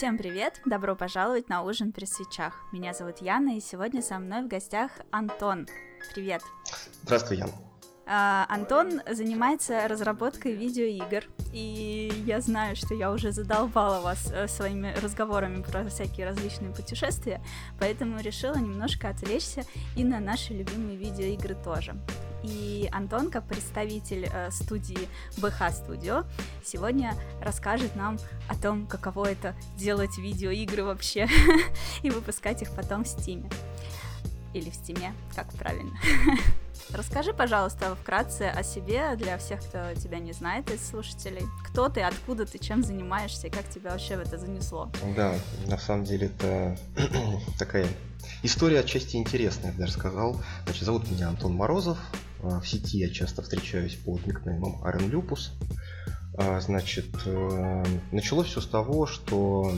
Всем 0.00 0.16
привет! 0.16 0.62
Добро 0.64 0.96
пожаловать 0.96 1.50
на 1.50 1.62
ужин 1.62 1.92
при 1.92 2.06
свечах. 2.06 2.54
Меня 2.72 2.94
зовут 2.94 3.18
Яна, 3.18 3.58
и 3.58 3.60
сегодня 3.60 4.00
со 4.00 4.18
мной 4.18 4.40
в 4.40 4.48
гостях 4.48 4.92
Антон. 5.10 5.66
Привет! 6.14 6.40
Здравствуй, 7.02 7.36
Яна. 7.36 7.52
А, 8.06 8.46
Антон 8.48 9.02
занимается 9.10 9.86
разработкой 9.88 10.54
видеоигр, 10.54 11.24
и 11.52 12.10
я 12.24 12.40
знаю, 12.40 12.76
что 12.76 12.94
я 12.94 13.12
уже 13.12 13.30
задолбала 13.30 14.00
вас 14.00 14.32
э, 14.32 14.48
своими 14.48 14.94
разговорами 15.02 15.60
про 15.60 15.84
всякие 15.84 16.26
различные 16.26 16.72
путешествия, 16.72 17.42
поэтому 17.78 18.22
решила 18.22 18.56
немножко 18.56 19.10
отвлечься 19.10 19.64
и 19.98 20.02
на 20.02 20.18
наши 20.18 20.54
любимые 20.54 20.96
видеоигры 20.96 21.56
тоже. 21.62 21.94
И 22.42 22.88
Антон, 22.92 23.30
как 23.30 23.44
представитель 23.44 24.28
э, 24.32 24.50
студии 24.50 25.08
БХ 25.38 25.62
Studio, 25.70 26.26
сегодня 26.64 27.14
расскажет 27.42 27.96
нам 27.96 28.18
о 28.48 28.56
том, 28.56 28.86
каково 28.86 29.32
это 29.32 29.54
делать 29.76 30.16
видеоигры 30.16 30.84
вообще 30.84 31.28
и 32.02 32.10
выпускать 32.10 32.62
их 32.62 32.70
потом 32.74 33.04
в 33.04 33.08
Стиме. 33.08 33.50
Или 34.54 34.70
в 34.70 34.74
Стиме, 34.74 35.14
как 35.34 35.52
правильно. 35.52 35.92
Расскажи, 36.92 37.32
пожалуйста, 37.32 37.94
вкратце 37.94 38.48
о 38.48 38.64
себе 38.64 39.14
для 39.16 39.38
всех, 39.38 39.60
кто 39.60 39.94
тебя 39.94 40.18
не 40.18 40.32
знает 40.32 40.70
из 40.72 40.84
слушателей. 40.88 41.46
Кто 41.68 41.88
ты, 41.88 42.00
откуда 42.00 42.46
ты, 42.46 42.58
чем 42.58 42.82
занимаешься 42.82 43.46
и 43.46 43.50
как 43.50 43.68
тебя 43.68 43.92
вообще 43.92 44.16
в 44.16 44.20
это 44.20 44.38
занесло? 44.38 44.90
Да, 45.14 45.34
на 45.66 45.78
самом 45.78 46.04
деле 46.04 46.26
это 46.28 46.76
такая 47.58 47.86
история 48.42 48.80
отчасти 48.80 49.16
интересная, 49.16 49.72
я 49.72 49.78
даже 49.78 49.92
сказал. 49.92 50.40
Значит, 50.64 50.82
зовут 50.82 51.08
меня 51.10 51.28
Антон 51.28 51.54
Морозов. 51.54 51.98
А, 52.42 52.60
в 52.60 52.68
сети 52.68 52.98
я 52.98 53.08
часто 53.10 53.42
встречаюсь 53.42 53.96
под 53.96 54.26
никнеймом 54.26 54.82
Арен 54.82 55.10
Люпус. 55.10 55.52
А, 56.38 56.60
значит, 56.60 57.08
э, 57.26 57.84
началось 58.12 58.48
все 58.48 58.60
с 58.60 58.66
того, 58.66 59.06
что 59.06 59.72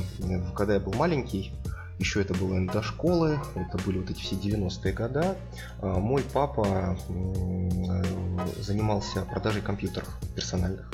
когда 0.55 0.75
я 0.75 0.81
был 0.81 0.93
маленький, 0.93 1.53
еще 1.99 2.21
это 2.21 2.35
было 2.35 2.65
до 2.67 2.83
школы, 2.83 3.39
это 3.55 3.79
были 3.85 3.99
вот 3.99 4.11
эти 4.11 4.21
все 4.21 4.35
90-е 4.37 4.93
годы. 4.93 5.37
А, 5.81 5.99
мой 5.99 6.23
папа 6.33 6.97
э, 7.09 8.03
занимался 8.61 9.23
продажей 9.23 9.63
компьютеров 9.63 10.09
персональных. 10.35 10.91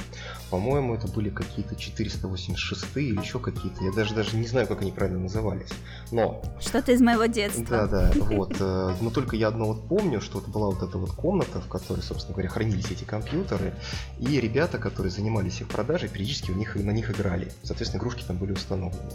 По-моему, 0.51 0.95
это 0.95 1.09
были 1.09 1.31
какие-то 1.31 1.77
486 1.77 2.97
или 2.97 3.21
еще 3.21 3.39
какие-то. 3.39 3.85
Я 3.85 3.93
даже 3.93 4.15
даже 4.15 4.37
не 4.37 4.47
знаю, 4.47 4.67
как 4.67 4.83
они 4.83 4.93
правильно 4.93 5.21
назывались. 5.21 5.69
Но... 6.11 6.43
Что-то 6.61 6.93
из 6.93 7.01
моего 7.01 7.27
детства. 7.27 7.65
Да, 7.69 7.87
да, 7.87 8.13
вот. 8.17 8.57
Э, 8.61 8.95
но 9.01 9.11
только 9.11 9.37
я 9.37 9.49
одно 9.49 9.67
вот 9.67 9.87
помню, 9.89 10.21
что 10.21 10.39
это 10.39 10.51
была 10.51 10.69
вот 10.69 10.83
эта 10.83 10.97
вот 10.97 11.13
комната, 11.13 11.61
в 11.61 11.69
которой, 11.69 12.01
собственно 12.01 12.35
говоря, 12.35 12.49
хранились 12.49 12.91
эти 12.91 13.05
компьютеры. 13.05 13.75
И 14.19 14.41
ребята, 14.41 14.79
которые 14.79 15.11
занимались 15.11 15.61
их 15.61 15.69
продажей, 15.69 16.09
периодически 16.09 16.51
у 16.51 16.55
них, 16.55 16.75
на 16.77 16.91
них 16.91 17.11
играли. 17.11 17.53
Соответственно, 17.63 18.01
игрушки 18.01 18.25
там 18.27 18.39
были 18.39 18.53
установлены. 18.53 19.11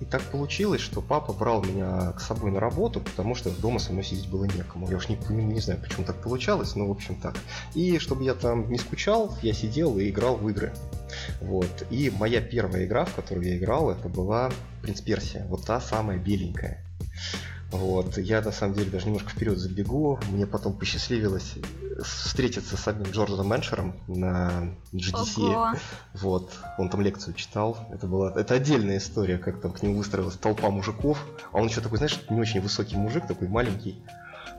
И 0.00 0.04
так 0.04 0.22
получилось, 0.22 0.80
что 0.80 1.02
папа 1.02 1.32
брал 1.32 1.62
меня 1.64 2.12
к 2.12 2.20
собой 2.20 2.50
на 2.50 2.60
работу, 2.60 3.00
потому 3.00 3.34
что 3.34 3.50
дома 3.50 3.78
со 3.78 3.92
мной 3.92 4.04
сидеть 4.04 4.28
было 4.28 4.44
некому. 4.44 4.88
Я 4.88 4.96
уж 4.96 5.08
не, 5.08 5.18
не, 5.28 5.44
не 5.44 5.60
знаю, 5.60 5.80
почему 5.80 6.04
так 6.04 6.16
получалось, 6.22 6.74
но 6.76 6.86
в 6.86 6.90
общем 6.90 7.16
так. 7.16 7.34
И 7.74 7.98
чтобы 7.98 8.24
я 8.24 8.34
там 8.34 8.70
не 8.70 8.78
скучал, 8.78 9.36
я 9.42 9.52
сидел 9.52 9.98
и 9.98 10.08
играл 10.08 10.36
в 10.36 10.48
игры. 10.48 10.59
Вот. 11.40 11.86
И 11.90 12.10
моя 12.10 12.40
первая 12.40 12.84
игра, 12.84 13.04
в 13.04 13.14
которую 13.14 13.46
я 13.46 13.56
играл, 13.56 13.90
это 13.90 14.08
была 14.08 14.50
Принц 14.82 15.00
Персия. 15.00 15.44
Вот 15.46 15.64
та 15.66 15.80
самая 15.80 16.18
беленькая. 16.18 16.84
Вот. 17.70 18.18
Я 18.18 18.40
на 18.40 18.52
самом 18.52 18.74
деле 18.74 18.90
даже 18.90 19.06
немножко 19.06 19.30
вперед 19.30 19.58
забегу. 19.58 20.18
Мне 20.30 20.46
потом 20.46 20.76
посчастливилось 20.76 21.54
встретиться 22.02 22.76
с 22.76 22.88
одним 22.88 23.12
Джорджем 23.12 23.48
Меншером 23.48 23.94
на 24.08 24.74
GDC. 24.92 25.38
Ого. 25.38 25.74
Вот. 26.14 26.52
Он 26.78 26.88
там 26.88 27.00
лекцию 27.00 27.34
читал. 27.34 27.78
Это 27.92 28.06
была 28.06 28.32
это 28.34 28.54
отдельная 28.54 28.98
история, 28.98 29.38
как 29.38 29.60
там 29.60 29.72
к 29.72 29.82
нему 29.82 29.98
выстроилась 29.98 30.36
толпа 30.36 30.70
мужиков. 30.70 31.24
А 31.52 31.58
он 31.58 31.68
еще 31.68 31.80
такой, 31.80 31.98
знаешь, 31.98 32.20
не 32.28 32.40
очень 32.40 32.60
высокий 32.60 32.96
мужик, 32.96 33.26
такой 33.26 33.48
маленький. 33.48 34.02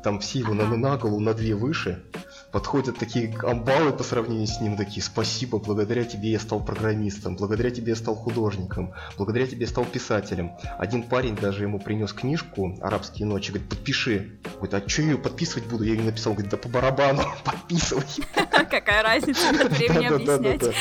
Там 0.04 0.20
все 0.20 0.40
его 0.40 0.54
на, 0.54 0.66
на 0.66 0.98
голову 0.98 1.20
на 1.20 1.34
две 1.34 1.54
выше 1.54 2.04
подходят 2.52 2.98
такие 2.98 3.34
амбалы 3.44 3.94
по 3.94 4.04
сравнению 4.04 4.48
с 4.48 4.60
ним, 4.60 4.78
такие, 4.78 5.02
спасибо, 5.02 5.58
благодаря 5.58 6.04
тебе 6.04 6.32
я 6.32 6.40
стал 6.40 6.60
программистом, 6.60 7.36
благодаря 7.36 7.72
тебе 7.72 7.90
я 7.90 7.96
стал 7.96 8.16
художником, 8.16 8.94
благодаря 9.18 9.48
тебе 9.48 9.62
я 9.62 9.68
стал 9.68 9.86
писателем. 9.86 10.52
Один 10.78 11.04
парень 11.04 11.36
даже 11.36 11.64
ему 11.64 11.80
принес 11.80 12.14
книжку 12.14 12.78
«Арабские 12.82 13.28
ночи», 13.28 13.52
говорит, 13.52 13.70
подпиши. 13.70 14.40
Говорит, 14.56 14.74
а 14.74 14.90
что 14.90 15.02
я 15.02 15.12
ее 15.12 15.18
подписывать 15.18 15.68
буду? 15.68 15.84
Я 15.84 15.94
ей 15.94 16.02
написал, 16.02 16.34
говорит, 16.34 16.52
да 16.52 16.58
по 16.58 16.70
барабану, 16.70 17.24
подписывай. 17.44 18.04
Какая 18.70 19.04
разница, 19.04 19.52
времени 19.70 20.06
объяснять. 20.06 20.76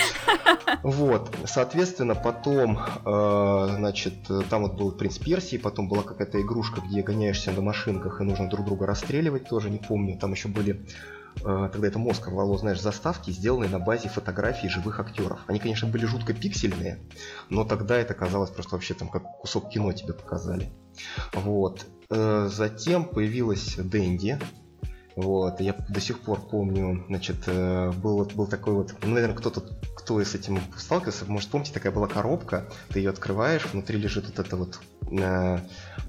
Вот, 0.83 1.34
соответственно, 1.47 2.15
потом, 2.15 2.78
э, 2.78 3.66
значит, 3.77 4.15
там 4.49 4.62
вот 4.62 4.75
был 4.75 4.93
принц 4.93 5.19
Персии, 5.19 5.56
потом 5.56 5.89
была 5.89 6.03
какая-то 6.03 6.41
игрушка, 6.41 6.81
где 6.81 7.03
гоняешься 7.03 7.53
на 7.53 7.61
машинках 7.61 8.21
и 8.21 8.25
нужно 8.25 8.49
друг 8.49 8.66
друга 8.66 8.87
расстреливать, 8.87 9.49
тоже 9.49 9.71
не 9.71 9.78
помню. 9.78 10.19
Там 10.19 10.33
еще 10.33 10.49
были 10.49 10.84
Э, 11.45 11.69
тогда 11.73 11.89
это 11.89 11.99
мозг 11.99 12.27
рвало, 12.29 12.59
знаешь, 12.59 12.81
заставки, 12.81 13.31
сделанные 13.31 13.71
на 13.71 13.79
базе 13.79 14.09
фотографий 14.09 14.69
живых 14.69 15.01
актеров. 15.01 15.41
Они, 15.47 15.59
конечно, 15.59 15.89
были 15.89 16.05
жутко 16.05 16.35
пиксельные, 16.35 16.99
но 17.49 17.65
тогда 17.65 17.97
это 17.97 18.15
казалось 18.15 18.51
просто 18.51 18.75
вообще 18.75 18.95
там 18.95 19.09
как 19.09 19.23
кусок 19.39 19.71
кино 19.71 19.93
тебе 19.93 20.13
показали. 20.13 20.73
Вот. 21.33 21.87
Э, 22.11 22.49
затем 22.51 23.05
появилась 23.05 23.77
Дэнди, 23.77 24.39
вот, 25.17 25.61
я 25.61 25.75
до 25.89 26.01
сих 26.01 26.21
пор 26.21 26.41
помню, 26.41 27.05
значит, 27.09 27.43
э, 27.47 27.91
был, 27.93 28.25
был 28.25 28.47
такой 28.47 28.75
вот, 28.75 28.95
ну, 29.03 29.15
наверное, 29.15 29.37
кто-то, 29.37 29.61
кто 30.00 30.22
с 30.22 30.34
этим 30.34 30.59
сталкивался, 30.78 31.27
может, 31.27 31.50
помните, 31.50 31.72
такая 31.72 31.93
была 31.93 32.09
коробка, 32.09 32.65
ты 32.88 33.00
ее 33.00 33.11
открываешь, 33.11 33.66
внутри 33.66 33.99
лежит 33.99 34.27
вот 34.27 34.38
это 34.38 34.56
вот 34.56 34.81
э, 35.11 35.59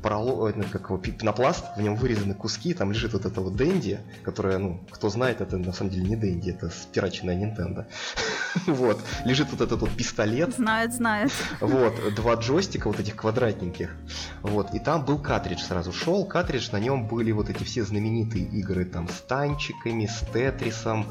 пороло, 0.02 0.48
э, 0.48 0.64
как 0.72 0.86
его, 0.86 0.98
пенопласт, 0.98 1.66
в 1.76 1.82
нем 1.82 1.96
вырезаны 1.96 2.34
куски, 2.34 2.74
там 2.74 2.92
лежит 2.94 3.12
вот 3.12 3.26
это 3.26 3.42
вот 3.42 3.56
Дэнди, 3.58 4.00
которая, 4.24 4.60
ну, 4.60 4.80
кто 4.90 5.10
знает, 5.10 5.42
это 5.42 5.58
на 5.58 5.74
самом 5.74 5.92
деле 5.92 6.08
не 6.08 6.16
Дэнди, 6.16 6.52
это 6.52 6.70
спираченная 6.70 7.36
Nintendo. 7.36 7.86
вот, 8.66 9.02
лежит 9.26 9.50
вот 9.52 9.60
этот 9.60 9.82
вот 9.82 9.92
пистолет. 9.92 10.56
Знает, 10.56 10.94
знает. 10.94 11.32
вот, 11.60 11.94
два 12.16 12.36
джойстика 12.36 12.88
вот 12.88 13.00
этих 13.00 13.18
квадратненьких. 13.18 13.94
Вот, 14.42 14.74
и 14.74 14.80
там 14.80 15.04
был 15.04 15.20
картридж 15.20 15.62
сразу 15.62 15.92
шел, 15.92 16.26
картридж, 16.26 16.70
на 16.72 16.80
нем 16.80 17.08
были 17.08 17.34
вот 17.34 17.50
эти 17.50 17.64
все 17.64 17.84
знаменитые 17.84 18.46
игры, 18.46 18.86
там, 18.86 19.10
с 19.10 19.20
танчиками, 19.22 20.06
с 20.06 20.26
Тетрисом. 20.32 21.06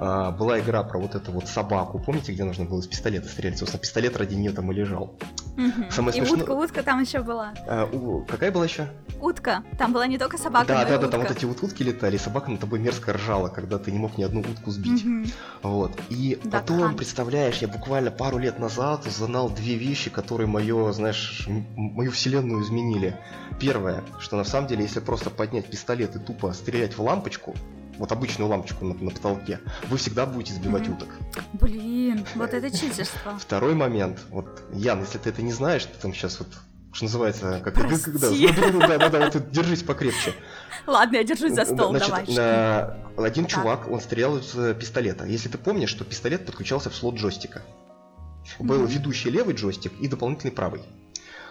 А, 0.00 0.32
была 0.32 0.58
игра 0.58 0.82
про 0.82 0.98
вот 0.98 1.14
эту 1.14 1.30
вот 1.30 1.48
собаку, 1.48 1.98
помните, 1.98 2.23
где 2.32 2.44
нужно 2.44 2.64
было 2.64 2.80
из 2.80 2.86
пистолета 2.86 3.28
стрелять? 3.28 3.58
Собственно, 3.58 3.80
пистолет 3.80 4.16
ради 4.16 4.34
нее 4.34 4.52
там 4.52 4.70
и 4.72 4.74
лежал. 4.74 5.16
Угу. 5.56 5.90
Самое 5.90 6.16
и 6.16 6.20
смешно... 6.20 6.38
утка, 6.38 6.50
утка 6.52 6.82
там 6.82 7.00
еще 7.00 7.22
была. 7.22 7.54
А, 7.66 7.86
у... 7.86 8.24
Какая 8.24 8.50
была 8.50 8.64
еще? 8.64 8.88
Утка. 9.20 9.62
Там 9.78 9.92
была 9.92 10.06
не 10.06 10.18
только 10.18 10.36
собака, 10.38 10.66
да, 10.66 10.74
но 10.74 10.80
да, 10.80 10.86
и 10.86 10.90
да, 10.90 10.96
утка. 10.98 11.10
там 11.10 11.20
вот 11.22 11.30
эти 11.30 11.44
вот 11.44 11.62
утки 11.62 11.82
летали, 11.82 12.16
и 12.16 12.18
собака 12.18 12.50
над 12.50 12.60
тобой 12.60 12.78
мерзко 12.78 13.12
ржала, 13.12 13.48
когда 13.48 13.78
ты 13.78 13.92
не 13.92 13.98
мог 13.98 14.18
ни 14.18 14.22
одну 14.22 14.40
утку 14.40 14.70
сбить. 14.70 15.04
Угу. 15.04 15.24
Вот. 15.62 15.92
И 16.10 16.38
да, 16.44 16.60
потом, 16.60 16.80
хан. 16.80 16.96
представляешь, 16.96 17.58
я 17.58 17.68
буквально 17.68 18.10
пару 18.10 18.38
лет 18.38 18.58
назад 18.58 19.06
узнал 19.06 19.50
две 19.50 19.76
вещи, 19.76 20.10
которые 20.10 20.46
мое, 20.46 20.92
знаешь, 20.92 21.46
мою 21.46 22.10
вселенную 22.10 22.62
изменили. 22.62 23.16
Первое, 23.60 24.02
что 24.18 24.36
на 24.36 24.44
самом 24.44 24.68
деле, 24.68 24.82
если 24.82 25.00
просто 25.00 25.30
поднять 25.30 25.66
пистолет 25.66 26.16
и 26.16 26.18
тупо 26.18 26.52
стрелять 26.52 26.96
в 26.96 27.02
лампочку, 27.02 27.54
вот 27.98 28.12
обычную 28.12 28.48
лампочку 28.48 28.84
на, 28.84 28.94
на 28.94 29.10
потолке, 29.10 29.60
вы 29.88 29.96
всегда 29.96 30.26
будете 30.26 30.54
сбивать 30.54 30.84
mm-hmm. 30.84 30.96
уток. 30.96 31.08
Блин, 31.54 32.26
вот 32.34 32.52
это 32.52 32.70
читерство. 32.70 33.38
Второй 33.38 33.74
момент. 33.74 34.20
Вот, 34.30 34.62
Ян, 34.72 35.00
если 35.00 35.18
ты 35.18 35.30
это 35.30 35.42
не 35.42 35.52
знаешь, 35.52 35.84
ты 35.84 35.98
там 36.00 36.14
сейчас 36.14 36.38
вот 36.38 36.48
что 36.92 37.06
называется, 37.06 37.60
как 37.64 37.74
Прости. 37.74 38.12
когда, 38.46 38.86
да, 38.86 38.98
да, 38.98 39.08
да, 39.08 39.30
вот, 39.30 39.50
держись 39.50 39.82
покрепче. 39.82 40.32
Ладно, 40.86 41.16
я 41.16 41.24
держусь 41.24 41.52
за 41.52 41.64
стол, 41.64 41.90
Значит, 41.90 42.08
давай. 42.08 42.26
На... 42.36 42.96
Один 43.16 43.46
так. 43.46 43.52
чувак, 43.52 43.90
он 43.90 44.00
стрелял 44.00 44.38
из 44.38 44.54
э, 44.54 44.74
пистолета. 44.74 45.24
Если 45.24 45.48
ты 45.48 45.58
помнишь, 45.58 45.90
что 45.90 46.04
пистолет 46.04 46.46
подключался 46.46 46.90
в 46.90 46.94
слот 46.94 47.16
джойстика. 47.16 47.62
Был 48.60 48.84
mm-hmm. 48.84 48.92
ведущий 48.92 49.30
левый 49.30 49.56
джойстик 49.56 49.92
и 50.00 50.06
дополнительный 50.06 50.52
правый. 50.52 50.82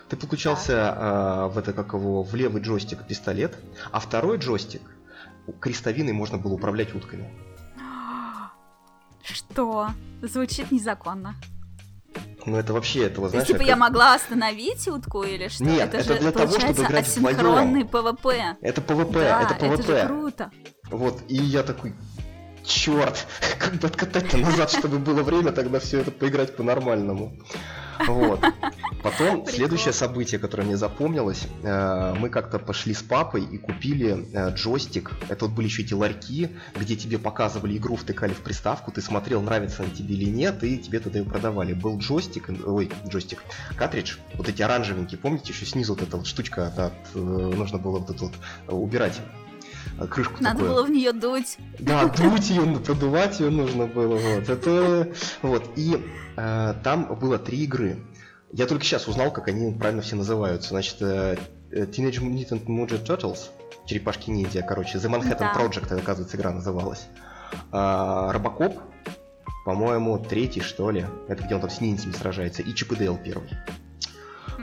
Ты 0.09 0.15
подключался 0.15 0.93
а, 0.95 1.47
в 1.47 1.57
это 1.57 1.73
как 1.73 1.93
его 1.93 2.23
в 2.23 2.35
левый 2.35 2.61
джойстик 2.61 3.05
пистолет, 3.05 3.57
а 3.91 3.99
второй 3.99 4.37
джойстик 4.37 4.81
крестовиной 5.59 6.13
можно 6.13 6.37
было 6.37 6.53
управлять 6.53 6.93
утками. 6.95 7.29
Что? 9.23 9.89
Звучит 10.21 10.71
незаконно. 10.71 11.35
Ну 12.45 12.57
это 12.57 12.73
вообще 12.73 13.05
этого, 13.05 13.29
знаешь... 13.29 13.47
То 13.47 13.53
есть, 13.53 13.59
типа, 13.59 13.69
я 13.69 13.77
могла 13.77 14.15
остановить 14.15 14.87
утку 14.87 15.23
или 15.23 15.47
что? 15.47 15.63
Нет, 15.63 15.93
это, 15.93 15.97
это 15.97 16.13
же, 16.13 16.19
для 16.19 16.31
того, 16.31 16.59
чтобы 16.59 16.83
играть 16.83 17.07
асинхронный 17.07 17.85
PvP. 17.85 18.57
Это 18.61 18.81
PvP, 18.81 19.13
да, 19.13 19.41
это 19.43 19.55
PvP. 19.55 19.73
это 19.73 19.83
же 19.83 20.07
круто. 20.07 20.51
Вот, 20.91 21.21
и 21.29 21.35
я 21.35 21.63
такой, 21.63 21.93
черт, 22.65 23.25
как 23.59 23.75
бы 23.75 23.87
откатать-то 23.87 24.37
назад, 24.37 24.71
чтобы 24.71 24.99
было 24.99 25.23
время 25.23 25.51
тогда 25.53 25.79
все 25.79 26.01
это 26.01 26.11
поиграть 26.11 26.55
по-нормальному. 26.55 27.37
Вот. 28.07 28.39
Потом 29.03 29.45
следующее 29.45 29.93
событие, 29.93 30.39
которое 30.39 30.63
мне 30.63 30.77
запомнилось, 30.77 31.47
э, 31.61 32.15
мы 32.17 32.29
как-то 32.29 32.57
пошли 32.57 32.93
с 32.93 33.03
папой 33.03 33.43
и 33.43 33.57
купили 33.57 34.27
э, 34.33 34.53
джойстик. 34.53 35.11
Это 35.27 35.45
вот 35.45 35.53
были 35.53 35.65
еще 35.65 35.81
эти 35.81 35.93
ларьки, 35.93 36.49
где 36.75 36.95
тебе 36.95 37.19
показывали 37.19 37.77
игру, 37.77 37.97
втыкали 37.97 38.33
в 38.33 38.39
приставку, 38.39 38.91
ты 38.91 39.01
смотрел, 39.01 39.41
нравится 39.41 39.83
она 39.83 39.91
тебе 39.91 40.15
или 40.15 40.29
нет, 40.29 40.63
и 40.63 40.77
тебе 40.77 40.99
тогда 40.99 41.19
ее 41.19 41.25
продавали. 41.25 41.73
Был 41.73 41.97
джойстик, 41.97 42.49
ой, 42.65 42.91
джойстик, 43.07 43.43
картридж, 43.75 44.17
вот 44.35 44.47
эти 44.47 44.61
оранжевенькие, 44.61 45.17
помните, 45.17 45.51
еще 45.51 45.65
снизу 45.65 45.95
вот 45.95 46.03
эта 46.03 46.15
вот 46.15 46.25
штучка, 46.25 46.67
от, 46.67 46.93
э, 47.13 47.19
нужно 47.19 47.77
было 47.77 47.99
вот 47.99 48.09
это 48.09 48.23
вот 48.23 48.33
убирать 48.67 49.19
крышку 50.09 50.35
Надо 50.41 50.59
такую. 50.59 50.73
было 50.73 50.83
в 50.83 50.89
нее 50.89 51.13
дуть. 51.13 51.57
Да, 51.79 52.05
дуть 52.05 52.49
ее, 52.49 52.79
продувать 52.79 53.39
ее 53.39 53.49
нужно 53.49 53.87
было. 53.87 54.15
Вот. 54.15 54.49
Это, 54.49 55.13
вот. 55.41 55.71
И 55.75 56.01
э, 56.37 56.73
там 56.83 57.15
было 57.15 57.37
три 57.37 57.63
игры. 57.63 57.97
Я 58.51 58.67
только 58.67 58.83
сейчас 58.83 59.07
узнал, 59.07 59.31
как 59.31 59.47
они 59.47 59.73
правильно 59.73 60.01
все 60.01 60.15
называются. 60.15 60.69
Значит, 60.69 60.97
э, 61.01 61.37
э 61.71 61.85
Teenage 61.85 62.21
Mutant 62.21 62.65
Ninja 62.65 63.03
Turtles, 63.03 63.49
черепашки 63.85 64.29
ниндзя, 64.29 64.61
короче, 64.61 64.97
The 64.97 65.09
Manhattan 65.09 65.39
да. 65.39 65.53
Project, 65.53 65.99
оказывается, 65.99 66.37
игра 66.37 66.51
называлась. 66.51 67.07
А, 67.71 68.31
Робокоп, 68.31 68.79
по-моему, 69.65 70.19
третий, 70.19 70.61
что 70.61 70.91
ли. 70.91 71.05
Это 71.27 71.43
где 71.43 71.55
он 71.55 71.61
там 71.61 71.69
с 71.69 71.81
ниндзями 71.81 72.13
сражается. 72.13 72.61
И 72.61 72.73
Чип 72.73 72.91
и 72.93 72.95
Дейл 72.95 73.17
первый. 73.17 73.49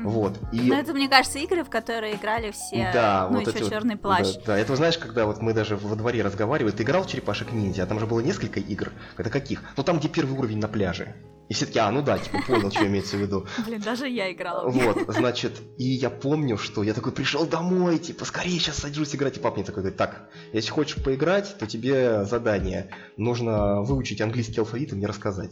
Вот. 0.03 0.39
И... 0.53 0.61
Ну, 0.61 0.75
это, 0.75 0.93
мне 0.93 1.09
кажется, 1.09 1.39
игры, 1.39 1.65
в 1.65 1.71
которые 1.71 2.15
играли 2.15 2.51
все, 2.51 2.91
да, 2.93 3.29
ну, 3.31 3.39
вот 3.39 3.49
еще 3.49 3.65
эти 3.65 3.71
черный 3.71 3.95
вот, 3.95 4.03
плащ. 4.03 4.35
Да, 4.37 4.43
да, 4.47 4.59
это 4.59 4.77
знаешь, 4.77 4.99
когда 4.99 5.27
вот 5.27 5.41
мы 5.41 5.53
даже 5.53 5.77
во 5.77 5.97
дворе 5.97 6.23
разговаривали, 6.23 6.73
ты 6.73 6.83
играл 6.83 7.05
в 7.05 7.07
черепашек 7.07 7.53
ниндзя, 7.53 7.85
а 7.85 7.87
там 7.87 7.99
же 7.99 8.07
было 8.07 8.21
несколько 8.21 8.61
игр. 8.61 8.93
Это 9.17 9.31
каких? 9.31 9.63
Ну, 9.77 9.83
там, 9.83 9.99
где 9.99 10.09
первый 10.09 10.39
уровень 10.39 10.59
на 10.59 10.69
пляже. 10.69 11.15
И 11.51 11.53
все 11.53 11.67
таки 11.67 11.81
а, 11.81 11.91
ну 11.91 12.01
да, 12.01 12.17
типа, 12.17 12.39
понял, 12.47 12.71
что 12.71 12.87
имеется 12.87 13.17
в 13.17 13.21
виду. 13.21 13.45
Блин, 13.67 13.81
даже 13.81 14.09
я 14.09 14.33
играла. 14.33 14.69
Вот, 14.71 14.99
значит, 15.09 15.61
и 15.79 15.85
я 15.85 16.09
помню, 16.09 16.57
что 16.57 16.85
я 16.85 16.95
такой 16.95 17.11
пришел 17.11 17.45
домой, 17.45 17.99
типа, 17.99 18.25
скорее 18.25 18.59
сейчас 18.61 18.77
сажусь 18.77 19.17
играть, 19.17 19.37
и 19.37 19.41
папа 19.41 19.57
мне 19.57 19.65
такой 19.65 19.83
говорит, 19.83 19.99
так, 19.99 20.31
если 20.53 20.71
хочешь 20.71 21.03
поиграть, 21.03 21.57
то 21.59 21.67
тебе 21.67 22.25
задание, 22.25 22.91
нужно 23.17 23.83
выучить 23.83 24.21
английский 24.21 24.61
алфавит 24.61 24.93
и 24.93 24.95
мне 24.95 25.09
рассказать. 25.09 25.51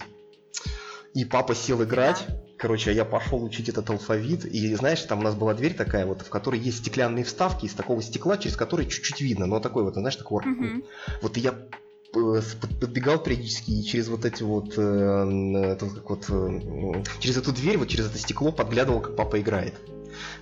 И 1.15 1.25
папа 1.25 1.55
сел 1.55 1.83
играть, 1.83 2.27
короче, 2.57 2.91
а 2.91 2.93
я 2.93 3.05
пошел 3.05 3.43
учить 3.43 3.69
этот 3.69 3.89
алфавит, 3.91 4.45
и 4.45 4.75
знаешь, 4.75 5.03
там 5.03 5.21
у 5.21 5.23
нас 5.23 5.35
была 5.35 5.55
дверь 5.55 5.75
такая 5.75 6.07
вот, 6.07 6.23
в 6.23 6.29
которой 6.29 6.61
есть 6.61 6.79
стеклянные 6.79 7.25
вставки 7.25 7.67
из 7.67 7.73
такого 7.73 8.03
стекла, 8.03 8.37
через 8.37 8.57
который 8.57 8.87
чуть-чуть 8.87 9.21
видно, 9.21 9.47
но 9.47 9.61
такой 9.61 9.85
вот, 9.85 9.95
знаешь, 9.95 10.17
такой 10.17 10.45
угу. 10.45 10.85
Вот 11.23 11.37
и 11.37 11.41
я 11.41 11.55
Э, 12.15 12.41
подбегал 12.81 13.19
периодически 13.19 13.71
и 13.71 13.85
через 13.85 14.09
вот 14.09 14.25
эти 14.25 14.43
вот, 14.43 14.73
э, 14.79 15.77
как 15.79 16.09
вот 16.09 16.25
э, 16.31 17.03
через 17.21 17.37
эту 17.37 17.53
дверь, 17.53 17.77
вот 17.77 17.89
через 17.89 18.07
это 18.07 18.19
стекло 18.19 18.51
подглядывал, 18.51 19.01
как 19.01 19.15
папа 19.15 19.39
играет. 19.39 19.75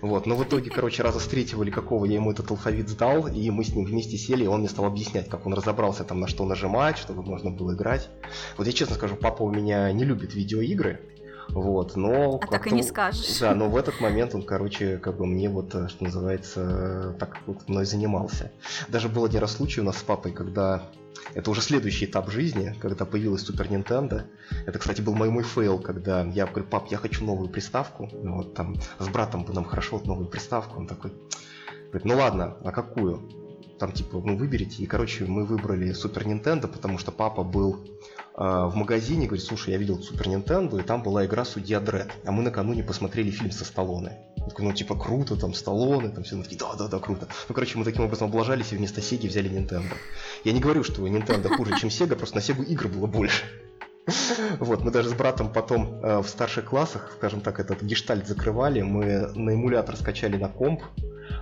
Вот, 0.00 0.26
но 0.26 0.36
в 0.36 0.44
итоге, 0.44 0.70
короче, 0.70 1.02
раза 1.02 1.20
с 1.20 1.26
третьего 1.26 1.62
или 1.62 1.70
какого 1.70 2.04
я 2.04 2.14
ему 2.14 2.30
этот 2.30 2.50
алфавит 2.50 2.88
сдал, 2.88 3.26
и 3.26 3.50
мы 3.50 3.64
с 3.64 3.74
ним 3.74 3.84
вместе 3.84 4.16
сели, 4.16 4.44
и 4.44 4.46
он 4.46 4.60
мне 4.60 4.68
стал 4.68 4.84
объяснять, 4.84 5.28
как 5.28 5.46
он 5.46 5.54
разобрался 5.54 6.04
там, 6.04 6.20
на 6.20 6.28
что 6.28 6.44
нажимать, 6.44 6.98
чтобы 6.98 7.22
можно 7.22 7.50
было 7.50 7.74
играть. 7.74 8.08
Вот 8.56 8.66
я 8.66 8.72
честно 8.72 8.96
скажу, 8.96 9.16
папа 9.16 9.42
у 9.42 9.50
меня 9.50 9.90
не 9.92 10.04
любит 10.04 10.34
видеоигры, 10.34 11.00
вот, 11.48 11.96
но... 11.96 12.40
А 12.42 12.46
так 12.46 12.66
и 12.66 12.70
не 12.70 12.82
скажешь. 12.82 13.38
Да, 13.40 13.54
но 13.54 13.68
в 13.68 13.76
этот 13.76 14.00
момент 14.00 14.34
он, 14.34 14.42
короче, 14.42 14.98
как 14.98 15.16
бы 15.16 15.26
мне 15.26 15.48
вот, 15.48 15.70
что 15.70 16.04
называется, 16.04 17.16
так 17.18 17.38
вот 17.46 17.68
мной 17.68 17.86
занимался. 17.86 18.52
Даже 18.88 19.08
был 19.08 19.24
один 19.24 19.40
раз 19.40 19.52
случай 19.52 19.80
у 19.80 19.84
нас 19.84 19.98
с 19.98 20.02
папой, 20.02 20.32
когда 20.32 20.82
это 21.34 21.50
уже 21.50 21.60
следующий 21.60 22.06
этап 22.06 22.30
жизни, 22.30 22.74
когда 22.80 23.04
появилась 23.04 23.42
Super 23.42 23.66
Nintendo. 23.66 24.24
Это, 24.66 24.78
кстати, 24.78 25.00
был 25.00 25.14
мой 25.14 25.30
мой 25.30 25.42
fail, 25.42 25.78
когда 25.78 26.22
я 26.22 26.46
говорю, 26.46 26.66
пап, 26.66 26.90
я 26.90 26.98
хочу 26.98 27.24
новую 27.24 27.48
приставку. 27.48 28.08
Ну, 28.12 28.36
вот 28.36 28.54
там 28.54 28.76
с 28.98 29.08
братом 29.08 29.44
бы 29.44 29.52
нам 29.52 29.64
хорошо 29.64 29.96
вот 29.96 30.06
новую 30.06 30.28
приставку. 30.28 30.78
Он 30.78 30.86
такой, 30.86 31.12
говорит, 31.86 32.04
ну 32.04 32.16
ладно, 32.16 32.56
а 32.64 32.72
какую? 32.72 33.28
Там 33.78 33.92
типа, 33.92 34.22
ну 34.24 34.36
выберите. 34.36 34.82
И, 34.82 34.86
короче, 34.86 35.26
мы 35.26 35.44
выбрали 35.44 35.92
Супер 35.92 36.26
Nintendo, 36.26 36.66
потому 36.66 36.98
что 36.98 37.12
папа 37.12 37.42
был 37.42 37.84
э, 37.84 38.38
в 38.38 38.72
магазине, 38.74 39.26
говорит, 39.26 39.44
слушай, 39.44 39.72
я 39.72 39.78
видел 39.78 40.02
Супер 40.02 40.28
Nintendo, 40.28 40.80
и 40.80 40.82
там 40.82 41.02
была 41.02 41.26
игра 41.26 41.44
Судья 41.44 41.80
Дред. 41.80 42.10
А 42.24 42.32
мы 42.32 42.42
накануне 42.42 42.82
посмотрели 42.82 43.30
фильм 43.30 43.50
со 43.50 43.64
Сталлоне. 43.64 44.18
Ну 44.58 44.72
типа 44.72 44.96
круто, 44.96 45.36
там 45.36 45.54
Сталлоне, 45.54 46.08
там 46.08 46.24
все 46.24 46.40
такие, 46.42 46.58
да-да-да, 46.58 46.98
круто. 46.98 47.28
Ну, 47.48 47.54
короче, 47.54 47.78
мы 47.78 47.84
таким 47.84 48.04
образом 48.04 48.28
облажались 48.28 48.72
и 48.72 48.76
вместо 48.76 49.00
Сеги 49.00 49.26
взяли 49.26 49.50
Nintendo. 49.50 49.94
Я 50.44 50.52
не 50.52 50.60
говорю, 50.60 50.84
что 50.84 51.06
Nintendo 51.06 51.48
хуже, 51.48 51.74
чем 51.78 51.88
Sega, 51.88 52.16
просто 52.16 52.36
на 52.36 52.42
Сегу 52.42 52.62
игр 52.62 52.88
было 52.88 53.06
больше. 53.06 53.44
Вот, 54.60 54.84
мы 54.84 54.92
даже 54.92 55.08
с 55.08 55.14
братом 55.14 55.52
потом 55.52 56.00
э, 56.00 56.18
в 56.18 56.28
старших 56.28 56.66
классах, 56.66 57.12
скажем 57.16 57.40
так, 57.40 57.58
этот 57.58 57.82
гештальт 57.82 58.26
закрывали, 58.28 58.82
мы 58.82 59.32
на 59.34 59.50
эмулятор 59.50 59.96
скачали 59.96 60.36
на 60.36 60.48
комп, 60.48 60.82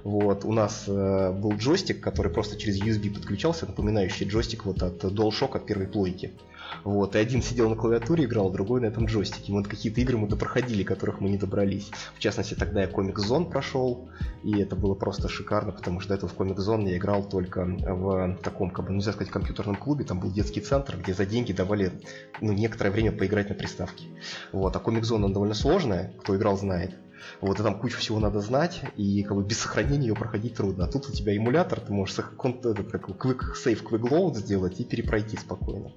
вот, 0.02 0.44
у 0.44 0.52
нас 0.52 0.84
э, 0.86 1.32
был 1.32 1.52
джойстик, 1.56 2.00
который 2.00 2.32
просто 2.32 2.56
через 2.56 2.80
USB 2.80 3.12
подключался, 3.12 3.66
напоминающий 3.66 4.26
джойстик 4.26 4.64
вот 4.64 4.82
от 4.82 5.04
DualShock 5.04 5.56
от 5.56 5.66
первой 5.66 5.86
плойки. 5.86 6.32
Вот, 6.82 7.14
и 7.14 7.18
один 7.18 7.42
сидел 7.42 7.70
на 7.70 7.76
клавиатуре, 7.76 8.24
играл, 8.24 8.50
другой 8.50 8.80
на 8.80 8.86
этом 8.86 9.06
джойстике. 9.06 9.52
Вот 9.52 9.68
какие-то 9.68 10.00
игры 10.00 10.16
мы 10.16 10.28
допроходили, 10.28 10.82
которых 10.82 11.20
мы 11.20 11.30
не 11.30 11.38
добрались. 11.38 11.90
В 12.16 12.18
частности, 12.18 12.54
тогда 12.54 12.82
я 12.82 12.88
Comic 12.88 13.16
Zone 13.16 13.50
прошел, 13.50 14.08
и 14.42 14.58
это 14.58 14.76
было 14.76 14.94
просто 14.94 15.28
шикарно, 15.28 15.72
потому 15.72 16.00
что 16.00 16.08
до 16.10 16.14
этого 16.16 16.30
в 16.30 16.36
Comic 16.36 16.56
Zone 16.56 16.88
я 16.88 16.96
играл 16.96 17.22
только 17.28 17.64
в 17.64 18.38
таком, 18.42 18.70
как 18.70 18.86
бы, 18.86 18.92
нельзя 18.92 19.12
сказать, 19.12 19.32
компьютерном 19.32 19.76
клубе. 19.76 20.04
Там 20.04 20.20
был 20.20 20.30
детский 20.30 20.60
центр, 20.60 20.96
где 20.96 21.14
за 21.14 21.24
деньги 21.26 21.52
давали 21.52 21.92
ну, 22.40 22.52
некоторое 22.52 22.90
время 22.90 23.12
поиграть 23.12 23.48
на 23.48 23.54
приставке. 23.54 24.06
Вот, 24.52 24.74
а 24.74 24.78
Comic 24.78 25.02
Zone, 25.02 25.24
он 25.24 25.32
довольно 25.32 25.54
сложная, 25.54 26.12
кто 26.20 26.36
играл, 26.36 26.58
знает. 26.58 26.94
Вот, 27.40 27.58
и 27.58 27.62
там 27.62 27.78
кучу 27.78 27.98
всего 27.98 28.18
надо 28.20 28.40
знать, 28.40 28.82
и 28.96 29.22
как 29.22 29.36
бы 29.36 29.44
без 29.44 29.58
сохранения 29.58 30.08
ее 30.08 30.14
проходить 30.14 30.54
трудно. 30.54 30.84
А 30.84 30.88
тут 30.88 31.08
у 31.08 31.12
тебя 31.12 31.34
эмулятор, 31.36 31.80
ты 31.80 31.92
можешь 31.92 32.18
этот, 32.18 32.90
как 32.90 33.08
quick 33.08 33.40
save, 33.54 33.82
quick 33.82 34.02
load 34.02 34.34
сделать 34.34 34.80
и 34.80 34.84
перепройти 34.84 35.36
спокойно. 35.36 35.92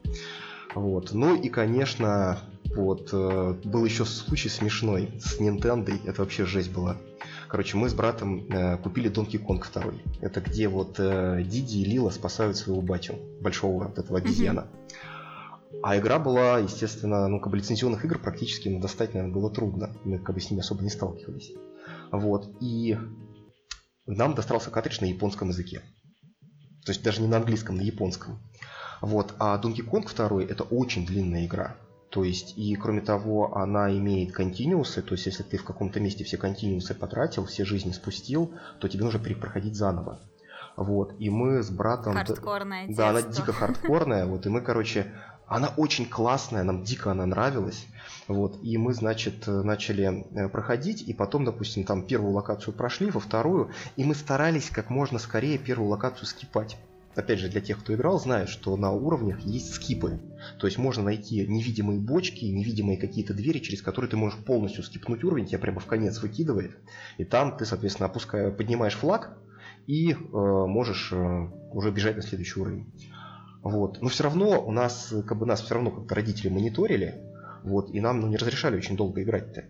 Вот. 0.77 1.11
Ну 1.11 1.35
и, 1.35 1.49
конечно, 1.49 2.37
вот 2.75 3.09
э, 3.11 3.55
был 3.63 3.83
еще 3.83 4.05
случай 4.05 4.47
смешной 4.47 5.09
с 5.19 5.39
Nintendo, 5.39 5.99
это 6.05 6.21
вообще 6.21 6.45
жесть 6.45 6.71
была. 6.71 6.97
Короче, 7.47 7.77
мы 7.77 7.89
с 7.89 7.95
братом 7.95 8.45
э, 8.47 8.77
купили 8.77 9.09
Donkey 9.09 9.43
Kong 9.43 9.65
2. 9.73 9.93
Это 10.21 10.39
где 10.39 10.67
вот 10.67 10.99
э, 10.99 11.41
Диди 11.43 11.77
и 11.79 11.85
Лила 11.85 12.11
спасают 12.11 12.57
своего 12.57 12.81
батю, 12.81 13.15
большого 13.41 13.85
вот 13.85 13.97
этого 13.97 14.19
обезьяна. 14.19 14.67
А 15.81 15.97
игра 15.97 16.19
была, 16.19 16.59
естественно, 16.59 17.27
ну, 17.27 17.39
как 17.39 17.51
бы 17.51 17.57
лицензионных 17.57 18.05
игр 18.05 18.19
практически 18.19 18.69
ну, 18.69 18.79
достать, 18.79 19.15
наверное, 19.15 19.33
было 19.33 19.49
трудно. 19.49 19.95
Мы 20.03 20.19
как 20.19 20.35
бы 20.35 20.41
с 20.41 20.51
ними 20.51 20.61
особо 20.61 20.83
не 20.83 20.89
сталкивались. 20.91 21.53
Вот. 22.11 22.51
И 22.61 22.97
нам 24.05 24.35
достался 24.35 24.69
картридж 24.69 24.99
на 25.01 25.05
японском 25.05 25.49
языке. 25.49 25.81
То 26.85 26.91
есть 26.91 27.03
даже 27.03 27.21
не 27.21 27.27
на 27.27 27.37
английском, 27.37 27.77
на 27.77 27.81
японском. 27.81 28.39
Вот. 29.01 29.33
А 29.39 29.59
Donkey 29.61 29.87
Kong 29.87 30.07
2 30.13 30.43
это 30.43 30.63
очень 30.63 31.05
длинная 31.05 31.45
игра. 31.45 31.75
То 32.09 32.23
есть, 32.23 32.57
и 32.57 32.73
кроме 32.75 33.01
того, 33.01 33.57
она 33.57 33.91
имеет 33.91 34.31
континуусы, 34.31 35.01
то 35.01 35.13
есть, 35.13 35.25
если 35.25 35.43
ты 35.43 35.57
в 35.57 35.65
каком-то 35.65 35.99
месте 35.99 36.23
все 36.23 36.37
континуусы 36.37 36.95
потратил, 36.95 37.45
все 37.45 37.65
жизни 37.65 37.91
спустил, 37.91 38.53
то 38.79 38.87
тебе 38.87 39.03
нужно 39.03 39.19
перепроходить 39.19 39.75
заново. 39.75 40.19
Вот, 40.77 41.13
и 41.19 41.29
мы 41.29 41.63
с 41.63 41.69
братом... 41.69 42.13
Хардкорная 42.13 42.87
Да, 42.87 43.09
она 43.09 43.23
дико 43.23 43.51
хардкорная, 43.51 44.25
вот, 44.25 44.45
и 44.45 44.49
мы, 44.49 44.61
короче, 44.61 45.11
она 45.47 45.69
очень 45.75 46.05
классная, 46.05 46.63
нам 46.63 46.83
дико 46.83 47.11
она 47.11 47.25
нравилась. 47.25 47.87
Вот, 48.27 48.57
и 48.61 48.77
мы, 48.77 48.93
значит, 48.93 49.47
начали 49.47 50.25
э, 50.31 50.49
проходить, 50.49 51.01
и 51.01 51.13
потом, 51.13 51.45
допустим, 51.45 51.83
там 51.83 52.03
первую 52.03 52.33
локацию 52.33 52.73
прошли, 52.73 53.09
во 53.09 53.19
вторую, 53.19 53.71
и 53.95 54.03
мы 54.03 54.13
старались 54.13 54.69
как 54.69 54.89
можно 54.89 55.19
скорее 55.19 55.57
первую 55.57 55.89
локацию 55.89 56.25
скипать 56.25 56.77
опять 57.17 57.39
же, 57.39 57.49
для 57.49 57.61
тех, 57.61 57.79
кто 57.79 57.93
играл, 57.93 58.19
знают, 58.19 58.49
что 58.49 58.77
на 58.77 58.91
уровнях 58.91 59.39
есть 59.41 59.73
скипы. 59.73 60.19
То 60.59 60.67
есть 60.67 60.77
можно 60.77 61.03
найти 61.03 61.45
невидимые 61.47 61.99
бочки, 61.99 62.45
невидимые 62.45 62.97
какие-то 62.97 63.33
двери, 63.33 63.59
через 63.59 63.81
которые 63.81 64.09
ты 64.09 64.17
можешь 64.17 64.39
полностью 64.39 64.83
скипнуть 64.83 65.23
уровень, 65.23 65.47
тебя 65.47 65.59
прямо 65.59 65.79
в 65.79 65.85
конец 65.87 66.21
выкидывает. 66.21 66.77
И 67.17 67.25
там 67.25 67.57
ты, 67.57 67.65
соответственно, 67.65 68.07
опуская, 68.07 68.51
поднимаешь 68.51 68.95
флаг 68.95 69.37
и 69.87 70.11
э, 70.11 70.15
можешь 70.15 71.11
э, 71.11 71.47
уже 71.71 71.91
бежать 71.91 72.17
на 72.17 72.21
следующий 72.21 72.59
уровень. 72.59 72.85
Вот. 73.63 74.01
Но 74.01 74.09
все 74.09 74.23
равно 74.23 74.63
у 74.63 74.71
нас, 74.71 75.13
как 75.25 75.39
бы 75.39 75.45
нас 75.45 75.61
все 75.61 75.73
равно 75.73 75.89
как-то 75.91 76.13
родители 76.13 76.49
мониторили, 76.49 77.15
вот, 77.63 77.89
и 77.89 77.99
нам 77.99 78.21
ну, 78.21 78.27
не 78.27 78.37
разрешали 78.37 78.77
очень 78.77 78.95
долго 78.95 79.23
играть-то. 79.23 79.65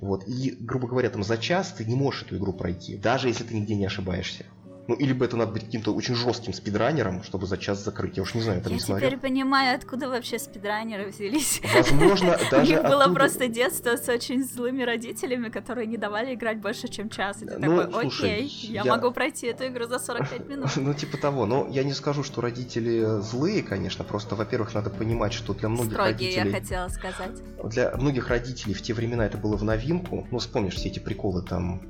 Вот. 0.00 0.26
И, 0.26 0.56
грубо 0.58 0.88
говоря, 0.88 1.08
там 1.08 1.22
за 1.22 1.38
час 1.38 1.72
ты 1.72 1.84
не 1.84 1.94
можешь 1.94 2.24
эту 2.24 2.36
игру 2.36 2.52
пройти, 2.52 2.96
даже 2.96 3.28
если 3.28 3.44
ты 3.44 3.54
нигде 3.54 3.76
не 3.76 3.86
ошибаешься. 3.86 4.46
Ну, 4.90 4.96
или 4.96 5.12
бы 5.12 5.24
это 5.24 5.36
надо 5.36 5.52
быть 5.52 5.66
каким-то 5.66 5.94
очень 5.94 6.16
жестким 6.16 6.52
спидранером, 6.52 7.22
чтобы 7.22 7.46
за 7.46 7.56
час 7.56 7.84
закрыть. 7.84 8.16
Я 8.16 8.24
уж 8.24 8.34
не 8.34 8.40
знаю, 8.40 8.58
это 8.58 8.70
Я 8.70 8.74
не 8.74 8.80
смотрел. 8.80 9.08
теперь 9.08 9.20
понимаю, 9.20 9.76
откуда 9.76 10.08
вообще 10.08 10.36
спидранеры 10.40 11.06
взялись. 11.10 11.60
Возможно, 11.72 12.36
У 12.44 12.44
даже 12.50 12.72
них 12.72 12.82
было 12.82 13.04
просто 13.14 13.46
детство 13.46 13.96
с 13.96 14.08
очень 14.08 14.42
злыми 14.44 14.82
родителями, 14.82 15.48
которые 15.48 15.86
не 15.86 15.96
давали 15.96 16.34
играть 16.34 16.58
больше, 16.60 16.88
чем 16.88 17.08
час. 17.08 17.40
И 17.42 17.46
ты 17.46 17.56
Ну, 17.56 17.82
такой, 17.82 18.06
окей, 18.08 18.48
я 18.68 18.82
я- 18.82 18.96
могу 18.96 19.12
пройти 19.12 19.46
эту 19.46 19.68
игру 19.68 19.86
за 19.86 20.00
45 20.00 20.48
минут. 20.48 20.70
Ну, 20.76 20.92
типа 20.92 21.18
того. 21.18 21.46
Но 21.46 21.68
я 21.70 21.84
не 21.84 21.92
скажу, 21.94 22.24
что 22.24 22.40
родители 22.40 23.20
злые, 23.20 23.62
конечно. 23.62 24.04
Просто, 24.04 24.34
во-первых, 24.34 24.74
надо 24.74 24.90
понимать, 24.90 25.32
что 25.32 25.54
для 25.54 25.68
многих 25.68 25.92
Строгие, 25.92 26.30
я 26.32 26.42
родителей... 26.42 26.60
хотела 26.60 26.88
сказать. 26.88 27.38
Для 27.62 27.96
многих 27.96 28.26
родителей 28.28 28.74
в 28.74 28.82
те 28.82 28.92
времена 28.92 29.24
это 29.24 29.38
было 29.38 29.56
в 29.56 29.62
новинку. 29.62 30.26
Ну, 30.32 30.38
вспомнишь 30.38 30.74
все 30.74 30.88
эти 30.88 30.98
приколы 30.98 31.42
там 31.42 31.80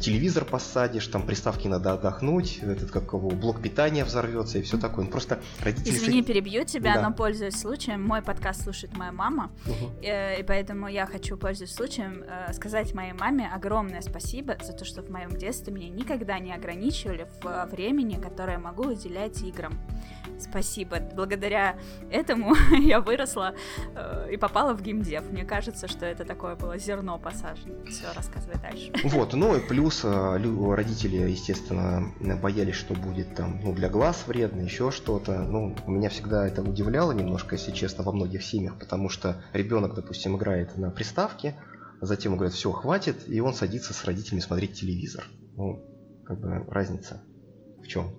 телевизор 0.00 0.44
посадишь, 0.44 1.06
там 1.06 1.22
приставки 1.26 1.68
надо 1.68 1.92
отдохнуть, 1.94 2.58
этот 2.62 2.90
как 2.90 3.12
его 3.12 3.30
блок 3.30 3.60
питания 3.62 4.04
взорвется 4.04 4.58
и 4.58 4.62
все 4.62 4.78
такое. 4.78 5.04
Ну, 5.04 5.10
просто 5.10 5.40
родители... 5.62 5.94
Извини, 5.94 6.22
перебью 6.22 6.64
тебя, 6.64 6.94
Да. 6.94 7.08
но 7.08 7.14
пользуясь 7.14 7.58
случаем, 7.58 8.02
мой 8.02 8.22
подкаст 8.22 8.62
слушает 8.64 8.96
моя 8.96 9.12
мама, 9.12 9.50
Мгм. 9.66 9.92
э, 10.02 10.40
и 10.40 10.42
поэтому 10.42 10.88
я 10.88 11.06
хочу, 11.06 11.36
пользуясь 11.36 11.74
случаем, 11.74 12.24
э, 12.26 12.52
сказать 12.52 12.94
моей 12.94 13.12
маме 13.12 13.50
огромное 13.52 14.02
спасибо 14.02 14.56
за 14.62 14.72
то, 14.72 14.84
что 14.84 15.02
в 15.02 15.10
моем 15.10 15.30
детстве 15.36 15.72
меня 15.72 15.88
никогда 15.88 16.38
не 16.38 16.52
ограничивали 16.52 17.26
в 17.42 17.46
э, 17.46 17.66
времени, 17.66 18.20
которое 18.20 18.52
я 18.52 18.58
могу 18.58 18.84
уделять 18.88 19.40
играм. 19.42 19.72
Спасибо. 20.38 20.98
Благодаря 21.14 21.76
этому 22.10 22.54
я 22.80 23.00
выросла 23.00 23.54
э, 23.94 24.28
и 24.32 24.36
попала 24.36 24.74
в 24.74 24.82
геймдев. 24.82 25.30
Мне 25.30 25.44
кажется, 25.44 25.88
что 25.88 26.06
это 26.06 26.24
такое 26.24 26.56
было 26.56 26.78
зерно 26.78 27.18
посажено. 27.18 27.84
Все, 27.86 28.06
рассказывай 28.14 28.56
дальше. 28.58 28.92
Вот, 29.04 29.34
ну 29.34 29.56
и 29.56 29.60
плюс 29.70 30.00
э, 30.02 30.36
родители, 30.74 31.30
естественно, 31.30 32.12
боялись, 32.42 32.74
что 32.74 32.94
будет 32.94 33.36
там, 33.36 33.60
ну, 33.62 33.72
для 33.72 33.88
глаз 33.88 34.24
вредно, 34.26 34.62
еще 34.62 34.90
что-то. 34.90 35.42
Ну, 35.42 35.76
меня 35.86 36.08
всегда 36.08 36.44
это 36.44 36.60
удивляло 36.60 37.12
немножко, 37.12 37.54
если 37.54 37.70
честно, 37.70 38.02
во 38.02 38.10
многих 38.10 38.42
семьях, 38.42 38.80
потому 38.80 39.08
что 39.08 39.44
ребенок, 39.52 39.94
допустим, 39.94 40.36
играет 40.36 40.76
на 40.76 40.90
приставке, 40.90 41.54
затем 42.00 42.32
он 42.32 42.38
говорит, 42.38 42.56
все, 42.56 42.72
хватит, 42.72 43.28
и 43.28 43.38
он 43.38 43.54
садится 43.54 43.94
с 43.94 44.04
родителями 44.04 44.40
смотреть 44.40 44.72
телевизор. 44.72 45.24
Ну, 45.54 45.84
как 46.26 46.40
бы 46.40 46.64
разница 46.68 47.22
чем. 47.90 48.10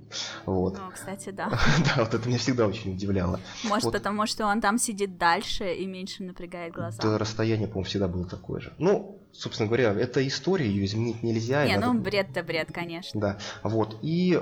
Вот. 0.46 0.78
Ну, 0.78 0.92
кстати, 0.94 1.30
да. 1.32 1.50
Да, 1.96 2.04
вот 2.04 2.14
это 2.14 2.28
меня 2.28 2.38
всегда 2.38 2.68
очень 2.68 2.94
удивляло. 2.94 3.40
Может, 3.64 3.86
Вот. 3.86 3.94
потому 3.94 4.26
что 4.28 4.46
он 4.46 4.62
там 4.62 4.78
сидит 4.78 5.18
дальше 5.18 5.74
и 5.74 5.86
меньше 5.86 6.24
напрягает 6.24 6.74
глаза. 6.74 7.02
Да, 7.02 7.18
расстояние, 7.18 7.68
по-моему, 7.68 7.86
всегда 7.88 8.08
было 8.08 8.26
такое 8.26 8.60
же. 8.62 8.74
Ну, 8.78 9.20
собственно 9.32 9.68
говоря, 9.68 9.92
это 9.94 10.26
история, 10.28 10.68
ее 10.68 10.86
изменить 10.86 11.24
нельзя. 11.24 11.66
Не, 11.66 11.76
надо- 11.78 11.94
ну 11.94 12.00
бред-то 12.02 12.44
бред, 12.44 12.70
конечно. 12.74 13.20
Да, 13.20 13.38
вот. 13.64 13.98
И 14.02 14.38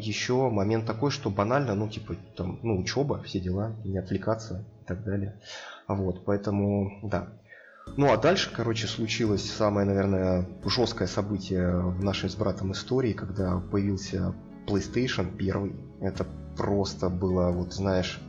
еще 0.00 0.50
момент 0.50 0.86
такой, 0.86 1.10
что 1.10 1.30
банально, 1.30 1.74
ну, 1.74 1.88
типа, 1.88 2.16
там, 2.36 2.58
ну, 2.62 2.80
учеба, 2.80 3.22
все 3.22 3.40
дела, 3.40 3.76
не 3.84 3.98
отвлекаться 3.98 4.64
и 4.82 4.84
так 4.86 5.04
далее. 5.04 5.40
Вот, 5.88 6.24
поэтому, 6.24 6.98
да. 7.02 7.28
Ну, 7.96 8.12
а 8.12 8.16
дальше, 8.16 8.50
короче, 8.54 8.86
случилось 8.86 9.50
самое, 9.50 9.86
наверное, 9.86 10.48
жесткое 10.64 11.08
событие 11.08 11.80
в 11.80 12.02
нашей 12.02 12.30
с 12.30 12.34
братом 12.34 12.72
истории, 12.72 13.12
когда 13.12 13.58
появился 13.58 14.34
PlayStation 14.66 15.36
первый. 15.36 15.74
Это 16.00 16.26
просто 16.56 17.08
было, 17.08 17.50
вот, 17.50 17.74
знаешь, 17.74 18.20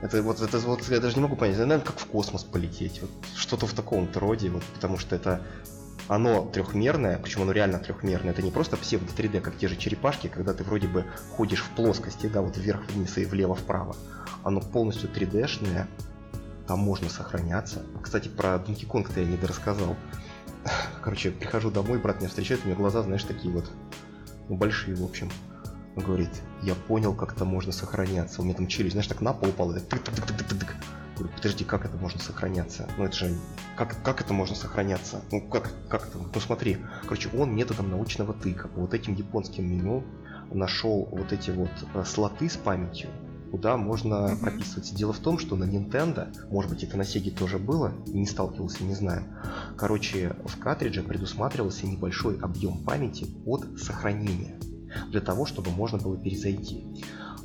это 0.00 0.22
вот, 0.22 0.40
это 0.40 0.58
вот, 0.58 0.88
я 0.90 1.00
даже 1.00 1.16
не 1.16 1.22
могу 1.22 1.36
понять, 1.36 1.56
это, 1.56 1.66
наверное, 1.66 1.86
как 1.86 1.98
в 1.98 2.06
космос 2.06 2.44
полететь, 2.44 3.02
вот, 3.02 3.10
что-то 3.34 3.66
в 3.66 3.72
таком 3.72 4.08
роде, 4.14 4.48
вот, 4.50 4.62
потому 4.74 4.96
что 4.96 5.16
это 5.16 5.42
оно 6.08 6.46
трехмерное, 6.46 7.18
причем 7.18 7.42
оно 7.42 7.52
реально 7.52 7.78
трехмерное. 7.78 8.30
Это 8.30 8.42
не 8.42 8.50
просто 8.50 8.76
псевдо 8.76 9.12
3D, 9.12 9.40
как 9.40 9.58
те 9.58 9.68
же 9.68 9.76
черепашки, 9.76 10.28
когда 10.28 10.54
ты 10.54 10.64
вроде 10.64 10.88
бы 10.88 11.04
ходишь 11.36 11.62
в 11.62 11.68
плоскости, 11.70 12.26
да, 12.26 12.40
вот 12.40 12.56
вверх-вниз 12.56 13.18
и 13.18 13.26
влево-вправо. 13.26 13.94
Оно 14.42 14.60
полностью 14.60 15.10
3D-шное, 15.10 15.86
там 16.68 16.80
можно 16.80 17.08
сохраняться. 17.08 17.82
Кстати, 18.02 18.28
про 18.28 18.56
Donkey 18.56 18.86
Kong-то 18.86 19.18
я 19.18 19.26
не 19.26 19.38
дорассказал. 19.38 19.96
Короче, 21.02 21.30
прихожу 21.30 21.70
домой, 21.70 21.98
брат 21.98 22.18
меня 22.18 22.28
встречает, 22.28 22.60
у 22.62 22.66
меня 22.68 22.76
глаза, 22.76 23.02
знаешь, 23.02 23.24
такие 23.24 23.52
вот, 23.52 23.70
ну, 24.48 24.56
большие, 24.56 24.94
в 24.94 25.02
общем. 25.02 25.30
Он 25.96 26.04
говорит, 26.04 26.30
я 26.62 26.74
понял, 26.74 27.14
как 27.14 27.32
это 27.32 27.44
можно 27.44 27.72
сохраняться. 27.72 28.42
У 28.42 28.44
меня 28.44 28.54
там 28.54 28.68
челюсть, 28.68 28.92
знаешь, 28.92 29.08
так 29.08 29.22
на 29.22 29.32
пол 29.32 29.48
упала. 29.48 29.80
так 29.80 30.00
тык-тык-тык-тык-тык. 30.00 30.74
Говорю, 31.16 31.34
подожди, 31.34 31.64
как 31.64 31.84
это 31.86 31.96
можно 31.96 32.20
сохраняться? 32.20 32.86
Ну 32.96 33.04
это 33.04 33.16
же, 33.16 33.34
как, 33.74 34.00
как 34.04 34.20
это 34.20 34.32
можно 34.32 34.54
сохраняться? 34.54 35.22
Ну 35.32 35.40
как, 35.40 35.72
как 35.88 36.06
это? 36.06 36.18
Ну 36.18 36.40
смотри, 36.40 36.76
короче, 37.02 37.28
он 37.36 37.52
методом 37.56 37.90
научного 37.90 38.34
тыка 38.34 38.68
по 38.68 38.82
вот 38.82 38.94
этим 38.94 39.14
японским 39.14 39.68
меню 39.68 40.04
нашел 40.52 41.08
вот 41.10 41.32
эти 41.32 41.50
вот 41.50 41.70
э, 41.94 42.04
слоты 42.04 42.48
с 42.48 42.56
памятью, 42.56 43.10
куда 43.50 43.76
можно 43.76 44.36
прописывать. 44.40 44.94
Дело 44.94 45.12
в 45.12 45.18
том, 45.18 45.38
что 45.38 45.56
на 45.56 45.64
Nintendo, 45.64 46.28
может 46.50 46.70
быть 46.70 46.82
это 46.82 46.96
на 46.96 47.02
Sega 47.02 47.30
тоже 47.30 47.58
было, 47.58 47.92
не 48.06 48.26
сталкивался, 48.26 48.84
не 48.84 48.94
знаю. 48.94 49.24
Короче, 49.76 50.36
в 50.44 50.58
картридже 50.58 51.02
предусматривался 51.02 51.86
небольшой 51.86 52.38
объем 52.38 52.84
памяти 52.84 53.26
под 53.44 53.80
сохранение 53.80 54.58
для 55.10 55.20
того, 55.20 55.46
чтобы 55.46 55.70
можно 55.70 55.98
было 55.98 56.16
перезайти. 56.16 56.84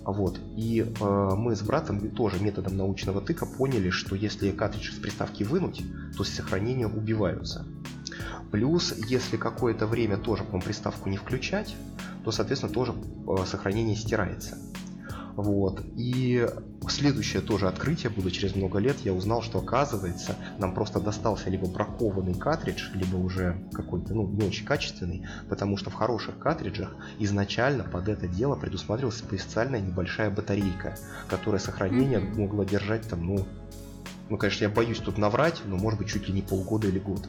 Вот. 0.05 0.39
И 0.57 0.81
э, 0.81 1.29
мы 1.35 1.55
с 1.55 1.61
братом 1.61 2.09
тоже 2.11 2.39
методом 2.39 2.75
научного 2.75 3.21
тыка 3.21 3.45
поняли, 3.45 3.89
что 3.89 4.15
если 4.15 4.51
картридж 4.51 4.91
с 4.91 4.99
приставки 4.99 5.43
вынуть, 5.43 5.81
то 6.17 6.23
сохранения 6.23 6.87
убиваются. 6.87 7.65
Плюс, 8.51 8.93
если 9.07 9.37
какое-то 9.37 9.87
время 9.87 10.17
тоже, 10.17 10.43
по 10.43 10.59
приставку 10.59 11.09
не 11.09 11.17
включать, 11.17 11.75
то, 12.23 12.31
соответственно, 12.31 12.73
тоже 12.73 12.93
э, 12.93 13.45
сохранение 13.45 13.95
стирается. 13.95 14.57
Вот. 15.35 15.81
И 15.95 16.47
следующее 16.87 17.41
тоже 17.41 17.67
открытие 17.67 18.11
было 18.11 18.29
через 18.29 18.55
много 18.55 18.79
лет. 18.79 18.97
Я 19.03 19.13
узнал, 19.13 19.41
что 19.41 19.59
оказывается, 19.59 20.35
нам 20.59 20.73
просто 20.73 20.99
достался 20.99 21.49
либо 21.49 21.67
бракованный 21.67 22.35
картридж, 22.35 22.89
либо 22.93 23.15
уже 23.15 23.57
какой-то, 23.71 24.13
ну, 24.13 24.27
не 24.27 24.45
очень 24.45 24.65
качественный, 24.65 25.25
потому 25.49 25.77
что 25.77 25.89
в 25.89 25.93
хороших 25.93 26.37
картриджах 26.37 26.95
изначально 27.19 27.83
под 27.83 28.09
это 28.09 28.27
дело 28.27 28.55
предусматривалась 28.55 29.17
специальная 29.17 29.79
небольшая 29.79 30.29
батарейка, 30.29 30.97
которая 31.27 31.59
сохранение 31.59 32.19
Мгм. 32.19 32.41
могла 32.41 32.65
держать 32.65 33.07
там, 33.07 33.25
ну, 33.25 33.45
ну, 34.29 34.37
конечно, 34.37 34.63
я 34.63 34.69
боюсь 34.69 34.99
тут 34.99 35.17
наврать, 35.17 35.61
но 35.65 35.77
может 35.77 35.99
быть 35.99 36.09
чуть 36.09 36.27
ли 36.27 36.33
не 36.33 36.41
полгода 36.41 36.87
или 36.87 36.99
год. 36.99 37.23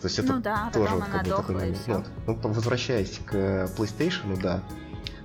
То 0.00 0.06
есть 0.06 0.18
это 0.18 0.32
ну 0.34 0.40
да, 0.40 0.70
тоже 0.72 0.94
вот 0.94 1.04
как 1.04 1.24
бы 1.24 1.30
такой 1.30 1.54
момент. 1.54 1.78
Вот. 1.86 2.06
Ну, 2.26 2.38
возвращаясь 2.52 3.20
к 3.26 3.34
PlayStation, 3.76 4.40
да. 4.40 4.62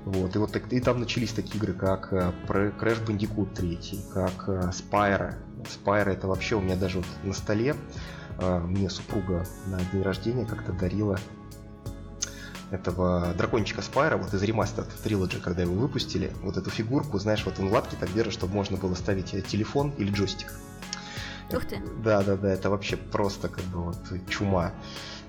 Вот, 0.06 0.36
и 0.36 0.40
вот 0.40 0.56
и 0.56 0.80
там 0.80 1.00
начались 1.00 1.34
такие 1.34 1.58
игры, 1.58 1.74
как 1.74 2.14
э, 2.14 2.32
Crash 2.48 3.04
Bandicoot 3.06 3.56
3, 3.56 3.80
как 4.14 4.48
э, 4.48 4.70
Spyro. 4.70 5.34
Spyro 5.64 6.12
это 6.12 6.28
вообще 6.28 6.56
у 6.56 6.62
меня 6.62 6.76
даже 6.76 7.00
вот 7.00 7.08
на 7.24 7.34
столе 7.34 7.76
э, 8.38 8.60
мне 8.60 8.88
супруга 8.92 9.48
на 9.66 9.80
день 9.92 10.04
рождения 10.04 10.46
как-то 10.46 10.74
дарила 10.74 11.18
этого 12.70 13.34
дракончика 13.36 13.82
Спайра, 13.82 14.18
вот 14.18 14.32
из 14.32 14.44
ремастер 14.44 14.86
Trilogy, 15.04 15.40
когда 15.40 15.64
его 15.64 15.74
выпустили, 15.74 16.32
вот 16.44 16.58
эту 16.58 16.70
фигурку, 16.70 17.18
знаешь, 17.18 17.44
вот 17.46 17.60
он 17.60 17.70
лапки 17.70 17.96
так 18.00 18.14
держит, 18.14 18.34
чтобы 18.34 18.54
можно 18.54 18.78
было 18.78 18.94
ставить 18.94 19.32
телефон 19.48 19.92
или 19.98 20.12
джойстик. 20.12 20.54
Ух 21.52 21.66
ты. 21.66 21.80
Да, 22.04 22.22
да, 22.24 22.36
да, 22.36 22.52
это 22.52 22.70
вообще 22.70 22.98
просто 22.98 23.50
как 23.50 23.64
бы 23.66 23.84
вот 23.84 23.98
чума. 24.30 24.72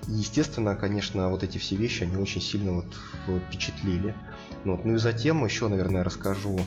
И, 0.07 0.11
естественно, 0.11 0.75
конечно, 0.75 1.29
вот 1.29 1.43
эти 1.43 1.57
все 1.57 1.75
вещи, 1.75 2.03
они 2.03 2.17
очень 2.17 2.41
сильно 2.41 2.73
вот 2.73 2.95
впечатлили. 3.47 4.15
Ну, 4.67 4.75
вот, 4.75 4.83
ну 4.83 4.95
и 4.95 4.97
затем 4.97 5.45
еще, 5.45 5.69
наверное, 5.69 6.03
расскажу 6.03 6.59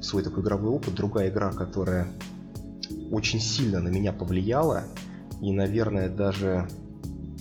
свой 0.00 0.24
такой 0.24 0.42
игровой 0.42 0.70
опыт. 0.72 0.92
Другая 0.94 1.30
игра, 1.30 1.52
которая 1.52 2.08
очень 3.12 3.38
сильно 3.38 3.78
на 3.78 3.86
меня 3.86 4.12
повлияла. 4.12 4.82
И, 5.40 5.52
наверное, 5.52 6.08
даже 6.08 6.68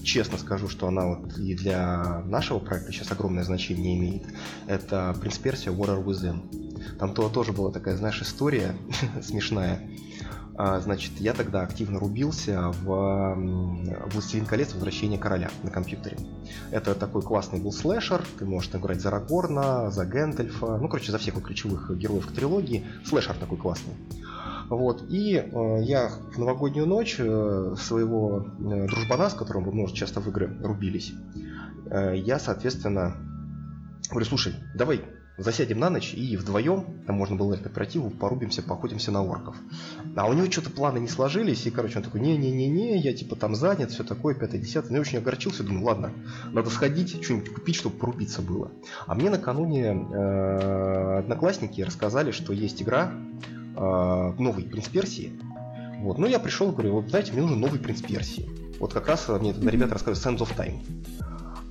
честно 0.04 0.38
скажу, 0.38 0.70
что 0.70 0.88
она 0.88 1.08
вот 1.08 1.36
и 1.40 1.56
для 1.56 2.22
нашего 2.28 2.60
проекта 2.60 2.92
сейчас 2.92 3.12
огромное 3.12 3.44
значение 3.44 3.98
имеет. 3.98 4.26
Это 4.68 5.16
Prince 5.20 5.42
Persia 5.42 5.76
War 5.76 6.06
Within. 6.06 7.00
Там 7.00 7.16
то, 7.16 7.28
тоже 7.28 7.52
была 7.52 7.72
такая, 7.72 7.98
знаешь, 7.98 8.22
история 8.22 8.76
смешная. 9.24 9.82
А, 10.56 10.80
Значит, 10.80 11.14
я 11.20 11.34
тогда 11.34 11.62
активно 11.62 12.00
рубился 12.00 12.72
в 12.84 13.36
«Властелин 14.14 14.46
колец. 14.46 14.74
Возвращение 14.74 15.20
короля» 15.20 15.50
на 15.64 15.72
компьютере. 15.72 16.18
Это 16.72 16.94
такой 16.94 17.22
классный 17.22 17.60
был 17.60 17.72
слэшер, 17.72 18.24
ты 18.38 18.46
можешь 18.46 18.70
играть 18.74 19.02
за 19.02 19.10
Рагорна, 19.10 19.90
за 19.90 20.06
Гэндальфа, 20.06 20.78
ну, 20.78 20.88
короче, 20.88 21.12
за 21.12 21.18
всех 21.18 21.36
вот 21.36 21.44
ключевых 21.44 21.98
героев 21.98 22.28
трилогии. 22.32 22.86
Слэшер 23.06 23.36
такой 23.36 23.58
классный. 23.58 23.94
Вот, 24.70 25.04
и 25.10 25.36
э, 25.36 25.84
я 25.84 26.10
в 26.34 26.38
новогоднюю 26.38 26.88
ночь 26.88 27.18
э, 27.20 27.76
своего 27.78 28.48
э, 28.60 28.88
дружбана, 28.88 29.30
с 29.30 29.34
которым 29.34 29.64
мы 29.64 29.74
может, 29.74 29.96
часто 29.96 30.22
в 30.22 30.28
игры 30.30 30.58
рубились, 30.62 31.14
э, 31.92 32.16
я, 32.16 32.40
соответственно, 32.40 33.18
говорю, 34.10 34.26
слушай, 34.26 34.56
давай 34.74 35.04
засядем 35.38 35.80
на 35.80 35.90
ночь 35.90 36.14
и 36.14 36.38
вдвоем, 36.38 37.04
там 37.08 37.16
можно 37.16 37.36
было 37.36 37.56
к 37.56 37.64
кооперативу, 37.64 38.10
порубимся, 38.10 38.62
поохотимся 38.62 39.12
на 39.12 39.24
орков. 39.24 39.56
А 40.16 40.28
у 40.28 40.34
него 40.34 40.50
что-то 40.52 40.70
планы 40.70 41.00
не 41.00 41.08
сложились, 41.08 41.66
и, 41.66 41.72
короче, 41.72 41.98
он 41.98 42.04
такой, 42.04 42.22
не-не-не-не, 42.22 42.98
я 42.98 43.14
типа 43.14 43.36
там 43.36 43.56
занят, 43.56 43.92
все 43.92 44.04
такое, 44.04 44.36
пятое, 44.36 44.62
десятое. 44.62 44.92
Ну, 44.92 44.96
я 44.96 45.02
очень 45.02 45.18
огорчился, 45.18 45.64
думаю, 45.64 45.86
ладно, 45.86 46.14
надо 46.52 46.70
сходить, 46.70 47.24
что-нибудь 47.24 47.54
купить, 47.54 47.76
чтобы 47.76 47.98
порубиться 47.98 48.42
было. 48.42 48.72
А 49.08 49.16
мне 49.16 49.30
накануне 49.30 49.86
э, 49.86 51.20
одноклассники 51.20 51.82
рассказали, 51.82 52.32
что 52.32 52.54
есть 52.54 52.82
игра, 52.82 53.12
э, 53.76 54.34
новый 54.38 54.66
принц 54.66 54.88
Персии. 54.88 55.34
Вот, 56.00 56.18
ну 56.18 56.28
я 56.28 56.40
пришел 56.40 56.70
и 56.70 56.74
говорю, 56.74 56.94
вот 56.94 57.10
знаете, 57.10 57.32
мне 57.32 57.42
нужен 57.42 57.60
новый 57.60 57.80
принц 57.80 58.02
Персии. 58.02 58.50
Вот 58.80 58.94
как 58.94 59.08
раз 59.08 59.30
мне 59.30 59.54
тогда 59.54 59.72
ребята 59.72 59.94
рассказывали 59.94 60.38
Sands 60.38 60.46
of 60.46 60.56
Time. 60.58 60.82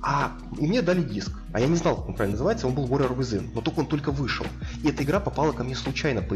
А, 0.05 0.33
и 0.59 0.67
мне 0.67 0.81
дали 0.81 1.01
диск. 1.01 1.31
А 1.53 1.61
я 1.61 1.67
не 1.67 1.77
знал, 1.77 1.95
как 1.95 2.09
он 2.09 2.15
правильно 2.15 2.33
называется, 2.33 2.67
он 2.67 2.73
был 2.73 2.85
Warrior 2.87 3.17
Within, 3.17 3.51
но 3.55 3.61
только 3.61 3.79
он 3.79 3.85
только 3.85 4.11
вышел. 4.11 4.45
И 4.83 4.89
эта 4.89 5.03
игра 5.03 5.21
попала 5.21 5.53
ко 5.53 5.63
мне 5.63 5.75
случайно, 5.75 6.21
по, 6.21 6.35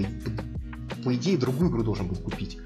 по, 1.03 1.13
идее, 1.13 1.38
другую 1.38 1.69
игру 1.69 1.83
должен 1.83 2.07
был 2.07 2.15
купить. 2.15 2.57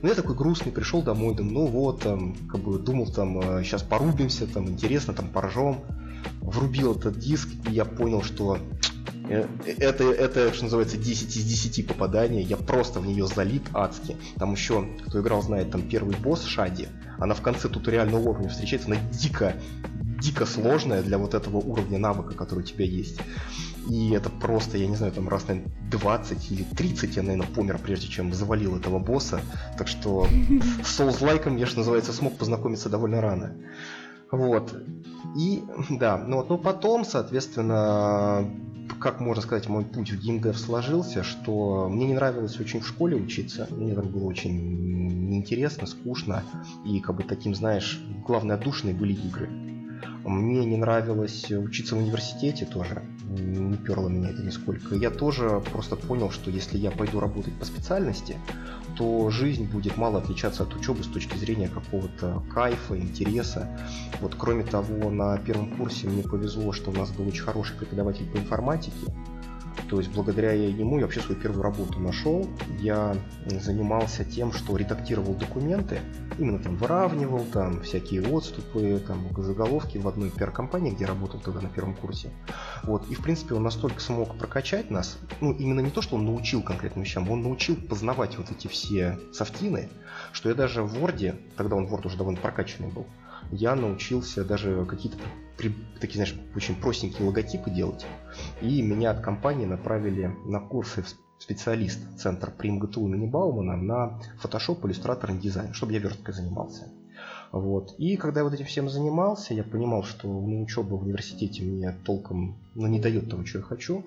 Но 0.00 0.08
я 0.08 0.14
такой 0.14 0.36
грустный, 0.36 0.70
пришел 0.70 1.02
домой, 1.02 1.34
думаю, 1.34 1.54
ну 1.54 1.66
вот, 1.66 2.02
там, 2.02 2.36
как 2.48 2.60
бы 2.60 2.78
думал, 2.78 3.06
там, 3.10 3.42
сейчас 3.64 3.82
э, 3.82 3.86
порубимся, 3.86 4.46
там, 4.46 4.68
интересно, 4.68 5.12
там, 5.12 5.28
поржем. 5.28 5.80
Врубил 6.40 6.94
этот 6.94 7.18
диск, 7.18 7.48
и 7.68 7.72
я 7.72 7.84
понял, 7.84 8.22
что 8.22 8.58
это, 9.28 10.04
это, 10.04 10.52
что 10.52 10.64
называется, 10.64 10.96
10 10.96 11.36
из 11.36 11.44
10 11.44 11.86
попаданий. 11.86 12.42
Я 12.42 12.56
просто 12.56 13.00
в 13.00 13.06
нее 13.06 13.26
залип 13.26 13.68
адски. 13.74 14.16
Там 14.36 14.52
еще, 14.52 14.88
кто 15.06 15.20
играл, 15.20 15.42
знает, 15.42 15.70
там 15.70 15.82
первый 15.82 16.16
босс 16.16 16.44
Шади. 16.44 16.88
Она 17.18 17.34
в 17.34 17.40
конце 17.40 17.68
туториального 17.68 18.28
уровня 18.28 18.48
встречается, 18.48 18.88
она 18.88 18.98
дико 19.12 19.54
дико 20.20 20.46
сложная 20.46 21.02
для 21.02 21.18
вот 21.18 21.34
этого 21.34 21.58
уровня 21.58 21.98
навыка, 21.98 22.34
который 22.34 22.60
у 22.60 22.62
тебя 22.62 22.84
есть. 22.84 23.20
И 23.90 24.12
это 24.12 24.30
просто, 24.30 24.78
я 24.78 24.86
не 24.86 24.96
знаю, 24.96 25.12
там 25.12 25.28
раз, 25.28 25.46
наверное, 25.46 25.70
20 25.90 26.50
или 26.50 26.62
30 26.62 27.16
я, 27.16 27.22
наверное, 27.22 27.46
помер, 27.46 27.78
прежде 27.78 28.08
чем 28.08 28.32
завалил 28.32 28.76
этого 28.76 28.98
босса. 28.98 29.40
Так 29.76 29.88
что 29.88 30.26
с 30.84 30.98
Souls-лайком 30.98 31.56
я, 31.58 31.66
что 31.66 31.78
называется, 31.78 32.12
смог 32.12 32.38
познакомиться 32.38 32.88
довольно 32.88 33.20
рано. 33.20 33.56
Вот. 34.30 34.74
И, 35.36 35.62
да, 35.90 36.16
ну 36.16 36.36
вот, 36.36 36.48
но 36.48 36.58
потом, 36.58 37.04
соответственно, 37.04 38.50
как 39.00 39.20
можно 39.20 39.42
сказать, 39.42 39.68
мой 39.68 39.84
путь 39.84 40.10
в 40.12 40.20
геймдев 40.20 40.58
сложился, 40.58 41.22
что 41.22 41.88
мне 41.88 42.06
не 42.06 42.14
нравилось 42.14 42.58
очень 42.60 42.80
в 42.80 42.86
школе 42.86 43.16
учиться, 43.16 43.66
мне 43.70 43.94
там 43.94 44.08
было 44.08 44.24
очень 44.24 45.28
неинтересно, 45.28 45.86
скучно, 45.86 46.42
и 46.84 47.00
как 47.00 47.16
бы 47.16 47.22
таким, 47.22 47.54
знаешь, 47.54 48.00
главной 48.26 48.54
отдушиной 48.54 48.94
были 48.94 49.12
игры. 49.12 49.48
Мне 50.24 50.64
не 50.64 50.76
нравилось 50.76 51.50
учиться 51.50 51.96
в 51.96 51.98
университете 51.98 52.64
тоже, 52.64 53.02
не 53.28 53.76
перло 53.76 54.08
меня 54.08 54.30
это 54.30 54.42
нисколько. 54.42 54.94
Я 54.94 55.10
тоже 55.10 55.62
просто 55.72 55.96
понял, 55.96 56.30
что 56.30 56.50
если 56.50 56.78
я 56.78 56.90
пойду 56.90 57.20
работать 57.20 57.54
по 57.58 57.64
специальности, 57.66 58.36
то 58.96 59.30
жизнь 59.30 59.64
будет 59.64 59.96
мало 59.96 60.18
отличаться 60.18 60.62
от 60.62 60.74
учебы 60.74 61.02
с 61.02 61.06
точки 61.06 61.36
зрения 61.36 61.68
какого-то 61.68 62.42
кайфа, 62.52 62.96
интереса. 62.96 63.68
Вот 64.20 64.34
кроме 64.36 64.64
того, 64.64 65.10
на 65.10 65.36
первом 65.38 65.76
курсе 65.76 66.06
мне 66.08 66.22
повезло, 66.22 66.72
что 66.72 66.90
у 66.90 66.94
нас 66.94 67.10
был 67.10 67.26
очень 67.28 67.42
хороший 67.42 67.76
преподаватель 67.76 68.26
по 68.26 68.36
информатике, 68.38 68.96
то 69.88 69.98
есть 69.98 70.12
благодаря 70.12 70.52
ему 70.52 70.98
я 70.98 71.04
вообще 71.04 71.20
свою 71.20 71.40
первую 71.40 71.62
работу 71.62 71.98
нашел. 72.00 72.46
Я 72.78 73.16
занимался 73.46 74.24
тем, 74.24 74.52
что 74.52 74.76
редактировал 74.76 75.34
документы, 75.34 76.00
именно 76.38 76.58
там 76.58 76.76
выравнивал 76.76 77.44
там 77.52 77.82
всякие 77.82 78.22
отступы, 78.22 79.00
там 79.06 79.28
заголовки 79.36 79.98
в 79.98 80.08
одной 80.08 80.30
пиар-компании, 80.30 80.92
где 80.92 81.04
работал 81.04 81.40
тогда 81.40 81.60
на 81.60 81.68
первом 81.68 81.94
курсе. 81.94 82.30
Вот. 82.82 83.08
И 83.08 83.14
в 83.14 83.22
принципе 83.22 83.54
он 83.54 83.62
настолько 83.62 84.00
смог 84.00 84.36
прокачать 84.38 84.90
нас, 84.90 85.18
ну 85.40 85.52
именно 85.52 85.80
не 85.80 85.90
то, 85.90 86.02
что 86.02 86.16
он 86.16 86.24
научил 86.24 86.62
конкретным 86.62 87.04
вещам, 87.04 87.30
он 87.30 87.42
научил 87.42 87.76
познавать 87.76 88.36
вот 88.38 88.50
эти 88.50 88.68
все 88.68 89.18
софтины, 89.32 89.88
что 90.32 90.48
я 90.48 90.54
даже 90.54 90.82
в 90.82 90.94
Word, 90.96 91.38
тогда 91.56 91.76
он 91.76 91.86
Word 91.86 92.06
уже 92.06 92.16
довольно 92.16 92.40
прокачанный 92.40 92.90
был, 92.90 93.06
я 93.50 93.74
научился 93.74 94.44
даже 94.44 94.84
какие-то 94.86 95.18
такие, 95.56 96.24
знаешь, 96.24 96.34
очень 96.54 96.74
простенькие 96.74 97.26
логотипы 97.26 97.70
делать. 97.70 98.06
И 98.60 98.82
меня 98.82 99.10
от 99.10 99.20
компании 99.20 99.66
направили 99.66 100.34
на 100.44 100.60
курсы 100.60 101.02
в 101.02 101.14
специалист 101.38 102.00
центр 102.18 102.50
при 102.50 102.70
МГТУ 102.70 103.06
имени 103.06 103.26
Баумана 103.26 103.76
на 103.76 104.20
Photoshop, 104.42 104.86
иллюстратор 104.86 105.30
и 105.32 105.38
дизайн, 105.38 105.74
чтобы 105.74 105.92
я 105.92 105.98
версткой 105.98 106.34
занимался. 106.34 106.88
Вот. 107.52 107.94
И 107.98 108.16
когда 108.16 108.40
я 108.40 108.44
вот 108.44 108.54
этим 108.54 108.66
всем 108.66 108.88
занимался, 108.88 109.54
я 109.54 109.62
понимал, 109.62 110.02
что 110.02 110.26
ну, 110.26 110.62
учеба 110.62 110.94
в 110.94 111.02
университете 111.02 111.62
мне 111.62 111.92
толком 112.04 112.56
ну, 112.74 112.86
не 112.86 112.98
дает 112.98 113.30
того, 113.30 113.44
что 113.44 113.58
я 113.58 113.64
хочу. 113.64 114.04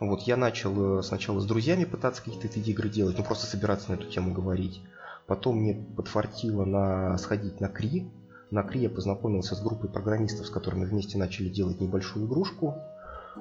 Вот, 0.00 0.22
я 0.22 0.36
начал 0.36 0.98
э, 0.98 1.02
сначала 1.02 1.40
с 1.40 1.46
друзьями 1.46 1.84
пытаться 1.84 2.22
какие-то 2.22 2.48
эти 2.48 2.70
игры 2.70 2.88
делать, 2.90 3.16
ну 3.16 3.24
просто 3.24 3.46
собираться 3.46 3.90
на 3.90 3.94
эту 3.94 4.10
тему 4.10 4.32
говорить. 4.32 4.82
Потом 5.26 5.58
мне 5.58 5.74
подфартило 5.96 6.64
на 6.64 7.16
сходить 7.18 7.60
на 7.60 7.68
Кри. 7.68 8.10
На 8.50 8.62
Кри 8.62 8.82
я 8.82 8.90
познакомился 8.90 9.56
с 9.56 9.62
группой 9.62 9.90
программистов, 9.90 10.46
с 10.46 10.50
которыми 10.50 10.84
вместе 10.84 11.18
начали 11.18 11.48
делать 11.48 11.80
небольшую 11.80 12.26
игрушку. 12.26 12.76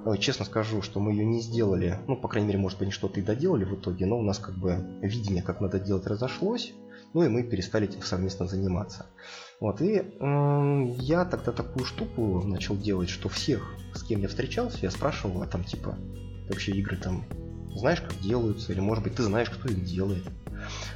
Э, 0.06 0.18
честно 0.18 0.46
скажу, 0.46 0.82
что 0.82 1.00
мы 1.00 1.12
ее 1.12 1.26
не 1.26 1.42
сделали, 1.42 2.00
ну, 2.08 2.18
по 2.18 2.28
крайней 2.28 2.48
мере, 2.48 2.60
может, 2.60 2.82
они 2.82 2.92
что-то 2.92 3.20
и 3.20 3.24
доделали 3.24 3.64
в 3.64 3.76
итоге, 3.76 4.06
но 4.06 4.18
у 4.18 4.24
нас 4.24 4.40
как 4.40 4.56
бы 4.56 4.78
видение, 5.02 5.44
как 5.44 5.62
надо 5.62 5.80
делать, 5.80 6.08
разошлось, 6.08 6.74
ну 7.14 7.24
и 7.24 7.30
мы 7.30 7.44
перестали 7.44 7.88
этим 7.88 8.02
совместно 8.02 8.48
заниматься. 8.48 9.06
Вот, 9.60 9.82
и 9.82 9.98
э, 9.98 10.86
я 11.00 11.26
тогда 11.26 11.52
такую 11.52 11.86
штуку 11.86 12.42
начал 12.44 12.76
делать, 12.76 13.10
что 13.10 13.30
всех, 13.30 13.76
с 13.94 14.04
кем 14.04 14.22
я 14.22 14.28
встречался, 14.28 14.80
я 14.82 14.92
спрашивал, 14.92 15.44
а 15.44 15.48
там 15.48 15.64
типа, 15.64 15.96
вообще 16.50 16.72
игры 16.74 16.98
там 16.98 17.24
знаешь, 17.76 18.02
как 18.02 18.20
делаются, 18.20 18.72
или 18.72 18.80
может 18.80 19.04
быть 19.04 19.16
ты 19.16 19.24
знаешь, 19.24 19.50
кто 19.50 19.70
их 19.70 19.84
делает. 19.84 20.24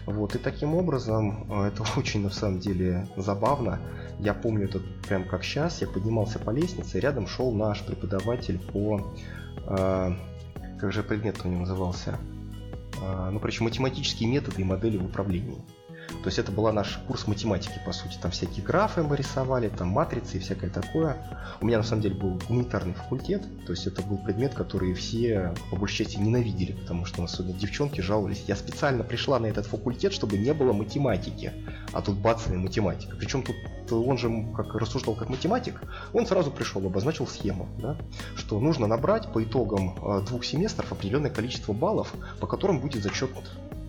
Вот, 0.05 0.35
и 0.35 0.39
таким 0.39 0.75
образом, 0.75 1.51
э, 1.51 1.67
это 1.67 1.83
очень 1.97 2.23
на 2.23 2.29
самом 2.29 2.59
деле 2.59 3.07
забавно. 3.17 3.79
Я 4.19 4.33
помню 4.33 4.65
это 4.65 4.79
прям 5.07 5.23
как 5.25 5.43
сейчас. 5.43 5.81
Я 5.81 5.87
поднимался 5.87 6.39
по 6.39 6.51
лестнице, 6.51 6.97
и 6.97 7.01
рядом 7.01 7.27
шел 7.27 7.51
наш 7.51 7.83
преподаватель 7.83 8.59
по... 8.59 9.13
Э, 9.67 10.13
как 10.79 10.93
же 10.93 11.03
предмет 11.03 11.41
у 11.43 11.49
него 11.49 11.61
назывался? 11.61 12.17
Э, 13.01 13.29
ну, 13.31 13.39
причем 13.39 13.65
математические 13.65 14.29
методы 14.29 14.61
и 14.61 14.65
модели 14.65 14.97
в 14.97 15.05
управлении. 15.05 15.57
То 16.09 16.27
есть 16.27 16.39
это 16.39 16.51
была 16.51 16.71
наш 16.73 16.97
курс 17.07 17.27
математики, 17.27 17.79
по 17.85 17.93
сути. 17.93 18.17
Там 18.21 18.31
всякие 18.31 18.63
графы 18.63 19.03
мы 19.03 19.15
рисовали, 19.15 19.69
там 19.69 19.89
матрицы 19.89 20.37
и 20.37 20.39
всякое 20.39 20.69
такое. 20.69 21.17
У 21.61 21.65
меня 21.65 21.77
на 21.77 21.83
самом 21.83 22.01
деле 22.01 22.15
был 22.15 22.39
гуманитарный 22.47 22.93
факультет, 22.93 23.43
то 23.65 23.71
есть 23.73 23.87
это 23.87 24.01
был 24.01 24.17
предмет, 24.17 24.53
который 24.53 24.93
все 24.93 25.53
по 25.69 25.77
большей 25.77 26.05
части 26.05 26.17
ненавидели, 26.17 26.73
потому 26.73 27.05
что 27.05 27.23
особенно 27.23 27.57
девчонки 27.57 28.01
жаловались. 28.01 28.43
Я 28.47 28.55
специально 28.55 29.03
пришла 29.03 29.39
на 29.39 29.45
этот 29.45 29.65
факультет, 29.65 30.13
чтобы 30.13 30.37
не 30.37 30.53
было 30.53 30.73
математики, 30.73 31.53
а 31.93 32.01
тут 32.01 32.17
бацами 32.17 32.57
математика. 32.57 33.15
Причем 33.15 33.43
тут 33.43 33.55
он 33.91 34.17
же 34.17 34.29
как 34.55 34.75
рассуждал 34.75 35.15
как 35.15 35.29
математик, 35.29 35.81
он 36.13 36.25
сразу 36.27 36.51
пришел, 36.51 36.85
обозначил 36.85 37.27
схему, 37.27 37.67
да, 37.79 37.97
что 38.35 38.59
нужно 38.59 38.87
набрать 38.87 39.31
по 39.31 39.43
итогам 39.43 39.95
э, 39.97 40.21
двух 40.27 40.45
семестров 40.45 40.91
определенное 40.91 41.31
количество 41.31 41.73
баллов, 41.73 42.13
по 42.39 42.47
которым 42.47 42.79
будет 42.79 43.03
зачет 43.03 43.31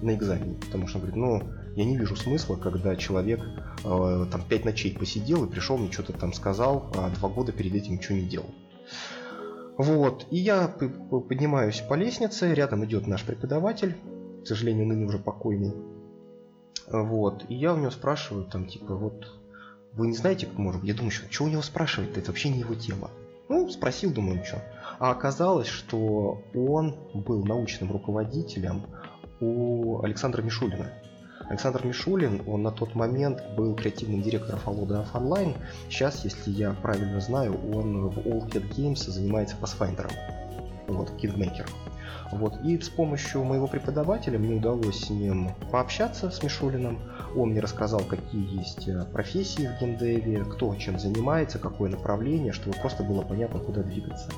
на 0.02 0.14
экзамене. 0.14 0.56
Потому 0.60 0.86
что 0.86 0.98
он 0.98 1.04
говорит, 1.04 1.16
ну, 1.16 1.42
я 1.76 1.84
не 1.84 1.96
вижу 1.96 2.16
смысла, 2.16 2.56
когда 2.56 2.96
человек 2.96 3.40
э, 3.84 4.26
там 4.30 4.42
пять 4.48 4.64
ночей 4.64 4.96
посидел 4.96 5.44
и 5.44 5.50
пришел 5.50 5.78
мне 5.78 5.92
что-то 5.92 6.12
там 6.12 6.32
сказал, 6.32 6.90
а 6.96 7.10
два 7.10 7.28
года 7.28 7.52
перед 7.52 7.74
этим 7.74 7.94
ничего 7.94 8.16
не 8.16 8.24
делал. 8.24 8.50
Вот, 9.76 10.26
и 10.30 10.36
я 10.36 10.68
поднимаюсь 10.68 11.80
по 11.80 11.94
лестнице, 11.94 12.52
рядом 12.52 12.84
идет 12.84 13.06
наш 13.06 13.24
преподаватель, 13.24 13.96
к 14.42 14.46
сожалению, 14.46 14.86
ныне 14.86 15.06
уже 15.06 15.18
покойный. 15.18 15.72
Вот, 16.86 17.44
и 17.48 17.54
я 17.54 17.72
у 17.72 17.78
него 17.78 17.90
спрашиваю, 17.90 18.44
там, 18.44 18.66
типа, 18.66 18.94
вот, 18.94 19.26
вы 19.92 20.08
не 20.08 20.14
знаете, 20.14 20.46
как 20.46 20.58
может? 20.58 20.84
Я 20.84 20.92
думаю, 20.92 21.10
что, 21.10 21.32
что 21.32 21.44
у 21.44 21.48
него 21.48 21.62
спрашивать 21.62 22.16
это 22.16 22.30
вообще 22.30 22.50
не 22.50 22.60
его 22.60 22.74
тема. 22.74 23.10
Ну, 23.48 23.68
спросил, 23.70 24.12
думаю, 24.12 24.44
что. 24.44 24.62
А 24.98 25.10
оказалось, 25.10 25.66
что 25.66 26.42
он 26.54 26.94
был 27.14 27.44
научным 27.44 27.90
руководителем 27.90 28.82
у 29.40 30.02
Александра 30.02 30.42
Мишулина. 30.42 30.86
Александр 31.48 31.84
Мишулин, 31.84 32.42
он 32.46 32.62
на 32.62 32.70
тот 32.70 32.94
момент 32.94 33.42
был 33.56 33.74
креативным 33.74 34.22
директором 34.22 34.60
Follow 34.64 35.04
Online. 35.12 35.56
Сейчас, 35.88 36.24
если 36.24 36.50
я 36.50 36.72
правильно 36.74 37.20
знаю, 37.20 37.54
он 37.74 38.08
в 38.08 38.18
All 38.18 38.48
Head 38.48 38.70
Games 38.76 39.10
занимается 39.10 39.56
Pathfinder. 39.60 40.08
Вот, 40.86 41.10
Kingmaker. 41.20 41.68
Вот. 42.32 42.60
И 42.64 42.78
с 42.80 42.88
помощью 42.88 43.42
моего 43.42 43.66
преподавателя 43.66 44.38
мне 44.38 44.54
удалось 44.54 45.06
с 45.06 45.10
ним 45.10 45.50
пообщаться, 45.72 46.30
с 46.30 46.42
Мишулиным. 46.42 47.00
Он 47.34 47.50
мне 47.50 47.60
рассказал, 47.60 48.00
какие 48.00 48.58
есть 48.58 48.86
э, 48.86 49.04
профессии 49.12 49.68
в 49.68 49.80
геймдеве, 49.80 50.44
кто 50.44 50.74
чем 50.76 50.98
занимается, 50.98 51.58
какое 51.58 51.90
направление, 51.90 52.52
чтобы 52.52 52.76
просто 52.76 53.02
было 53.02 53.22
понятно, 53.22 53.58
куда 53.58 53.82
двигаться. 53.82 54.30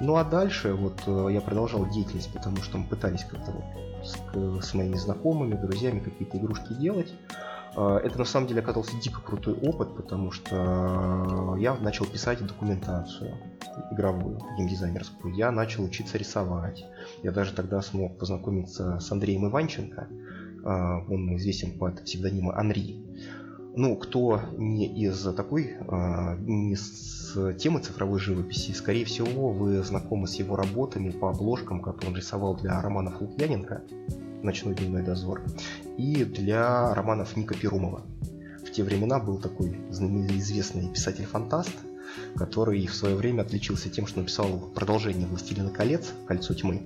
Ну 0.00 0.16
а 0.16 0.24
дальше 0.24 0.74
вот 0.74 1.00
э, 1.06 1.28
я 1.32 1.40
продолжал 1.40 1.88
деятельность, 1.88 2.30
потому 2.32 2.58
что 2.58 2.76
мы 2.78 2.86
пытались 2.86 3.24
как-то 3.24 3.52
вот 3.52 3.64
с, 4.04 4.66
с 4.66 4.74
моими 4.74 4.96
знакомыми, 4.96 5.54
друзьями 5.54 6.00
какие-то 6.00 6.38
игрушки 6.38 6.72
делать. 6.74 7.12
А, 7.76 7.98
это 7.98 8.18
на 8.18 8.24
самом 8.24 8.46
деле 8.46 8.60
оказался 8.60 8.96
дико 9.00 9.20
крутой 9.20 9.54
опыт, 9.54 9.94
потому 9.96 10.32
что 10.32 11.56
я 11.58 11.74
начал 11.74 12.06
писать 12.06 12.44
документацию 12.44 13.34
игровую, 13.92 14.38
геймдизайнерскую. 14.56 15.34
Я 15.34 15.50
начал 15.50 15.84
учиться 15.84 16.18
рисовать. 16.18 16.84
Я 17.22 17.32
даже 17.32 17.52
тогда 17.52 17.80
смог 17.82 18.18
познакомиться 18.18 18.98
с 19.00 19.10
Андреем 19.12 19.46
Иванченко. 19.48 20.08
А, 20.64 20.98
он 21.08 21.36
известен 21.36 21.78
под 21.78 22.04
псевдонимом 22.04 22.56
Анри. 22.56 23.04
Ну, 23.76 23.96
кто 23.96 24.40
не 24.56 24.86
из 24.86 25.22
такой, 25.34 25.76
а, 25.88 26.36
не 26.36 26.76
с 26.76 27.19
темы 27.58 27.80
цифровой 27.80 28.20
живописи, 28.20 28.72
скорее 28.72 29.04
всего, 29.04 29.50
вы 29.50 29.82
знакомы 29.82 30.26
с 30.26 30.34
его 30.34 30.56
работами 30.56 31.10
по 31.10 31.30
обложкам, 31.30 31.80
которые 31.80 32.10
он 32.10 32.16
рисовал 32.16 32.56
для 32.56 32.80
романов 32.80 33.20
Лукьяненко 33.20 33.82
«Ночной 34.42 34.74
дневной 34.74 35.02
дозор» 35.02 35.42
и 35.96 36.24
для 36.24 36.94
романов 36.94 37.36
Ника 37.36 37.54
Перумова. 37.54 38.02
В 38.66 38.70
те 38.70 38.82
времена 38.82 39.18
был 39.18 39.38
такой 39.38 39.78
знаменитый 39.90 40.38
известный 40.38 40.88
писатель-фантаст, 40.88 41.74
который 42.36 42.86
в 42.86 42.94
свое 42.94 43.16
время 43.16 43.42
отличился 43.42 43.90
тем, 43.90 44.06
что 44.06 44.20
написал 44.20 44.70
продолжение 44.74 45.26
«Властелина 45.26 45.70
колец. 45.70 46.12
Кольцо 46.26 46.54
тьмы», 46.54 46.82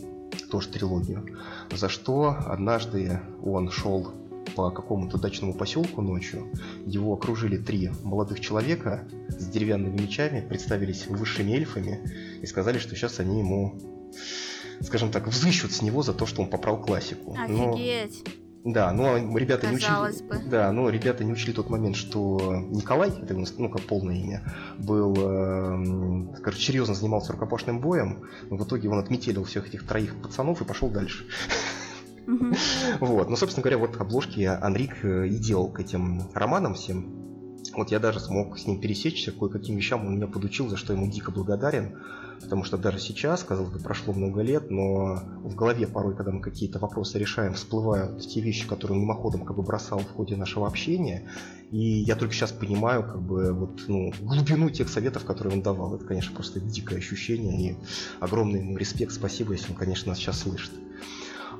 тоже 0.51 0.69
трилогию, 0.69 1.39
за 1.73 1.89
что 1.89 2.37
однажды 2.47 3.21
он 3.43 3.71
шел 3.71 4.13
по 4.55 4.71
какому-то 4.71 5.19
дачному 5.19 5.55
поселку 5.55 6.03
ночью. 6.03 6.53
Его 6.87 7.15
окружили 7.15 7.57
три 7.57 7.91
молодых 8.03 8.41
человека 8.41 9.07
с 9.29 9.47
деревянными 9.47 10.03
мечами, 10.03 10.47
представились 10.47 11.07
высшими 11.07 11.53
эльфами 11.53 12.01
и 12.43 12.47
сказали, 12.47 12.79
что 12.79 12.95
сейчас 12.95 13.21
они 13.21 13.41
ему, 13.41 13.75
скажем 14.81 15.11
так, 15.11 15.29
взыщут 15.29 15.73
с 15.73 15.83
него 15.83 16.03
за 16.03 16.15
то, 16.15 16.27
что 16.27 16.43
он 16.43 16.49
поправил 16.49 16.83
классику. 16.83 17.37
Офигеть! 17.39 18.25
Но 18.27 18.35
да, 18.65 18.93
но 18.93 19.19
ребята 19.37 19.67
Казалось 19.67 20.23
не 20.23 20.27
бы. 20.27 20.37
учили. 20.37 20.49
Да, 20.49 20.73
но 20.73 20.89
ребята 20.89 21.23
не 21.23 21.33
учили 21.33 21.53
тот 21.53 21.69
момент, 21.69 21.97
что 21.97 22.65
Николай, 22.71 23.11
это 23.11 23.35
его, 23.35 23.45
ну 23.59 23.69
как 23.69 23.83
полное 23.83 24.17
имя, 24.17 24.43
был, 24.79 25.15
э, 25.19 26.37
скажем, 26.39 26.61
серьезно 26.61 26.95
занимался 26.95 27.33
рукопашным 27.33 27.81
боем, 27.81 28.23
но 28.49 28.57
в 28.57 28.67
итоге 28.67 28.89
он 28.89 28.99
отметелил 28.99 29.45
всех 29.45 29.69
этих 29.69 29.87
троих 29.87 30.15
пацанов 30.23 30.63
и 30.63 30.65
пошел 30.65 30.89
дальше. 30.89 31.27
Вот, 33.01 33.29
ну, 33.29 33.37
собственно 33.37 33.63
говоря, 33.63 33.79
вот 33.79 34.01
обложки 34.01 34.41
Анрик 34.43 35.05
э, 35.05 35.29
и 35.29 35.37
делал 35.39 35.71
к 35.71 35.81
этим 35.81 36.23
романам 36.35 36.75
всем. 36.75 37.23
Вот 37.77 37.91
я 37.91 37.99
даже 37.99 38.21
смог 38.21 38.59
с 38.59 38.67
ним 38.67 38.81
пересечься, 38.81 39.33
кое-каким 39.33 39.77
вещам 39.77 40.07
он 40.07 40.17
меня 40.17 40.27
подучил, 40.27 40.69
за 40.69 40.77
что 40.77 40.93
ему 40.93 41.11
дико 41.11 41.31
благодарен 41.33 41.97
потому 42.41 42.65
что 42.65 42.77
даже 42.77 42.99
сейчас, 42.99 43.43
казалось 43.43 43.71
бы, 43.71 43.79
прошло 43.79 44.13
много 44.13 44.43
лет, 44.43 44.71
но 44.71 45.23
в 45.43 45.55
голове 45.55 45.87
порой, 45.87 46.15
когда 46.17 46.31
мы 46.31 46.41
какие-то 46.41 46.79
вопросы 46.79 47.19
решаем, 47.19 47.55
всплывают 47.55 48.21
те 48.21 48.41
вещи, 48.41 48.67
которые 48.67 48.97
он 48.97 49.03
мимоходом 49.03 49.45
как 49.45 49.57
бы 49.57 49.63
бросал 49.63 49.99
в 50.01 50.13
ходе 50.13 50.37
нашего 50.37 50.67
общения, 50.67 51.29
и 51.71 51.79
я 51.79 52.17
только 52.17 52.35
сейчас 52.35 52.53
понимаю 52.53 53.03
как 53.03 53.23
бы 53.23 53.53
вот, 53.53 53.83
ну, 53.89 54.13
глубину 54.21 54.71
тех 54.71 54.89
советов, 54.89 55.25
которые 55.25 55.55
он 55.55 55.63
давал. 55.63 55.97
Это, 55.97 56.05
конечно, 56.05 56.35
просто 56.35 56.61
дикое 56.61 56.99
ощущение, 56.99 57.73
и 57.73 57.77
огромный 58.21 58.61
ему 58.61 58.77
респект, 58.77 59.13
спасибо, 59.13 59.53
если 59.53 59.73
он, 59.73 59.77
конечно, 59.77 60.11
нас 60.11 60.19
сейчас 60.19 60.41
слышит. 60.41 60.73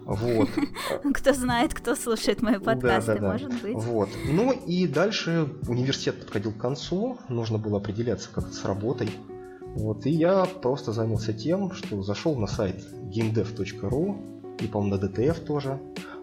Вот. 0.05 0.49
Кто 1.15 1.33
знает, 1.33 1.73
кто 1.73 1.95
слушает 1.95 2.43
мои 2.43 2.59
подкасты, 2.59 3.15
да, 3.15 3.15
да, 3.15 3.21
да. 3.21 3.33
может 3.33 3.63
быть. 3.63 3.75
Вот. 3.75 4.09
Ну 4.27 4.53
и 4.53 4.87
дальше 4.87 5.49
университет 5.67 6.21
подходил 6.21 6.53
к 6.53 6.59
концу, 6.59 7.19
нужно 7.29 7.59
было 7.59 7.79
определяться 7.79 8.29
как-то 8.33 8.53
с 8.53 8.65
работой. 8.65 9.11
Вот, 9.75 10.07
и 10.07 10.11
я 10.11 10.45
просто 10.45 10.93
занялся 10.93 11.33
тем, 11.33 11.73
что 11.73 12.03
зашел 12.03 12.37
на 12.37 12.47
сайт 12.47 12.85
gamedev.ru 13.13 14.57
и, 14.61 14.69
по-моему, 14.69 14.97
на 14.97 15.05
DTF 15.05 15.45
тоже. 15.45 15.81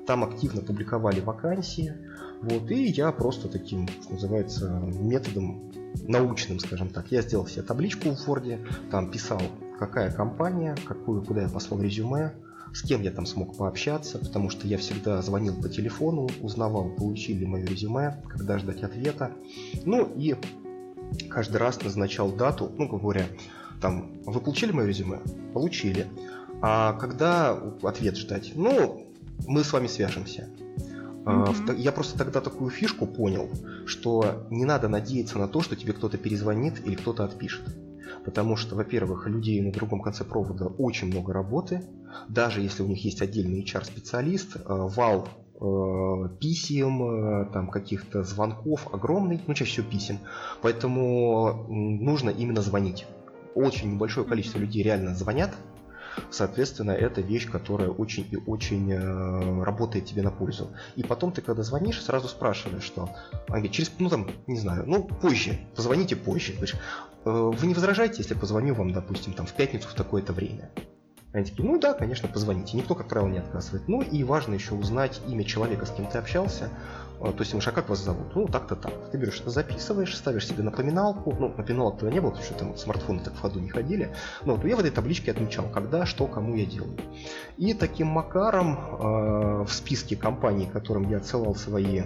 Там 0.08 0.24
активно 0.24 0.62
публиковали 0.62 1.20
вакансии. 1.20 1.94
Вот, 2.41 2.72
и 2.72 2.86
я 2.86 3.12
просто 3.12 3.50
таким, 3.50 3.88
что 3.88 4.13
называется, 4.13 4.70
методом 4.70 5.72
научным, 6.08 6.60
скажем 6.60 6.89
так, 6.89 7.12
я 7.12 7.22
сделал 7.22 7.46
себе 7.46 7.63
табличку 7.63 8.10
в 8.12 8.28
Word, 8.28 8.60
там 8.89 9.12
писал, 9.12 9.41
какая 9.78 10.12
компания, 10.12 10.76
какую, 10.86 11.22
куда 11.24 11.41
я 11.41 11.50
послал 11.50 11.82
резюме, 11.82 12.34
с 12.73 12.81
кем 12.84 13.01
я 13.01 13.12
там 13.12 13.25
смог 13.25 13.57
пообщаться, 13.57 14.17
потому 14.17 14.49
что 14.49 14.67
я 14.67 14.77
всегда 14.77 15.21
звонил 15.21 15.53
по 15.62 15.69
телефону, 15.69 16.29
узнавал, 16.41 16.89
получили 16.89 17.45
мое 17.45 17.65
резюме, 17.65 18.21
когда 18.29 18.57
ждать 18.57 18.84
ответа. 18.84 19.31
Ну 19.86 20.12
и 20.15 20.36
каждый 21.29 21.57
раз 21.57 21.81
назначал 21.81 22.31
дату, 22.31 22.71
ну, 22.77 22.88
говоря, 22.88 23.25
там, 23.81 24.12
вы 24.25 24.39
получили 24.39 24.71
мое 24.71 24.88
резюме? 24.88 25.19
Получили. 25.53 26.07
А 26.62 26.93
когда 26.93 27.51
ответ 27.81 28.17
ждать? 28.17 28.51
Ну, 28.55 29.07
мы 29.47 29.63
с 29.63 29.73
вами 29.73 29.88
свяжемся. 29.88 30.47
Mm-hmm. 31.25 31.77
Я 31.77 31.91
просто 31.91 32.17
тогда 32.17 32.41
такую 32.41 32.71
фишку 32.71 33.05
понял, 33.05 33.49
что 33.86 34.45
не 34.49 34.65
надо 34.65 34.88
надеяться 34.88 35.38
на 35.38 35.47
то, 35.47 35.62
что 35.62 35.75
тебе 35.75 35.93
кто-то 35.93 36.17
перезвонит 36.17 36.86
или 36.86 36.95
кто-то 36.95 37.23
отпишет. 37.23 37.63
Потому 38.25 38.55
что, 38.55 38.75
во-первых, 38.75 39.27
людей 39.27 39.62
на 39.62 39.71
другом 39.71 40.01
конце 40.01 40.23
провода 40.23 40.67
очень 40.67 41.07
много 41.07 41.34
работы. 41.34 41.84
Даже 42.29 42.62
если 42.62 42.84
у 42.84 42.88
них 42.88 43.03
есть 43.03 43.21
отдельный 43.21 43.63
HR-специалист, 43.63 44.55
э, 44.55 44.60
вал 44.65 45.27
Э, 45.63 46.27
писем, 46.39 47.03
э, 47.03 47.45
там 47.53 47.69
каких-то 47.69 48.23
звонков 48.23 48.91
огромный, 48.91 49.39
ну 49.45 49.53
чаще 49.53 49.73
всего 49.73 49.91
писем, 49.91 50.17
поэтому 50.63 51.67
нужно 51.69 52.31
именно 52.31 52.63
звонить. 52.63 53.05
Очень 53.53 53.93
небольшое 53.93 54.25
количество 54.25 54.57
людей 54.57 54.81
реально 54.81 55.13
звонят, 55.13 55.51
Соответственно, 56.29 56.91
это 56.91 57.21
вещь, 57.21 57.49
которая 57.49 57.89
очень 57.89 58.27
и 58.31 58.36
очень 58.36 58.91
э, 58.91 59.63
работает 59.63 60.05
тебе 60.05 60.21
на 60.21 60.31
пользу. 60.31 60.71
И 60.95 61.03
потом 61.03 61.31
ты, 61.31 61.41
когда 61.41 61.63
звонишь, 61.63 62.01
сразу 62.01 62.27
спрашиваешь, 62.27 62.84
что... 62.84 63.03
Он 63.47 63.55
говорит, 63.55 63.71
через, 63.71 63.91
ну 63.99 64.10
там, 64.10 64.27
не 64.47 64.57
знаю, 64.57 64.84
ну 64.88 65.03
позже, 65.03 65.60
позвоните 65.75 66.15
позже. 66.15 66.53
Говоришь, 66.53 66.75
вы 67.25 67.67
не 67.67 67.73
возражаете, 67.73 68.17
если 68.19 68.34
позвоню 68.34 68.73
вам, 68.73 68.93
допустим, 68.93 69.34
там 69.34 69.45
в 69.45 69.53
пятницу 69.53 69.88
в 69.88 69.93
такое-то 69.93 70.34
время? 70.34 70.71
Они 71.34 71.45
такие, 71.45 71.65
ну 71.65 71.79
да, 71.79 71.93
конечно, 71.93 72.27
позвоните. 72.27 72.75
Никто, 72.75 72.93
как 72.93 73.07
правило, 73.07 73.29
не 73.29 73.38
отказывает. 73.38 73.88
Ну 73.88 74.01
и 74.01 74.23
важно 74.23 74.53
еще 74.53 74.73
узнать 74.73 75.21
имя 75.27 75.45
человека, 75.45 75.86
с 75.86 75.91
кем 75.91 76.05
ты 76.07 76.17
общался. 76.17 76.69
А, 77.21 77.31
то 77.31 77.39
есть, 77.39 77.51
думаешь, 77.51 77.67
а 77.67 77.71
как 77.71 77.88
вас 77.88 77.99
зовут? 77.99 78.36
Ну, 78.36 78.47
так-то 78.47 78.75
так. 78.75 78.93
Ты 79.12 79.17
берешь 79.17 79.39
это, 79.39 79.49
записываешь, 79.49 80.15
ставишь 80.17 80.47
себе 80.47 80.63
напоминалку. 80.63 81.34
Ну, 81.39 81.47
напоминалок 81.47 81.99
тогда 81.99 82.13
не 82.13 82.19
было, 82.19 82.31
потому 82.31 82.45
что 82.45 82.55
там 82.55 82.75
смартфоны 82.75 83.21
так 83.21 83.34
в 83.34 83.39
ходу 83.39 83.62
не 83.62 83.69
ходили. 83.69 84.13
Но 84.43 84.55
вот 84.55 84.65
я 84.65 84.75
в 84.75 84.79
этой 84.79 84.91
табличке 84.91 85.31
отмечал, 85.31 85.65
когда, 85.69 86.05
что, 86.05 86.27
кому 86.27 86.55
я 86.55 86.65
делаю. 86.65 86.97
И 87.57 87.73
таким 87.73 88.07
макаром 88.07 88.77
э, 88.77 89.63
в 89.63 89.71
списке 89.71 90.17
компаний, 90.17 90.69
которым 90.71 91.10
я 91.10 91.17
отсылал 91.17 91.55
свои 91.55 92.01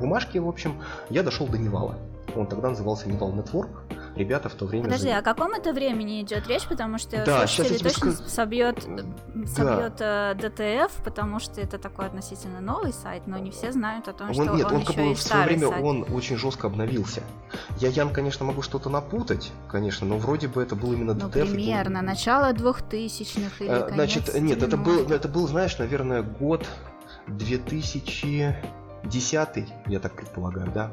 бумажки, 0.00 0.38
в 0.38 0.48
общем, 0.48 0.82
я 1.08 1.22
дошел 1.22 1.46
до 1.46 1.56
Нивала. 1.56 1.98
Он 2.36 2.46
тогда 2.46 2.70
назывался 2.70 3.08
Nival 3.08 3.32
Network 3.32 4.00
ребята 4.16 4.48
в 4.48 4.54
то 4.54 4.66
время... 4.66 4.84
Подожди, 4.84 5.08
за... 5.08 5.18
о 5.18 5.22
каком 5.22 5.52
это 5.52 5.72
времени 5.72 6.22
идет 6.22 6.46
речь? 6.46 6.66
Потому 6.68 6.98
что 6.98 7.24
да, 7.24 7.46
слушатели 7.46 7.78
точно 7.78 8.12
скажу... 8.12 8.28
собьет, 8.28 8.86
собьет 9.46 9.96
да. 9.96 10.32
DTF, 10.32 10.90
э, 10.98 11.02
потому 11.04 11.40
что 11.40 11.60
это 11.60 11.78
такой 11.78 12.06
относительно 12.06 12.60
новый 12.60 12.92
сайт, 12.92 13.26
но 13.26 13.38
не 13.38 13.50
все 13.50 13.72
знают 13.72 14.08
о 14.08 14.12
том, 14.12 14.28
он, 14.28 14.34
что 14.34 14.56
нет, 14.56 14.66
он, 14.66 14.74
он 14.74 14.80
еще 14.80 14.92
как 14.92 14.96
бы 14.96 15.10
и 15.10 15.14
в 15.14 15.22
свое 15.22 15.44
время 15.44 15.68
сайт. 15.68 15.84
он 15.84 16.06
очень 16.12 16.36
жестко 16.36 16.66
обновился. 16.66 17.22
Я, 17.78 17.88
Ян, 17.88 18.12
конечно, 18.12 18.44
могу 18.44 18.62
что-то 18.62 18.90
напутать, 18.90 19.52
конечно, 19.68 20.06
но 20.06 20.18
вроде 20.18 20.48
бы 20.48 20.62
это 20.62 20.76
был 20.76 20.92
именно. 20.92 21.14
Ну, 21.14 21.28
примерно, 21.28 21.98
и... 21.98 22.02
начало 22.02 22.52
2000-х 22.52 23.64
или 23.64 23.70
а, 23.70 23.88
Значит, 23.92 24.40
нет, 24.40 24.62
это 24.62 24.76
был, 24.76 25.08
это 25.08 25.28
был, 25.28 25.48
знаешь, 25.48 25.78
наверное, 25.78 26.22
год 26.22 26.66
2010 27.28 29.68
я 29.86 30.00
так 30.00 30.14
предполагаю, 30.14 30.70
да? 30.72 30.90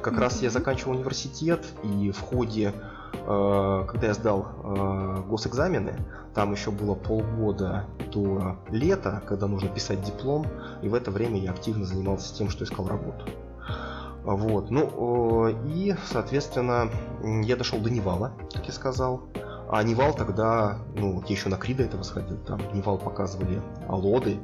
Как 0.00 0.14
mm-hmm. 0.14 0.18
раз 0.18 0.42
я 0.42 0.50
заканчивал 0.50 0.92
университет, 0.92 1.66
и 1.82 2.10
в 2.10 2.20
ходе, 2.20 2.72
э, 3.12 3.84
когда 3.88 4.06
я 4.06 4.14
сдал 4.14 4.48
э, 4.62 5.22
госэкзамены, 5.28 5.94
там 6.34 6.52
еще 6.52 6.70
было 6.70 6.94
полгода 6.94 7.86
до 8.12 8.56
лета, 8.70 9.22
когда 9.26 9.46
нужно 9.46 9.68
писать 9.68 10.02
диплом, 10.02 10.46
и 10.82 10.88
в 10.88 10.94
это 10.94 11.10
время 11.10 11.40
я 11.40 11.50
активно 11.50 11.84
занимался 11.84 12.34
тем, 12.34 12.48
что 12.48 12.64
искал 12.64 12.88
работу. 12.88 13.26
Вот, 14.24 14.70
ну 14.70 15.48
э, 15.48 15.54
и, 15.66 15.96
соответственно, 16.06 16.90
я 17.42 17.56
дошел 17.56 17.80
до 17.80 17.90
Нивала, 17.90 18.32
как 18.52 18.66
я 18.66 18.72
сказал. 18.72 19.22
А 19.68 19.82
Нивал 19.82 20.12
тогда, 20.12 20.78
ну, 20.96 21.22
я 21.26 21.34
еще 21.34 21.48
на 21.48 21.56
КРИ 21.56 21.73
до 21.73 21.84
этого 21.84 22.02
сходил, 22.02 22.36
там 22.38 22.60
Нивал 22.74 22.98
показывали 22.98 23.60
Аллоды 23.88 24.38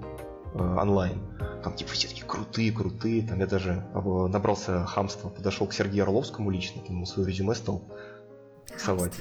онлайн 0.55 1.21
там 1.63 1.75
типа 1.75 1.93
все 1.93 2.09
такие 2.09 2.25
крутые, 2.25 2.73
крутые, 2.73 3.27
там 3.27 3.41
я 3.41 3.47
даже 3.47 3.85
э, 3.95 4.27
набрался 4.29 4.85
хамства, 4.87 5.29
подошел 5.29 5.67
к 5.67 5.73
Сергею 5.73 6.05
Орловскому 6.05 6.51
лично, 6.51 6.81
ему 6.89 7.05
свое 7.05 7.29
резюме 7.29 7.55
стал 7.55 7.83
рисовать. 8.73 9.15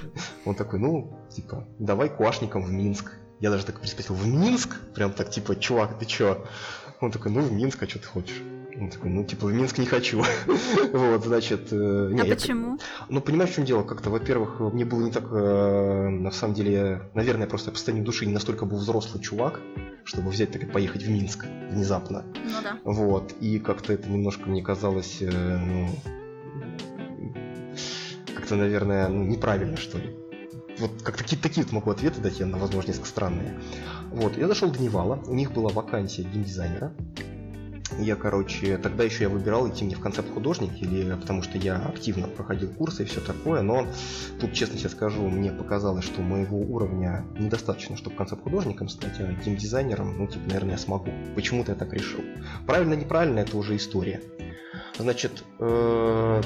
Он 0.46 0.56
такой, 0.56 0.80
ну, 0.80 1.18
типа, 1.30 1.68
давай 1.80 2.10
QA 2.10 2.20
-шником 2.20 2.63
в 2.63 2.72
Минск. 2.72 3.13
Я 3.40 3.52
даже 3.52 3.66
так 3.66 3.80
переспросил, 3.80 4.16
в 4.16 4.28
Минск? 4.28 4.80
Прям 4.94 5.13
так, 5.13 5.30
типа, 5.30 5.56
чувак, 5.56 5.98
ты 6.00 6.06
чё? 6.06 6.46
Он 7.02 7.12
такой, 7.12 7.32
ну, 7.32 7.42
в 7.42 7.52
Минск, 7.52 7.82
а 7.84 7.88
что 7.88 8.00
ты 8.00 8.08
хочешь? 8.08 8.42
Он 8.80 8.90
такой, 8.90 9.10
ну, 9.10 9.24
типа, 9.24 9.48
в 9.48 9.54
Минск 9.54 9.80
не 9.80 9.86
хочу. 9.86 10.24
вот, 10.94 11.24
значит... 11.24 11.70
Э, 11.72 12.10
не, 12.12 12.22
а 12.22 12.26
я, 12.26 12.36
почему? 12.36 12.78
Ну, 13.10 13.22
понимаешь, 13.22 13.52
в 13.52 13.56
чем 13.56 13.66
дело? 13.66 13.84
Как-то, 13.84 14.10
во-первых, 14.10 14.60
мне 14.60 14.86
было 14.86 15.04
не 15.04 15.12
так... 15.12 15.24
Э, 15.32 16.10
на 16.10 16.32
самом 16.32 16.54
деле, 16.54 17.02
наверное, 17.16 17.48
просто 17.48 17.72
по 17.72 17.78
состоянию 17.78 18.06
души 18.06 18.26
не 18.28 18.34
настолько 18.34 18.66
был 18.66 18.78
взрослый 18.78 19.22
чувак, 19.22 19.60
чтобы 20.04 20.30
взять 20.30 20.52
так 20.52 20.63
и 20.63 20.66
поехать 20.68 21.04
в 21.04 21.10
Минск 21.10 21.46
внезапно. 21.72 22.24
Ну 22.36 22.62
да. 22.62 22.78
Вот, 22.84 23.34
и 23.40 23.58
как-то 23.58 23.94
это 23.94 24.10
немножко 24.10 24.48
мне 24.48 24.62
казалось, 24.62 25.18
э, 25.22 25.58
ну... 25.58 25.90
Как-то, 28.36 28.56
наверное, 28.56 29.08
ну, 29.08 29.24
неправильно, 29.24 29.78
что 29.78 29.98
ли. 29.98 30.16
Вот 30.78 30.92
как 31.02 31.18
такие 31.18 31.42
такие 31.42 31.63
вот 31.63 31.74
могу 31.74 31.90
ответы 31.90 32.22
дать, 32.22 32.40
я, 32.40 32.46
возможно, 32.46 32.90
несколько 32.90 33.08
странные. 33.08 33.60
Вот, 34.12 34.38
я 34.38 34.48
дошел 34.48 34.70
до 34.70 34.80
Nival, 34.80 35.19
у 35.26 35.34
них 35.34 35.52
была 35.52 35.70
вакансия 35.70 36.22
геймдизайнера. 36.22 36.94
Я, 37.99 38.15
короче, 38.15 38.77
тогда 38.77 39.03
еще 39.03 39.23
я 39.23 39.29
выбирал, 39.29 39.67
идти 39.67 39.83
мне 39.83 39.95
в 39.95 39.99
концепт 39.99 40.31
художник, 40.31 40.71
или 40.81 41.15
потому 41.15 41.41
что 41.41 41.57
я 41.57 41.77
активно 41.77 42.27
проходил 42.27 42.69
курсы 42.69 43.03
и 43.03 43.05
все 43.05 43.21
такое, 43.21 43.62
но 43.62 43.88
тут, 44.39 44.53
честно 44.53 44.77
себе 44.77 44.89
скажу, 44.89 45.27
мне 45.27 45.51
показалось, 45.51 46.05
что 46.05 46.21
моего 46.21 46.60
уровня 46.60 47.25
недостаточно, 47.39 47.97
чтобы 47.97 48.15
концепт 48.15 48.43
художником 48.43 48.88
стать, 48.88 49.19
а 49.19 49.31
геймдизайнером, 49.43 50.17
ну, 50.17 50.27
типа, 50.27 50.47
наверное, 50.47 50.71
я 50.73 50.77
смогу. 50.77 51.12
Почему-то 51.36 51.71
я 51.71 51.77
так 51.77 51.91
решил. 51.93 52.21
Правильно, 52.67 52.93
неправильно, 52.93 53.39
это 53.39 53.57
уже 53.57 53.75
история. 53.75 54.21
Значит, 54.99 55.43
э, 55.60 56.41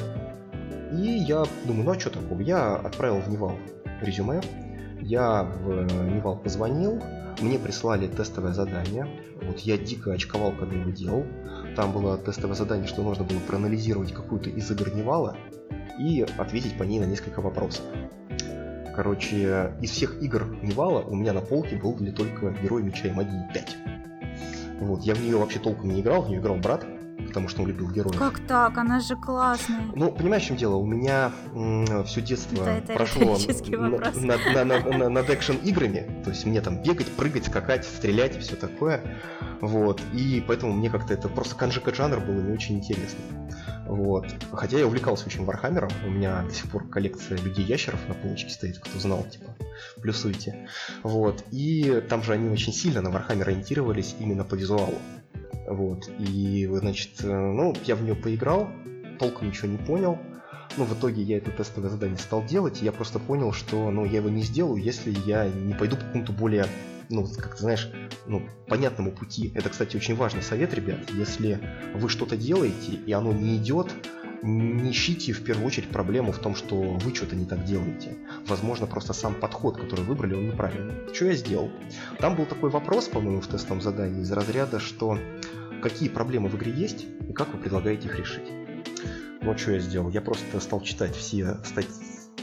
и 0.94 1.24
я 1.28 1.44
думаю, 1.66 1.86
ну 1.86 1.92
а 1.92 2.00
что 2.00 2.10
такого? 2.10 2.40
Я 2.42 2.76
отправил 2.76 3.20
в 3.20 3.30
Nival 3.30 3.58
резюме, 4.02 4.42
я 5.02 5.44
в 5.44 5.86
Nival 6.10 6.38
позвонил, 6.38 7.02
мне 7.42 7.60
прислали 7.60 8.08
тестовое 8.08 8.54
задание. 8.54 9.08
Вот 9.42 9.60
я 9.60 9.78
дико 9.78 10.14
очковал, 10.14 10.52
когда 10.52 10.76
его 10.76 10.92
делал. 10.92 11.26
Там 11.76 11.92
было 11.92 12.18
тестовое 12.18 12.56
задание, 12.56 12.88
что 12.88 13.02
нужно 13.02 13.24
было 13.24 13.40
проанализировать 13.40 14.14
какую-то 14.14 14.50
из 14.50 14.70
игр 14.72 14.94
Nival 14.94 15.38
и 16.00 16.26
ответить 16.38 16.78
по 16.78 16.84
ней 16.84 17.00
на 17.00 17.06
несколько 17.06 17.42
вопросов. 17.42 17.84
Короче, 18.96 19.74
из 19.82 19.92
всех 19.92 20.22
игр 20.22 20.46
Nival 20.62 21.02
у 21.02 21.16
меня 21.16 21.34
на 21.34 21.42
полке 21.42 21.78
был 21.78 21.96
только 21.96 22.52
Герой 22.62 22.84
Меча 22.84 23.08
и 23.08 23.12
Магии 23.12 23.54
5. 23.54 23.78
Вот, 24.82 25.04
я 25.04 25.14
в 25.16 25.22
нее 25.22 25.38
вообще 25.38 25.60
толком 25.60 25.94
не 25.94 26.02
играл, 26.02 26.24
в 26.24 26.30
нее 26.30 26.40
играл 26.40 26.58
брат, 26.58 26.86
потому 27.32 27.48
что 27.48 27.62
он 27.62 27.70
любил 27.70 27.90
героев. 27.90 28.18
Как 28.18 28.46
так? 28.46 28.78
Она 28.78 29.00
же 29.00 29.16
классная. 29.16 29.84
Ну, 29.96 30.12
понимаешь, 30.12 30.44
в 30.44 30.48
чем 30.48 30.58
дело? 30.58 30.76
У 30.76 30.86
меня 30.86 31.32
все 32.06 32.22
детство 32.22 32.66
да, 32.66 32.78
это 32.80 32.94
прошло 32.94 33.38
над, 33.38 34.46
над, 34.54 34.86
над, 34.86 35.10
над 35.10 35.30
экшен-играми. 35.30 36.22
То 36.26 36.32
есть 36.32 36.46
мне 36.46 36.60
там 36.60 36.84
бегать, 36.84 37.10
прыгать, 37.14 37.46
скакать, 37.46 37.86
стрелять 37.86 38.36
и 38.36 38.40
все 38.40 38.58
такое. 38.58 39.02
Вот. 39.62 40.02
И 40.14 40.44
поэтому 40.46 40.74
мне 40.74 40.90
как-то 40.90 41.14
это 41.14 41.30
просто 41.30 41.56
канжика 41.56 41.96
жанр 41.96 42.20
было 42.20 42.42
не 42.42 42.52
очень 42.52 42.80
интересно. 42.80 43.20
Вот. 43.86 44.26
Хотя 44.52 44.78
я 44.80 44.88
увлекался 44.88 45.28
очень 45.28 45.46
Warhammer'ом. 45.46 45.90
У 46.06 46.10
меня 46.10 46.44
до 46.44 46.54
сих 46.54 46.70
пор 46.70 46.90
коллекция 46.90 47.38
людей-ящеров 47.38 48.00
на 48.10 48.14
полочке 48.14 48.50
стоит, 48.50 48.80
кто 48.80 49.00
знал, 49.00 49.24
типа, 49.24 49.56
плюсуйте. 50.02 50.68
Вот. 51.04 51.46
И 51.52 52.04
там 52.10 52.24
же 52.24 52.34
они 52.34 52.50
очень 52.50 52.74
сильно 52.74 53.02
на 53.02 53.10
Warhammer 53.10 53.48
ориентировались 53.48 54.16
именно 54.20 54.44
по 54.44 54.56
визуалу. 54.56 54.98
Вот. 55.68 56.10
И, 56.20 56.68
значит, 56.72 57.24
э, 57.24 57.28
ну, 57.28 57.74
я 57.86 57.96
в 57.96 58.04
нее 58.04 58.16
поиграл, 58.16 58.70
толком 59.20 59.48
ничего 59.48 59.70
не 59.70 59.78
понял. 59.78 60.18
Ну, 60.78 60.86
в 60.86 60.98
итоге 60.98 61.22
я 61.22 61.38
это 61.38 61.52
тестовое 61.52 61.90
задание 61.90 62.18
стал 62.18 62.46
делать, 62.46 62.82
и 62.82 62.86
я 62.86 62.92
просто 62.92 63.20
понял, 63.20 63.52
что, 63.52 63.92
ну, 63.92 64.06
я 64.06 64.18
его 64.18 64.30
не 64.30 64.42
сделаю, 64.42 64.82
если 64.82 65.14
я 65.26 65.48
не 65.48 65.74
пойду 65.74 65.98
по 65.98 66.04
какому-то 66.04 66.32
более, 66.32 66.66
ну, 67.10 67.28
как 67.28 67.56
ты 67.56 67.62
знаешь, 67.62 67.92
ну, 68.26 68.42
понятному 68.68 69.12
пути. 69.12 69.52
Это, 69.54 69.70
кстати, 69.70 69.98
очень 69.98 70.16
важный 70.16 70.42
совет, 70.42 70.74
ребят. 70.74 71.00
Если 71.14 71.60
вы 71.94 72.08
что-то 72.08 72.38
делаете, 72.38 72.94
и 73.06 73.12
оно 73.12 73.34
не 73.34 73.58
идет, 73.58 73.94
не 74.42 74.92
ищите 74.92 75.34
в 75.34 75.44
первую 75.44 75.68
очередь 75.68 75.90
проблему 75.90 76.32
в 76.32 76.40
том, 76.40 76.56
что 76.56 76.76
вы 76.76 77.14
что-то 77.14 77.36
не 77.36 77.46
так 77.46 77.64
делаете. 77.64 78.18
Возможно, 78.48 78.88
просто 78.88 79.14
сам 79.14 79.36
подход, 79.36 79.78
который 79.78 80.04
выбрали, 80.04 80.34
он 80.34 80.48
неправильный. 80.48 80.96
Что 81.14 81.26
я 81.26 81.34
сделал? 81.34 81.70
Там 82.20 82.36
был 82.36 82.46
такой 82.46 82.70
вопрос, 82.70 83.08
по-моему, 83.08 83.42
в 83.42 83.48
тестовом 83.48 83.82
задании 83.82 84.22
из 84.22 84.32
разряда, 84.32 84.80
что 84.80 85.18
какие 85.82 86.10
проблемы 86.10 86.50
в 86.50 86.56
игре 86.56 86.72
есть 86.72 87.06
и 87.28 87.34
как 87.34 87.54
вы 87.54 87.60
предлагаете 87.60 88.08
их 88.08 88.18
решить. 88.18 88.52
Вот 89.42 89.60
что 89.60 89.72
я 89.72 89.80
сделал. 89.80 90.10
Я 90.10 90.22
просто 90.22 90.60
стал 90.60 90.82
читать 90.82 91.16
все 91.16 91.58
статьи, 91.66 91.92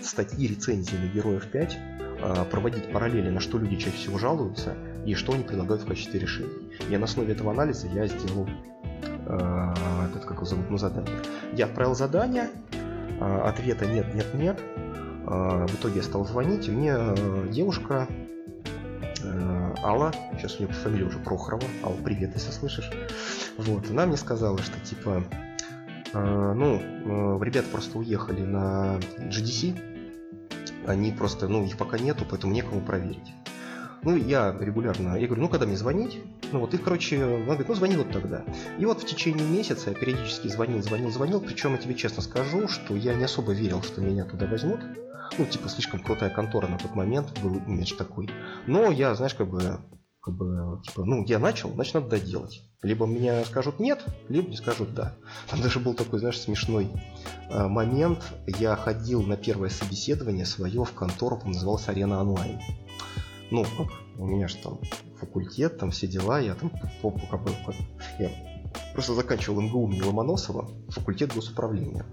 статьи 0.02 0.48
рецензии 0.48 0.96
на 0.96 1.06
Героев 1.06 1.46
5, 1.50 1.78
а, 2.20 2.44
проводить 2.44 2.90
параллели, 2.90 3.30
на 3.30 3.40
что 3.40 3.58
люди 3.58 3.76
чаще 3.76 3.96
всего 3.96 4.18
жалуются 4.18 4.76
и 5.06 5.14
что 5.14 5.32
они 5.32 5.44
предлагают 5.44 5.82
в 5.82 5.87
качестве 5.87 6.18
решений. 6.18 6.72
И 6.90 6.96
на 6.96 7.04
основе 7.04 7.32
этого 7.32 7.52
анализа 7.52 7.87
я 7.88 8.06
сделал 8.08 8.48
э, 9.04 9.74
этот, 10.11 10.24
как 10.24 10.37
его 10.37 10.46
зовут, 10.46 10.70
ну, 10.70 10.78
задание. 10.78 11.14
Я 11.52 11.66
отправил 11.66 11.94
задание, 11.94 12.50
э, 13.20 13.40
ответа 13.44 13.87
нет, 13.87 14.14
нет, 14.14 14.34
нет. 14.34 14.61
Э, 15.26 15.66
в 15.66 15.74
итоге 15.74 15.96
я 15.96 16.02
стал 16.02 16.24
звонить, 16.26 16.68
и 16.68 16.70
мне 16.70 16.94
э, 16.96 17.48
девушка 17.50 18.06
э, 19.22 19.74
Алла, 19.82 20.12
сейчас 20.37 20.56
у 20.56 20.64
нее 20.64 20.72
фамилия 20.72 21.04
уже 21.04 21.18
Прохорова, 21.18 21.64
Алла, 21.84 21.96
привет, 22.04 22.34
если 22.34 22.50
слышишь. 22.50 22.90
Вот, 23.56 23.90
она 23.90 24.06
мне 24.06 24.16
сказала, 24.16 24.58
что 24.58 24.78
типа, 24.80 25.24
э, 26.12 26.52
ну, 26.54 26.80
э, 26.80 27.44
ребята 27.44 27.68
просто 27.70 27.98
уехали 27.98 28.42
на 28.42 28.98
GDC, 29.18 29.78
они 30.87 31.12
просто, 31.12 31.48
ну, 31.48 31.64
их 31.64 31.76
пока 31.76 31.98
нету, 31.98 32.24
поэтому 32.28 32.52
некому 32.52 32.80
проверить. 32.80 33.34
Ну, 34.02 34.16
я 34.16 34.56
регулярно, 34.58 35.16
я 35.16 35.26
говорю, 35.26 35.42
ну, 35.42 35.48
когда 35.48 35.66
мне 35.66 35.76
звонить? 35.76 36.20
Ну, 36.52 36.61
вот, 36.61 36.72
и, 36.72 36.78
короче, 36.78 37.22
она 37.22 37.44
говорит, 37.44 37.68
ну, 37.68 37.74
звони 37.74 37.96
вот 37.96 38.11
тогда. 38.12 38.44
И 38.78 38.84
вот 38.84 39.02
в 39.02 39.06
течение 39.06 39.46
месяца 39.46 39.90
я 39.90 39.96
периодически 39.96 40.48
звонил, 40.48 40.82
звонил, 40.82 41.11
звонил, 41.11 41.40
причем 41.40 41.72
я 41.72 41.78
тебе 41.78 41.94
честно 41.94 42.22
скажу, 42.22 42.68
что 42.68 42.94
я 42.94 43.14
не 43.14 43.24
особо 43.24 43.52
верил, 43.52 43.82
что 43.82 44.00
меня 44.00 44.24
туда 44.24 44.46
возьмут. 44.46 44.80
Ну, 45.37 45.44
типа, 45.44 45.68
слишком 45.68 46.00
крутая 46.00 46.30
контора 46.30 46.68
на 46.68 46.78
тот 46.78 46.94
момент, 46.94 47.38
был 47.42 47.56
имидж 47.66 47.94
такой. 47.94 48.30
Но 48.66 48.90
я, 48.90 49.14
знаешь, 49.14 49.34
как 49.34 49.48
бы, 49.50 49.78
как 50.20 50.34
бы, 50.34 50.80
типа, 50.84 51.04
ну, 51.04 51.24
я 51.26 51.38
начал, 51.38 51.70
значит, 51.72 51.94
надо 51.94 52.08
доделать. 52.08 52.62
Либо 52.82 53.04
меня 53.06 53.44
скажут 53.44 53.80
нет, 53.80 54.04
либо 54.28 54.46
мне 54.46 54.56
скажут 54.56 54.94
да. 54.94 55.16
Там 55.50 55.61
даже 55.61 55.80
был 55.80 55.94
такой, 55.94 56.20
знаешь, 56.20 56.40
смешной 56.40 56.88
э, 57.50 57.66
момент. 57.66 58.22
Я 58.46 58.76
ходил 58.76 59.22
на 59.22 59.37
первое 59.37 59.68
собеседование 59.68 60.46
свое 60.46 60.84
в 60.84 60.92
контору, 60.92 61.42
называлась 61.44 61.88
Арена 61.88 62.20
Онлайн 62.20 62.61
ну, 63.50 63.64
у 64.16 64.26
меня 64.26 64.48
же 64.48 64.56
там 64.56 64.78
факультет, 65.18 65.78
там 65.78 65.90
все 65.90 66.06
дела, 66.06 66.40
я 66.40 66.54
там 66.54 66.70
по, 67.02 67.11
как 67.11 67.40
я 68.18 68.30
просто 68.92 69.14
заканчивал 69.14 69.61
МГУ 69.61 69.88
имени 69.88 70.02
Ломоносова, 70.02 70.68
факультет 70.88 71.34
госуправления. 71.34 72.04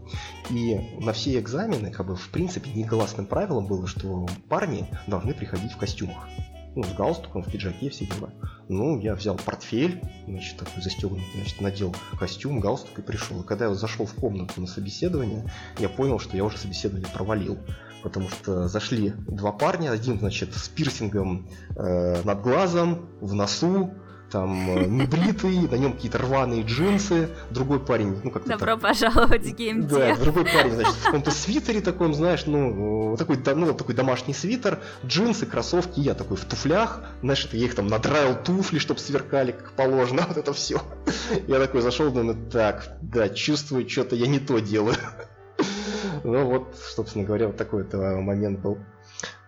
И 0.49 0.79
на 0.99 1.13
все 1.13 1.39
экзамены, 1.39 1.91
как 1.91 2.07
бы, 2.07 2.15
в 2.15 2.29
принципе, 2.29 2.71
негласным 2.71 3.25
правилом 3.25 3.65
было, 3.65 3.87
что 3.87 4.27
парни 4.49 4.87
должны 5.07 5.33
приходить 5.33 5.73
в 5.73 5.77
костюмах. 5.77 6.27
Ну, 6.75 6.83
с 6.83 6.91
галстуком, 6.91 7.41
в 7.41 7.49
пиджаке, 7.49 7.89
все 7.89 8.05
дела. 8.05 8.31
Ну, 8.67 8.99
я 8.99 9.15
взял 9.15 9.37
портфель, 9.37 10.01
значит, 10.27 10.57
такой 10.57 10.83
застегнутый, 10.83 11.25
значит, 11.35 11.61
надел 11.61 11.95
костюм, 12.19 12.59
галстук 12.59 12.99
и 12.99 13.01
пришел. 13.01 13.41
И 13.41 13.45
когда 13.45 13.67
я 13.67 13.73
зашел 13.73 14.05
в 14.05 14.13
комнату 14.13 14.59
на 14.59 14.67
собеседование, 14.67 15.49
я 15.79 15.87
понял, 15.87 16.19
что 16.19 16.35
я 16.35 16.43
уже 16.43 16.57
собеседование 16.57 17.07
провалил 17.13 17.57
потому 18.05 18.29
что 18.29 18.67
зашли 18.67 19.13
два 19.27 19.51
парня, 19.51 19.89
один, 19.89 20.19
значит, 20.19 20.53
с 20.53 20.69
пирсингом 20.69 21.49
э, 21.75 22.21
над 22.23 22.41
глазом, 22.43 23.09
в 23.19 23.33
носу, 23.33 23.95
там 24.29 24.77
э, 24.77 24.85
небритый, 24.85 25.61
на 25.61 25.73
нем 25.73 25.93
какие-то 25.93 26.19
рваные 26.19 26.61
джинсы, 26.61 27.29
другой 27.49 27.79
парень, 27.79 28.21
ну 28.23 28.29
как-то 28.29 28.49
Добро 28.49 28.77
так, 28.77 28.81
пожаловать 28.81 29.41
в 29.41 29.55
геймдев. 29.55 29.89
Да, 29.89 30.15
другой 30.17 30.45
парень, 30.45 30.73
значит, 30.73 30.93
в 30.93 31.03
каком-то 31.03 31.31
свитере 31.31 31.81
таком, 31.81 32.13
знаешь, 32.13 32.45
ну, 32.45 33.15
такой, 33.17 33.39
ну, 33.55 33.73
такой 33.73 33.95
домашний 33.95 34.35
свитер, 34.35 34.81
джинсы, 35.03 35.47
кроссовки, 35.47 35.99
я 35.99 36.13
такой 36.13 36.37
в 36.37 36.45
туфлях, 36.45 37.01
знаешь, 37.23 37.49
я 37.53 37.65
их 37.65 37.73
там 37.73 37.87
надраил 37.87 38.35
туфли, 38.35 38.77
чтобы 38.77 38.99
сверкали 38.99 39.51
как 39.51 39.71
положено, 39.71 40.25
вот 40.27 40.37
это 40.37 40.53
все. 40.53 40.79
Я 41.47 41.57
такой 41.57 41.81
зашел, 41.81 42.11
думаю, 42.11 42.37
так, 42.51 42.99
да, 43.01 43.29
чувствую, 43.29 43.89
что-то 43.89 44.15
я 44.15 44.27
не 44.27 44.37
то 44.37 44.59
делаю. 44.59 44.95
Ну 46.23 46.45
вот, 46.45 46.75
собственно 46.75 47.25
говоря, 47.25 47.47
вот 47.47 47.57
такой 47.57 47.83
это 47.83 47.97
момент 47.97 48.59
был. 48.59 48.79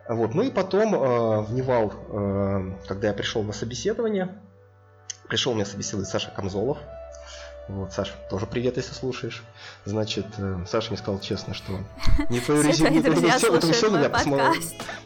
Вот. 0.08 0.34
Ну 0.34 0.43
и 0.43 0.51
потом 0.51 0.95
э, 0.95 1.41
в 1.41 1.53
Невал, 1.53 1.93
э, 2.10 2.73
когда 2.88 3.10
я 3.10 3.13
пришел 3.13 3.43
на 3.43 3.53
собеседование, 3.53 4.41
пришел 5.27 5.53
меня 5.53 5.65
собеседовать 5.65 6.08
Саша 6.08 6.32
Камзолов, 6.32 6.77
вот, 7.67 7.91
Саша, 7.91 8.13
тоже 8.30 8.45
привет, 8.45 8.77
если 8.77 8.93
слушаешь. 8.93 9.43
Значит, 9.84 10.25
э, 10.38 10.63
Саша 10.67 10.89
мне 10.89 10.97
сказал 10.97 11.19
честно, 11.19 11.53
что 11.53 11.73
не 12.30 12.39
это 12.39 13.38
все, 13.38 13.56
это 13.56 13.73
все 13.73 13.89
меня 13.89 14.10
посмотрел. 14.10 14.53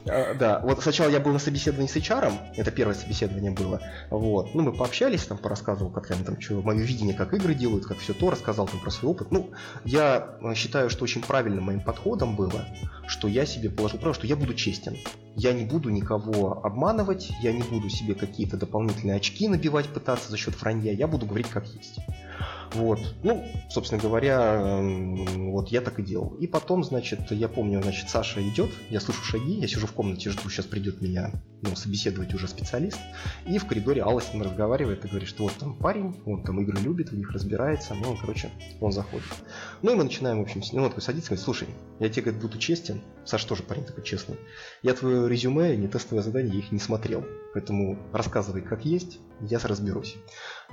А, 0.05 0.33
да, 0.35 0.59
вот 0.59 0.81
сначала 0.83 1.09
я 1.09 1.19
был 1.19 1.31
на 1.31 1.39
собеседовании 1.39 1.89
с 1.89 1.95
HR, 1.95 2.31
это 2.55 2.69
первое 2.69 2.93
собеседование 2.93 3.51
было. 3.51 3.81
Вот, 4.11 4.53
ну 4.53 4.61
мы 4.61 4.73
пообщались, 4.73 5.25
там 5.25 5.39
порассказывал, 5.39 5.89
как 5.91 6.11
я 6.11 6.15
там, 6.17 6.39
что, 6.39 6.61
мое 6.61 6.83
видение, 6.83 7.15
как 7.15 7.33
игры 7.33 7.55
делают, 7.55 7.85
как 7.87 7.97
все 7.97 8.13
то, 8.13 8.29
рассказал 8.29 8.67
там 8.67 8.79
про 8.79 8.91
свой 8.91 9.11
опыт. 9.11 9.31
Ну, 9.31 9.51
я 9.83 10.37
э, 10.41 10.53
считаю, 10.53 10.91
что 10.91 11.03
очень 11.03 11.21
правильным 11.21 11.63
моим 11.63 11.81
подходом 11.81 12.35
было, 12.35 12.65
что 13.07 13.27
я 13.27 13.47
себе 13.47 13.71
положил 13.71 13.99
право, 13.99 14.13
что 14.13 14.27
я 14.27 14.35
буду 14.35 14.53
честен. 14.53 14.97
Я 15.35 15.53
не 15.53 15.65
буду 15.65 15.89
никого 15.89 16.63
обманывать, 16.63 17.31
я 17.41 17.53
не 17.53 17.63
буду 17.63 17.89
себе 17.89 18.13
какие-то 18.13 18.57
дополнительные 18.57 19.15
очки 19.15 19.47
набивать, 19.47 19.87
пытаться 19.87 20.29
за 20.29 20.37
счет 20.37 20.59
вранья, 20.61 20.91
я 20.91 21.07
буду 21.07 21.25
говорить 21.25 21.49
как 21.49 21.65
есть. 21.65 21.99
Вот. 22.73 22.99
Ну, 23.23 23.45
собственно 23.69 24.01
говоря, 24.01 24.79
вот 25.35 25.69
я 25.69 25.81
так 25.81 25.99
и 25.99 26.03
делал. 26.03 26.35
И 26.39 26.47
потом, 26.47 26.83
значит, 26.83 27.31
я 27.31 27.47
помню, 27.47 27.81
значит, 27.81 28.09
Саша 28.09 28.47
идет, 28.47 28.71
я 28.89 28.99
слышу 28.99 29.23
шаги, 29.23 29.53
я 29.53 29.67
сижу 29.67 29.87
в 29.87 29.91
комнате, 29.91 30.29
жду, 30.29 30.49
сейчас 30.49 30.65
придет 30.65 31.01
меня 31.01 31.31
ну, 31.61 31.75
собеседовать 31.75 32.33
уже 32.33 32.47
специалист. 32.47 32.97
И 33.45 33.57
в 33.57 33.65
коридоре 33.65 34.01
Алла 34.01 34.21
с 34.21 34.33
ним 34.33 34.43
разговаривает 34.43 35.05
и 35.05 35.07
говорит, 35.07 35.27
что 35.27 35.43
вот 35.43 35.53
там 35.53 35.75
парень, 35.75 36.15
он 36.25 36.43
там 36.43 36.61
игры 36.61 36.79
любит, 36.79 37.11
в 37.11 37.17
них 37.17 37.31
разбирается, 37.31 37.93
ну, 37.93 38.17
короче, 38.19 38.49
он 38.79 38.91
заходит. 38.91 39.27
Ну 39.81 39.91
и 39.91 39.95
мы 39.95 40.03
начинаем, 40.03 40.39
в 40.39 40.41
общем, 40.41 40.63
с 40.63 40.73
него 40.73 40.87
такой 40.87 41.01
садится 41.01 41.29
говорит, 41.29 41.43
слушай, 41.43 41.67
я 41.99 42.09
тебе, 42.09 42.23
говорит, 42.23 42.41
буду 42.41 42.57
честен, 42.57 43.01
Саша 43.25 43.47
тоже 43.47 43.63
парень 43.63 43.85
такой 43.85 44.03
честный, 44.03 44.37
я 44.81 44.93
твое 44.93 45.29
резюме, 45.29 45.75
не 45.75 45.87
тестовое 45.87 46.23
задание, 46.23 46.53
я 46.53 46.59
их 46.59 46.71
не 46.71 46.79
смотрел, 46.79 47.25
поэтому 47.53 47.97
рассказывай 48.11 48.61
как 48.61 48.85
есть, 48.85 49.19
я 49.41 49.59
разберусь. 49.59 50.17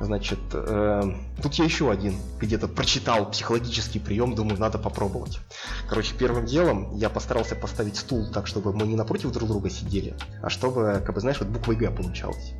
Значит, 0.00 0.38
э, 0.52 1.02
тут 1.42 1.54
я 1.54 1.64
еще 1.64 1.90
один 1.90 2.14
где-то 2.40 2.68
прочитал 2.68 3.30
психологический 3.30 3.98
прием, 3.98 4.34
думаю, 4.34 4.58
надо 4.58 4.78
попробовать. 4.78 5.40
Короче, 5.88 6.14
первым 6.14 6.46
делом 6.46 6.94
я 6.96 7.10
постарался 7.10 7.56
поставить 7.56 7.96
стул 7.96 8.30
так, 8.30 8.46
чтобы 8.46 8.72
мы 8.72 8.86
не 8.86 8.94
напротив 8.94 9.32
друг 9.32 9.48
друга 9.48 9.70
сидели, 9.70 10.14
а 10.42 10.50
чтобы, 10.50 11.02
как 11.04 11.14
бы, 11.14 11.20
знаешь, 11.20 11.40
вот 11.40 11.48
буквой 11.48 11.76
Г 11.76 11.90
получалось. 11.90 12.54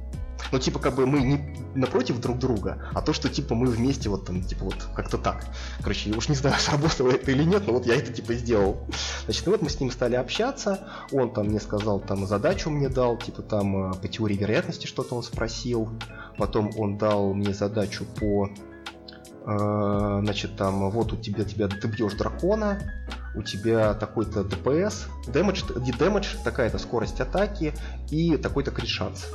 Ну, 0.53 0.59
типа, 0.59 0.79
как 0.79 0.95
бы 0.95 1.07
мы 1.07 1.21
не 1.21 1.57
напротив 1.75 2.21
друг 2.21 2.39
друга, 2.39 2.91
а 2.95 3.03
то, 3.03 3.13
что, 3.13 3.29
типа, 3.29 3.55
мы 3.55 3.67
вместе 3.67 4.09
вот 4.09 4.27
там, 4.27 4.43
типа, 4.43 4.65
вот 4.65 4.87
как-то 4.95 5.19
так. 5.19 5.47
Короче, 5.81 6.11
я 6.11 6.17
уж 6.17 6.29
не 6.29 6.35
знаю, 6.35 6.57
сработало 6.59 7.11
это 7.11 7.31
или 7.31 7.45
нет, 7.45 7.67
но 7.67 7.75
вот 7.75 7.87
я 7.87 7.97
это, 7.97 8.13
типа, 8.13 8.35
сделал. 8.35 8.79
Значит, 9.25 9.47
и 9.47 9.51
вот 9.51 9.63
мы 9.63 9.71
с 9.71 9.81
ним 9.81 9.91
стали 9.91 10.15
общаться, 10.15 10.89
он 11.13 11.33
там 11.33 11.47
мне 11.47 11.61
сказал, 11.61 12.01
там, 12.01 12.27
задачу 12.27 12.71
мне 12.71 12.89
дал, 12.89 13.17
типа, 13.19 13.43
там, 13.43 13.93
э, 13.93 13.95
по 13.95 14.09
теории 14.09 14.37
вероятности 14.37 14.87
что-то 14.87 15.15
он 15.15 15.23
спросил, 15.23 15.89
потом 16.37 16.71
он 16.77 16.99
дал 16.99 17.35
мне 17.35 17.53
задачу 17.53 18.05
по 18.19 18.49
э, 19.47 20.21
значит, 20.23 20.57
там, 20.57 20.91
вот 20.91 21.13
у 21.13 21.17
тебя, 21.17 21.45
тебя 21.45 21.69
ты 21.69 21.89
бьешь 21.89 22.15
дракона, 22.15 22.81
у 23.35 23.43
тебя 23.43 23.95
такой-то 23.95 24.45
ДПС, 24.45 25.07
дэмэдж, 25.27 25.63
дэмэдж, 25.99 26.37
такая-то 26.43 26.79
скорость 26.79 27.21
атаки 27.21 27.75
и 28.11 28.37
такой-то 28.37 28.71
крит 28.71 28.89
шанс. 28.89 29.27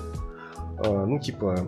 А, 0.83 1.05
ну, 1.05 1.19
типа, 1.19 1.67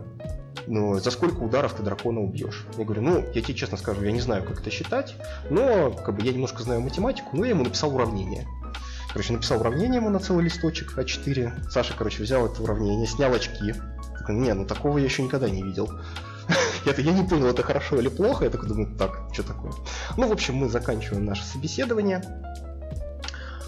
ну, 0.67 0.99
за 0.99 1.11
сколько 1.11 1.39
ударов 1.39 1.73
ты 1.73 1.83
дракона 1.83 2.21
убьешь? 2.21 2.65
Я 2.77 2.85
говорю, 2.85 3.01
ну, 3.01 3.25
я 3.33 3.41
тебе 3.41 3.53
честно 3.53 3.77
скажу, 3.77 4.03
я 4.03 4.11
не 4.11 4.21
знаю, 4.21 4.43
как 4.43 4.61
это 4.61 4.69
считать, 4.69 5.15
но 5.49 5.91
как 5.91 6.15
бы 6.15 6.23
я 6.23 6.33
немножко 6.33 6.63
знаю 6.63 6.81
математику, 6.81 7.29
но 7.33 7.45
я 7.45 7.51
ему 7.51 7.63
написал 7.63 7.95
уравнение. 7.95 8.47
Короче, 9.09 9.31
написал 9.31 9.61
уравнение 9.61 9.97
ему 9.97 10.09
на 10.09 10.19
целый 10.19 10.43
листочек 10.43 10.97
А4. 10.97 11.69
Саша, 11.69 11.93
короче, 11.97 12.21
взял 12.21 12.45
это 12.45 12.61
уравнение, 12.61 13.07
снял 13.07 13.33
очки. 13.33 13.73
Не, 14.27 14.53
ну 14.53 14.65
такого 14.65 14.97
я 14.97 15.05
еще 15.05 15.23
никогда 15.23 15.49
не 15.49 15.63
видел. 15.63 15.89
Это 16.85 17.01
я 17.01 17.13
не 17.13 17.27
понял, 17.27 17.47
это 17.47 17.63
хорошо 17.63 17.97
или 17.97 18.09
плохо. 18.09 18.43
Я 18.43 18.51
такой 18.51 18.69
думаю, 18.69 18.95
так, 18.97 19.29
что 19.33 19.41
такое? 19.41 19.71
Ну, 20.17 20.27
в 20.27 20.31
общем, 20.31 20.55
мы 20.55 20.69
заканчиваем 20.69 21.25
наше 21.25 21.43
собеседование. 21.43 22.21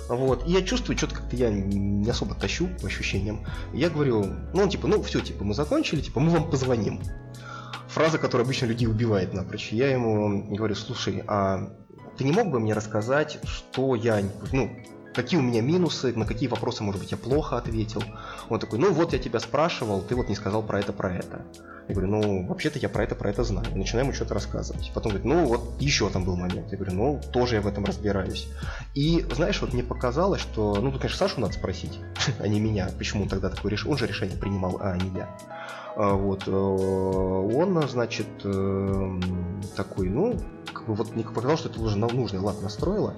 Вот. 0.09 0.47
И 0.47 0.51
я 0.51 0.61
чувствую, 0.61 0.97
что-то 0.97 1.15
как-то 1.15 1.35
я 1.35 1.49
не 1.49 2.09
особо 2.09 2.35
тащу 2.35 2.69
по 2.81 2.87
ощущениям. 2.87 3.45
Я 3.73 3.89
говорю, 3.89 4.25
ну, 4.53 4.63
он 4.63 4.69
типа, 4.69 4.87
ну, 4.87 5.01
все, 5.03 5.19
типа, 5.19 5.43
мы 5.43 5.53
закончили, 5.53 6.01
типа, 6.01 6.19
мы 6.19 6.31
вам 6.31 6.49
позвоним. 6.49 7.01
Фраза, 7.89 8.17
которая 8.17 8.45
обычно 8.45 8.67
людей 8.67 8.87
убивает 8.87 9.33
напрочь. 9.33 9.71
Я 9.71 9.91
ему 9.91 10.43
говорю, 10.55 10.75
слушай, 10.75 11.23
а 11.27 11.73
ты 12.17 12.23
не 12.23 12.31
мог 12.31 12.49
бы 12.49 12.59
мне 12.59 12.73
рассказать, 12.73 13.39
что 13.43 13.95
я, 13.95 14.21
ну, 14.51 14.71
какие 15.17 15.39
у 15.39 15.43
меня 15.43 15.61
минусы, 15.61 16.13
на 16.15 16.25
какие 16.25 16.47
вопросы, 16.47 16.83
может 16.83 17.01
быть, 17.01 17.11
я 17.11 17.17
плохо 17.17 17.57
ответил. 17.57 18.03
Он 18.49 18.59
такой, 18.59 18.77
ну 18.77 18.93
вот 18.93 19.13
я 19.13 19.19
тебя 19.19 19.39
спрашивал, 19.39 20.01
ты 20.01 20.15
вот 20.15 20.29
не 20.29 20.35
сказал 20.35 20.61
про 20.61 20.79
это, 20.79 20.93
про 20.93 21.11
это. 21.11 21.41
Я 21.87 21.95
говорю, 21.95 22.11
ну, 22.11 22.47
вообще-то 22.47 22.79
я 22.79 22.89
про 22.89 23.03
это, 23.03 23.15
про 23.15 23.29
это 23.29 23.43
знаю. 23.43 23.65
Начинаем 23.75 24.13
что-то 24.13 24.33
рассказывать. 24.33 24.91
Потом 24.93 25.13
говорит, 25.13 25.25
ну, 25.25 25.45
вот 25.45 25.81
еще 25.81 26.09
там 26.09 26.23
был 26.23 26.35
момент. 26.35 26.69
Я 26.71 26.77
говорю, 26.77 26.93
ну, 26.93 27.21
тоже 27.31 27.55
я 27.55 27.61
в 27.61 27.67
этом 27.67 27.85
разбираюсь. 27.85 28.47
И, 28.93 29.25
знаешь, 29.33 29.59
вот 29.61 29.73
мне 29.73 29.83
показалось, 29.83 30.41
что, 30.41 30.75
ну, 30.75 30.91
тут, 30.91 31.01
конечно, 31.01 31.17
Сашу 31.17 31.39
надо 31.39 31.53
спросить, 31.53 31.99
а 32.39 32.47
не 32.47 32.59
меня. 32.59 32.89
Почему 32.97 33.23
он 33.23 33.29
тогда 33.29 33.49
такое 33.49 33.71
решил? 33.71 33.91
Он 33.91 33.97
же 33.97 34.05
решение 34.05 34.37
принимал, 34.37 34.77
а 34.81 34.97
не 34.97 35.17
я. 35.17 35.29
А, 35.95 36.13
вот, 36.13 36.47
э, 36.47 36.51
он, 36.51 37.87
значит, 37.87 38.27
э, 38.43 39.19
такой, 39.75 40.09
ну, 40.09 40.37
как 40.71 40.85
бы 40.85 40.93
вот 40.93 41.15
мне 41.15 41.23
показалось, 41.23 41.61
что 41.61 41.69
это 41.69 41.81
уже 41.81 41.97
нужный 41.97 42.39
лад 42.39 42.61
настроила. 42.61 43.15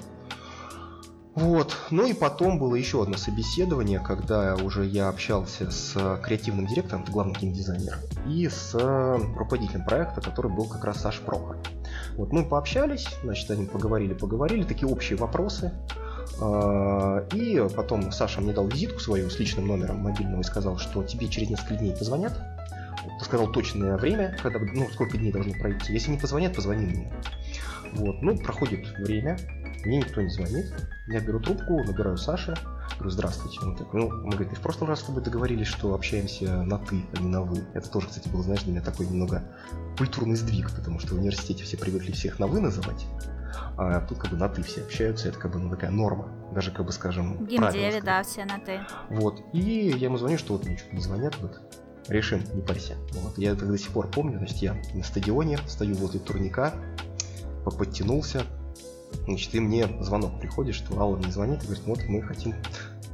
Вот. 1.35 1.77
Ну 1.89 2.05
и 2.05 2.13
потом 2.13 2.59
было 2.59 2.75
еще 2.75 3.03
одно 3.03 3.15
собеседование, 3.17 3.99
когда 3.99 4.55
уже 4.55 4.85
я 4.85 5.09
общался 5.09 5.71
с 5.71 6.19
креативным 6.23 6.67
директором, 6.67 7.03
это 7.03 7.11
главный 7.11 7.35
геймдизайнер, 7.35 7.97
и 8.27 8.49
с 8.49 8.73
руководителем 8.73 9.85
проекта, 9.85 10.21
который 10.21 10.51
был 10.51 10.65
как 10.65 10.83
раз 10.83 11.01
Саш 11.01 11.19
Прохор. 11.19 11.57
Вот 12.15 12.33
мы 12.33 12.43
пообщались, 12.43 13.07
значит, 13.23 13.49
они 13.51 13.65
поговорили, 13.65 14.13
поговорили, 14.13 14.63
такие 14.63 14.87
общие 14.87 15.17
вопросы. 15.17 15.71
А, 16.41 17.25
и 17.33 17.61
потом 17.75 18.11
Саша 18.11 18.41
мне 18.41 18.53
дал 18.53 18.67
визитку 18.67 18.99
свою 18.99 19.29
с 19.29 19.39
личным 19.39 19.67
номером 19.67 19.97
мобильного 19.97 20.41
и 20.41 20.43
сказал, 20.43 20.77
что 20.77 21.03
тебе 21.03 21.27
через 21.27 21.49
несколько 21.49 21.75
дней 21.75 21.95
позвонят. 21.95 22.33
Сказал 23.21 23.51
точное 23.51 23.97
время, 23.97 24.37
когда, 24.41 24.59
ну, 24.59 24.87
сколько 24.91 25.17
дней 25.17 25.31
должно 25.31 25.53
пройти. 25.53 25.93
Если 25.93 26.11
не 26.11 26.17
позвонят, 26.17 26.55
позвони 26.55 26.85
мне. 26.85 27.13
Вот, 27.93 28.21
ну, 28.21 28.37
проходит 28.37 28.87
время, 28.99 29.37
мне 29.85 29.97
никто 29.97 30.21
не 30.21 30.29
звонит. 30.29 30.73
Я 31.07 31.19
беру 31.19 31.39
трубку, 31.39 31.83
набираю 31.83 32.17
Саша, 32.17 32.57
говорю, 32.95 33.09
здравствуйте. 33.09 33.59
Он 33.61 33.75
такой, 33.75 34.01
ну, 34.01 34.09
мы, 34.09 34.31
говорит, 34.31 34.57
в 34.57 34.61
прошлый 34.61 34.89
раз 34.89 34.99
с 34.99 35.03
тобой 35.03 35.23
договорились, 35.23 35.67
что 35.67 35.93
общаемся 35.93 36.63
на 36.63 36.77
«ты», 36.77 37.03
а 37.15 37.21
не 37.21 37.27
на 37.27 37.41
«вы». 37.41 37.63
Это 37.73 37.89
тоже, 37.89 38.07
кстати, 38.07 38.27
был, 38.29 38.43
знаешь, 38.43 38.63
для 38.63 38.73
меня 38.73 38.81
такой 38.81 39.07
немного 39.07 39.43
культурный 39.97 40.35
сдвиг, 40.35 40.71
потому 40.75 40.99
что 40.99 41.15
в 41.15 41.19
университете 41.19 41.63
все 41.63 41.77
привыкли 41.77 42.11
всех 42.11 42.39
на 42.39 42.47
«вы» 42.47 42.59
называть, 42.59 43.05
а 43.77 44.01
тут 44.01 44.17
как 44.17 44.31
бы 44.31 44.37
на 44.37 44.49
«ты» 44.49 44.61
все 44.63 44.81
общаются, 44.81 45.29
это 45.29 45.39
как 45.39 45.53
бы 45.53 45.59
ну, 45.59 45.69
такая 45.69 45.91
норма, 45.91 46.29
даже, 46.53 46.71
как 46.71 46.85
бы, 46.85 46.91
скажем, 46.91 47.45
Геймдеве, 47.45 48.01
да, 48.01 48.23
все 48.23 48.45
на 48.45 48.59
«ты». 48.59 48.81
Вот, 49.09 49.41
и 49.53 49.89
я 49.89 50.07
ему 50.07 50.17
звоню, 50.17 50.37
что 50.37 50.53
вот 50.53 50.65
мне 50.65 50.77
что-то 50.77 50.95
не 50.95 51.01
звонят, 51.01 51.35
вот, 51.39 51.59
решим, 52.09 52.43
не 52.53 52.61
парься. 52.61 52.95
Вот. 53.13 53.37
Я 53.37 53.51
это 53.51 53.65
до 53.65 53.77
сих 53.77 53.91
пор 53.91 54.07
помню, 54.07 54.37
значит, 54.37 54.57
я 54.57 54.75
на 54.93 55.03
стадионе, 55.03 55.59
стою 55.67 55.95
возле 55.95 56.19
турника, 56.19 56.73
подтянулся, 57.77 58.43
Значит, 59.25 59.53
и 59.55 59.59
мне 59.59 59.87
звонок 60.01 60.39
приходит, 60.39 60.75
что 60.75 60.99
Алла 60.99 61.17
мне 61.17 61.31
звонит 61.31 61.63
и 61.63 61.65
говорит, 61.65 61.85
вот 61.85 61.99
мы 62.07 62.21
хотим 62.21 62.55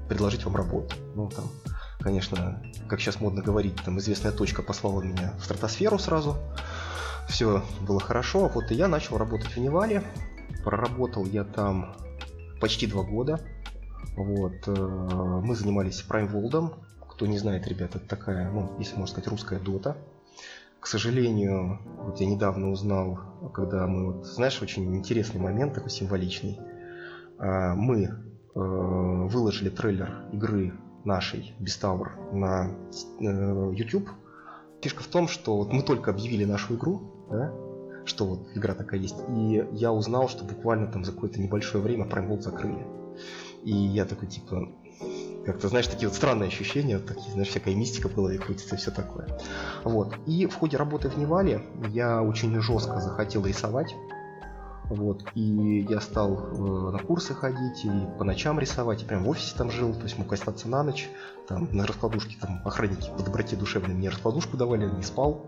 предложить 0.07 0.45
вам 0.45 0.55
работу. 0.55 0.95
Ну, 1.15 1.29
там, 1.29 1.45
конечно, 1.99 2.61
как 2.87 3.01
сейчас 3.01 3.19
модно 3.19 3.41
говорить, 3.41 3.75
там 3.83 3.99
известная 3.99 4.31
точка 4.31 4.61
послала 4.61 5.01
меня 5.01 5.33
в 5.39 5.43
стратосферу 5.43 5.99
сразу. 5.99 6.37
Все 7.27 7.63
было 7.81 7.99
хорошо. 7.99 8.49
Вот 8.53 8.71
и 8.71 8.75
я 8.75 8.87
начал 8.87 9.17
работать 9.17 9.55
в 9.55 9.57
Невале. 9.57 10.03
Проработал 10.63 11.25
я 11.25 11.43
там 11.43 11.95
почти 12.61 12.87
два 12.87 13.03
года. 13.03 13.39
Вот. 14.15 14.67
Э, 14.67 14.71
мы 14.71 15.55
занимались 15.55 16.05
Prime 16.07 16.31
World. 16.31 16.75
Кто 17.09 17.25
не 17.25 17.37
знает, 17.37 17.67
ребята, 17.67 17.97
это 17.97 18.07
такая, 18.07 18.51
ну, 18.51 18.75
если 18.77 18.95
можно 18.95 19.13
сказать, 19.13 19.29
русская 19.29 19.59
дота. 19.59 19.97
К 20.85 20.87
сожалению, 20.87 21.79
вот 22.05 22.19
я 22.19 22.27
недавно 22.27 22.69
узнал, 22.69 23.17
когда 23.55 23.87
мы, 23.87 24.13
вот, 24.13 24.27
знаешь, 24.27 24.61
очень 24.61 24.95
интересный 24.95 25.41
момент, 25.41 25.73
такой 25.73 25.89
символичный. 25.89 26.59
А, 27.39 27.73
мы 27.73 28.03
э, 28.03 28.09
выложили 28.53 29.69
трейлер 29.69 30.27
игры 30.31 30.75
нашей 31.03 31.55
Bestower 31.59 32.31
на 32.31 32.69
э, 33.19 33.73
YouTube. 33.73 34.07
Фишка 34.83 35.01
в 35.01 35.07
том, 35.07 35.27
что 35.27 35.57
вот 35.57 35.73
мы 35.73 35.81
только 35.81 36.11
объявили 36.11 36.45
нашу 36.45 36.75
игру, 36.75 37.01
да, 37.31 37.51
что 38.05 38.27
вот 38.27 38.47
игра 38.53 38.75
такая 38.75 38.99
есть, 38.99 39.17
и 39.27 39.65
я 39.71 39.91
узнал, 39.91 40.29
что 40.29 40.45
буквально 40.45 40.85
там 40.85 41.03
за 41.03 41.13
какое-то 41.13 41.41
небольшое 41.41 41.83
время 41.83 42.05
Prime 42.05 42.29
World 42.29 42.41
закрыли. 42.41 42.85
И 43.63 43.71
я 43.71 44.05
такой, 44.05 44.27
типа, 44.27 44.69
как-то, 45.45 45.67
знаешь, 45.67 45.87
такие 45.87 46.07
вот 46.07 46.15
странные 46.15 46.47
ощущения, 46.47 46.99
такие, 46.99 47.31
знаешь, 47.31 47.49
всякая 47.49 47.75
мистика 47.75 48.09
в 48.09 48.15
голове 48.15 48.37
крутится 48.39 48.75
и 48.75 48.77
все 48.77 48.91
такое. 48.91 49.27
Вот. 49.83 50.15
И 50.25 50.47
в 50.47 50.55
ходе 50.55 50.77
работы 50.77 51.09
в 51.09 51.17
Невале 51.17 51.63
я 51.89 52.21
очень 52.21 52.59
жестко 52.61 52.99
захотел 52.99 53.45
рисовать. 53.45 53.95
Вот, 54.89 55.23
и 55.33 55.85
я 55.89 55.99
стал 55.99 56.37
э, 56.37 56.91
на 56.91 56.99
курсы 56.99 57.33
ходить 57.33 57.85
и 57.85 57.89
по 58.19 58.23
ночам 58.23 58.59
рисовать, 58.59 59.01
и 59.01 59.05
прям 59.05 59.23
в 59.23 59.29
офисе 59.29 59.55
там 59.57 59.71
жил, 59.71 59.95
то 59.95 60.03
есть 60.03 60.19
мог 60.19 60.31
остаться 60.31 60.69
на 60.69 60.83
ночь, 60.83 61.09
там 61.47 61.67
на 61.71 61.87
раскладушке, 61.87 62.37
там 62.39 62.61
охранники 62.63 63.09
по 63.17 63.23
доброте 63.23 63.55
душевной 63.55 63.95
мне 63.95 64.09
раскладушку 64.09 64.57
давали, 64.57 64.85
не 64.85 65.01
спал, 65.01 65.47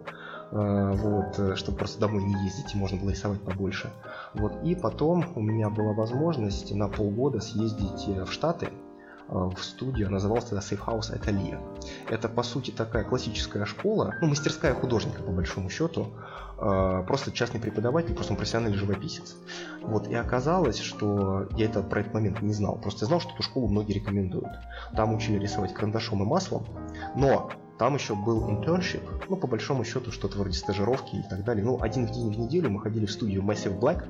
э, 0.52 0.92
вот, 0.96 1.38
э, 1.38 1.56
чтобы 1.56 1.78
просто 1.78 2.00
домой 2.00 2.24
не 2.24 2.46
ездить, 2.46 2.74
и 2.74 2.78
можно 2.78 3.00
было 3.00 3.12
рисовать 3.12 3.42
побольше. 3.42 3.92
Вот, 4.34 4.54
и 4.64 4.74
потом 4.74 5.24
у 5.36 5.40
меня 5.40 5.70
была 5.70 5.94
возможность 5.94 6.74
на 6.74 6.88
полгода 6.88 7.40
съездить 7.40 8.08
э, 8.08 8.26
в 8.26 8.34
Штаты, 8.34 8.70
в 9.30 9.58
студию, 9.62 10.10
называлась 10.10 10.46
тогда 10.46 10.62
Safe 10.62 10.80
House 10.86 11.14
Atelier. 11.14 11.60
Это, 12.10 12.30
по 12.30 12.44
сути, 12.44 12.72
такая 12.72 13.04
классическая 13.04 13.66
школа, 13.66 14.16
ну, 14.22 14.28
мастерская 14.28 14.74
художника, 14.74 15.22
по 15.22 15.32
большому 15.32 15.70
счету, 15.70 16.08
э, 16.60 17.04
просто 17.06 17.32
частный 17.32 17.60
преподаватель, 17.60 18.14
просто 18.14 18.34
он 18.34 18.38
профессиональный 18.38 18.78
живописец. 18.78 19.36
Вот, 19.82 20.08
и 20.08 20.16
оказалось, 20.16 20.80
что 20.80 21.48
я 21.58 21.66
это 21.66 21.82
про 21.84 22.02
этот 22.02 22.14
момент 22.14 22.42
не 22.42 22.54
знал, 22.54 22.78
просто 22.78 23.06
знал, 23.06 23.20
что 23.20 23.34
эту 23.34 23.44
школу 23.44 23.68
многие 23.68 23.94
рекомендуют. 23.94 24.48
Там 24.96 25.14
учили 25.14 25.40
рисовать 25.40 25.74
карандашом 25.74 26.24
и 26.24 26.26
маслом, 26.26 26.66
но 27.16 27.50
Там 27.78 27.94
еще 27.94 28.16
был 28.16 28.50
internship, 28.50 29.04
ну, 29.30 29.36
по 29.38 29.46
большому 29.48 29.84
счету, 29.84 30.12
что-то 30.12 30.40
вроде 30.40 30.58
стажировки 30.58 31.16
и 31.16 31.24
так 31.30 31.44
далее. 31.44 31.64
Ну, 31.64 31.80
один 31.80 32.08
в 32.08 32.12
день 32.12 32.34
в 32.34 32.40
неделю 32.40 32.72
мы 32.72 32.82
ходили 32.82 33.06
в 33.06 33.12
студию 33.12 33.44
Massive 33.44 33.80
Black. 33.80 34.06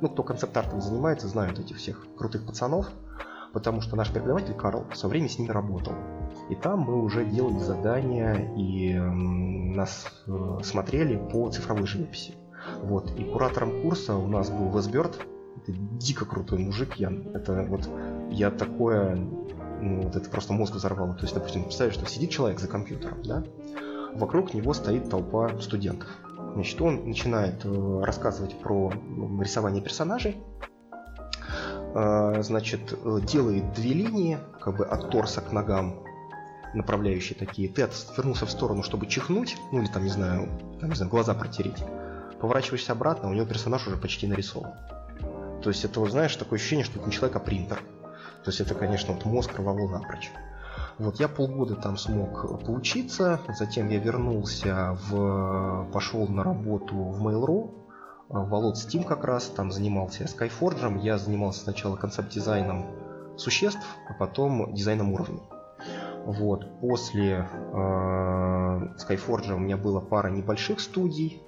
Ну, 0.00 0.08
кто 0.08 0.22
концепт-артом 0.22 0.80
занимается, 0.80 1.26
знают 1.26 1.58
этих 1.58 1.78
всех 1.78 2.06
крутых 2.16 2.46
пацанов, 2.46 2.86
потому 3.58 3.80
что 3.80 3.96
наш 3.96 4.12
преподаватель 4.12 4.54
Карл 4.54 4.84
все 4.92 5.08
время 5.08 5.28
с 5.28 5.36
ними 5.36 5.50
работал. 5.50 5.92
И 6.48 6.54
там 6.54 6.82
мы 6.82 7.02
уже 7.02 7.24
делали 7.24 7.58
задания 7.58 8.54
и 8.56 8.94
нас 8.94 10.06
э, 10.28 10.58
смотрели 10.62 11.16
по 11.16 11.50
цифровой 11.50 11.84
живописи. 11.88 12.34
Вот. 12.84 13.10
И 13.18 13.24
куратором 13.24 13.82
курса 13.82 14.14
у 14.14 14.28
нас 14.28 14.48
был 14.48 14.70
Весберт. 14.70 15.18
Это 15.56 15.72
дико 15.72 16.24
крутой 16.24 16.60
мужик, 16.60 16.94
Ян. 16.94 17.30
Это 17.34 17.66
вот 17.68 17.90
я 18.30 18.52
такое, 18.52 19.16
ну, 19.16 20.02
вот 20.02 20.14
это 20.14 20.30
просто 20.30 20.52
мозг 20.52 20.76
взорвало. 20.76 21.14
То 21.14 21.22
есть, 21.22 21.34
допустим, 21.34 21.64
представь, 21.64 21.94
что 21.94 22.06
сидит 22.06 22.30
человек 22.30 22.60
за 22.60 22.68
компьютером, 22.68 23.24
да? 23.24 23.42
Вокруг 24.14 24.54
него 24.54 24.72
стоит 24.72 25.10
толпа 25.10 25.50
студентов. 25.60 26.08
Значит, 26.54 26.80
он 26.80 27.08
начинает 27.08 27.64
э, 27.64 28.00
рассказывать 28.04 28.56
про 28.60 28.92
рисование 29.40 29.82
персонажей, 29.82 30.36
значит, 31.92 32.94
делает 33.24 33.72
две 33.72 33.92
линии, 33.92 34.38
как 34.60 34.76
бы 34.76 34.86
от 34.86 35.10
торса 35.10 35.40
к 35.40 35.52
ногам, 35.52 36.02
направляющие 36.74 37.38
такие. 37.38 37.68
Ты 37.68 37.82
отвернулся 37.82 38.46
в 38.46 38.50
сторону, 38.50 38.82
чтобы 38.82 39.06
чихнуть, 39.06 39.56
ну 39.72 39.80
или 39.80 39.88
там, 39.88 40.04
не 40.04 40.10
знаю, 40.10 40.48
там, 40.80 40.90
не 40.90 40.96
знаю, 40.96 41.10
глаза 41.10 41.34
протереть. 41.34 41.82
Поворачиваешься 42.40 42.92
обратно, 42.92 43.30
у 43.30 43.32
него 43.32 43.46
персонаж 43.46 43.86
уже 43.86 43.96
почти 43.96 44.26
нарисован. 44.26 44.72
То 45.62 45.70
есть 45.70 45.84
это, 45.84 46.04
знаешь, 46.06 46.36
такое 46.36 46.58
ощущение, 46.58 46.84
что 46.84 46.98
это 46.98 47.06
не 47.08 47.12
человек, 47.12 47.36
а 47.36 47.40
принтер. 47.40 47.82
То 48.44 48.50
есть 48.50 48.60
это, 48.60 48.74
конечно, 48.74 49.12
вот 49.12 49.24
мозг 49.24 49.58
рвало 49.58 49.88
напрочь. 49.88 50.30
Вот 50.98 51.18
я 51.20 51.28
полгода 51.28 51.74
там 51.74 51.96
смог 51.96 52.64
поучиться, 52.64 53.40
затем 53.56 53.88
я 53.88 53.98
вернулся 53.98 54.96
в... 55.08 55.86
пошел 55.92 56.26
на 56.28 56.42
работу 56.44 56.94
в 56.94 57.26
Mail.ru, 57.26 57.70
в 58.28 58.54
Wallet 58.54 58.74
Steam 58.74 59.04
как 59.04 59.24
раз, 59.24 59.46
там 59.46 59.70
занимался 59.72 60.24
я 60.24 60.26
Skyforge, 60.26 61.00
я 61.00 61.18
занимался 61.18 61.60
сначала 61.60 61.96
концепт-дизайном 61.96 62.86
существ, 63.36 63.80
а 64.08 64.14
потом 64.14 64.74
дизайном 64.74 65.12
уровней. 65.12 65.42
Вот. 66.24 66.80
После 66.80 67.48
э, 67.72 67.76
Skyforge 68.98 69.52
у 69.54 69.58
меня 69.58 69.76
была 69.76 70.00
пара 70.00 70.28
небольших 70.28 70.80
студий. 70.80 71.42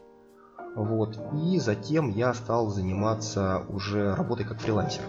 Вот. 0.74 1.18
И 1.34 1.58
затем 1.58 2.10
я 2.10 2.32
стал 2.32 2.68
заниматься 2.68 3.64
уже 3.68 4.14
работой 4.14 4.46
как 4.46 4.60
фрилансер. 4.60 5.02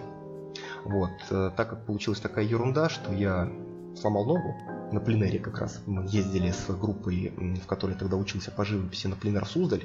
Вот. 0.84 1.10
Э, 1.30 1.50
так 1.56 1.70
как 1.70 1.86
получилась 1.86 2.20
такая 2.20 2.44
ерунда, 2.44 2.88
что 2.90 3.12
я 3.12 3.50
сломал 3.96 4.26
ногу 4.26 4.54
на 4.92 5.00
пленере 5.00 5.38
как 5.38 5.58
раз. 5.58 5.80
Мы 5.86 6.02
ездили 6.04 6.50
с 6.50 6.66
группой, 6.66 7.32
в 7.62 7.66
которой 7.66 7.96
тогда 7.96 8.16
учился 8.16 8.50
по 8.50 8.64
живописи 8.64 9.06
на 9.06 9.16
пленер 9.16 9.46
Суздаль. 9.46 9.84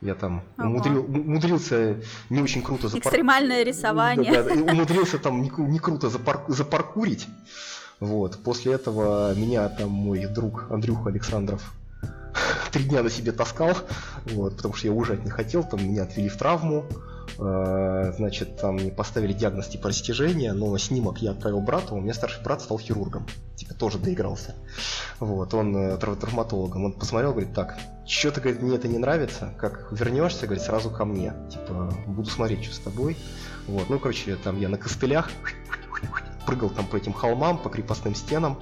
Я 0.00 0.14
там 0.14 0.42
ага. 0.56 0.68
умудрил, 0.68 1.04
умудрился 1.04 1.96
не 2.30 2.40
очень 2.40 2.62
круто 2.62 2.88
запар... 2.88 3.00
Экстремальное 3.00 3.64
рисование. 3.64 4.32
Да, 4.32 4.42
да, 4.44 4.54
умудрился 4.54 5.18
там 5.18 5.42
не, 5.42 5.50
не 5.58 5.78
круто 5.80 6.08
запар... 6.08 6.44
запаркурить. 6.46 7.26
Вот. 7.98 8.38
После 8.44 8.74
этого 8.74 9.34
меня 9.34 9.68
там 9.68 9.90
мой 9.90 10.26
друг 10.26 10.70
Андрюха 10.70 11.10
Александров 11.10 11.74
три 12.72 12.84
дня 12.84 13.02
на 13.02 13.10
себе 13.10 13.32
таскал, 13.32 13.76
вот, 14.26 14.56
потому 14.56 14.74
что 14.74 14.86
я 14.86 14.92
уезжать 14.92 15.24
не 15.24 15.30
хотел, 15.30 15.64
там 15.64 15.82
меня 15.82 16.04
отвели 16.04 16.28
в 16.28 16.36
травму, 16.36 16.86
значит, 17.38 18.56
там 18.56 18.74
мне 18.74 18.90
поставили 18.90 19.32
диагноз 19.32 19.68
типа 19.68 19.88
растяжения, 19.88 20.52
но 20.52 20.76
снимок 20.76 21.18
я 21.18 21.30
отправил 21.30 21.60
брату, 21.60 21.94
у 21.94 22.00
меня 22.00 22.12
старший 22.12 22.42
брат 22.42 22.62
стал 22.62 22.78
хирургом, 22.80 23.26
типа 23.54 23.74
тоже 23.74 23.98
доигрался. 23.98 24.56
Вот, 25.20 25.54
он 25.54 25.76
э, 25.76 25.96
травматологом, 25.98 26.86
он 26.86 26.92
посмотрел, 26.92 27.30
говорит, 27.30 27.54
так, 27.54 27.78
что-то, 28.06 28.40
говорит, 28.40 28.60
мне 28.60 28.74
это 28.74 28.88
не 28.88 28.98
нравится, 28.98 29.54
как 29.56 29.92
вернешься, 29.92 30.46
говорит, 30.46 30.64
сразу 30.64 30.90
ко 30.90 31.04
мне, 31.04 31.32
типа, 31.48 31.94
буду 32.06 32.28
смотреть, 32.28 32.64
что 32.64 32.74
с 32.74 32.78
тобой. 32.78 33.16
Вот, 33.68 33.88
ну, 33.88 34.00
короче, 34.00 34.34
там 34.36 34.58
я 34.58 34.68
на 34.68 34.78
костылях 34.78 35.30
прыгал 36.46 36.70
там 36.70 36.86
по 36.86 36.96
этим 36.96 37.12
холмам, 37.12 37.58
по 37.58 37.68
крепостным 37.68 38.14
стенам. 38.14 38.58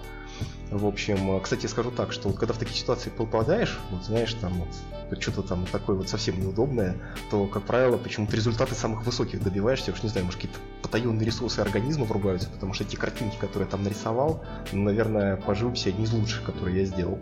В 0.71 0.85
общем, 0.87 1.41
кстати, 1.41 1.67
скажу 1.67 1.93
так, 1.93 2.13
что 2.13 2.29
вот 2.29 2.39
когда 2.39 2.53
в 2.53 2.59
такие 2.59 2.77
ситуации 2.77 3.11
попадаешь, 3.11 3.79
вот 3.91 4.05
знаешь, 4.05 4.35
там 4.35 4.53
вот 4.55 5.23
что-то 5.23 5.43
там 5.43 5.65
такое 5.71 5.95
вот 5.95 6.09
совсем 6.09 6.41
неудобное, 6.41 6.97
то, 7.31 7.47
как 7.47 7.63
правило, 7.63 7.97
почему-то 7.97 8.35
результаты 8.35 8.75
самых 8.75 9.07
высоких 9.07 9.43
добиваешься, 9.43 9.93
уж 9.93 10.03
не 10.03 10.09
знаю, 10.09 10.27
может 10.27 10.41
какие-то 10.41 10.59
потаенные 10.83 11.25
ресурсы 11.25 11.61
организма 11.61 12.05
врубаются, 12.05 12.49
потому 12.49 12.75
что 12.75 12.85
те 12.85 12.97
картинки, 12.97 13.37
которые 13.37 13.67
я 13.67 13.71
там 13.71 13.85
нарисовал, 13.85 14.45
ну, 14.73 14.83
наверное, 14.83 15.37
по 15.37 15.55
живописи 15.55 15.91
одни 15.91 16.05
из 16.05 16.13
лучших, 16.13 16.43
которые 16.43 16.81
я 16.81 16.85
сделал, 16.85 17.19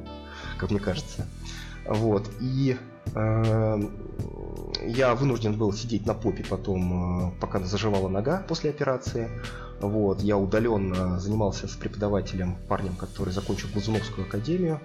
как 0.56 0.70
мне 0.70 0.80
кажется. 0.80 1.26
Вот, 1.86 2.30
и 2.40 2.78
э, 3.14 3.82
я 4.86 5.14
вынужден 5.14 5.54
был 5.58 5.72
сидеть 5.74 6.06
на 6.06 6.14
попе 6.14 6.44
потом, 6.48 7.28
э, 7.28 7.32
пока 7.40 7.60
заживала 7.60 8.08
нога 8.08 8.38
после 8.48 8.70
операции. 8.70 9.28
Вот, 9.80 10.22
я 10.22 10.38
удаленно 10.38 11.18
занимался 11.20 11.68
с 11.68 11.72
преподавателем, 11.72 12.56
парнем, 12.68 12.94
который 12.96 13.32
закончил 13.32 13.68
Глазуновскую 13.72 14.26
академию. 14.26 14.80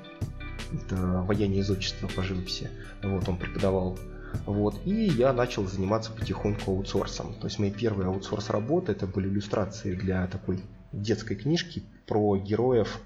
Это 0.74 1.24
военное 1.26 1.62
изотчество 1.62 2.08
по 2.08 2.22
живописи. 2.22 2.70
Вот, 3.02 3.28
он 3.28 3.38
преподавал 3.38 3.98
вот, 4.46 4.76
и 4.86 4.94
я 4.94 5.34
начал 5.34 5.66
заниматься 5.66 6.12
потихоньку 6.12 6.72
аутсорсом. 6.72 7.34
То 7.36 7.48
есть 7.48 7.60
мои 7.60 7.72
первые 7.72 8.08
аутсорс 8.08 8.50
работы 8.50 8.92
это 8.92 9.08
были 9.08 9.28
иллюстрации 9.28 9.96
для 9.96 10.28
такой 10.28 10.62
детской 10.92 11.36
книжки 11.36 11.84
про 12.08 12.38
героев 12.38 13.00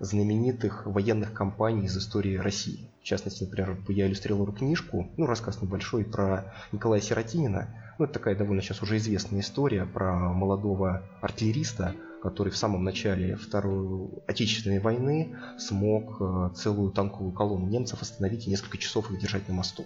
знаменитых 0.00 0.86
военных 0.86 1.32
кампаний 1.32 1.86
из 1.86 1.96
истории 1.96 2.36
России. 2.36 2.88
В 3.00 3.04
частности, 3.04 3.44
например, 3.44 3.76
я 3.88 4.06
иллюстрировал 4.06 4.52
книжку, 4.52 5.08
ну, 5.16 5.26
рассказ 5.26 5.60
небольшой 5.60 6.04
про 6.04 6.54
Николая 6.72 7.00
Сиротинина. 7.00 7.68
Ну, 7.98 8.04
это 8.04 8.14
такая 8.14 8.36
довольно 8.36 8.62
сейчас 8.62 8.80
уже 8.80 8.96
известная 8.96 9.40
история 9.40 9.84
про 9.84 10.32
молодого 10.32 11.02
артиллериста, 11.20 11.96
который 12.22 12.52
в 12.52 12.56
самом 12.56 12.84
начале 12.84 13.34
Второй 13.34 14.08
Отечественной 14.28 14.78
войны 14.78 15.36
смог 15.58 16.16
э, 16.20 16.50
целую 16.54 16.92
танковую 16.92 17.32
колонну 17.32 17.66
немцев 17.66 18.00
остановить 18.00 18.46
и 18.46 18.50
несколько 18.50 18.78
часов 18.78 19.10
их 19.10 19.20
держать 19.20 19.48
на 19.48 19.54
мосту. 19.54 19.84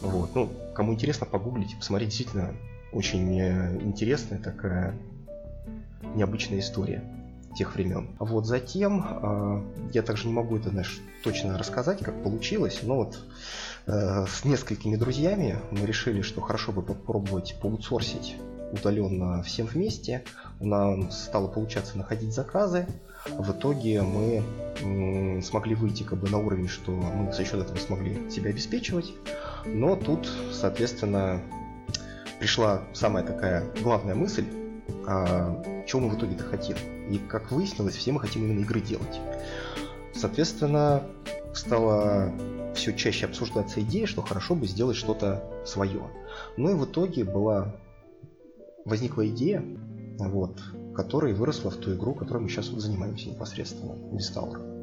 Вот. 0.00 0.34
Ну, 0.34 0.50
кому 0.74 0.92
интересно, 0.92 1.24
погуглите, 1.24 1.74
посмотрите, 1.76 2.10
действительно 2.10 2.54
очень 2.92 3.40
э, 3.40 3.80
интересная 3.80 4.38
такая 4.38 4.94
необычная 6.14 6.58
история 6.58 7.02
тех 7.56 7.74
времен. 7.74 8.10
Вот 8.18 8.44
затем, 8.44 9.02
э, 9.02 9.62
я 9.94 10.02
также 10.02 10.26
не 10.26 10.34
могу 10.34 10.58
это, 10.58 10.68
знаешь, 10.68 11.00
точно 11.24 11.56
рассказать, 11.56 12.00
как 12.00 12.22
получилось, 12.22 12.80
но 12.82 12.96
вот 12.96 13.18
с 13.86 14.44
несколькими 14.44 14.96
друзьями 14.96 15.58
мы 15.70 15.86
решили, 15.86 16.20
что 16.22 16.40
хорошо 16.40 16.72
бы 16.72 16.82
попробовать 16.82 17.56
поутсорсить 17.60 18.36
удаленно 18.72 19.42
всем 19.42 19.66
вместе. 19.66 20.24
У 20.60 20.66
нас 20.66 21.24
стало 21.24 21.48
получаться 21.48 21.96
находить 21.96 22.34
заказы. 22.34 22.86
В 23.38 23.52
итоге 23.52 24.02
мы 24.02 25.42
смогли 25.42 25.74
выйти 25.74 26.02
как 26.02 26.18
бы 26.18 26.28
на 26.28 26.38
уровень, 26.38 26.68
что 26.68 26.92
мы 26.92 27.32
за 27.32 27.44
счет 27.44 27.60
этого 27.60 27.76
смогли 27.76 28.30
себя 28.30 28.50
обеспечивать. 28.50 29.12
Но 29.64 29.96
тут, 29.96 30.28
соответственно, 30.52 31.40
пришла 32.38 32.82
самая 32.92 33.24
такая 33.24 33.64
главная 33.82 34.14
мысль, 34.14 34.44
а, 35.06 35.84
чего 35.86 36.02
мы 36.02 36.10
в 36.10 36.18
итоге-то 36.18 36.44
хотим. 36.44 36.76
И 37.10 37.18
как 37.18 37.50
выяснилось, 37.50 37.96
все 37.96 38.12
мы 38.12 38.20
хотим 38.20 38.44
именно 38.44 38.60
игры 38.60 38.80
делать. 38.80 39.20
Соответственно, 40.14 41.02
стало 41.56 42.32
все 42.74 42.94
чаще 42.94 43.26
обсуждаться 43.26 43.80
идея, 43.80 44.06
что 44.06 44.22
хорошо 44.22 44.54
бы 44.54 44.66
сделать 44.66 44.96
что-то 44.96 45.42
свое. 45.64 46.02
Ну 46.56 46.70
и 46.70 46.74
в 46.74 46.84
итоге 46.84 47.24
была 47.24 47.74
возникла 48.84 49.26
идея, 49.28 49.64
вот, 50.18 50.60
которая 50.94 51.34
выросла 51.34 51.70
в 51.70 51.76
ту 51.76 51.94
игру, 51.94 52.14
которой 52.14 52.38
мы 52.38 52.48
сейчас 52.48 52.70
вот 52.70 52.80
занимаемся 52.80 53.28
непосредственно, 53.28 53.92
Vistauer. 54.12 54.76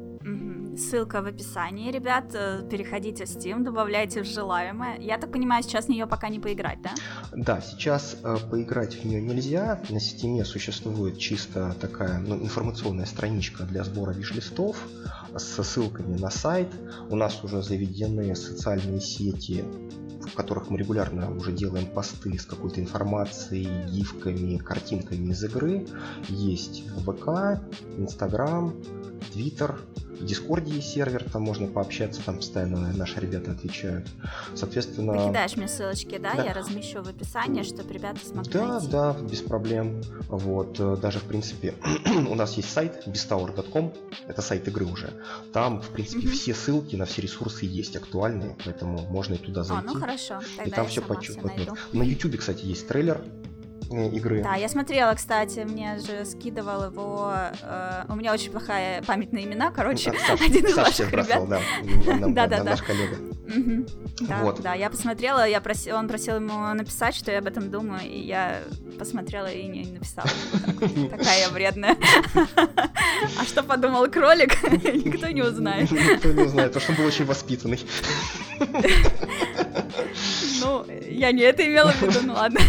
Ссылка 0.76 1.22
в 1.22 1.26
описании, 1.26 1.92
ребят. 1.92 2.34
Э, 2.34 2.66
переходите 2.68 3.26
в 3.26 3.28
Steam, 3.28 3.62
добавляйте 3.62 4.22
в 4.22 4.26
желаемое. 4.26 4.98
Я 4.98 5.18
так 5.18 5.30
понимаю, 5.30 5.62
сейчас 5.62 5.84
в 5.84 5.88
нее 5.88 6.06
пока 6.06 6.28
не 6.28 6.40
поиграть, 6.40 6.82
да? 6.82 6.90
Да, 7.32 7.60
сейчас 7.60 8.16
э, 8.24 8.36
поиграть 8.50 8.94
в 8.94 9.04
нее 9.04 9.22
нельзя. 9.22 9.80
На 9.88 9.98
Steam 9.98 10.44
существует 10.44 11.18
чисто 11.18 11.76
такая 11.80 12.18
ну, 12.18 12.36
информационная 12.42 13.06
страничка 13.06 13.64
для 13.64 13.84
сбора 13.84 14.12
виш-листов 14.12 14.76
со 15.38 15.62
ссылками 15.62 16.16
на 16.18 16.30
сайт. 16.30 16.68
У 17.10 17.16
нас 17.16 17.42
уже 17.44 17.62
заведены 17.62 18.34
социальные 18.36 19.00
сети 19.00 19.64
в 20.26 20.34
которых 20.34 20.70
мы 20.70 20.78
регулярно 20.78 21.30
уже 21.36 21.52
делаем 21.52 21.86
посты 21.86 22.38
с 22.38 22.46
какой-то 22.46 22.80
информацией, 22.80 23.68
гифками, 23.90 24.56
картинками 24.56 25.30
из 25.30 25.44
игры. 25.44 25.86
Есть 26.28 26.84
ВК, 27.04 27.60
Инстаграм, 27.98 28.74
Твиттер, 29.32 29.78
в 30.24 30.26
Дискорде 30.26 30.72
есть 30.72 30.90
сервер, 30.90 31.22
там 31.30 31.42
можно 31.42 31.66
пообщаться, 31.66 32.22
там 32.24 32.36
постоянно 32.36 32.92
наши 32.94 33.20
ребята 33.20 33.50
отвечают. 33.52 34.08
Соответственно... 34.54 35.12
Покидаешь 35.12 35.54
мне 35.56 35.68
ссылочки, 35.68 36.16
да? 36.16 36.32
да? 36.34 36.44
Я 36.44 36.54
размещу 36.54 37.02
в 37.02 37.08
описании, 37.08 37.62
чтобы 37.62 37.92
ребята 37.92 38.20
смогли 38.24 38.50
Да, 38.50 38.66
найти. 38.66 38.88
да, 38.90 39.12
без 39.12 39.42
проблем. 39.42 40.02
Вот, 40.28 40.80
э, 40.80 40.96
даже, 40.96 41.18
в 41.18 41.24
принципе, 41.24 41.74
у 42.30 42.34
нас 42.34 42.54
есть 42.54 42.72
сайт 42.72 43.06
bistower.com, 43.06 43.92
это 44.26 44.40
сайт 44.40 44.66
игры 44.66 44.86
уже. 44.86 45.12
Там, 45.52 45.82
в 45.82 45.90
принципе, 45.90 46.26
mm-hmm. 46.26 46.32
все 46.32 46.54
ссылки 46.54 46.96
на 46.96 47.04
все 47.04 47.20
ресурсы 47.20 47.66
есть 47.66 47.94
актуальные, 47.94 48.56
поэтому 48.64 49.00
можно 49.10 49.34
и 49.34 49.38
туда 49.38 49.62
зайти. 49.62 49.84
А, 49.86 49.92
ну 49.92 50.00
хорошо, 50.00 50.40
тогда 50.56 50.64
и 50.64 50.70
там 50.70 50.84
я 50.84 50.90
все 50.90 51.02
почувствовать. 51.02 51.68
На 51.92 52.02
YouTube, 52.02 52.38
кстати, 52.38 52.64
есть 52.64 52.88
трейлер 52.88 53.20
игры. 53.90 54.42
Да, 54.42 54.54
я 54.54 54.68
смотрела, 54.68 55.14
кстати, 55.14 55.60
мне 55.60 55.98
же 55.98 56.24
скидывал 56.24 56.84
его. 56.84 57.32
Э, 57.62 58.04
у 58.08 58.16
меня 58.16 58.32
очень 58.32 58.50
плохая 58.50 59.02
память 59.02 59.32
на 59.32 59.42
имена, 59.44 59.70
короче, 59.70 60.12
Саш, 60.26 60.40
один 60.40 60.66
из 60.66 60.74
Саш 60.74 60.88
ваших 60.88 61.12
ребят. 61.12 61.48
Да, 61.48 62.46
да, 62.46 62.46
да, 62.46 62.64
наш 62.64 62.82
коллега. 62.82 63.16
Да, 64.20 64.52
да, 64.62 64.74
я 64.74 64.90
посмотрела, 64.90 65.46
я 65.46 65.60
просил, 65.60 65.96
он 65.96 66.08
просил 66.08 66.36
ему 66.36 66.72
написать, 66.74 67.14
что 67.14 67.30
я 67.30 67.38
об 67.38 67.46
этом 67.46 67.70
думаю, 67.70 68.00
и 68.02 68.18
я 68.20 68.60
посмотрела 68.98 69.46
и 69.46 69.66
не 69.66 69.84
написала. 69.84 70.28
Такая 71.10 71.40
я 71.40 71.50
вредная. 71.50 71.96
А 73.38 73.44
что 73.44 73.62
подумал 73.62 74.08
кролик, 74.08 74.62
никто 74.72 75.28
не 75.28 75.42
узнает. 75.42 75.90
Никто 75.90 76.28
не 76.32 76.42
узнает, 76.42 76.72
потому 76.72 76.82
что 76.82 76.92
он 76.92 76.98
был 76.98 77.06
очень 77.06 77.24
воспитанный. 77.26 77.80
Ну, 80.60 80.86
я 81.08 81.32
не 81.32 81.42
это 81.42 81.66
имела 81.66 81.90
в 81.90 82.02
виду, 82.02 82.20
ну 82.22 82.34
ладно. 82.34 82.60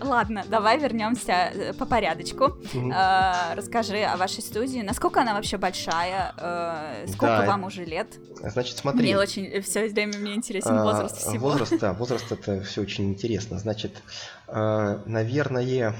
Ладно, 0.00 0.44
давай 0.48 0.78
вернемся 0.78 1.32
э, 1.32 1.72
по 1.74 1.86
порядочку. 1.86 2.56
Э, 2.74 3.54
расскажи 3.54 4.02
о 4.02 4.16
вашей 4.16 4.42
студии. 4.42 4.80
Насколько 4.80 5.20
она 5.22 5.34
вообще 5.34 5.56
большая? 5.56 6.34
Э, 6.38 7.06
сколько 7.08 7.44
вам 7.46 7.64
уже 7.64 7.84
лет? 7.84 8.08
Значит, 8.42 8.78
смотри. 8.78 9.02
Мне 9.02 9.18
очень 9.18 9.60
все 9.62 9.88
время 9.88 10.18
мне 10.18 10.34
интересен 10.34 10.78
а, 10.78 10.84
возраст 10.84 11.16
всего. 11.18 11.50
Возраст, 11.50 11.78
да, 11.78 11.92
возраст 11.92 12.30
это 12.32 12.62
все 12.62 12.82
очень 12.82 13.10
интересно. 13.10 13.58
Значит, 13.58 14.02
наверное, 14.48 15.94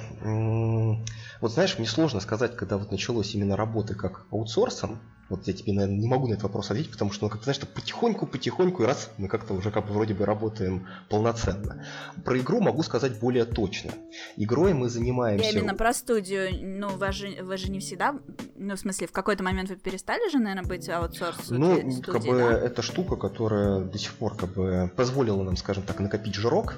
вот 1.45 1.53
знаешь, 1.53 1.77
мне 1.77 1.87
сложно 1.87 2.21
сказать, 2.21 2.57
когда 2.57 2.79
вот 2.79 2.91
началось 2.91 3.35
именно 3.35 3.55
работы 3.55 3.95
как 3.95 4.25
аутсорсом, 4.31 4.99
вот 5.29 5.47
я 5.47 5.53
тебе, 5.53 5.75
наверное, 5.75 5.99
не 5.99 6.09
могу 6.09 6.27
на 6.27 6.33
этот 6.33 6.45
вопрос 6.45 6.71
ответить, 6.71 6.91
потому 6.91 7.13
что, 7.13 7.27
ну, 7.27 7.31
как 7.31 7.43
знаешь, 7.43 7.61
потихоньку, 7.61 8.27
потихоньку, 8.27 8.83
и 8.83 8.87
раз 8.87 9.11
мы 9.19 9.29
как-то 9.29 9.53
уже 9.53 9.71
как 9.71 9.87
бы 9.87 9.93
вроде 9.93 10.15
бы 10.15 10.25
работаем 10.25 10.87
полноценно. 11.11 11.85
Про 12.25 12.39
игру 12.39 12.63
могу 12.63 12.83
сказать 12.83 13.21
более 13.21 13.45
точно. 13.45 13.91
Игрой 14.39 14.73
мы 14.73 14.89
занимаемся... 14.89 15.45
Я 15.45 15.59
именно 15.59 15.75
про 15.75 15.93
студию, 15.93 16.49
ну, 16.63 16.89
вы 16.97 17.13
же, 17.13 17.43
вы 17.43 17.59
же 17.59 17.71
не 17.71 17.81
всегда, 17.81 18.19
ну, 18.57 18.75
в 18.75 18.79
смысле, 18.79 19.07
в 19.07 19.13
какой-то 19.13 19.43
момент 19.43 19.69
вы 19.69 19.77
перестали 19.77 20.31
же, 20.31 20.39
наверное, 20.39 20.67
быть 20.67 20.89
аутсорс 20.89 21.51
Ну, 21.51 21.77
студии, 21.77 22.01
как 22.01 22.23
бы, 22.23 22.39
да? 22.39 22.59
это 22.59 22.81
штука, 22.81 23.17
которая 23.17 23.81
до 23.81 23.99
сих 23.99 24.15
пор, 24.15 24.35
как 24.35 24.55
бы, 24.55 24.91
позволила 24.97 25.43
нам, 25.43 25.59
скажем 25.59 25.83
так, 25.83 26.01
накопить 26.01 26.37
жирок, 26.37 26.77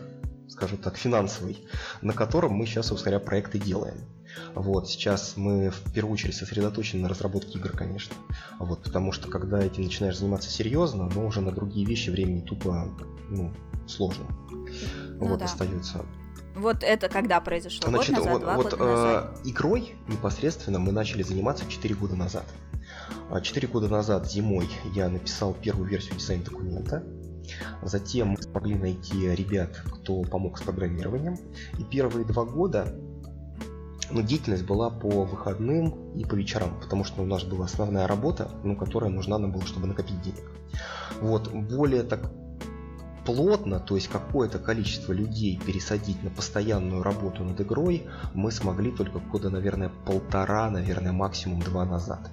скажем 0.49 0.79
так, 0.79 0.97
финансовый, 0.97 1.65
на 2.03 2.13
котором 2.13 2.55
мы 2.55 2.67
сейчас, 2.67 2.87
собственно 2.89 3.13
говоря, 3.13 3.27
проекты 3.27 3.61
делаем. 3.61 4.16
Вот, 4.55 4.89
сейчас 4.89 5.35
мы 5.37 5.71
в 5.71 5.93
первую 5.93 6.15
очередь 6.15 6.35
сосредоточены 6.35 7.03
на 7.03 7.09
разработке 7.09 7.59
игр, 7.59 7.71
конечно. 7.71 8.15
Вот, 8.59 8.83
потому 8.83 9.13
что 9.13 9.29
когда 9.29 9.61
этим 9.63 9.85
начинаешь 9.85 10.19
заниматься 10.19 10.51
серьезно, 10.51 11.09
но 11.15 11.27
уже 11.27 11.41
на 11.41 11.53
другие 11.53 11.87
вещи 11.87 12.11
времени 12.11 12.41
тупо 12.41 12.89
ну, 13.29 13.53
сложно. 13.87 14.25
Ну, 14.51 15.27
вот, 15.27 15.39
да. 15.39 15.45
остается. 15.45 16.05
Вот 16.55 16.83
это 16.83 17.09
когда 17.09 17.41
произошло? 17.41 17.91
Значит, 17.91 18.17
год 18.17 18.25
назад, 18.25 18.33
вот, 18.33 18.43
два 18.43 18.57
вот, 18.57 18.65
года 18.65 18.77
назад? 18.85 19.39
Э, 19.45 19.49
игрой 19.49 19.95
непосредственно 20.09 20.79
мы 20.79 20.93
начали 20.93 21.23
заниматься 21.23 21.65
4 21.69 21.95
года 21.95 22.17
назад. 22.17 22.45
4 23.43 23.69
года 23.69 23.89
назад 23.89 24.31
зимой 24.31 24.69
я 24.95 25.09
написал 25.09 25.55
первую 25.55 25.89
версию 25.89 26.17
дизайн-документа. 26.17 27.05
Затем 27.83 28.29
мы 28.29 28.43
смогли 28.43 28.75
найти 28.75 29.29
ребят, 29.35 29.83
кто 29.85 30.23
помог 30.23 30.59
с 30.59 30.63
программированием. 30.63 31.37
И 31.79 31.85
первые 31.85 32.25
два 32.25 32.45
года 32.45 32.99
но 34.11 34.21
деятельность 34.21 34.65
была 34.65 34.91
по 34.91 35.25
выходным 35.25 36.13
и 36.15 36.25
по 36.25 36.35
вечерам, 36.35 36.79
потому 36.81 37.05
что 37.05 37.23
у 37.23 37.27
нас 37.27 37.45
была 37.45 37.65
основная 37.67 38.07
работа, 38.07 38.51
ну, 38.63 38.77
которая 38.77 39.11
нужна 39.11 39.39
нам 39.39 39.53
было, 39.53 39.65
чтобы 39.67 39.87
накопить 39.87 40.21
денег. 40.23 40.45
Вот, 41.21 41.53
более 41.53 42.03
так 42.03 42.31
плотно, 43.25 43.81
то 43.81 43.97
есть 43.97 44.09
какое-то 44.09 44.59
количество 44.59 45.13
людей 45.13 45.61
пересадить 45.65 46.23
на 46.23 46.31
постоянную 46.31 47.03
работу 47.03 47.43
над 47.43 47.61
игрой, 47.61 48.07
мы 48.35 48.53
смогли 48.53 48.93
только 48.93 49.19
года, 49.19 49.51
наверное, 49.51 49.91
полтора, 50.07 50.71
наверное, 50.71 51.13
максимум 51.13 51.61
два 51.61 51.85
назад. 51.85 52.31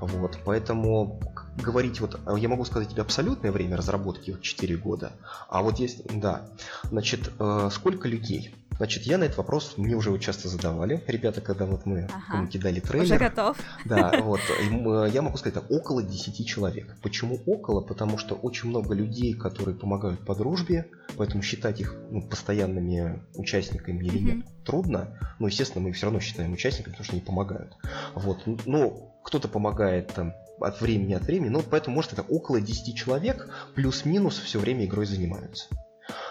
Вот, 0.00 0.38
поэтому 0.44 1.20
говорить 1.56 2.00
вот, 2.00 2.18
я 2.36 2.48
могу 2.48 2.64
сказать 2.64 2.90
тебе 2.90 3.02
абсолютное 3.02 3.52
время 3.52 3.76
разработки, 3.76 4.32
вот 4.32 4.42
4 4.42 4.76
года, 4.76 5.12
а 5.48 5.62
вот 5.62 5.78
есть, 5.78 6.02
да, 6.06 6.46
значит, 6.90 7.32
э, 7.38 7.70
сколько 7.72 8.08
людей? 8.08 8.54
Значит, 8.76 9.04
я 9.04 9.18
на 9.18 9.24
этот 9.24 9.38
вопрос 9.38 9.74
мне 9.76 9.94
уже 9.94 10.18
часто 10.18 10.48
задавали. 10.48 11.02
Ребята, 11.06 11.40
когда 11.40 11.64
вот 11.64 11.86
мы 11.86 12.08
ага. 12.12 12.46
кидали 12.48 12.80
трейлер. 12.80 13.04
Уже 13.04 13.18
готов. 13.18 13.56
Да, 13.84 14.12
вот. 14.22 14.40
Э, 14.50 15.08
я 15.12 15.22
могу 15.22 15.36
сказать 15.36 15.54
так, 15.54 15.70
около 15.70 16.02
10 16.02 16.46
человек. 16.46 16.96
Почему 17.00 17.38
около? 17.46 17.80
Потому 17.82 18.18
что 18.18 18.34
очень 18.34 18.68
много 18.68 18.94
людей, 18.94 19.34
которые 19.34 19.76
помогают 19.76 20.24
по 20.24 20.34
дружбе, 20.34 20.88
поэтому 21.16 21.42
считать 21.42 21.80
их 21.80 21.94
ну, 22.10 22.22
постоянными 22.22 23.22
участниками 23.34 24.04
или 24.04 24.18
нет 24.18 24.46
трудно. 24.64 25.18
Но, 25.38 25.46
естественно, 25.46 25.84
мы 25.84 25.92
все 25.92 26.06
равно 26.06 26.20
считаем 26.20 26.52
участниками, 26.52 26.92
потому 26.92 27.04
что 27.04 27.12
они 27.14 27.22
помогают. 27.22 27.76
Вот. 28.14 28.42
Ну, 28.66 29.14
кто-то 29.24 29.48
помогает 29.48 30.12
там 30.14 30.34
от 30.60 30.80
времени 30.80 31.14
от 31.14 31.22
времени, 31.24 31.48
но 31.50 31.62
поэтому 31.62 31.96
может 31.96 32.12
это 32.12 32.22
около 32.22 32.60
10 32.60 32.96
человек, 32.96 33.48
плюс-минус 33.74 34.38
все 34.38 34.58
время 34.58 34.84
игрой 34.84 35.06
занимаются. 35.06 35.66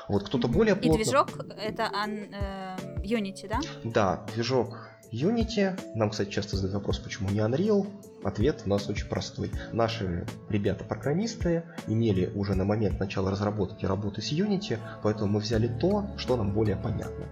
Вот 0.08 0.24
кто-то 0.24 0.48
более 0.48 0.76
плотно... 0.76 1.02
И 1.02 1.04
движок 1.04 1.30
это 1.58 1.90
э, 2.08 2.76
Unity, 3.04 3.48
да? 3.48 3.60
Да, 3.84 4.26
движок 4.34 4.90
Unity. 5.14 5.80
Нам, 5.96 6.10
кстати, 6.10 6.30
часто 6.30 6.58
задают 6.58 6.76
вопрос, 6.76 7.00
почему 7.00 7.30
не 7.30 7.40
Unreal. 7.40 7.88
Ответ 8.24 8.64
у 8.66 8.70
нас 8.70 8.90
очень 8.90 9.08
простой. 9.08 9.52
Наши 9.72 10.26
ребята-программисты 10.50 11.64
имели 11.88 12.32
уже 12.36 12.56
на 12.56 12.66
момент 12.66 13.00
начала 13.00 13.32
разработки 13.32 13.86
работы 13.86 14.22
с 14.22 14.32
Unity, 14.32 14.80
поэтому 15.04 15.34
мы 15.34 15.40
взяли 15.40 15.68
то, 15.68 16.08
что 16.18 16.36
нам 16.36 16.52
более 16.52 16.76
понятно. 16.76 17.28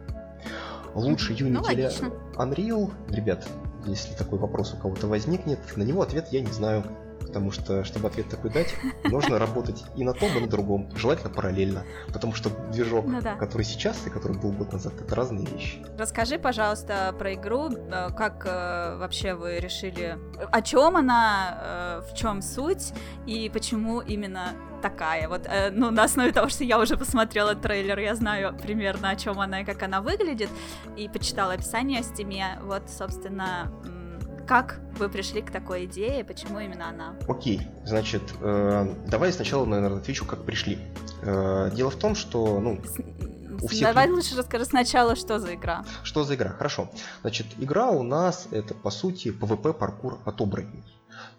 Лучше 0.94 1.34
Unity 1.34 1.50
ну, 1.50 1.70
или 1.72 1.90
Unreal? 2.38 2.92
Ребят, 3.10 3.48
если 3.86 4.14
такой 4.14 4.40
вопрос 4.40 4.74
у 4.74 4.78
кого-то 4.78 5.08
возникнет, 5.08 5.60
на 5.76 5.84
него 5.84 6.02
ответ 6.02 6.28
я 6.32 6.42
не 6.42 6.52
знаю 6.52 6.84
потому 7.32 7.52
что, 7.52 7.86
чтобы 7.86 8.10
ответ 8.10 8.28
такой 8.28 8.50
дать, 8.50 8.76
нужно 9.06 9.40
работать 9.40 9.86
и 9.96 10.04
на 10.04 10.14
том, 10.14 10.38
и 10.38 10.42
на 10.42 10.48
другом, 10.48 10.90
желательно 10.98 11.30
параллельно, 11.30 11.86
потому 12.12 12.34
что 12.34 12.50
движок, 12.74 13.06
ну, 13.06 13.22
да. 13.22 13.36
который 13.36 13.64
сейчас 13.64 14.06
и 14.06 14.10
который 14.10 14.38
был 14.38 14.52
год 14.52 14.74
назад, 14.74 14.94
это 15.00 15.16
разные 15.16 15.46
вещи. 15.46 15.82
Расскажи, 15.98 16.38
пожалуйста, 16.38 17.16
про 17.18 17.34
игру, 17.34 17.70
э, 17.70 18.10
как 18.18 18.46
э, 18.46 18.98
вообще 18.98 19.34
вы 19.34 19.60
решили, 19.60 20.18
о 20.52 20.62
чем 20.62 20.98
она, 20.98 21.58
э, 21.62 22.12
в 22.12 22.18
чем 22.18 22.42
суть 22.42 22.92
и 23.26 23.50
почему 23.54 24.02
именно 24.02 24.50
такая. 24.82 25.30
Вот, 25.30 25.48
ну, 25.72 25.92
на 25.92 26.04
основе 26.04 26.32
того, 26.34 26.50
что 26.50 26.64
я 26.66 26.80
уже 26.80 26.98
посмотрела 26.98 27.56
трейлер, 27.56 28.00
я 28.00 28.16
знаю 28.16 28.58
примерно 28.62 29.12
о 29.12 29.16
чем 29.16 29.40
она 29.40 29.62
и 29.62 29.64
как 29.64 29.84
она 29.84 30.02
выглядит, 30.02 30.50
и 30.98 31.08
почитала 31.08 31.54
описание 31.54 32.02
в 32.02 32.06
стиме. 32.06 32.58
Вот, 32.64 32.90
собственно, 32.90 33.72
как 34.52 34.82
вы 34.98 35.08
пришли 35.08 35.42
к 35.42 35.50
такой 35.50 35.86
идее, 35.86 36.26
почему 36.26 36.60
именно 36.60 36.90
она? 36.90 37.16
Окей, 37.30 37.62
значит, 37.86 38.22
э, 38.42 38.96
давай 39.08 39.32
сначала, 39.32 39.64
наверное, 39.64 40.00
отвечу, 40.00 40.26
как 40.26 40.44
пришли. 40.44 40.78
Э, 41.22 41.72
дело 41.74 41.90
в 41.90 41.96
том, 41.96 42.16
что, 42.16 42.60
ну, 42.60 42.82
у 43.62 43.68
всех... 43.70 43.88
Давай 43.88 44.10
лучше 44.10 44.36
расскажи 44.36 44.66
сначала, 44.66 45.16
что 45.16 45.40
за 45.40 45.56
игра. 45.56 45.86
Что 46.04 46.26
за 46.26 46.36
игра? 46.36 46.50
Хорошо. 46.50 46.90
Значит, 47.22 47.48
игра 47.60 47.92
у 47.92 48.04
нас 48.04 48.50
это, 48.52 48.74
по 48.74 48.92
сути, 48.92 49.30
PvP 49.30 49.72
паркур 49.72 50.20
отобранный. 50.26 50.84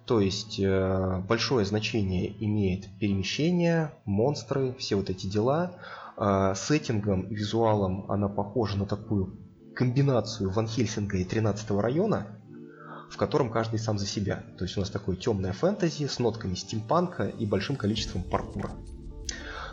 То 0.07 0.19
есть 0.19 0.59
э, 0.59 1.23
большое 1.29 1.67
значение 1.67 2.35
имеет 2.43 2.87
перемещение, 2.99 3.93
монстры, 4.07 4.75
все 4.79 4.97
вот 4.97 5.11
эти 5.11 5.27
дела. 5.27 5.73
Э, 6.17 6.55
сеттингом, 6.57 7.29
визуалом 7.29 8.11
она 8.11 8.31
похожа 8.31 8.79
на 8.79 8.87
такую 8.87 9.37
комбинацию 9.77 10.49
Ван 10.49 10.67
Хельсинга 10.67 11.19
и 11.19 11.25
13 11.25 11.71
района 11.73 12.39
в 13.13 13.19
котором 13.19 13.51
каждый 13.51 13.79
сам 13.79 13.99
за 13.99 14.07
себя. 14.07 14.43
То 14.57 14.65
есть 14.65 14.79
у 14.79 14.81
нас 14.81 14.89
такое 14.89 15.17
темное 15.17 15.53
фэнтези 15.53 16.07
с 16.07 16.19
нотками 16.19 16.55
стимпанка 16.55 17.29
и 17.29 17.45
большим 17.45 17.77
количеством 17.77 18.23
паркура. 18.23 18.71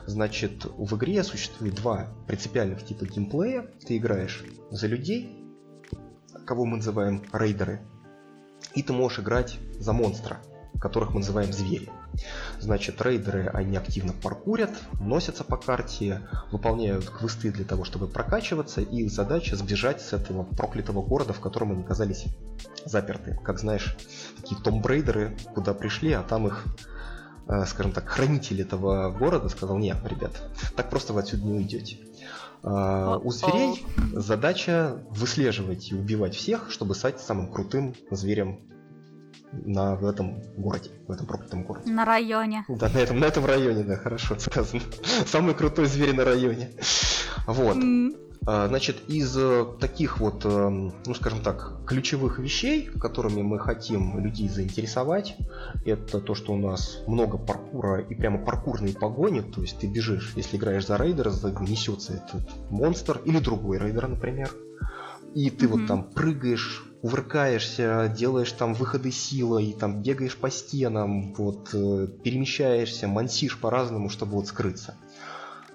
Значит, 0.06 0.66
в 0.66 0.98
игре 0.98 1.24
существует 1.24 1.76
два 1.76 2.08
принципиальных 2.28 2.86
типа 2.86 3.06
геймплея. 3.06 3.66
Ты 3.88 3.96
играешь 3.96 4.44
за 4.72 4.88
людей, 4.88 5.42
кого 6.46 6.66
мы 6.66 6.78
называем 6.78 7.24
рейдеры, 7.32 7.80
и 8.76 8.84
ты 8.84 8.92
можешь 8.92 9.20
играть 9.20 9.58
за 9.80 9.94
монстра, 9.94 10.42
которых 10.82 11.12
мы 11.12 11.22
называем 11.22 11.54
звери. 11.54 11.90
Значит, 12.60 13.02
рейдеры, 13.02 13.48
они 13.54 13.78
активно 13.78 14.14
паркурят, 14.14 14.72
носятся 15.00 15.44
по 15.44 15.58
карте, 15.58 16.22
выполняют 16.52 17.10
квесты 17.10 17.52
для 17.52 17.66
того, 17.66 17.84
чтобы 17.84 18.08
прокачиваться, 18.08 18.82
и 18.82 19.04
их 19.04 19.12
задача 19.12 19.56
сбежать 19.56 20.02
с 20.02 20.14
этого 20.14 20.44
проклятого 20.44 21.02
города, 21.02 21.34
в 21.34 21.40
котором 21.40 21.72
они 21.72 21.84
оказались 21.84 22.26
заперты. 22.86 23.40
Как 23.44 23.60
знаешь, 23.60 23.96
такие 24.38 24.62
томбрейдеры, 24.62 25.38
куда 25.54 25.74
пришли, 25.74 26.12
а 26.14 26.24
там 26.24 26.48
их 26.48 26.66
э, 27.48 27.66
скажем 27.66 27.92
так, 27.92 28.08
хранитель 28.08 28.62
этого 28.62 29.12
города 29.12 29.50
сказал, 29.50 29.78
нет, 29.78 29.98
ребят, 30.06 30.32
так 30.76 30.90
просто 30.90 31.14
вы 31.14 31.22
отсюда 31.22 31.46
не 31.46 31.54
уйдете. 31.54 31.98
А, 32.62 33.18
у 33.18 33.32
зверей 33.32 33.86
задача 34.14 35.02
выслеживать 35.10 35.92
и 35.92 35.96
убивать 35.96 36.36
всех, 36.36 36.72
чтобы 36.72 36.96
стать 36.96 37.20
самым 37.22 37.52
крутым 37.52 37.96
зверем 38.12 38.60
на, 39.52 39.96
в 39.96 40.06
этом 40.06 40.42
городе, 40.58 40.90
в 41.08 41.12
этом 41.12 41.26
проклятом 41.26 41.64
городе. 41.64 41.92
На 41.92 42.06
районе. 42.06 42.66
Да, 42.68 42.90
на 42.90 42.98
этом, 42.98 43.20
на 43.20 43.26
этом 43.26 43.46
районе, 43.46 43.84
да, 43.84 43.96
хорошо 43.96 44.38
сказано. 44.38 44.82
Самый 45.26 45.56
крутой 45.56 45.86
зверь 45.88 46.16
на 46.16 46.26
районе. 46.26 46.72
Вот. 47.48 47.78
Mm. 47.78 48.30
Значит, 48.42 48.98
из 49.08 49.38
э, 49.38 49.66
таких 49.80 50.20
вот, 50.20 50.44
э, 50.46 50.50
ну 50.50 51.14
скажем 51.14 51.42
так, 51.42 51.86
ключевых 51.86 52.40
вещей, 52.40 52.86
которыми 52.86 53.42
мы 53.42 53.60
хотим 53.60 54.18
людей 54.18 54.48
заинтересовать, 54.48 55.36
это 55.86 56.20
то, 56.20 56.34
что 56.34 56.54
у 56.54 56.58
нас 56.58 57.04
много 57.06 57.38
паркура 57.38 58.00
и 58.00 58.16
прямо 58.16 58.44
паркурные 58.44 58.96
погони, 58.96 59.42
то 59.42 59.62
есть 59.62 59.80
ты 59.80 59.88
бежишь, 59.88 60.34
если 60.36 60.58
играешь 60.58 60.88
за 60.88 60.96
рейдера, 60.96 61.32
несется 61.60 62.14
этот 62.14 62.50
монстр 62.72 63.22
или 63.26 63.40
другой 63.40 63.78
рейдер, 63.78 64.08
например, 64.08 64.50
и 65.36 65.52
ты 65.52 65.66
mm-hmm. 65.66 65.70
вот 65.70 65.88
там 65.88 66.04
прыгаешь, 66.04 66.89
увыркаешься, 67.02 68.14
делаешь 68.16 68.52
там 68.52 68.74
выходы 68.74 69.12
силой, 69.12 69.76
там 69.80 70.02
бегаешь 70.02 70.36
по 70.36 70.50
стенам, 70.50 71.34
вот 71.34 71.70
э, 71.74 72.08
перемещаешься, 72.24 73.08
мансишь 73.08 73.58
по-разному, 73.58 74.10
чтобы 74.10 74.34
вот 74.34 74.48
скрыться. 74.48 74.96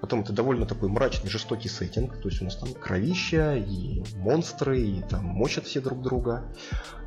Потом 0.01 0.21
это 0.21 0.35
довольно 0.35 0.67
такой 0.67 0.91
мрачный, 0.91 1.31
жестокий 1.31 1.71
сеттинг, 1.71 2.21
то 2.21 2.29
есть 2.29 2.43
у 2.43 2.45
нас 2.45 2.57
там 2.57 2.75
кровища 2.75 3.57
и 3.57 4.03
монстры, 4.17 4.83
и 4.83 5.03
там 5.03 5.25
мочат 5.25 5.65
все 5.65 5.81
друг 5.81 6.03
друга. 6.03 6.45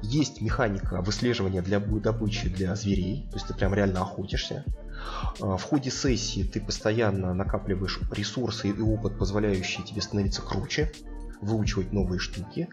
Есть 0.01 0.41
механика 0.41 1.01
выслеживания 1.03 1.61
для 1.61 1.80
добычи 1.80 2.49
для 2.49 2.76
зверей, 2.76 3.28
то 3.30 3.36
есть 3.36 3.47
ты 3.47 3.53
прям 3.53 3.76
реально 3.76 4.01
охотишься. 4.01 4.65
А, 5.39 5.57
в 5.57 5.63
ходе 5.63 5.91
сессии 5.91 6.41
ты 6.41 6.59
постоянно 6.59 7.36
накапливаешь 7.36 7.99
ресурсы 8.11 8.70
и 8.70 8.82
опыт, 8.82 9.20
позволяющий 9.20 9.84
тебе 9.84 10.01
становиться 10.01 10.41
круче 10.41 10.91
выучивать 11.42 11.94
новые 11.94 12.20
штуки. 12.20 12.70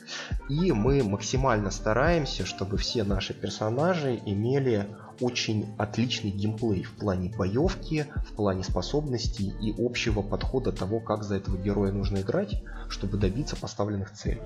И 0.49 0.73
мы 0.73 1.03
максимально 1.03 1.71
стараемся, 1.71 2.45
чтобы 2.47 2.77
все 2.77 3.05
наши 3.05 3.35
персонажи 3.35 4.21
имели 4.25 4.89
очень 5.21 5.75
отличный 5.79 6.31
геймплей 6.31 6.83
в 6.83 6.93
плане 6.93 7.31
боевки, 7.37 8.07
в 8.29 8.33
плане 8.35 8.65
способностей 8.65 9.53
и 9.61 9.75
общего 9.79 10.23
подхода 10.23 10.73
того, 10.73 11.01
как 11.01 11.23
за 11.23 11.37
этого 11.37 11.57
героя 11.57 11.93
нужно 11.93 12.19
играть, 12.19 12.62
чтобы 12.89 13.17
добиться 13.17 13.57
поставленных 13.57 14.12
целей. 14.12 14.43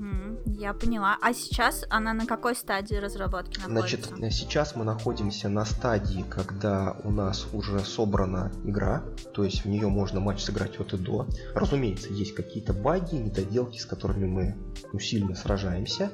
Угу, 0.00 0.54
я 0.58 0.72
поняла. 0.72 1.18
А 1.20 1.34
сейчас 1.34 1.84
она 1.90 2.14
на 2.14 2.24
какой 2.24 2.54
стадии 2.56 2.94
разработки 2.94 3.58
находится? 3.60 4.14
Значит, 4.16 4.34
сейчас 4.34 4.74
мы 4.74 4.84
находимся 4.84 5.50
на 5.50 5.66
стадии, 5.66 6.24
когда 6.28 6.96
у 7.04 7.10
нас 7.10 7.46
уже 7.52 7.80
собрана 7.80 8.50
игра, 8.64 9.04
то 9.34 9.44
есть 9.44 9.64
в 9.64 9.68
нее 9.68 9.88
можно 9.88 10.20
матч 10.20 10.42
сыграть 10.42 10.80
от 10.80 10.94
и 10.94 10.96
до. 10.96 11.28
Разумеется, 11.54 12.08
есть 12.14 12.34
какие-то 12.34 12.72
баги, 12.72 13.16
недоделки, 13.16 13.76
с 13.76 13.84
которыми 13.84 14.26
мы 14.26 14.56
ну, 14.90 14.98
сильно 14.98 15.34
сражаемся. 15.34 16.10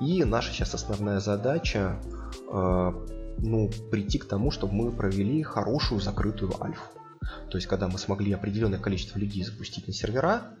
И 0.00 0.24
наша 0.24 0.52
сейчас 0.52 0.74
основная 0.74 1.20
задача 1.20 2.00
э, 2.50 2.92
ну, 3.38 3.70
прийти 3.92 4.18
к 4.18 4.24
тому, 4.24 4.50
чтобы 4.50 4.74
мы 4.74 4.90
провели 4.90 5.44
хорошую 5.44 6.00
закрытую 6.00 6.60
альфу. 6.60 6.82
То 7.50 7.56
есть, 7.56 7.66
когда 7.66 7.88
мы 7.88 7.98
смогли 7.98 8.32
определенное 8.32 8.78
количество 8.78 9.18
людей 9.18 9.44
запустить 9.44 9.86
на 9.86 9.92
сервера, 9.92 10.54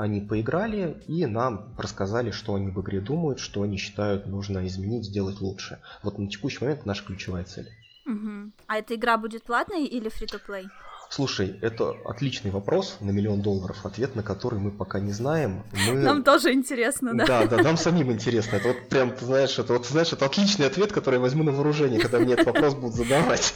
они 0.00 0.22
поиграли 0.22 0.96
и 1.08 1.26
нам 1.26 1.74
рассказали, 1.76 2.30
что 2.30 2.54
они 2.54 2.70
в 2.70 2.80
игре 2.80 3.02
думают, 3.02 3.38
что 3.38 3.60
они 3.60 3.76
считают 3.76 4.26
нужно 4.26 4.66
изменить, 4.66 5.04
сделать 5.04 5.42
лучше. 5.42 5.78
Вот 6.02 6.18
на 6.18 6.26
текущий 6.26 6.64
момент 6.64 6.86
наша 6.86 7.04
ключевая 7.04 7.44
цель. 7.44 7.68
Угу. 8.06 8.50
А 8.66 8.78
эта 8.78 8.94
игра 8.94 9.18
будет 9.18 9.42
платной 9.42 9.84
или 9.84 10.08
фри-то-плей? 10.08 10.68
Слушай, 11.12 11.56
это 11.60 11.96
отличный 12.04 12.52
вопрос 12.52 12.98
на 13.00 13.10
миллион 13.10 13.42
долларов, 13.42 13.84
ответ 13.84 14.14
на 14.14 14.22
который 14.22 14.60
мы 14.60 14.70
пока 14.70 15.00
не 15.00 15.10
знаем. 15.10 15.64
Мы... 15.88 15.94
Нам 15.94 16.22
тоже 16.22 16.52
интересно, 16.52 17.12
да? 17.12 17.26
Да, 17.26 17.46
да, 17.48 17.56
нам 17.64 17.76
самим 17.76 18.12
интересно. 18.12 18.56
Это 18.56 18.68
вот 18.68 18.88
прям, 18.88 19.10
ты 19.10 19.24
знаешь, 19.24 19.58
это 19.58 19.72
вот, 19.72 19.86
знаешь, 19.86 20.12
это 20.12 20.26
отличный 20.26 20.68
ответ, 20.68 20.92
который 20.92 21.16
я 21.16 21.20
возьму 21.20 21.42
на 21.42 21.50
вооружение, 21.50 21.98
когда 21.98 22.20
мне 22.20 22.34
этот 22.34 22.46
вопрос 22.46 22.74
будут 22.76 22.94
задавать. 22.94 23.54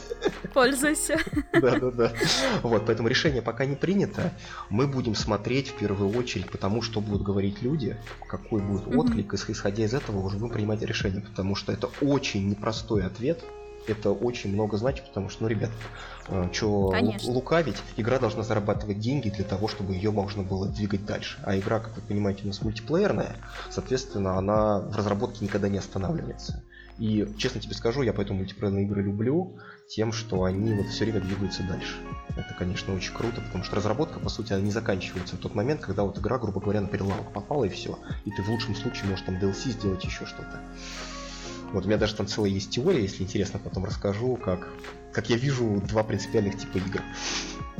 Пользуйся. 0.53 1.17
Да, 1.53 1.79
да, 1.79 1.91
да. 1.91 2.13
Вот, 2.61 2.85
поэтому 2.85 3.07
решение 3.07 3.41
пока 3.41 3.65
не 3.65 3.77
принято. 3.77 4.33
Мы 4.69 4.85
будем 4.85 5.15
смотреть 5.15 5.69
в 5.69 5.75
первую 5.75 6.09
очередь 6.17 6.51
потому, 6.51 6.81
что 6.81 6.99
будут 6.99 7.21
говорить 7.21 7.61
люди, 7.61 7.95
какой 8.27 8.61
будет 8.61 8.93
отклик, 8.93 9.33
исходя 9.33 9.85
из 9.85 9.93
этого 9.93 10.19
уже 10.19 10.35
будем 10.35 10.53
принимать 10.53 10.81
решение, 10.81 11.21
потому 11.21 11.55
что 11.55 11.71
это 11.71 11.89
очень 12.01 12.49
непростой 12.49 13.05
ответ, 13.05 13.45
это 13.87 14.11
очень 14.11 14.51
много 14.51 14.77
значит, 14.77 15.05
потому 15.07 15.29
что, 15.29 15.43
ну, 15.43 15.49
ребят, 15.49 15.69
э, 16.27 16.49
что 16.51 16.93
лукавить, 17.25 17.77
игра 17.97 18.19
должна 18.19 18.43
зарабатывать 18.43 18.99
деньги 18.99 19.29
для 19.29 19.43
того, 19.43 19.67
чтобы 19.67 19.93
ее 19.93 20.11
можно 20.11 20.43
было 20.43 20.67
двигать 20.67 21.05
дальше. 21.05 21.39
А 21.43 21.57
игра, 21.57 21.79
как 21.79 21.95
вы 21.95 22.01
понимаете, 22.01 22.43
у 22.43 22.47
нас 22.47 22.61
мультиплеерная, 22.61 23.35
соответственно, 23.69 24.37
она 24.37 24.79
в 24.79 24.95
разработке 24.95 25.43
никогда 25.45 25.69
не 25.69 25.77
останавливается. 25.77 26.63
И, 26.97 27.27
честно 27.37 27.59
тебе 27.59 27.73
скажу, 27.73 28.03
я 28.03 28.13
поэтому 28.13 28.39
мультиплеерные 28.39 28.85
игры 28.85 29.03
люблю 29.03 29.57
тем, 29.89 30.13
что 30.13 30.45
они 30.45 30.73
вот 30.73 30.87
все 30.87 31.03
время 31.03 31.19
двигаются 31.19 31.61
дальше. 31.63 31.97
Это, 32.29 32.55
конечно, 32.57 32.93
очень 32.95 33.13
круто, 33.13 33.41
потому 33.41 33.63
что 33.63 33.75
разработка, 33.75 34.19
по 34.19 34.29
сути, 34.29 34.53
она 34.53 34.61
не 34.61 34.71
заканчивается 34.71 35.35
в 35.35 35.39
тот 35.39 35.55
момент, 35.55 35.81
когда 35.81 36.03
вот 36.03 36.17
игра, 36.17 36.37
грубо 36.37 36.61
говоря, 36.61 36.81
на 36.81 36.87
перелавок 36.87 37.33
попала 37.33 37.65
и 37.65 37.69
все. 37.69 37.99
И 38.23 38.31
ты 38.31 38.41
в 38.41 38.49
лучшем 38.49 38.75
случае 38.75 39.09
можешь 39.09 39.25
там 39.25 39.35
DLC 39.35 39.71
сделать 39.71 40.03
еще 40.05 40.25
что-то. 40.25 40.61
Вот 41.73 41.83
у 41.83 41.87
меня 41.87 41.97
даже 41.97 42.15
там 42.15 42.27
целая 42.27 42.51
есть 42.51 42.69
теория, 42.69 43.01
если 43.01 43.23
интересно, 43.23 43.59
потом 43.59 43.83
расскажу, 43.83 44.37
как, 44.37 44.67
как 45.15 45.29
я 45.29 45.37
вижу 45.37 45.81
два 45.87 46.03
принципиальных 46.03 46.57
типа 46.57 46.77
игр. 46.77 47.01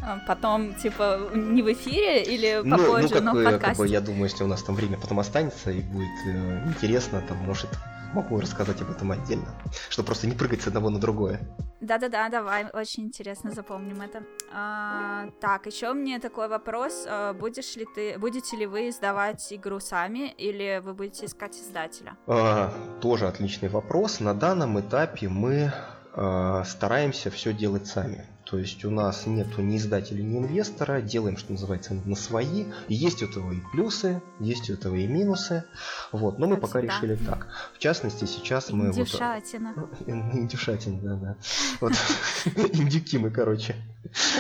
А 0.02 0.20
потом, 0.28 0.74
типа, 0.76 1.30
не 1.34 1.62
в 1.62 1.74
эфире 1.74 2.24
или 2.24 2.62
попозже, 2.70 2.92
ну, 2.92 3.02
ну, 3.02 3.10
как 3.10 3.24
но 3.24 3.32
в 3.32 3.44
подкасте? 3.44 3.68
Как 3.68 3.78
бы, 3.78 3.88
я 3.88 4.02
думаю, 4.02 4.24
если 4.26 4.44
у 4.44 4.48
нас 4.48 4.64
там 4.64 4.76
время 4.76 4.98
потом 4.98 5.20
останется 5.20 5.72
и 5.72 5.82
будет 5.82 6.18
э, 6.28 6.64
интересно, 6.68 7.22
там, 7.28 7.38
может, 7.38 7.70
могу 8.14 8.40
рассказать 8.40 8.82
об 8.82 8.92
этом 8.92 9.12
отдельно, 9.12 9.48
чтобы 9.90 10.06
просто 10.06 10.28
не 10.28 10.36
прыгать 10.36 10.62
с 10.62 10.68
одного 10.68 10.90
на 10.90 11.00
другое. 11.00 11.40
Да-да-да, 11.82 12.30
давай, 12.30 12.66
очень 12.74 13.04
интересно, 13.04 13.52
запомним 13.52 14.02
это. 14.02 14.24
А, 14.54 15.28
так, 15.42 15.66
еще 15.66 15.94
мне 15.94 16.20
такой 16.20 16.48
вопрос, 16.48 17.06
а, 17.08 17.34
будешь 17.34 17.76
ли 17.76 17.86
ты, 17.96 18.18
будете 18.18 18.56
ли 18.58 18.66
вы 18.66 18.90
издавать 18.90 19.46
игру 19.52 19.80
сами 19.80 20.34
или 20.38 20.82
вы 20.84 20.94
будете 20.94 21.26
искать 21.26 21.56
издателя? 21.56 22.16
А, 22.28 22.74
тоже 23.02 23.28
отличный 23.28 23.70
вопрос. 23.70 24.20
На 24.20 24.34
данном 24.34 24.80
этапе 24.80 25.28
мы 25.28 25.74
стараемся 26.16 27.30
все 27.30 27.54
делать 27.54 27.88
сами. 27.88 28.26
То 28.46 28.60
есть 28.60 28.86
у 28.86 28.92
нас 28.92 29.26
нету 29.26 29.64
ни 29.64 29.78
издателя, 29.78 30.22
ни 30.22 30.38
инвестора, 30.38 31.02
делаем, 31.02 31.36
что 31.36 31.52
называется, 31.52 31.96
на 32.06 32.16
свои. 32.16 32.66
Есть 32.88 33.24
у 33.24 33.26
этого 33.26 33.52
и 33.52 33.60
плюсы, 33.72 34.22
есть 34.40 34.70
у 34.70 34.74
этого 34.74 34.96
и 34.96 35.08
минусы. 35.08 35.64
Вот, 36.12 36.38
но 36.38 36.46
мы 36.46 36.58
пока 36.58 36.80
да. 36.80 36.88
решили 36.88 37.16
так. 37.16 37.48
В 37.74 37.80
частности, 37.80 38.26
сейчас 38.26 38.70
мы... 38.70 38.88
Индюшатина. 38.88 39.74
Вот... 39.76 39.90
Индюшатина, 40.08 41.02
да, 41.02 41.16
да. 41.16 41.36
Вот, 41.82 41.94
индюки 42.74 43.18
мы, 43.18 43.32
короче. 43.32 43.76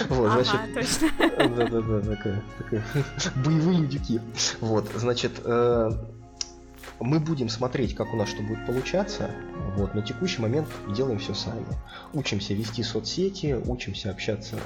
Вот, 0.09 0.31
значит... 0.31 0.73
точно. 0.75 1.09
Да-да-да, 1.57 2.01
такая, 2.01 2.43
такая... 2.59 2.83
Боевые 3.43 3.79
индюки. 3.79 4.21
Вот, 4.61 4.87
значит, 4.95 5.31
э, 5.43 5.89
мы 6.99 7.19
будем 7.19 7.49
смотреть, 7.49 7.95
как 7.95 8.13
у 8.13 8.17
нас 8.17 8.29
что 8.29 8.41
будет 8.41 8.65
получаться. 8.65 9.31
Вот, 9.75 9.93
на 9.93 10.01
текущий 10.01 10.41
момент 10.41 10.67
делаем 10.95 11.19
все 11.19 11.33
сами. 11.33 11.65
Учимся 12.13 12.53
вести 12.53 12.83
соцсети, 12.83 13.59
учимся 13.65 14.11
общаться 14.11 14.57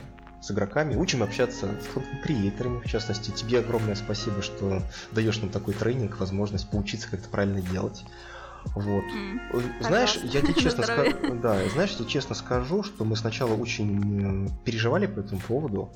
с 0.41 0.51
игроками, 0.51 0.95
учим 0.95 1.23
общаться 1.23 1.67
с 1.67 2.23
креаторами, 2.23 2.79
в 2.79 2.89
частности. 2.89 3.31
Тебе 3.31 3.59
огромное 3.59 3.95
спасибо, 3.95 4.41
что 4.41 4.81
даешь 5.11 5.39
нам 5.39 5.49
такой 5.49 5.73
тренинг, 5.73 6.19
возможность 6.19 6.69
поучиться 6.69 7.09
как-то 7.09 7.29
правильно 7.29 7.61
делать. 7.61 8.05
Вот. 8.75 9.03
Mm, 9.03 9.83
знаешь, 9.83 10.17
я 10.23 10.41
тебе 10.41 10.53
честно 10.53 10.83
скажу, 10.83 11.15
да, 11.41 11.57
знаешь, 11.69 11.95
я 11.97 12.05
честно 12.05 12.35
скажу, 12.35 12.83
что 12.83 13.05
мы 13.05 13.15
сначала 13.15 13.53
очень 13.53 14.51
переживали 14.65 15.07
по 15.07 15.19
этому 15.19 15.39
поводу, 15.39 15.89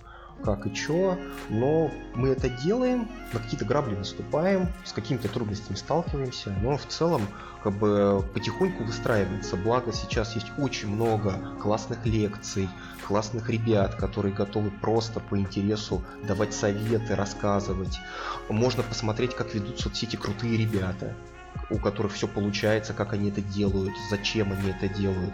как 0.43 0.67
и 0.67 0.73
чё, 0.73 1.17
но 1.49 1.91
мы 2.15 2.29
это 2.29 2.49
делаем, 2.49 3.09
на 3.31 3.39
какие-то 3.39 3.65
грабли 3.65 3.95
наступаем, 3.95 4.67
с 4.83 4.91
какими-то 4.91 5.29
трудностями 5.29 5.75
сталкиваемся, 5.75 6.53
но 6.61 6.77
в 6.77 6.85
целом 6.85 7.21
как 7.63 7.73
бы 7.73 8.23
потихоньку 8.33 8.83
выстраивается. 8.83 9.55
Благо 9.55 9.93
сейчас 9.93 10.35
есть 10.35 10.47
очень 10.57 10.89
много 10.89 11.33
классных 11.61 12.05
лекций, 12.05 12.69
классных 13.07 13.49
ребят, 13.49 13.95
которые 13.95 14.33
готовы 14.33 14.69
просто 14.69 15.19
по 15.19 15.37
интересу 15.37 16.03
давать 16.27 16.53
советы, 16.53 17.15
рассказывать. 17.15 17.99
Можно 18.49 18.83
посмотреть, 18.83 19.35
как 19.35 19.53
ведут 19.55 19.79
соцсети 19.79 20.15
крутые 20.15 20.57
ребята, 20.57 21.13
у 21.69 21.77
которых 21.77 22.13
все 22.13 22.27
получается, 22.27 22.93
как 22.93 23.13
они 23.13 23.29
это 23.29 23.41
делают, 23.41 23.93
зачем 24.09 24.51
они 24.51 24.71
это 24.71 24.87
делают. 24.93 25.33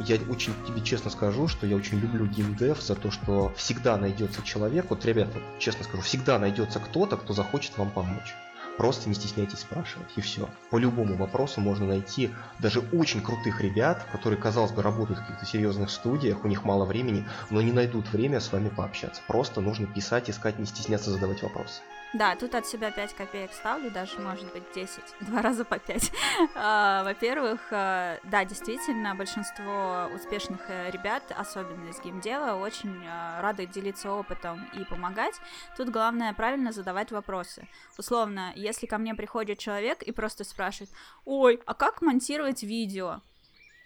Я 0.00 0.16
очень 0.28 0.52
тебе 0.66 0.80
честно 0.82 1.10
скажу, 1.10 1.48
что 1.48 1.66
я 1.66 1.76
очень 1.76 1.98
люблю 1.98 2.26
геймдев 2.26 2.80
за 2.82 2.94
то, 2.94 3.10
что 3.10 3.52
всегда 3.56 3.96
найдется 3.96 4.42
человек, 4.42 4.86
вот, 4.90 5.04
ребята, 5.04 5.40
честно 5.58 5.84
скажу, 5.84 6.02
всегда 6.02 6.38
найдется 6.38 6.80
кто-то, 6.80 7.16
кто 7.16 7.32
захочет 7.32 7.76
вам 7.78 7.90
помочь. 7.90 8.34
Просто 8.76 9.08
не 9.08 9.14
стесняйтесь 9.14 9.60
спрашивать, 9.60 10.08
и 10.16 10.20
все. 10.20 10.50
По 10.70 10.76
любому 10.76 11.16
вопросу 11.16 11.62
можно 11.62 11.86
найти 11.86 12.30
даже 12.58 12.80
очень 12.92 13.22
крутых 13.22 13.62
ребят, 13.62 14.06
которые, 14.12 14.38
казалось 14.38 14.72
бы, 14.72 14.82
работают 14.82 15.18
в 15.18 15.22
каких-то 15.22 15.46
серьезных 15.46 15.90
студиях, 15.90 16.44
у 16.44 16.48
них 16.48 16.64
мало 16.64 16.84
времени, 16.84 17.26
но 17.48 17.62
не 17.62 17.72
найдут 17.72 18.12
время 18.12 18.38
с 18.38 18.52
вами 18.52 18.68
пообщаться. 18.68 19.22
Просто 19.26 19.62
нужно 19.62 19.86
писать, 19.86 20.28
искать, 20.28 20.58
не 20.58 20.66
стесняться 20.66 21.10
задавать 21.10 21.42
вопросы. 21.42 21.80
Да, 22.12 22.36
тут 22.36 22.54
от 22.54 22.66
себя 22.66 22.90
5 22.90 23.14
копеек 23.14 23.52
ставлю, 23.52 23.90
даже, 23.90 24.18
может 24.20 24.50
быть, 24.52 24.62
10, 24.74 25.00
два 25.20 25.42
раза 25.42 25.64
по 25.64 25.78
5. 25.78 26.12
А, 26.54 27.04
во-первых, 27.04 27.60
а, 27.70 28.18
да, 28.24 28.44
действительно, 28.44 29.14
большинство 29.14 30.08
успешных 30.14 30.60
э, 30.68 30.90
ребят, 30.90 31.22
особенно 31.36 31.88
из 31.88 32.00
геймдела, 32.00 32.56
очень 32.56 33.04
а, 33.06 33.40
рады 33.42 33.66
делиться 33.66 34.12
опытом 34.12 34.68
и 34.72 34.84
помогать. 34.84 35.34
Тут 35.76 35.90
главное 35.90 36.32
правильно 36.32 36.72
задавать 36.72 37.10
вопросы. 37.10 37.68
Условно, 37.98 38.52
если 38.54 38.86
ко 38.86 38.98
мне 38.98 39.14
приходит 39.14 39.58
человек 39.58 40.02
и 40.02 40.12
просто 40.12 40.44
спрашивает, 40.44 40.90
ой, 41.24 41.60
а 41.66 41.74
как 41.74 42.02
монтировать 42.02 42.62
видео? 42.62 43.20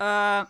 Uh, 0.01 0.47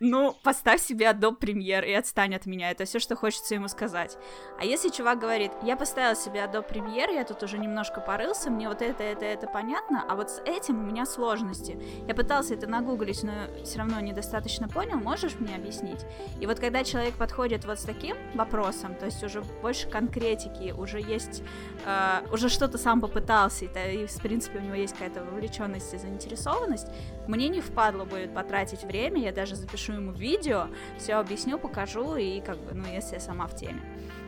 ну, 0.00 0.36
поставь 0.42 0.82
себе 0.82 1.06
Adobe 1.06 1.38
Premiere 1.38 1.86
и 1.86 1.94
отстань 1.94 2.34
от 2.34 2.44
меня. 2.44 2.70
Это 2.70 2.84
все, 2.84 2.98
что 2.98 3.16
хочется 3.16 3.54
ему 3.54 3.68
сказать. 3.68 4.18
А 4.60 4.66
если 4.66 4.90
чувак 4.90 5.18
говорит, 5.18 5.50
я 5.62 5.78
поставил 5.78 6.14
себе 6.14 6.40
Adobe 6.40 6.70
Premiere, 6.70 7.14
я 7.14 7.24
тут 7.24 7.42
уже 7.42 7.56
немножко 7.56 8.02
порылся, 8.02 8.50
мне 8.50 8.68
вот 8.68 8.82
это, 8.82 9.02
это, 9.02 9.24
это 9.24 9.46
понятно, 9.46 10.04
а 10.06 10.14
вот 10.14 10.30
с 10.30 10.42
этим 10.44 10.78
у 10.78 10.82
меня 10.82 11.06
сложности. 11.06 11.80
Я 12.06 12.14
пытался 12.14 12.52
это 12.52 12.66
нагуглить, 12.66 13.22
но 13.22 13.32
все 13.64 13.78
равно 13.78 13.98
недостаточно 14.00 14.68
понял, 14.68 14.98
можешь 14.98 15.36
мне 15.38 15.54
объяснить? 15.54 16.04
И 16.38 16.46
вот 16.46 16.60
когда 16.60 16.84
человек 16.84 17.14
подходит 17.14 17.64
вот 17.64 17.78
с 17.78 17.84
таким 17.84 18.14
вопросом, 18.34 18.94
то 18.94 19.06
есть 19.06 19.24
уже 19.24 19.40
больше 19.62 19.88
конкретики, 19.88 20.72
уже 20.72 21.00
есть, 21.00 21.42
uh, 21.86 22.30
уже 22.30 22.50
что-то 22.50 22.76
сам 22.76 23.00
попытался, 23.00 23.64
и, 23.64 24.02
и 24.02 24.06
в 24.06 24.20
принципе 24.20 24.58
у 24.58 24.62
него 24.62 24.74
есть 24.74 24.92
какая-то 24.92 25.24
вовлеченность 25.24 25.94
и 25.94 25.96
заинтересованность, 25.96 26.88
мне 27.26 27.48
не 27.48 27.62
впадло 27.62 28.04
будет 28.04 28.34
потратить 28.34 28.65
тратить 28.66 28.84
время, 28.84 29.22
я 29.22 29.32
даже 29.32 29.56
запишу 29.56 29.94
ему 29.94 30.12
видео, 30.12 30.66
все 30.98 31.14
объясню, 31.14 31.58
покажу, 31.58 32.16
и 32.16 32.40
как 32.40 32.58
бы, 32.58 32.74
ну, 32.74 32.84
если 32.92 33.14
я 33.14 33.20
сама 33.20 33.46
в 33.46 33.54
теме. 33.54 33.80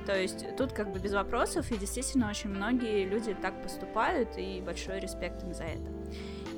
То 0.06 0.18
есть 0.18 0.56
тут 0.56 0.72
как 0.72 0.92
бы 0.92 0.98
без 0.98 1.12
вопросов, 1.12 1.70
и 1.70 1.76
действительно 1.76 2.30
очень 2.30 2.50
многие 2.50 3.04
люди 3.04 3.34
так 3.34 3.60
поступают, 3.62 4.38
и 4.38 4.62
большой 4.64 5.00
респект 5.00 5.42
им 5.42 5.52
за 5.52 5.64
это. 5.64 5.90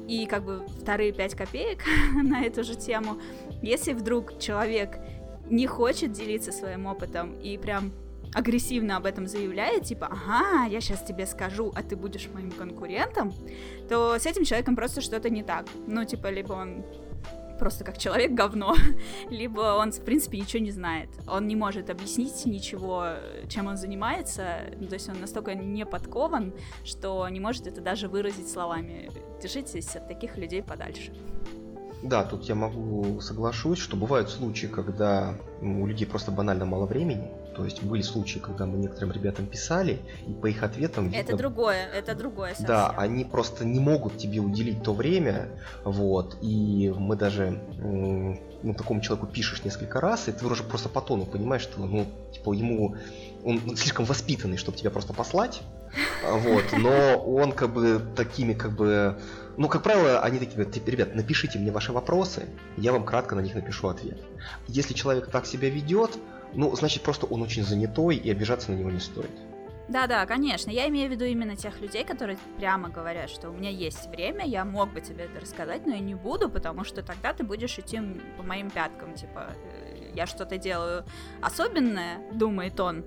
И 0.07 0.26
как 0.26 0.45
бы 0.45 0.66
вторые 0.81 1.12
пять 1.12 1.35
копеек 1.35 1.81
на 2.22 2.45
эту 2.45 2.64
же 2.64 2.76
тему, 2.76 3.20
если 3.62 3.93
вдруг 3.93 4.39
человек 4.39 4.99
не 5.49 5.66
хочет 5.66 6.12
делиться 6.12 6.53
своим 6.53 6.87
опытом 6.87 7.39
и 7.41 7.57
прям 7.59 7.93
агрессивно 8.33 8.97
об 8.97 9.07
этом 9.07 9.26
заявляет, 9.26 9.85
типа, 9.85 10.07
ага, 10.07 10.66
я 10.66 10.81
сейчас 10.81 11.03
тебе 11.03 11.26
скажу, 11.26 11.72
а 11.74 11.83
ты 11.83 11.97
будешь 11.97 12.28
моим 12.33 12.51
конкурентом, 12.51 13.33
то 13.89 14.16
с 14.18 14.26
этим 14.26 14.45
человеком 14.45 14.76
просто 14.76 15.01
что-то 15.01 15.31
не 15.31 15.43
так. 15.43 15.66
Ну, 15.87 16.05
типа, 16.05 16.28
либо 16.28 16.53
он 16.53 16.85
просто 17.61 17.85
как 17.85 17.99
человек 17.99 18.33
говно, 18.33 18.75
либо 19.31 19.77
он, 19.77 19.93
в 19.93 20.01
принципе, 20.01 20.39
ничего 20.39 20.65
не 20.65 20.73
знает. 20.73 21.11
Он 21.29 21.47
не 21.47 21.55
может 21.55 21.91
объяснить 21.91 22.47
ничего, 22.47 23.13
чем 23.49 23.67
он 23.67 23.77
занимается, 23.77 24.63
ну, 24.81 24.89
то 24.89 24.95
есть 24.95 25.09
он 25.09 25.21
настолько 25.21 25.55
не 25.55 25.85
подкован, 25.87 26.55
что 26.85 27.29
не 27.29 27.39
может 27.39 27.67
это 27.67 27.81
даже 27.81 28.09
выразить 28.09 28.51
словами. 28.51 29.11
Держитесь 29.43 29.95
от 29.95 30.09
таких 30.09 30.39
людей 30.39 30.63
подальше. 30.63 31.13
Да, 32.03 32.25
тут 32.25 32.45
я 32.45 32.55
могу 32.55 33.21
соглашусь, 33.21 33.79
что 33.79 33.95
бывают 33.95 34.31
случаи, 34.31 34.67
когда 34.67 35.35
у 35.61 35.87
людей 35.87 36.07
просто 36.07 36.31
банально 36.33 36.65
мало 36.65 36.87
времени, 36.87 37.31
то 37.61 37.67
есть 37.67 37.83
были 37.83 38.01
случаи, 38.01 38.39
когда 38.39 38.65
мы 38.65 38.79
некоторым 38.79 39.13
ребятам 39.13 39.45
писали, 39.45 39.99
и 40.27 40.33
по 40.33 40.47
их 40.47 40.63
ответам... 40.63 41.09
Видно, 41.09 41.19
это 41.19 41.37
другое, 41.37 41.87
это 41.95 42.15
другое 42.15 42.51
совсем. 42.53 42.69
Да, 42.69 42.89
они 42.97 43.23
просто 43.27 43.67
не 43.67 43.79
могут 43.79 44.17
тебе 44.17 44.41
уделить 44.41 44.83
то 44.83 44.95
время, 44.95 45.51
вот, 45.85 46.39
и 46.41 46.91
мы 46.97 47.17
даже 47.17 47.61
ну, 47.83 48.75
такому 48.75 49.03
человеку 49.03 49.27
пишешь 49.27 49.63
несколько 49.63 50.01
раз, 50.01 50.27
и 50.29 50.33
ты 50.33 50.47
уже 50.47 50.63
просто 50.65 50.89
по 50.89 51.03
тону 51.03 51.27
понимаешь, 51.27 51.61
что, 51.61 51.85
ну, 51.85 52.07
типа, 52.33 52.55
ему 52.55 52.97
он 53.45 53.77
слишком 53.77 54.07
воспитанный, 54.07 54.57
чтобы 54.57 54.79
тебя 54.79 54.91
просто 54.91 55.13
послать, 55.13 55.61
вот, 56.27 56.65
но 56.79 57.19
он 57.19 57.53
как 57.53 57.75
бы 57.75 58.01
такими 58.17 58.55
как 58.55 58.73
бы, 58.73 59.21
ну, 59.59 59.69
как 59.69 59.83
правило, 59.83 60.21
они 60.21 60.39
такие 60.39 60.55
говорят, 60.55 60.89
ребят, 60.89 61.15
напишите 61.15 61.59
мне 61.59 61.71
ваши 61.71 61.93
вопросы, 61.93 62.47
я 62.79 62.93
вам 62.93 63.05
кратко 63.05 63.35
на 63.35 63.41
них 63.41 63.55
напишу 63.55 63.89
ответ. 63.89 64.19
Если 64.67 64.95
человек 64.95 65.31
так 65.31 65.45
себя 65.45 65.69
ведет, 65.69 66.17
ну, 66.55 66.75
значит, 66.75 67.03
просто 67.03 67.27
он 67.27 67.43
очень 67.43 67.65
занятой, 67.65 68.17
и 68.17 68.31
обижаться 68.31 68.73
на 68.73 68.77
него 68.77 68.91
не 68.91 69.01
стоит. 69.01 69.31
Да-да, 69.91 70.25
конечно. 70.25 70.71
Я 70.71 70.89
имею 70.89 71.09
в 71.09 71.13
виду 71.13 71.25
именно 71.25 71.57
тех 71.57 71.81
людей, 71.81 72.05
которые 72.05 72.39
прямо 72.59 72.91
говорят, 72.91 73.29
что 73.29 73.51
у 73.51 73.53
меня 73.53 73.71
есть 73.71 74.07
время, 74.07 74.47
я 74.47 74.65
мог 74.65 74.93
бы 74.93 75.01
тебе 75.01 75.25
это 75.25 75.41
рассказать, 75.41 75.85
но 75.85 75.95
я 75.95 75.99
не 75.99 76.15
буду, 76.15 76.49
потому 76.49 76.85
что 76.85 77.03
тогда 77.03 77.33
ты 77.33 77.43
будешь 77.43 77.77
идти 77.77 78.01
по 78.37 78.45
моим 78.45 78.71
пяткам, 78.71 79.15
типа, 79.15 79.49
э, 79.73 80.13
я 80.15 80.27
что-то 80.27 80.59
делаю 80.59 81.05
особенное, 81.43 82.21
думает 82.33 82.79
он. 82.79 83.05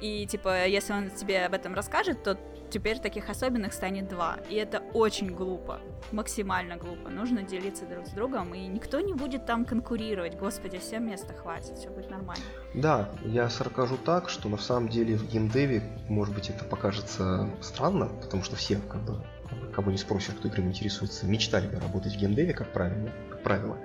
И, 0.00 0.26
типа, 0.26 0.66
если 0.66 0.92
он 0.92 1.10
тебе 1.10 1.46
об 1.46 1.54
этом 1.54 1.74
расскажет, 1.74 2.22
то 2.24 2.36
теперь 2.70 2.98
таких 2.98 3.28
особенных 3.30 3.72
станет 3.72 4.08
два. 4.08 4.38
И 4.48 4.54
это 4.54 4.82
очень 4.94 5.30
глупо, 5.30 5.80
максимально 6.12 6.76
глупо. 6.76 7.08
Нужно 7.08 7.42
делиться 7.42 7.86
друг 7.86 8.06
с 8.06 8.10
другом, 8.10 8.54
и 8.54 8.66
никто 8.66 9.00
не 9.00 9.14
будет 9.14 9.46
там 9.46 9.64
конкурировать. 9.64 10.36
Господи, 10.38 10.78
всем 10.78 11.06
места 11.06 11.34
хватит, 11.34 11.78
все 11.78 11.88
будет 11.90 12.10
нормально. 12.10 12.44
Да, 12.74 13.08
я 13.24 13.48
скажу 13.48 13.96
так, 13.96 14.28
что 14.28 14.48
на 14.48 14.58
самом 14.58 14.88
деле 14.88 15.16
в 15.16 15.28
геймдеве, 15.28 15.82
может 16.08 16.34
быть, 16.34 16.50
это 16.50 16.64
покажется 16.64 17.50
странно, 17.60 18.08
потому 18.22 18.42
что 18.42 18.56
все, 18.56 18.76
как 18.76 19.02
бы, 19.02 19.24
кого 19.74 19.90
не 19.90 19.98
спросишь, 19.98 20.34
кто 20.34 20.48
играми 20.48 20.68
интересуется, 20.68 21.26
мечтали 21.26 21.66
бы 21.68 21.78
работать 21.80 22.14
в 22.14 22.18
геймдеве, 22.18 22.52
как 22.52 22.72
правильно 22.72 23.12
правило. 23.48 23.78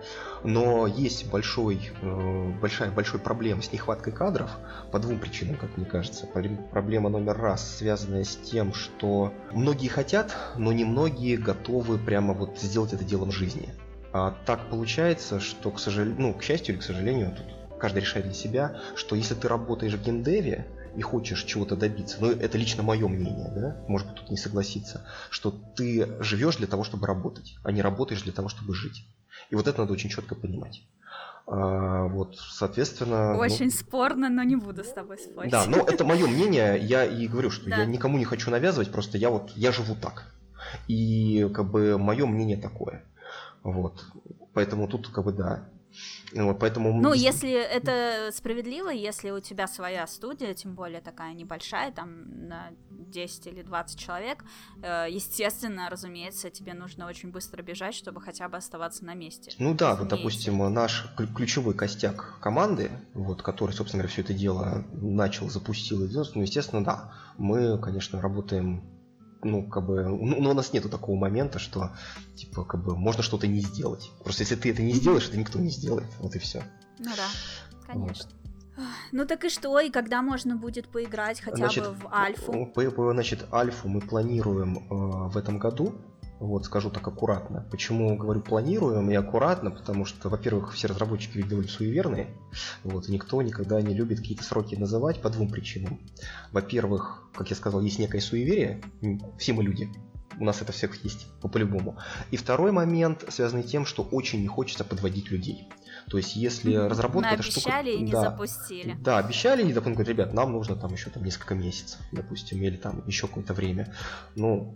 Но 0.43 0.87
есть 0.87 1.31
большой, 1.31 1.91
э, 2.01 2.51
большая, 2.61 2.91
большой 2.91 3.21
проблема 3.21 3.61
с 3.61 3.71
нехваткой 3.71 4.11
кадров 4.11 4.51
по 4.91 4.99
двум 4.99 5.19
причинам, 5.19 5.55
как 5.55 5.77
мне 5.77 5.85
кажется. 5.85 6.27
Проблема 6.27 7.09
номер 7.09 7.37
раз, 7.37 7.77
связанная 7.77 8.25
с 8.25 8.35
тем, 8.35 8.73
что 8.73 9.31
многие 9.51 9.87
хотят, 9.87 10.35
но 10.57 10.73
немногие 10.73 11.37
готовы 11.37 11.97
прямо 11.97 12.33
вот 12.33 12.59
сделать 12.59 12.91
это 12.91 13.05
делом 13.05 13.31
жизни. 13.31 13.69
А 14.11 14.35
так 14.45 14.69
получается, 14.69 15.39
что, 15.39 15.71
к 15.71 15.79
сожалению, 15.79 16.21
ну, 16.21 16.33
к 16.33 16.43
счастью 16.43 16.75
или 16.75 16.81
к 16.81 16.83
сожалению, 16.83 17.31
тут 17.31 17.79
каждый 17.79 18.01
решает 18.01 18.25
для 18.25 18.35
себя, 18.35 18.75
что 18.95 19.15
если 19.15 19.35
ты 19.35 19.47
работаешь 19.47 19.93
в 19.93 20.03
геймдеве, 20.03 20.67
и 20.95 21.01
хочешь 21.01 21.43
чего-то 21.43 21.75
добиться, 21.75 22.17
ну 22.19 22.29
это 22.29 22.57
лично 22.57 22.83
мое 22.83 23.07
мнение, 23.07 23.51
да, 23.55 23.77
может 23.87 24.07
быть 24.07 24.17
тут 24.17 24.29
не 24.29 24.37
согласиться, 24.37 25.05
что 25.29 25.51
ты 25.75 26.07
живешь 26.19 26.57
для 26.57 26.67
того, 26.67 26.83
чтобы 26.83 27.07
работать, 27.07 27.55
а 27.63 27.71
не 27.71 27.81
работаешь 27.81 28.21
для 28.21 28.31
того, 28.31 28.49
чтобы 28.49 28.75
жить. 28.75 29.05
И 29.49 29.55
вот 29.55 29.67
это 29.67 29.81
надо 29.81 29.93
очень 29.93 30.09
четко 30.09 30.35
понимать. 30.35 30.83
А, 31.45 32.05
вот, 32.07 32.37
соответственно... 32.37 33.33
Ну 33.33 33.39
очень 33.39 33.65
ну, 33.65 33.71
спорно, 33.71 34.29
но 34.29 34.43
не 34.43 34.55
буду 34.55 34.83
с 34.83 34.93
тобой 34.93 35.17
спорить. 35.17 35.51
Да, 35.51 35.65
но 35.67 35.77
это 35.77 36.05
мое 36.05 36.25
мнение, 36.25 36.79
я 36.79 37.05
и 37.05 37.27
говорю, 37.27 37.49
что 37.49 37.69
да. 37.69 37.77
я 37.77 37.85
никому 37.85 38.17
не 38.17 38.25
хочу 38.25 38.49
навязывать, 38.49 38.91
просто 38.91 39.17
я 39.17 39.29
вот, 39.29 39.51
я 39.55 39.71
живу 39.71 39.95
так. 39.95 40.33
И 40.87 41.49
как 41.53 41.69
бы 41.69 41.97
мое 41.97 42.25
мнение 42.25 42.57
такое. 42.57 43.03
Вот. 43.63 44.05
Поэтому 44.53 44.87
тут 44.87 45.09
как 45.09 45.25
бы 45.25 45.33
да, 45.33 45.69
вот, 46.33 46.59
поэтому... 46.59 46.93
Ну, 47.01 47.13
если 47.13 47.51
это 47.51 48.29
справедливо, 48.33 48.89
если 48.89 49.31
у 49.31 49.39
тебя 49.39 49.67
своя 49.67 50.07
студия, 50.07 50.53
тем 50.53 50.75
более 50.75 51.01
такая 51.01 51.33
небольшая, 51.33 51.91
там 51.91 52.47
на 52.47 52.71
10 52.89 53.47
или 53.47 53.61
20 53.61 53.99
человек, 53.99 54.43
э, 54.81 55.07
естественно, 55.09 55.89
разумеется, 55.89 56.49
тебе 56.49 56.73
нужно 56.73 57.07
очень 57.07 57.31
быстро 57.31 57.61
бежать, 57.61 57.95
чтобы 57.95 58.21
хотя 58.21 58.49
бы 58.49 58.57
оставаться 58.57 59.05
на 59.05 59.13
месте. 59.13 59.51
Ну 59.59 59.73
да, 59.73 59.95
вот, 59.95 60.07
допустим, 60.07 60.57
наш 60.73 61.05
ключевой 61.35 61.73
костяк 61.73 62.39
команды, 62.39 62.91
вот, 63.13 63.41
который, 63.41 63.71
собственно 63.71 64.03
говоря, 64.03 64.11
все 64.11 64.21
это 64.21 64.33
дело 64.33 64.85
начал, 64.93 65.49
запустил, 65.49 65.99
ну, 66.35 66.41
естественно, 66.41 66.83
да, 66.83 67.13
мы, 67.37 67.77
конечно, 67.79 68.21
работаем 68.21 68.83
ну, 69.45 69.67
как 69.67 69.85
бы, 69.85 70.03
ну, 70.03 70.41
ну, 70.41 70.51
у 70.51 70.53
нас 70.53 70.73
нету 70.73 70.89
такого 70.89 71.15
момента, 71.15 71.59
что, 71.59 71.91
типа, 72.35 72.63
как 72.63 72.83
бы, 72.83 72.95
можно 72.95 73.23
что-то 73.23 73.47
не 73.47 73.59
сделать. 73.59 74.11
Просто 74.23 74.43
если 74.43 74.55
ты 74.55 74.71
это 74.71 74.81
не 74.81 74.93
сделаешь, 74.93 75.27
это 75.27 75.37
никто 75.37 75.59
не 75.59 75.69
сделает. 75.69 76.07
Вот 76.19 76.35
и 76.35 76.39
все. 76.39 76.63
Ну 76.99 77.11
да, 77.15 77.27
конечно. 77.87 78.29
Вот. 78.29 78.43
Ну 79.11 79.25
так 79.27 79.43
и 79.43 79.49
что, 79.49 79.79
и 79.79 79.91
когда 79.91 80.21
можно 80.21 80.55
будет 80.55 80.87
поиграть 80.87 81.39
хотя 81.41 81.57
значит, 81.57 81.83
бы 81.83 81.93
в 81.93 82.07
альфу? 82.11 82.65
По, 82.73 82.89
по, 82.89 83.13
значит, 83.13 83.45
альфу 83.53 83.87
мы 83.87 84.01
планируем 84.01 84.77
э, 84.77 85.29
в 85.29 85.37
этом 85.37 85.59
году, 85.59 85.93
вот, 86.43 86.65
скажу 86.65 86.89
так 86.89 87.07
аккуратно. 87.07 87.65
Почему 87.71 88.17
говорю 88.17 88.41
планируем 88.41 89.09
и 89.09 89.15
аккуратно? 89.15 89.71
Потому 89.71 90.03
что, 90.03 90.29
во-первых, 90.29 90.73
все 90.73 90.87
разработчики 90.87 91.37
ведь 91.37 91.47
довольно 91.47 91.69
суеверные. 91.69 92.27
Вот, 92.83 93.07
и 93.07 93.11
никто 93.11 93.41
никогда 93.41 93.81
не 93.81 93.93
любит 93.93 94.19
какие-то 94.19 94.43
сроки 94.43 94.75
называть 94.75 95.21
по 95.21 95.29
двум 95.29 95.49
причинам. 95.49 95.99
Во-первых, 96.51 97.29
как 97.33 97.49
я 97.49 97.55
сказал, 97.55 97.81
есть 97.81 97.97
некое 97.97 98.19
суеверие. 98.19 98.81
Все 99.37 99.53
мы 99.53 99.63
люди. 99.63 99.89
у 100.39 100.43
нас 100.43 100.61
это 100.61 100.71
всех 100.71 101.03
есть 101.03 101.27
по-любому. 101.41 101.97
И 102.31 102.37
второй 102.37 102.71
момент, 102.71 103.25
связанный 103.29 103.63
тем, 103.63 103.85
что 103.85 104.03
очень 104.03 104.41
не 104.41 104.47
хочется 104.47 104.83
подводить 104.83 105.31
людей. 105.31 105.67
То 106.09 106.17
есть, 106.17 106.35
если 106.35 106.75
разработка 106.75 107.29
Мы 107.29 107.35
обещали 107.35 107.91
штука... 107.91 108.01
и 108.01 108.01
не 108.01 108.11
да, 108.11 108.21
запустили. 108.21 108.97
Да, 108.99 109.19
обещали, 109.19 109.61
и 109.63 109.71
допустим, 109.73 109.93
говорят, 109.93 110.09
ребят, 110.09 110.33
нам 110.33 110.51
нужно 110.51 110.75
там 110.75 110.91
еще 110.91 111.09
там 111.09 111.23
несколько 111.23 111.55
месяцев, 111.55 111.99
допустим, 112.11 112.61
или 112.61 112.75
там 112.75 113.03
еще 113.07 113.27
какое-то 113.27 113.53
время. 113.53 113.93
Ну, 114.35 114.73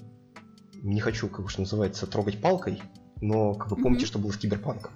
не 0.87 0.99
хочу, 0.99 1.27
как 1.27 1.45
уж 1.45 1.57
называется, 1.57 2.07
трогать 2.07 2.41
палкой, 2.41 2.81
но 3.21 3.53
как 3.53 3.69
вы 3.69 3.77
помните, 3.77 4.05
mm-hmm. 4.05 4.07
что 4.07 4.19
было 4.19 4.31
с 4.31 4.37
киберпанком. 4.37 4.93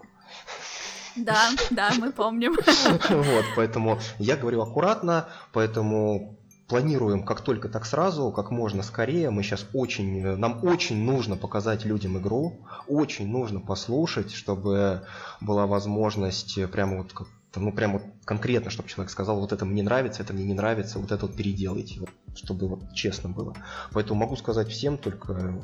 Да, 1.15 1.49
да, 1.69 1.91
мы 1.99 2.11
помним. 2.11 2.57
Вот, 3.09 3.45
поэтому 3.55 3.99
я 4.17 4.37
говорю 4.37 4.61
аккуратно, 4.61 5.27
поэтому 5.51 6.37
планируем 6.67 7.25
как 7.25 7.41
только 7.41 7.67
так 7.67 7.85
сразу, 7.85 8.31
как 8.31 8.49
можно 8.49 8.81
скорее. 8.81 9.29
Мы 9.29 9.43
сейчас 9.43 9.67
очень, 9.73 10.37
нам 10.37 10.63
очень 10.63 11.03
нужно 11.03 11.35
показать 11.35 11.83
людям 11.83 12.17
игру, 12.17 12.65
очень 12.87 13.27
нужно 13.29 13.59
послушать, 13.59 14.31
чтобы 14.31 15.05
была 15.41 15.67
возможность 15.67 16.57
прямо 16.71 16.99
вот 16.99 17.11
как 17.11 17.27
ну 17.59 17.71
прямо 17.73 17.93
вот 17.93 18.03
конкретно, 18.23 18.71
чтобы 18.71 18.89
человек 18.89 19.11
сказал, 19.11 19.39
вот 19.39 19.51
это 19.51 19.65
мне 19.65 19.83
нравится, 19.83 20.23
это 20.23 20.33
мне 20.33 20.45
не 20.45 20.53
нравится, 20.53 20.99
вот 20.99 21.11
это 21.11 21.25
вот 21.25 21.35
переделайте, 21.35 21.99
вот, 21.99 22.09
чтобы 22.35 22.67
вот 22.67 22.93
честно 22.93 23.29
было. 23.29 23.55
Поэтому 23.91 24.19
могу 24.19 24.35
сказать 24.35 24.69
всем, 24.69 24.97
только 24.97 25.61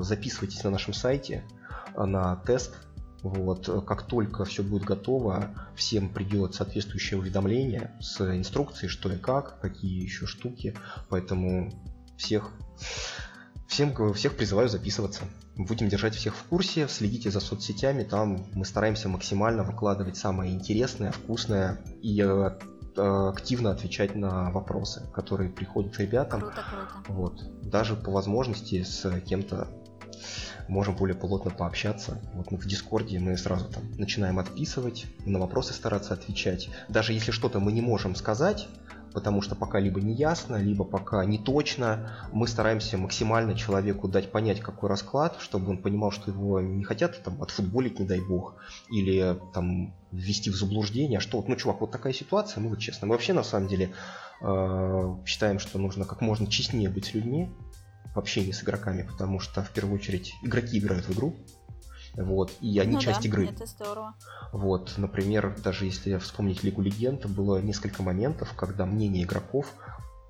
записывайтесь 0.00 0.64
на 0.64 0.70
нашем 0.70 0.94
сайте 0.94 1.44
на 1.96 2.36
тест, 2.36 2.74
вот, 3.22 3.84
как 3.86 4.02
только 4.02 4.44
все 4.44 4.62
будет 4.62 4.84
готово, 4.84 5.50
всем 5.74 6.08
придет 6.08 6.54
соответствующее 6.54 7.18
уведомление 7.18 7.92
с 8.00 8.20
инструкцией, 8.20 8.88
что 8.88 9.12
и 9.12 9.18
как, 9.18 9.60
какие 9.60 10.02
еще 10.02 10.26
штуки. 10.26 10.76
Поэтому 11.08 11.72
всех, 12.16 12.52
всем, 13.66 14.14
всех 14.14 14.36
призываю 14.36 14.68
записываться. 14.68 15.24
Будем 15.58 15.88
держать 15.88 16.14
всех 16.14 16.36
в 16.36 16.44
курсе, 16.44 16.86
следите 16.86 17.32
за 17.32 17.40
соцсетями, 17.40 18.04
там 18.04 18.46
мы 18.54 18.64
стараемся 18.64 19.08
максимально 19.08 19.64
выкладывать 19.64 20.16
самое 20.16 20.54
интересное, 20.54 21.10
вкусное 21.10 21.78
и 22.00 22.22
э, 22.22 22.50
активно 22.96 23.72
отвечать 23.72 24.14
на 24.14 24.52
вопросы, 24.52 25.02
которые 25.12 25.50
приходят 25.50 25.98
ребятам. 25.98 26.42
Круто, 26.42 26.62
круто. 26.70 27.12
Вот. 27.12 27.62
Даже 27.62 27.96
по 27.96 28.12
возможности 28.12 28.84
с 28.84 29.20
кем-то 29.22 29.66
можем 30.68 30.94
более 30.94 31.16
плотно 31.16 31.50
пообщаться. 31.50 32.20
Вот 32.34 32.52
мы 32.52 32.58
в 32.58 32.66
Дискорде 32.66 33.18
мы 33.18 33.36
сразу 33.36 33.66
там 33.66 33.82
начинаем 33.98 34.38
отписывать, 34.38 35.06
на 35.26 35.40
вопросы 35.40 35.72
стараться 35.72 36.14
отвечать. 36.14 36.70
Даже 36.88 37.12
если 37.12 37.32
что-то 37.32 37.58
мы 37.58 37.72
не 37.72 37.80
можем 37.80 38.14
сказать, 38.14 38.68
потому 39.12 39.42
что 39.42 39.54
пока 39.54 39.80
либо 39.80 40.00
не 40.00 40.14
ясно, 40.14 40.56
либо 40.56 40.84
пока 40.84 41.24
не 41.24 41.38
точно, 41.38 42.12
мы 42.32 42.46
стараемся 42.46 42.98
максимально 42.98 43.54
человеку 43.54 44.08
дать 44.08 44.30
понять, 44.30 44.60
какой 44.60 44.88
расклад, 44.88 45.36
чтобы 45.40 45.70
он 45.70 45.78
понимал, 45.78 46.10
что 46.10 46.30
его 46.30 46.60
не 46.60 46.84
хотят 46.84 47.22
там 47.22 47.42
отфутболить, 47.42 47.98
не 47.98 48.06
дай 48.06 48.20
бог, 48.20 48.56
или 48.90 49.38
там 49.52 49.94
ввести 50.12 50.50
в 50.50 50.54
заблуждение, 50.54 51.20
что 51.20 51.38
вот, 51.38 51.48
ну, 51.48 51.56
чувак, 51.56 51.80
вот 51.80 51.90
такая 51.90 52.12
ситуация, 52.12 52.62
ну, 52.62 52.70
вот 52.70 52.78
честно. 52.78 53.06
Мы 53.06 53.14
вообще, 53.14 53.32
на 53.32 53.42
самом 53.42 53.68
деле, 53.68 53.90
э, 54.40 55.16
считаем, 55.26 55.58
что 55.58 55.78
нужно 55.78 56.04
как 56.04 56.20
можно 56.20 56.46
честнее 56.46 56.88
быть 56.88 57.06
с 57.06 57.14
людьми, 57.14 57.50
в 58.14 58.18
общении 58.18 58.52
с 58.52 58.62
игроками, 58.62 59.02
потому 59.02 59.38
что 59.38 59.62
в 59.62 59.70
первую 59.70 59.96
очередь 59.96 60.34
игроки 60.42 60.78
играют 60.78 61.06
в 61.06 61.12
игру, 61.12 61.36
вот, 62.22 62.52
и 62.60 62.78
они 62.78 62.94
ну 62.94 63.00
часть 63.00 63.22
да, 63.22 63.28
игры. 63.28 63.46
Это 63.46 63.66
здорово. 63.66 64.14
Вот, 64.52 64.94
например, 64.96 65.56
даже 65.62 65.84
если 65.84 66.16
вспомнить 66.18 66.62
Лигу 66.64 66.82
Легенд, 66.82 67.26
было 67.26 67.60
несколько 67.60 68.02
моментов, 68.02 68.52
когда 68.54 68.86
мнение 68.86 69.24
игроков 69.24 69.72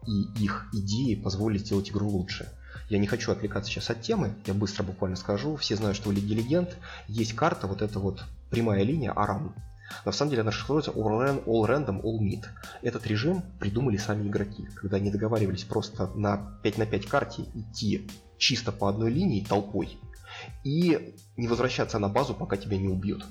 и 0.06 0.42
их 0.42 0.68
идеи 0.72 1.14
позволили 1.14 1.58
сделать 1.58 1.90
игру 1.90 2.08
лучше. 2.08 2.52
Я 2.88 2.98
не 2.98 3.06
хочу 3.06 3.32
отвлекаться 3.32 3.70
сейчас 3.70 3.90
от 3.90 4.02
темы, 4.02 4.34
я 4.46 4.54
быстро 4.54 4.82
буквально 4.82 5.16
скажу. 5.16 5.56
Все 5.56 5.76
знают, 5.76 5.96
что 5.96 6.10
в 6.10 6.12
Лиге 6.12 6.34
Легенд 6.34 6.76
есть 7.06 7.34
карта, 7.34 7.66
вот 7.66 7.82
эта 7.82 7.98
вот 7.98 8.24
прямая 8.50 8.82
линия 8.82 9.12
Аран. 9.12 9.54
На 10.04 10.12
самом 10.12 10.30
деле 10.30 10.42
она 10.42 10.52
шифруется 10.52 10.90
all, 10.90 11.44
all 11.44 11.66
Random, 11.66 12.02
All 12.02 12.18
Meet. 12.20 12.44
Этот 12.82 13.06
режим 13.06 13.42
придумали 13.58 13.96
сами 13.96 14.28
игроки, 14.28 14.68
когда 14.74 14.98
они 14.98 15.10
договаривались 15.10 15.64
просто 15.64 16.08
на 16.14 16.58
5 16.62 16.78
на 16.78 16.86
5 16.86 17.06
карте 17.06 17.44
идти 17.54 18.06
чисто 18.36 18.72
по 18.72 18.88
одной 18.88 19.10
линии 19.10 19.44
толпой 19.44 19.98
и 20.64 21.14
не 21.36 21.48
возвращаться 21.48 21.98
на 21.98 22.08
базу, 22.08 22.34
пока 22.34 22.56
тебя 22.56 22.78
не 22.78 22.88
убьют. 22.88 23.24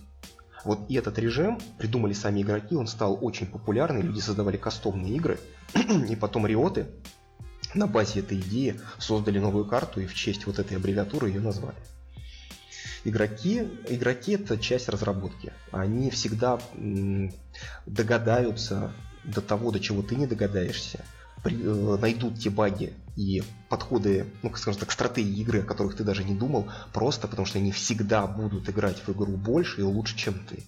Вот 0.64 0.90
и 0.90 0.96
этот 0.96 1.18
режим 1.20 1.60
придумали 1.78 2.14
сами 2.14 2.42
игроки, 2.42 2.76
он 2.76 2.88
стал 2.88 3.18
очень 3.22 3.48
популярный, 3.48 4.02
люди 4.02 4.20
создавали 4.20 4.58
кастомные 4.58 5.16
игры, 5.16 5.40
и 6.10 6.16
потом 6.16 6.48
риоты 6.48 6.88
на 7.74 7.88
базе 7.88 8.22
этой 8.22 8.40
идеи 8.40 8.80
создали 8.98 9.40
новую 9.40 9.66
карту 9.66 10.02
и 10.02 10.08
в 10.08 10.14
честь 10.14 10.46
вот 10.46 10.60
этой 10.60 10.78
аббревиатуры 10.78 11.30
ее 11.30 11.42
назвали 11.42 11.78
игроки, 13.08 13.68
игроки 13.88 14.34
это 14.34 14.58
часть 14.58 14.90
разработки. 14.90 15.54
Они 15.72 16.10
всегда 16.10 16.60
догадаются 17.86 18.92
до 19.24 19.42
того, 19.42 19.72
до 19.72 19.80
чего 19.80 20.02
ты 20.02 20.16
не 20.16 20.28
догадаешься, 20.28 21.04
найдут 21.50 22.40
те 22.40 22.50
баги 22.50 22.94
и 23.16 23.44
подходы, 23.70 24.28
ну, 24.44 24.54
скажем 24.56 24.80
так, 24.80 24.92
стратегии 24.92 25.42
игры, 25.42 25.62
о 25.62 25.66
которых 25.66 25.96
ты 25.96 26.04
даже 26.04 26.24
не 26.24 26.36
думал, 26.36 26.68
просто 26.94 27.28
потому 27.28 27.46
что 27.46 27.58
они 27.58 27.72
всегда 27.72 28.28
будут 28.28 28.70
играть 28.70 29.02
в 29.06 29.12
игру 29.12 29.38
больше 29.38 29.82
и 29.82 29.84
лучше, 29.84 30.16
чем 30.16 30.36
ты. 30.46 30.64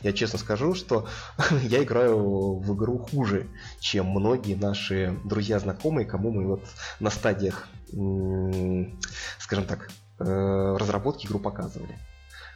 Я 0.00 0.12
честно 0.12 0.38
скажу, 0.38 0.74
что 0.74 1.08
я 1.62 1.82
играю 1.82 2.58
в 2.58 2.74
игру 2.74 2.98
хуже, 2.98 3.48
чем 3.80 4.06
многие 4.06 4.54
наши 4.54 5.18
друзья-знакомые, 5.24 6.06
кому 6.06 6.30
мы 6.30 6.46
вот 6.46 6.64
на 7.00 7.10
стадиях, 7.10 7.68
скажем 9.38 9.66
так, 9.66 9.88
Э, 10.24 10.76
разработки 10.78 11.26
игру 11.26 11.40
показывали. 11.40 11.98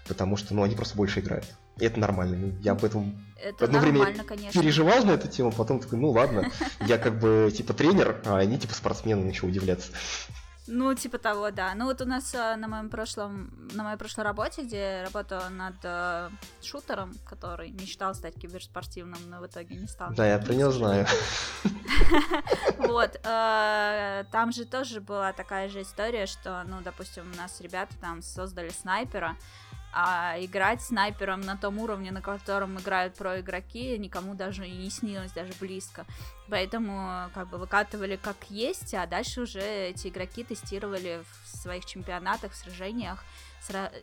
Потому 0.06 0.36
что, 0.36 0.54
ну, 0.54 0.62
они 0.62 0.76
просто 0.76 0.96
больше 0.96 1.20
играют. 1.20 1.46
И 1.78 1.84
это 1.84 2.00
нормально. 2.00 2.54
Я 2.60 2.72
об 2.72 2.84
этом 2.84 3.14
это 3.42 3.66
одно 3.66 3.80
время 3.80 4.24
конечно. 4.24 4.60
переживал 4.60 5.04
на 5.04 5.12
эту 5.12 5.28
тему, 5.28 5.52
потом 5.52 5.78
такой, 5.78 5.98
ну 5.98 6.10
ладно, 6.10 6.50
я 6.80 6.96
как 6.98 7.20
бы 7.20 7.52
типа 7.54 7.74
тренер, 7.74 8.20
а 8.24 8.38
они 8.38 8.58
типа 8.58 8.74
спортсмены, 8.74 9.24
ничего 9.24 9.48
удивляться. 9.48 9.92
Ну, 10.68 10.94
типа 10.94 11.18
того, 11.18 11.50
да. 11.50 11.74
Ну, 11.76 11.84
вот 11.84 12.00
у 12.00 12.04
нас 12.04 12.34
э, 12.34 12.56
на 12.56 12.66
моем 12.66 12.90
прошлом, 12.90 13.52
на 13.74 13.84
моей 13.84 13.96
прошлой 13.96 14.24
работе, 14.24 14.62
где 14.62 14.78
я 14.78 15.04
работала 15.04 15.48
над 15.48 15.76
э, 15.84 16.28
шутером, 16.60 17.14
который 17.24 17.70
мечтал 17.70 18.14
стать 18.14 18.34
киберспортивным, 18.34 19.18
но 19.28 19.40
в 19.40 19.46
итоге 19.46 19.76
не 19.76 19.86
стал. 19.86 20.12
Да, 20.14 20.26
я 20.26 20.38
про 20.38 20.54
него 20.54 20.70
знаю. 20.72 21.06
Вот. 22.78 23.18
Э, 23.24 24.24
там 24.30 24.52
же 24.52 24.64
тоже 24.64 25.00
была 25.00 25.32
такая 25.32 25.68
же 25.68 25.82
история, 25.82 26.26
что, 26.26 26.62
ну, 26.66 26.80
допустим, 26.82 27.24
у 27.32 27.36
нас 27.36 27.60
ребята 27.60 27.94
там 28.00 28.22
создали 28.22 28.68
снайпера, 28.68 29.36
а 29.98 30.36
играть 30.38 30.82
снайпером 30.82 31.40
на 31.40 31.56
том 31.56 31.78
уровне, 31.78 32.12
на 32.12 32.20
котором 32.20 32.78
играют 32.78 33.14
про 33.14 33.40
игроки, 33.40 33.96
никому 33.96 34.34
даже 34.34 34.68
и 34.68 34.76
не 34.76 34.90
снилось, 34.90 35.32
даже 35.32 35.54
близко. 35.58 36.04
Поэтому 36.50 37.30
как 37.32 37.48
бы 37.48 37.56
выкатывали 37.56 38.16
как 38.16 38.36
есть, 38.50 38.92
а 38.92 39.06
дальше 39.06 39.40
уже 39.40 39.62
эти 39.62 40.08
игроки 40.08 40.44
тестировали 40.44 41.24
в 41.42 41.56
своих 41.56 41.86
чемпионатах, 41.86 42.52
в 42.52 42.56
сражениях 42.56 43.24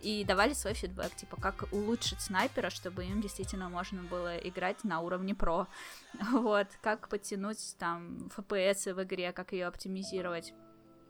и 0.01 0.25
давали 0.27 0.53
свой 0.53 0.73
фидбэк, 0.73 1.15
типа 1.15 1.37
как 1.39 1.65
улучшить 1.71 2.21
снайпера, 2.21 2.71
чтобы 2.71 3.05
им 3.05 3.21
действительно 3.21 3.69
можно 3.69 4.01
было 4.01 4.35
играть 4.37 4.83
на 4.83 4.99
уровне 4.99 5.35
про. 5.35 5.67
Вот, 6.31 6.67
как 6.81 7.07
подтянуть 7.07 7.75
там 7.77 8.31
FPS 8.35 8.95
в 8.95 9.03
игре, 9.03 9.31
как 9.31 9.51
ее 9.51 9.67
оптимизировать. 9.67 10.53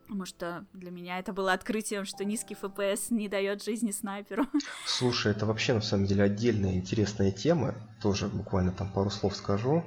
Потому 0.04 0.26
что 0.26 0.66
для 0.74 0.92
меня 0.92 1.20
это 1.20 1.34
было 1.34 1.54
открытием, 1.54 2.06
что 2.06 2.26
низкий 2.26 2.56
FPS 2.62 3.08
не 3.10 3.30
дает 3.30 3.64
жизни 3.64 3.92
снайперу. 3.92 4.46
Слушай, 4.86 5.32
это 5.32 5.46
вообще 5.46 5.74
на 5.74 5.82
самом 5.82 6.06
деле 6.06 6.24
отдельная 6.24 6.76
интересная 6.76 7.32
тема. 7.32 7.74
Тоже 8.02 8.28
буквально 8.28 8.72
там 8.72 8.92
пару 8.92 9.10
слов 9.10 9.36
скажу. 9.36 9.84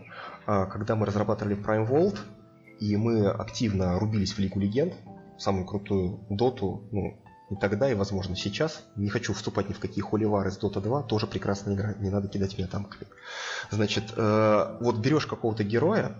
А, 0.47 0.67
когда 0.67 0.97
мы 0.97 1.07
разрабатывали 1.07 1.57
Prime 1.57 1.89
World, 1.89 2.19
и 2.81 2.97
мы 2.97 3.29
активно 3.29 3.99
рубились 3.99 4.33
в 4.33 4.39
Лигу 4.39 4.59
Легенд, 4.61 4.95
самую 5.39 5.67
крутую 5.67 6.21
доту, 6.31 6.89
ну, 6.93 7.19
и 7.51 7.55
тогда, 7.57 7.91
и, 7.91 7.95
возможно, 7.95 8.35
сейчас. 8.35 8.85
Не 8.97 9.09
хочу 9.09 9.33
вступать 9.33 9.69
ни 9.69 9.73
в 9.73 9.79
какие 9.79 10.03
холивары 10.03 10.51
с 10.51 10.59
Dota 10.59 10.81
2, 10.81 11.05
тоже 11.05 11.27
прекрасная 11.27 11.75
игра, 11.75 11.95
не 11.95 12.11
надо 12.11 12.29
кидать 12.29 12.59
меня 12.59 12.67
там. 12.67 12.89
Значит, 13.71 14.13
э, 14.17 14.79
вот 14.81 14.99
берешь 14.99 15.27
какого-то 15.27 15.63
героя, 15.63 16.17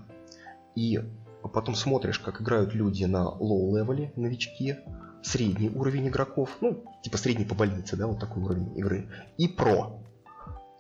и 0.77 1.01
а 1.47 1.49
потом 1.49 1.77
смотришь, 1.77 2.19
как 2.19 2.41
играют 2.41 2.75
люди 2.75 3.05
на 3.05 3.29
low 3.29 3.54
level 3.54 3.96
е, 3.96 4.13
новички, 4.17 4.79
средний 5.23 5.71
уровень 5.71 6.09
игроков, 6.09 6.51
ну, 6.61 6.85
типа 7.05 7.19
средний 7.19 7.45
по 7.45 7.55
больнице, 7.55 7.97
да, 7.97 8.09
вот 8.09 8.19
такой 8.19 8.43
уровень 8.43 8.77
игры, 8.77 9.09
и 9.39 9.47
про. 9.47 10.03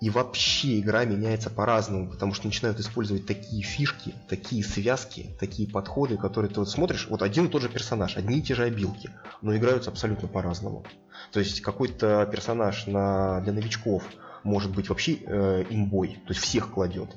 И 0.00 0.10
вообще 0.10 0.80
игра 0.80 1.04
меняется 1.04 1.48
по-разному, 1.48 2.10
потому 2.10 2.34
что 2.34 2.46
начинают 2.46 2.80
использовать 2.80 3.26
такие 3.26 3.62
фишки, 3.62 4.12
такие 4.28 4.64
связки, 4.64 5.36
такие 5.38 5.70
подходы, 5.70 6.18
которые 6.18 6.50
ты 6.50 6.58
вот 6.58 6.68
смотришь, 6.68 7.06
вот 7.08 7.22
один 7.22 7.46
и 7.46 7.48
тот 7.48 7.62
же 7.62 7.68
персонаж, 7.68 8.16
одни 8.16 8.40
и 8.40 8.42
те 8.42 8.56
же 8.56 8.64
обилки, 8.64 9.10
но 9.42 9.56
играются 9.56 9.90
абсолютно 9.90 10.26
по-разному. 10.26 10.84
То 11.32 11.38
есть 11.38 11.60
какой-то 11.60 12.28
персонаж 12.30 12.88
на, 12.88 13.40
для 13.40 13.52
новичков 13.52 14.02
может 14.42 14.74
быть 14.74 14.88
вообще 14.88 15.14
э, 15.14 15.64
имбой, 15.70 16.18
то 16.26 16.32
есть 16.32 16.40
всех 16.40 16.72
кладет 16.72 17.16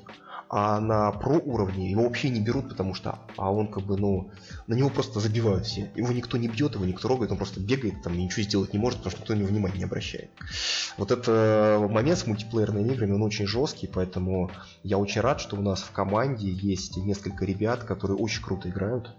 А 0.52 0.80
на 0.80 1.12
про 1.12 1.38
уровне 1.38 1.92
его 1.92 2.02
вообще 2.02 2.28
не 2.28 2.40
берут, 2.40 2.68
потому 2.68 2.92
что 2.92 3.20
а 3.36 3.52
он 3.52 3.68
как 3.68 3.84
бы, 3.84 3.96
ну, 3.96 4.32
на 4.66 4.74
него 4.74 4.90
просто 4.90 5.20
забивают 5.20 5.64
все. 5.64 5.92
Его 5.94 6.12
никто 6.12 6.36
не 6.38 6.48
бьет, 6.48 6.74
его 6.74 6.84
никто 6.84 7.06
рогает, 7.06 7.30
он 7.30 7.36
просто 7.36 7.60
бегает, 7.60 8.02
там 8.02 8.18
ничего 8.18 8.42
сделать 8.42 8.72
не 8.72 8.80
может, 8.80 8.98
потому 8.98 9.12
что 9.12 9.20
никто 9.20 9.34
на 9.34 9.38
него 9.38 9.48
внимания 9.48 9.78
не 9.78 9.84
обращает. 9.84 10.30
Вот 10.96 11.12
это 11.12 11.78
момент 11.88 12.18
с 12.18 12.26
мультиплеерными 12.26 12.92
играми, 12.92 13.12
он 13.12 13.22
очень 13.22 13.46
жесткий, 13.46 13.86
поэтому 13.86 14.50
я 14.82 14.98
очень 14.98 15.20
рад, 15.20 15.40
что 15.40 15.54
у 15.54 15.62
нас 15.62 15.82
в 15.82 15.92
команде 15.92 16.50
есть 16.50 16.96
несколько 16.96 17.44
ребят, 17.44 17.84
которые 17.84 18.16
очень 18.16 18.42
круто 18.42 18.68
играют. 18.68 19.14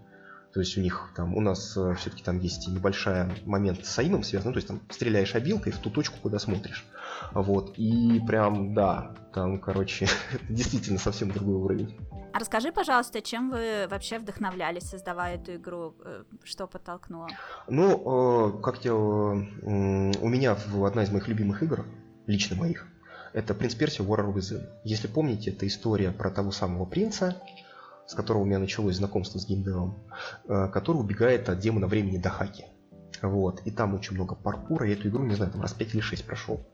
То 0.54 0.60
есть 0.60 0.78
у 0.78 0.82
них 0.82 1.12
там, 1.16 1.34
у 1.34 1.40
нас 1.40 1.78
э, 1.78 1.96
все-таки 1.98 2.24
там 2.24 2.40
есть 2.40 2.68
небольшой 2.68 3.28
момент 3.46 3.86
с 3.86 4.00
аимом 4.00 4.24
связан, 4.24 4.50
ну, 4.50 4.54
то 4.54 4.58
есть 4.58 4.68
там 4.68 4.82
стреляешь 4.90 5.34
обилкой 5.34 5.72
в 5.72 5.78
ту 5.78 5.90
точку, 5.90 6.18
куда 6.22 6.40
смотришь. 6.40 6.86
Вот, 7.34 7.74
и 7.78 8.22
прям, 8.28 8.74
да, 8.74 9.16
там, 9.34 9.60
короче, 9.60 10.08
действительно 10.50 11.00
совсем 11.00 11.32
другой 11.32 11.56
уровень. 11.56 11.98
А 12.34 12.40
расскажи, 12.40 12.72
пожалуйста, 12.72 13.22
чем 13.22 13.52
вы 13.52 13.88
вообще 13.90 14.18
вдохновлялись, 14.18 14.84
создавая 14.84 15.36
эту 15.36 15.56
игру? 15.56 15.96
Э, 16.04 16.24
что 16.44 16.66
подтолкнуло? 16.68 17.28
Ну, 17.68 18.58
э, 18.58 18.62
как 18.62 18.86
я... 18.86 18.94
У 18.94 20.30
меня 20.30 20.56
одна 20.86 21.04
из 21.04 21.12
моих 21.12 21.28
любимых 21.28 21.62
игр, 21.62 21.86
лично 22.28 22.56
моих, 22.56 22.88
это 23.34 23.54
«Принц 23.54 23.76
Персия 23.76 24.06
War 24.06 24.34
Within». 24.34 24.66
Если 24.84 25.08
помните, 25.08 25.52
это 25.52 25.68
история 25.68 26.12
про 26.12 26.30
того 26.32 26.52
самого 26.52 26.86
принца, 26.86 27.36
с 28.08 28.14
которого 28.14 28.42
у 28.44 28.46
меня 28.46 28.60
началось 28.60 28.96
знакомство 28.96 29.40
с 29.40 29.46
геймдевом, 29.46 29.98
э, 30.48 30.70
который 30.70 30.98
убегает 30.98 31.50
от 31.50 31.60
демона 31.60 31.88
времени 31.88 32.18
до 32.18 32.30
хаки. 32.30 32.66
Вот. 33.22 33.62
И 33.66 33.72
там 33.72 33.94
очень 33.94 34.16
много 34.16 34.36
паркура. 34.36 34.88
Я 34.88 34.94
эту 34.94 35.10
игру, 35.10 35.24
не 35.24 35.36
знаю, 35.36 35.52
там 35.52 35.62
раз 35.62 35.74
5 35.74 35.94
или 35.94 36.02
6 36.02 36.26
прошел. 36.26 36.66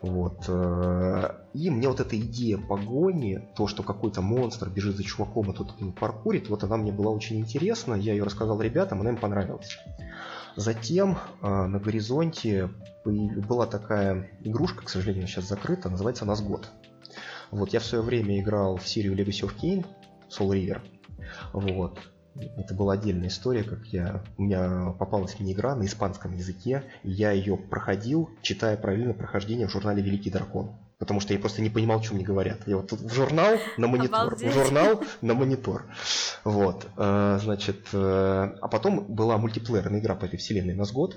Вот. 0.00 0.44
Э, 0.46 1.30
и 1.54 1.70
мне 1.70 1.88
вот 1.88 2.00
эта 2.00 2.18
идея 2.18 2.58
погони, 2.58 3.48
то, 3.56 3.66
что 3.66 3.82
какой-то 3.82 4.22
монстр 4.22 4.68
бежит 4.68 4.96
за 4.96 5.02
чуваком 5.02 5.50
и 5.50 5.54
тот 5.54 5.78
его 5.80 5.92
паркурит, 5.92 6.48
вот 6.48 6.62
она 6.62 6.76
мне 6.76 6.92
была 6.92 7.10
очень 7.10 7.38
интересна. 7.40 7.94
Я 7.94 8.12
ее 8.12 8.22
рассказал 8.22 8.60
ребятам, 8.60 9.00
она 9.00 9.10
им 9.10 9.16
понравилась. 9.16 9.76
Затем 10.56 11.18
э, 11.42 11.48
на 11.48 11.78
горизонте 11.78 12.70
была 13.04 13.66
такая 13.66 14.30
игрушка, 14.40 14.84
к 14.84 14.88
сожалению, 14.88 15.26
сейчас 15.26 15.48
закрыта, 15.48 15.88
называется 15.88 16.24
Назгод. 16.24 16.68
Вот, 17.50 17.70
я 17.70 17.80
в 17.80 17.84
свое 17.84 18.04
время 18.04 18.40
играл 18.40 18.76
в 18.76 18.86
серию 18.86 19.16
Legacy 19.16 19.48
of 19.48 19.54
Kain, 19.60 19.86
Soul 20.28 20.50
River. 20.50 20.80
Вот. 21.52 21.98
Это 22.56 22.74
была 22.74 22.94
отдельная 22.94 23.28
история, 23.28 23.64
как 23.64 23.86
я... 23.86 24.22
У 24.36 24.42
меня 24.42 24.94
попалась 24.98 25.38
мне 25.38 25.52
игра 25.52 25.74
на 25.74 25.86
испанском 25.86 26.34
языке, 26.34 26.84
и 27.02 27.10
я 27.10 27.32
ее 27.32 27.56
проходил, 27.56 28.30
читая 28.42 28.76
параллельно 28.76 29.14
прохождение 29.14 29.66
в 29.66 29.72
журнале 29.72 30.02
«Великий 30.02 30.30
дракон». 30.30 30.72
Потому 30.98 31.20
что 31.20 31.32
я 31.32 31.38
просто 31.38 31.62
не 31.62 31.70
понимал, 31.70 32.02
что 32.02 32.14
мне 32.14 32.24
говорят. 32.24 32.66
Я 32.66 32.76
вот 32.76 32.90
в 32.90 33.12
журнал 33.12 33.56
на 33.76 33.86
монитор, 33.88 34.32
Обалдеть. 34.32 34.50
в 34.50 34.52
журнал 34.52 35.00
на 35.20 35.34
монитор. 35.34 35.84
Вот, 36.42 36.86
э, 36.96 37.38
значит, 37.40 37.86
э, 37.92 37.96
а 38.60 38.68
потом 38.68 39.04
была 39.04 39.38
мультиплеерная 39.38 40.00
игра 40.00 40.16
по 40.16 40.24
этой 40.24 40.38
вселенной 40.38 40.74
Назгод. 40.74 41.16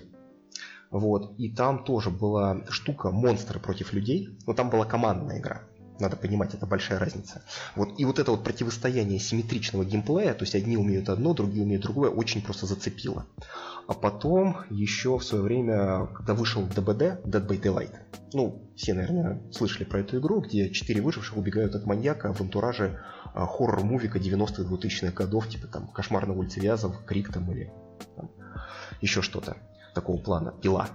Вот, 0.92 1.34
и 1.40 1.50
там 1.50 1.84
тоже 1.84 2.10
была 2.10 2.64
штука 2.70 3.12
монстры 3.12 3.60
против 3.60 3.94
людей, 3.94 4.38
но 4.46 4.54
там 4.54 4.70
была 4.70 4.86
командная 4.86 5.40
игра. 5.40 5.64
Надо 6.02 6.16
понимать, 6.18 6.56
это 6.56 6.66
большая 6.66 6.98
разница. 6.98 7.44
Вот. 7.76 8.00
И 8.00 8.06
вот 8.06 8.18
это 8.18 8.32
вот 8.32 8.44
противостояние 8.44 9.20
симметричного 9.20 9.86
геймплея, 9.86 10.34
то 10.34 10.44
есть 10.46 10.56
одни 10.56 10.76
умеют 10.76 11.10
одно, 11.10 11.36
другие 11.36 11.64
умеют 11.64 11.84
другое, 11.84 12.10
очень 12.10 12.42
просто 12.42 12.66
зацепило. 12.66 13.28
А 13.88 13.94
потом 13.94 14.58
еще 14.72 15.20
в 15.20 15.24
свое 15.24 15.44
время, 15.44 16.08
когда 16.08 16.34
вышел 16.34 16.64
ДБД, 16.64 17.24
Dead 17.24 17.48
by 17.48 17.62
Daylight, 17.62 17.94
ну, 18.34 18.68
все, 18.76 18.96
наверное, 18.96 19.44
слышали 19.52 19.84
про 19.84 20.00
эту 20.00 20.18
игру, 20.18 20.42
где 20.42 20.72
четыре 20.72 21.02
выживших 21.02 21.38
убегают 21.38 21.76
от 21.76 21.86
маньяка 21.86 22.34
в 22.34 22.42
антураже 22.42 23.00
а, 23.36 23.46
хоррор-мувика 23.46 24.18
90-х 24.18 24.64
2000-х 24.64 25.12
годов, 25.12 25.50
типа 25.50 25.68
там 25.68 25.88
«Кошмар 25.88 26.26
на 26.26 26.34
улице 26.34 26.62
Вязов», 26.62 27.06
«Крик» 27.06 27.32
там 27.32 27.52
или 27.52 27.72
там, 28.16 28.32
еще 29.02 29.22
что-то 29.22 29.58
такого 29.94 30.18
плана, 30.18 30.52
«Пила». 30.52 30.90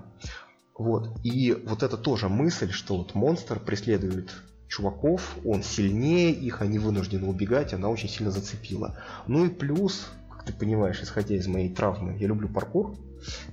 Вот. 0.76 1.16
И 1.22 1.52
вот 1.52 1.84
это 1.84 1.96
тоже 1.96 2.28
мысль, 2.28 2.72
что 2.72 2.98
вот 2.98 3.14
монстр 3.14 3.60
преследует 3.60 4.32
чуваков, 4.68 5.36
он 5.44 5.62
сильнее 5.62 6.32
их, 6.32 6.62
они 6.62 6.78
вынуждены 6.78 7.26
убегать, 7.26 7.74
она 7.74 7.88
очень 7.88 8.08
сильно 8.08 8.30
зацепила. 8.30 8.98
Ну 9.26 9.44
и 9.44 9.48
плюс, 9.48 10.08
как 10.30 10.44
ты 10.44 10.52
понимаешь, 10.52 11.00
исходя 11.02 11.36
из 11.36 11.46
моей 11.46 11.68
травмы, 11.68 12.16
я 12.18 12.26
люблю 12.26 12.48
паркур, 12.48 12.96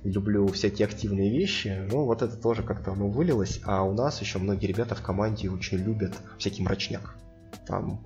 люблю 0.02 0.46
всякие 0.48 0.86
активные 0.86 1.30
вещи, 1.30 1.86
ну 1.90 2.04
вот 2.04 2.22
это 2.22 2.36
тоже 2.36 2.62
как-то 2.62 2.92
оно 2.92 3.08
вылилось, 3.08 3.60
а 3.64 3.82
у 3.82 3.92
нас 3.92 4.20
еще 4.20 4.38
многие 4.38 4.66
ребята 4.66 4.94
в 4.94 5.02
команде 5.02 5.50
очень 5.50 5.78
любят 5.78 6.14
всякий 6.38 6.62
мрачняк. 6.62 7.16
Там 7.66 8.04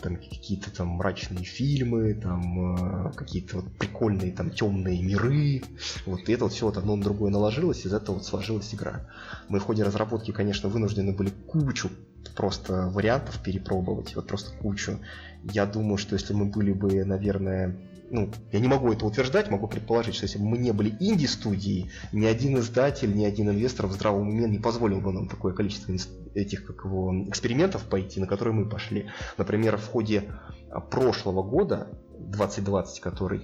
там 0.00 0.16
какие-то 0.16 0.74
там 0.74 0.88
мрачные 0.88 1.44
фильмы, 1.44 2.14
там 2.14 3.08
э, 3.08 3.12
какие-то 3.12 3.56
вот 3.56 3.72
прикольные 3.78 4.32
там 4.32 4.50
темные 4.50 5.02
миры. 5.02 5.62
Вот 6.06 6.28
и 6.28 6.32
это 6.32 6.44
вот 6.44 6.52
все 6.52 6.66
вот 6.66 6.76
одно 6.76 6.96
на 6.96 7.02
другое 7.02 7.30
наложилось, 7.30 7.86
из 7.86 7.94
этого 7.94 8.16
вот 8.16 8.26
сложилась 8.26 8.74
игра. 8.74 9.08
Мы 9.48 9.58
в 9.58 9.64
ходе 9.64 9.82
разработки, 9.82 10.30
конечно, 10.32 10.68
вынуждены 10.68 11.12
были 11.12 11.30
кучу 11.30 11.90
просто 12.34 12.88
вариантов 12.88 13.42
перепробовать, 13.42 14.14
вот 14.16 14.26
просто 14.26 14.56
кучу. 14.56 14.98
Я 15.42 15.66
думаю, 15.66 15.98
что 15.98 16.14
если 16.14 16.32
мы 16.32 16.46
были 16.46 16.72
бы, 16.72 17.04
наверное, 17.04 17.76
ну, 18.10 18.30
я 18.52 18.60
не 18.60 18.68
могу 18.68 18.92
это 18.92 19.06
утверждать, 19.06 19.50
могу 19.50 19.66
предположить, 19.66 20.14
что 20.14 20.24
если 20.24 20.38
бы 20.38 20.44
мы 20.44 20.58
не 20.58 20.72
были 20.72 20.94
инди-студией, 21.00 21.90
ни 22.12 22.26
один 22.26 22.58
издатель, 22.58 23.14
ни 23.14 23.24
один 23.24 23.50
инвестор 23.50 23.86
в 23.86 23.92
здравом 23.92 24.28
уме 24.28 24.48
не 24.48 24.58
позволил 24.58 25.00
бы 25.00 25.12
нам 25.12 25.28
такое 25.28 25.54
количество 25.54 25.92
этих 26.34 26.64
как 26.64 26.84
его, 26.84 27.14
экспериментов 27.28 27.84
пойти, 27.84 28.20
на 28.20 28.26
которые 28.26 28.54
мы 28.54 28.68
пошли. 28.68 29.10
Например, 29.38 29.76
в 29.76 29.86
ходе 29.86 30.30
а, 30.70 30.80
прошлого 30.80 31.42
года, 31.42 31.98
2020 32.18 33.00
который, 33.00 33.42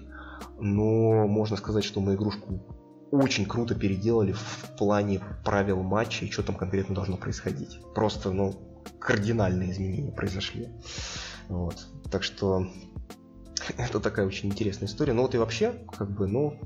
но 0.59 1.27
можно 1.27 1.57
сказать, 1.57 1.85
что 1.85 2.01
мы 2.01 2.15
игрушку 2.15 2.63
очень 3.11 3.47
круто 3.47 3.75
переделали 3.75 4.33
в 4.33 4.77
плане 4.79 5.21
правил 5.45 5.83
матча 5.83 6.25
и 6.25 6.31
что 6.31 6.43
там 6.43 6.55
конкретно 6.55 6.95
должно 6.95 7.17
происходить. 7.17 7.81
Просто, 7.95 8.31
ну, 8.31 8.55
кардинальные 9.01 9.73
изменения 9.73 10.13
произошли. 10.13 10.69
Вот. 11.49 11.77
Так 12.11 12.23
что 12.23 12.67
это 13.79 14.01
такая 14.01 14.27
очень 14.27 14.49
интересная 14.49 14.89
история. 14.89 15.13
Ну 15.13 15.23
вот 15.23 15.35
и 15.35 15.39
вообще, 15.39 15.75
как 15.97 16.11
бы, 16.11 16.27
ну, 16.27 16.59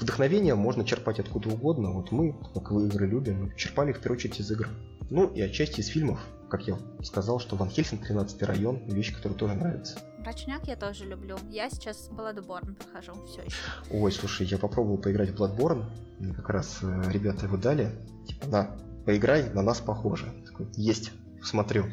вдохновение 0.00 0.54
можно 0.54 0.84
черпать 0.84 1.20
откуда 1.20 1.50
угодно. 1.50 1.92
Вот 1.92 2.12
мы, 2.12 2.36
как 2.54 2.70
вы 2.70 2.86
игры 2.86 3.06
любим, 3.06 3.54
черпали 3.56 3.92
в 3.92 4.00
первую 4.00 4.18
очередь 4.18 4.40
из 4.40 4.50
игр. 4.50 4.68
Ну 5.10 5.28
и 5.28 5.40
отчасти 5.40 5.80
из 5.80 5.88
фильмов, 5.88 6.20
как 6.48 6.66
я 6.66 6.78
сказал, 7.02 7.40
что 7.40 7.56
Ван 7.56 7.68
Хельсинг 7.68 8.02
13 8.06 8.42
район, 8.42 8.82
вещь, 8.86 9.14
которая 9.14 9.38
тоже 9.38 9.54
нравится. 9.54 9.98
Мрачняк 10.18 10.66
я 10.66 10.76
тоже 10.76 11.04
люблю. 11.04 11.36
Я 11.50 11.68
сейчас 11.68 12.08
Bloodborne 12.10 12.74
прохожу, 12.74 13.12
все 13.26 13.42
еще. 13.42 13.56
Ой, 13.90 14.10
слушай, 14.10 14.46
я 14.46 14.56
попробовал 14.56 14.96
поиграть 14.96 15.30
в 15.30 15.34
Bloodborne. 15.34 15.84
Мне 16.18 16.32
как 16.32 16.48
раз 16.48 16.78
э, 16.82 17.02
ребята 17.10 17.44
его 17.44 17.58
дали. 17.58 17.90
Типа, 18.26 18.46
на, 18.46 18.70
поиграй, 19.04 19.50
на 19.50 19.62
нас 19.62 19.80
похоже. 19.80 20.32
Такой, 20.46 20.66
есть, 20.76 21.12
смотрю. 21.44 21.86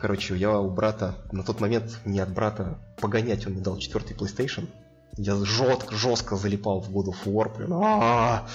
Короче, 0.00 0.36
я 0.36 0.58
у 0.58 0.70
брата, 0.70 1.16
на 1.32 1.42
тот 1.42 1.60
момент 1.60 1.98
не 2.04 2.20
от 2.20 2.32
брата, 2.32 2.78
погонять 3.00 3.46
он 3.46 3.54
мне 3.54 3.62
дал 3.62 3.78
четвертый 3.78 4.16
PlayStation. 4.16 4.68
Я 5.16 5.36
жестко, 5.36 5.94
жестко 5.94 6.36
залипал 6.36 6.80
в 6.80 6.90
God 6.90 7.12
of 7.12 7.24
War, 7.24 7.54
прям, 7.54 7.72
а 7.74 8.48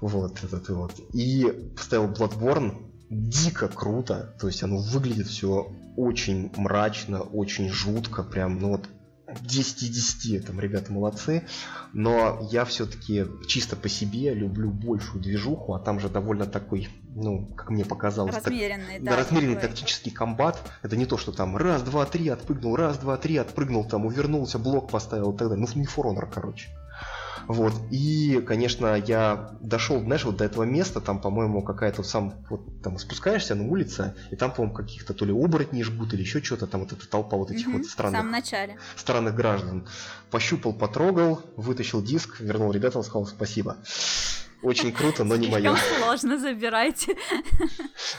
вот 0.00 0.42
этот 0.44 0.68
вот. 0.68 0.92
И 1.12 1.72
поставил 1.76 2.08
Bloodborne, 2.08 2.88
дико 3.10 3.68
круто, 3.68 4.34
то 4.40 4.46
есть 4.46 4.62
оно 4.62 4.78
выглядит 4.78 5.26
все 5.26 5.72
очень 5.96 6.52
мрачно, 6.56 7.22
очень 7.22 7.70
жутко, 7.70 8.22
прям, 8.22 8.60
ну 8.60 8.72
вот 8.72 8.88
10 9.42 9.82
из 9.82 10.14
10, 10.14 10.46
там 10.46 10.58
ребята 10.60 10.92
молодцы, 10.92 11.44
но 11.92 12.48
я 12.50 12.64
все-таки 12.64 13.26
чисто 13.46 13.76
по 13.76 13.88
себе 13.88 14.32
люблю 14.32 14.70
большую 14.70 15.22
движуху, 15.22 15.74
а 15.74 15.78
там 15.78 16.00
же 16.00 16.08
довольно 16.08 16.46
такой, 16.46 16.88
ну, 17.14 17.46
как 17.54 17.70
мне 17.70 17.84
показалось, 17.84 18.34
размеренный, 18.34 18.94
так, 18.94 19.04
да, 19.04 19.16
размеренный 19.16 19.54
такой. 19.56 19.68
тактический 19.68 20.10
комбат. 20.10 20.62
Это 20.82 20.96
не 20.96 21.04
то, 21.04 21.18
что 21.18 21.32
там 21.32 21.56
раз, 21.56 21.82
два, 21.82 22.06
три 22.06 22.28
отпрыгнул, 22.28 22.76
раз, 22.76 22.98
два, 22.98 23.16
три 23.16 23.36
отпрыгнул, 23.36 23.84
там 23.84 24.06
увернулся, 24.06 24.58
блок 24.58 24.90
поставил 24.90 25.32
и 25.32 25.36
так 25.36 25.48
далее. 25.48 25.66
Ну, 25.66 25.80
не 25.80 25.86
For 25.86 26.04
Honor, 26.04 26.28
короче. 26.32 26.68
Вот. 27.48 27.72
И, 27.90 28.42
конечно, 28.46 28.94
я 28.94 29.56
дошел, 29.60 30.00
знаешь, 30.00 30.24
вот 30.24 30.36
до 30.36 30.44
этого 30.44 30.64
места, 30.64 31.00
там, 31.00 31.18
по-моему, 31.18 31.62
какая-то 31.62 32.02
сам, 32.02 32.34
вот 32.50 32.82
там 32.82 32.98
спускаешься 32.98 33.54
на 33.54 33.66
улице, 33.66 34.14
и 34.30 34.36
там, 34.36 34.52
по-моему, 34.52 34.76
каких-то 34.76 35.14
то 35.14 35.24
ли 35.24 35.32
оборотней 35.32 35.82
жгут, 35.82 36.12
или 36.12 36.20
еще 36.20 36.42
что-то, 36.42 36.66
там 36.66 36.82
вот 36.82 36.92
эта 36.92 37.08
толпа 37.08 37.38
вот 37.38 37.50
этих 37.50 37.66
угу, 37.68 37.78
вот 37.78 37.86
странных, 37.86 38.20
в 38.20 38.26
начале. 38.26 38.76
странных 38.96 39.34
граждан. 39.34 39.88
Пощупал, 40.30 40.74
потрогал, 40.74 41.40
вытащил 41.56 42.02
диск, 42.02 42.38
вернул 42.40 42.70
ребятам, 42.70 43.02
сказал 43.02 43.26
спасибо. 43.26 43.78
Очень 44.60 44.92
круто, 44.92 45.24
но 45.24 45.36
не 45.36 45.48
мое. 45.48 45.76
сложно, 45.98 46.38
забирайте. 46.38 47.16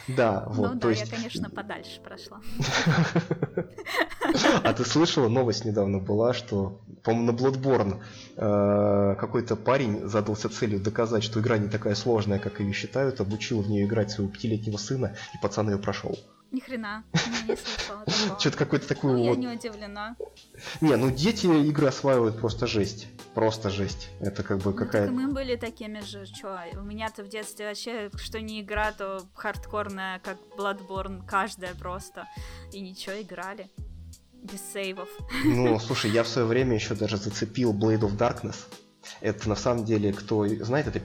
Да, 0.08 0.46
вот. 0.48 0.74
Ну 0.74 0.80
да, 0.80 0.90
есть... 0.90 1.02
я, 1.02 1.16
конечно, 1.16 1.50
подальше 1.50 2.02
прошла. 2.02 2.42
А 4.64 4.74
ты 4.74 4.86
слышала, 4.86 5.28
новость 5.28 5.66
недавно 5.66 6.00
была, 6.00 6.34
что, 6.34 6.82
по-моему, 7.10 7.32
на 7.32 7.36
Bloodborne 7.36 8.02
э, 8.38 9.16
какой-то 9.20 9.56
парень 9.56 10.08
задался 10.08 10.50
целью 10.50 10.80
доказать, 10.80 11.24
что 11.24 11.40
игра 11.40 11.58
не 11.58 11.68
такая 11.68 11.96
сложная, 11.96 12.40
как 12.40 12.60
ее 12.60 12.72
считают, 12.74 13.20
обучил 13.20 13.62
в 13.62 13.70
нее 13.70 13.86
играть 13.86 14.12
своего 14.12 14.32
пятилетнего 14.32 14.78
сына, 14.78 15.16
и 15.34 15.38
пацан 15.42 15.72
ее 15.72 15.78
прошел. 15.80 16.18
Ни 16.52 16.60
хрена, 16.60 17.04
не 17.48 17.56
слышала 17.56 18.06
Что-то 18.40 18.58
какой-то 18.58 18.88
такой 18.88 19.14
ну, 19.14 19.24
вот... 19.24 19.38
Я 19.38 19.50
не 19.50 19.56
удивлена. 19.56 20.16
Не, 20.82 20.96
ну 20.96 21.12
дети 21.12 21.46
игры 21.46 21.88
осваивают 21.88 22.40
просто 22.40 22.68
жесть. 22.68 23.08
Просто 23.34 23.70
жесть. 23.70 24.10
Это 24.20 24.44
как 24.44 24.58
бы 24.60 24.72
ну, 24.72 24.78
какая-то... 24.78 25.12
мы 25.12 25.32
были 25.32 25.56
такими 25.56 26.00
же, 26.02 26.26
чё, 26.26 26.58
у 26.74 26.82
меня-то 26.82 27.24
в 27.24 27.28
детстве 27.28 27.68
вообще, 27.68 28.10
что 28.16 28.42
не 28.42 28.62
игра, 28.62 28.92
то 28.92 29.22
хардкорная, 29.36 30.20
как 30.20 30.38
Bloodborne, 30.58 31.26
каждая 31.28 31.74
просто. 31.76 32.28
И 32.72 32.82
ничего, 32.82 33.20
играли. 33.22 33.70
Без 34.44 34.62
сейвов. 34.74 35.10
Ну, 35.44 35.80
слушай, 35.80 36.12
я 36.12 36.24
в 36.24 36.28
свое 36.28 36.48
время 36.48 36.76
еще 36.76 36.96
даже 36.96 37.18
зацепил 37.18 37.74
Blade 37.74 38.02
of 38.02 38.18
Darkness. 38.18 38.56
Это 39.22 39.50
на 39.50 39.56
самом 39.56 39.86
деле, 39.86 40.14
кто 40.14 40.48
знает, 40.48 40.88
это, 40.88 41.02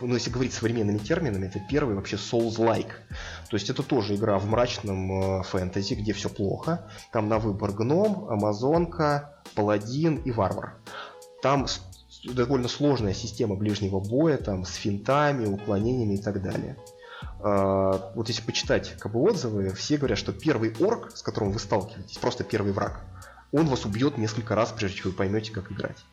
ну, 0.00 0.14
если 0.14 0.30
говорить 0.30 0.52
современными 0.52 0.98
терминами, 0.98 1.46
это 1.46 1.60
первый 1.70 1.94
вообще 1.94 2.16
Souls-like. 2.16 2.92
То 3.50 3.56
есть 3.56 3.70
это 3.70 3.82
тоже 3.82 4.16
игра 4.16 4.38
в 4.38 4.46
мрачном 4.46 5.40
э, 5.40 5.42
фэнтези, 5.44 5.94
где 5.94 6.12
все 6.12 6.28
плохо. 6.28 6.88
Там 7.12 7.28
на 7.28 7.38
выбор 7.38 7.72
гном, 7.72 8.28
амазонка, 8.28 9.42
паладин 9.54 10.16
и 10.16 10.30
варвар. 10.30 10.76
Там 11.42 11.66
довольно 12.24 12.68
сложная 12.68 13.14
система 13.14 13.56
ближнего 13.56 14.00
боя, 14.00 14.36
там 14.36 14.64
с 14.64 14.74
финтами, 14.74 15.46
уклонениями 15.46 16.14
и 16.14 16.22
так 16.22 16.42
далее. 16.42 16.76
Uh, 17.40 18.12
вот 18.14 18.28
если 18.28 18.42
почитать 18.42 18.96
как 18.98 19.12
бы 19.12 19.20
отзывы, 19.20 19.72
все 19.74 19.96
говорят, 19.96 20.18
что 20.18 20.32
первый 20.32 20.72
орк, 20.80 21.10
с 21.16 21.22
которым 21.22 21.50
вы 21.50 21.58
сталкиваетесь, 21.58 22.18
просто 22.18 22.44
первый 22.44 22.72
враг, 22.72 23.00
он 23.50 23.66
вас 23.66 23.84
убьет 23.84 24.16
несколько 24.16 24.54
раз, 24.54 24.72
прежде 24.72 24.98
чем 24.98 25.10
вы 25.10 25.16
поймете, 25.16 25.50
как 25.52 25.72
играть. 25.72 26.04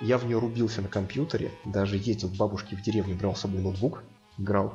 Я 0.00 0.18
в 0.18 0.24
нее 0.26 0.38
рубился 0.38 0.80
на 0.80 0.88
компьютере, 0.88 1.50
даже 1.64 1.96
ездил 1.96 2.28
к 2.28 2.36
бабушке 2.36 2.76
в 2.76 2.82
деревню, 2.82 3.16
брал 3.16 3.34
с 3.34 3.40
собой 3.40 3.60
ноутбук, 3.60 4.02
играл. 4.38 4.74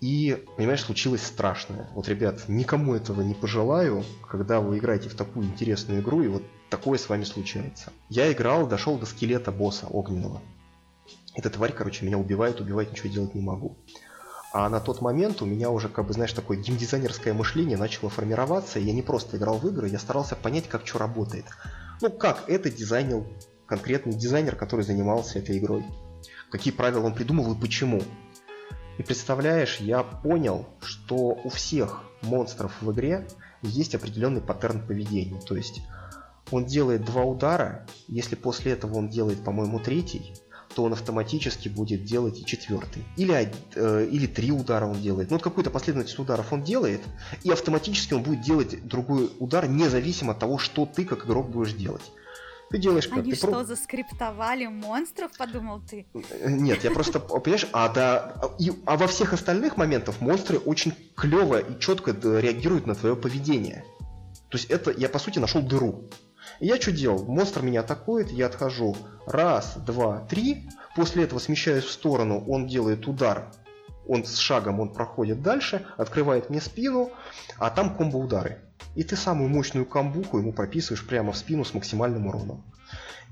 И, 0.00 0.44
понимаешь, 0.56 0.82
случилось 0.82 1.24
страшное. 1.24 1.88
Вот, 1.94 2.08
ребят, 2.08 2.48
никому 2.48 2.94
этого 2.94 3.22
не 3.22 3.34
пожелаю, 3.34 4.04
когда 4.28 4.60
вы 4.60 4.78
играете 4.78 5.08
в 5.08 5.14
такую 5.14 5.46
интересную 5.46 6.02
игру, 6.02 6.22
и 6.22 6.28
вот 6.28 6.42
такое 6.68 6.98
с 6.98 7.08
вами 7.08 7.24
случается. 7.24 7.92
Я 8.10 8.30
играл, 8.32 8.66
дошел 8.66 8.98
до 8.98 9.06
скелета 9.06 9.50
босса 9.50 9.86
огненного. 9.86 10.42
Эта 11.34 11.50
тварь, 11.50 11.72
короче, 11.72 12.04
меня 12.04 12.18
убивает, 12.18 12.60
убивать 12.60 12.92
ничего 12.92 13.08
делать 13.08 13.34
не 13.34 13.40
могу. 13.40 13.76
А 14.54 14.68
на 14.68 14.78
тот 14.78 15.00
момент 15.00 15.42
у 15.42 15.46
меня 15.46 15.68
уже, 15.68 15.88
как 15.88 16.06
бы, 16.06 16.12
знаешь, 16.12 16.32
такое 16.32 16.56
геймдизайнерское 16.58 17.34
мышление 17.34 17.76
начало 17.76 18.08
формироваться, 18.08 18.78
и 18.78 18.84
я 18.84 18.92
не 18.92 19.02
просто 19.02 19.36
играл 19.36 19.58
в 19.58 19.66
игры, 19.66 19.88
я 19.88 19.98
старался 19.98 20.36
понять, 20.36 20.68
как 20.68 20.86
что 20.86 21.00
работает. 21.00 21.44
Ну, 22.00 22.08
как 22.08 22.44
это 22.46 22.70
дизайнил 22.70 23.26
конкретный 23.66 24.12
дизайнер, 24.12 24.54
который 24.54 24.84
занимался 24.84 25.40
этой 25.40 25.58
игрой. 25.58 25.84
Какие 26.52 26.72
правила 26.72 27.04
он 27.04 27.14
придумал 27.14 27.52
и 27.52 27.60
почему. 27.60 28.00
И 28.96 29.02
представляешь, 29.02 29.80
я 29.80 30.04
понял, 30.04 30.68
что 30.80 31.36
у 31.42 31.48
всех 31.48 32.04
монстров 32.22 32.80
в 32.80 32.92
игре 32.92 33.26
есть 33.62 33.96
определенный 33.96 34.40
паттерн 34.40 34.86
поведения. 34.86 35.40
То 35.40 35.56
есть 35.56 35.80
он 36.52 36.64
делает 36.64 37.04
два 37.04 37.24
удара, 37.24 37.88
если 38.06 38.36
после 38.36 38.70
этого 38.70 38.98
он 38.98 39.08
делает, 39.08 39.42
по-моему, 39.42 39.80
третий, 39.80 40.32
то 40.74 40.84
он 40.84 40.92
автоматически 40.92 41.68
будет 41.68 42.04
делать 42.04 42.40
и 42.40 42.44
четвертый. 42.44 43.04
Или, 43.16 43.52
э, 43.74 44.08
или 44.10 44.26
три 44.26 44.50
удара 44.50 44.86
он 44.86 45.00
делает. 45.00 45.30
Ну, 45.30 45.36
вот 45.36 45.42
какую-то 45.42 45.70
последовательность 45.70 46.18
ударов 46.18 46.52
он 46.52 46.62
делает, 46.62 47.00
и 47.42 47.50
автоматически 47.50 48.14
он 48.14 48.22
будет 48.22 48.42
делать 48.42 48.86
другой 48.86 49.30
удар, 49.38 49.68
независимо 49.68 50.32
от 50.32 50.38
того, 50.38 50.58
что 50.58 50.86
ты 50.86 51.04
как 51.04 51.26
игрок 51.26 51.50
будешь 51.50 51.72
делать. 51.72 52.02
Ты 52.70 52.78
делаешь 52.78 53.06
как? 53.06 53.18
Они 53.18 53.30
ты 53.30 53.36
что, 53.36 53.48
про... 53.48 53.64
заскриптовали 53.64 54.66
монстров, 54.66 55.30
подумал 55.36 55.80
ты? 55.88 56.06
Нет, 56.44 56.82
я 56.82 56.90
просто, 56.90 57.20
понимаешь, 57.20 57.68
а, 57.72 57.88
да, 57.88 58.34
и, 58.58 58.72
а 58.86 58.96
во 58.96 59.06
всех 59.06 59.32
остальных 59.32 59.76
моментах 59.76 60.20
монстры 60.20 60.58
очень 60.58 60.92
клево 61.14 61.58
и 61.58 61.78
четко 61.78 62.10
реагируют 62.10 62.86
на 62.86 62.94
твое 62.94 63.14
поведение. 63.14 63.84
То 64.48 64.58
есть 64.58 64.70
это, 64.70 64.90
я 64.90 65.08
по 65.08 65.18
сути 65.18 65.38
нашел 65.38 65.62
дыру. 65.62 66.04
Я 66.60 66.80
что 66.80 66.92
делал? 66.92 67.24
Монстр 67.24 67.62
меня 67.62 67.80
атакует, 67.80 68.30
я 68.30 68.46
отхожу 68.46 68.96
раз, 69.26 69.76
два, 69.76 70.20
три, 70.20 70.68
после 70.96 71.24
этого 71.24 71.38
смещаюсь 71.38 71.84
в 71.84 71.90
сторону, 71.90 72.44
он 72.46 72.66
делает 72.66 73.06
удар, 73.08 73.50
он 74.06 74.24
с 74.24 74.36
шагом 74.36 74.80
он 74.80 74.92
проходит 74.92 75.42
дальше, 75.42 75.86
открывает 75.96 76.50
мне 76.50 76.60
спину, 76.60 77.10
а 77.58 77.70
там 77.70 77.96
комбо-удары. 77.96 78.58
И 78.94 79.02
ты 79.02 79.16
самую 79.16 79.48
мощную 79.48 79.86
камбуху 79.86 80.38
ему 80.38 80.52
прописываешь 80.52 81.06
прямо 81.06 81.32
в 81.32 81.36
спину 81.36 81.64
с 81.64 81.74
максимальным 81.74 82.26
уроном. 82.26 82.64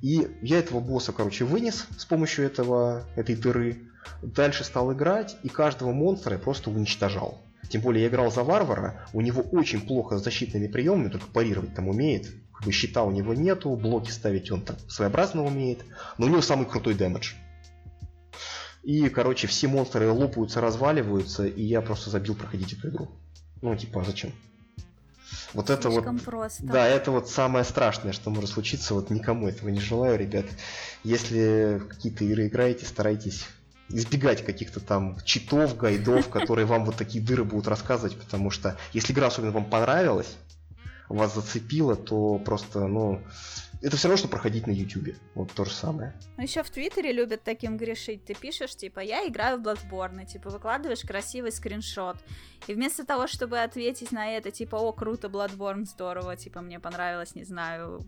И 0.00 0.28
я 0.42 0.58
этого 0.58 0.80
босса, 0.80 1.12
короче, 1.12 1.44
вынес 1.44 1.86
с 1.96 2.04
помощью 2.04 2.44
этого, 2.44 3.04
этой 3.14 3.36
дыры. 3.36 3.82
Дальше 4.20 4.64
стал 4.64 4.92
играть, 4.92 5.36
и 5.44 5.48
каждого 5.48 5.92
монстра 5.92 6.32
я 6.32 6.38
просто 6.38 6.70
уничтожал. 6.70 7.40
Тем 7.68 7.82
более 7.82 8.02
я 8.02 8.08
играл 8.08 8.30
за 8.32 8.42
варвара, 8.42 9.06
у 9.12 9.20
него 9.20 9.42
очень 9.42 9.80
плохо 9.80 10.18
с 10.18 10.24
защитными 10.24 10.66
приемами, 10.66 11.08
только 11.08 11.26
парировать 11.26 11.74
там 11.74 11.88
умеет. 11.88 12.28
Как 12.62 12.66
бы 12.68 12.72
щита 12.72 13.02
у 13.02 13.10
него 13.10 13.34
нету, 13.34 13.74
блоки 13.74 14.12
ставить 14.12 14.52
он 14.52 14.62
там 14.62 14.76
своеобразно 14.88 15.42
умеет, 15.42 15.80
но 16.16 16.26
у 16.26 16.28
него 16.28 16.40
самый 16.42 16.64
крутой 16.64 16.94
дэмэдж. 16.94 17.32
И, 18.84 19.08
короче, 19.08 19.48
все 19.48 19.66
монстры 19.66 20.08
лопаются, 20.08 20.60
разваливаются, 20.60 21.44
и 21.44 21.60
я 21.60 21.80
просто 21.80 22.10
забил 22.10 22.36
проходить 22.36 22.72
эту 22.72 22.90
игру. 22.90 23.08
Ну, 23.62 23.74
типа, 23.74 24.02
а 24.02 24.04
зачем? 24.04 24.30
Вот 25.54 25.70
это 25.70 25.90
вот, 25.90 26.04
просто. 26.22 26.64
да, 26.64 26.86
это 26.86 27.10
вот 27.10 27.28
самое 27.28 27.64
страшное, 27.64 28.12
что 28.12 28.30
может 28.30 28.50
случиться. 28.50 28.94
Вот 28.94 29.10
никому 29.10 29.48
этого 29.48 29.68
не 29.68 29.80
желаю, 29.80 30.16
ребят. 30.16 30.46
Если 31.02 31.80
в 31.80 31.88
какие-то 31.88 32.22
игры 32.22 32.46
играете, 32.46 32.86
старайтесь 32.86 33.44
избегать 33.88 34.44
каких-то 34.44 34.78
там 34.78 35.18
читов, 35.24 35.76
гайдов, 35.76 36.28
которые 36.28 36.66
вам 36.66 36.84
вот 36.84 36.94
такие 36.94 37.24
дыры 37.24 37.42
будут 37.42 37.66
рассказывать, 37.66 38.16
потому 38.16 38.50
что 38.50 38.78
если 38.92 39.12
игра 39.12 39.26
особенно 39.26 39.50
вам 39.50 39.64
понравилась, 39.64 40.36
вас 41.16 41.34
зацепила, 41.34 41.96
то 41.96 42.38
просто, 42.38 42.86
ну, 42.86 43.22
это 43.82 43.96
все 43.96 44.08
равно, 44.08 44.16
что 44.16 44.28
проходить 44.28 44.66
на 44.66 44.70
Ютубе. 44.70 45.16
Вот 45.34 45.52
то 45.52 45.64
же 45.64 45.72
самое. 45.72 46.14
Ну, 46.36 46.44
еще 46.44 46.62
в 46.62 46.70
Твиттере 46.70 47.12
любят 47.12 47.42
таким 47.42 47.76
грешить. 47.76 48.24
Ты 48.24 48.34
пишешь, 48.34 48.76
типа, 48.76 49.00
я 49.00 49.26
играю 49.26 49.58
в 49.58 49.62
Bloodborne, 49.62 50.24
типа, 50.24 50.50
выкладываешь 50.50 51.02
красивый 51.02 51.50
скриншот. 51.50 52.16
И 52.68 52.74
вместо 52.74 53.04
того, 53.04 53.26
чтобы 53.26 53.58
ответить 53.58 54.12
на 54.12 54.36
это, 54.36 54.52
типа, 54.52 54.76
о, 54.76 54.92
круто, 54.92 55.26
Bloodborne, 55.26 55.84
здорово, 55.84 56.36
типа, 56.36 56.60
мне 56.60 56.78
понравилось, 56.78 57.34
не 57.34 57.44
знаю, 57.44 58.00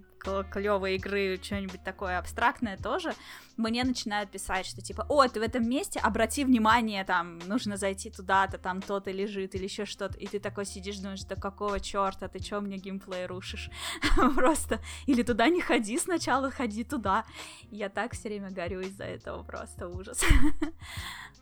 клевой 0.51 0.97
игры, 0.97 1.39
что-нибудь 1.43 1.83
такое 1.85 2.18
абстрактное 2.18 2.77
тоже, 2.77 3.14
мне 3.57 3.85
начинают 3.85 4.31
писать, 4.31 4.66
что 4.66 4.81
типа, 4.81 5.07
о, 5.09 5.29
ты 5.29 5.41
в 5.41 5.43
этом 5.43 5.68
месте, 5.68 6.01
обрати 6.01 6.45
внимание, 6.45 7.05
там, 7.05 7.39
нужно 7.47 7.77
зайти 7.77 8.11
туда-то, 8.11 8.59
там 8.59 8.83
то-то 8.83 9.11
лежит 9.11 9.55
или 9.55 9.64
еще 9.64 9.85
что-то, 9.85 10.18
и 10.18 10.27
ты 10.27 10.41
такой 10.41 10.66
сидишь, 10.66 10.99
думаешь, 10.99 11.25
да 11.25 11.37
какого 11.37 11.81
черта, 11.81 12.29
ты 12.29 12.43
что 12.43 12.61
мне 12.61 12.79
геймплей 12.79 13.27
рушишь? 13.27 13.70
Просто, 14.35 14.81
или 15.07 15.22
туда 15.22 15.49
не 15.49 15.61
ходи 15.61 15.99
сначала, 15.99 16.51
ходи 16.51 16.85
туда. 16.85 17.25
Я 17.70 17.89
так 17.89 18.12
все 18.14 18.29
время 18.29 18.51
горю 18.51 18.81
из-за 18.81 19.05
этого, 19.05 19.43
просто 19.43 19.89
ужас. 19.89 20.20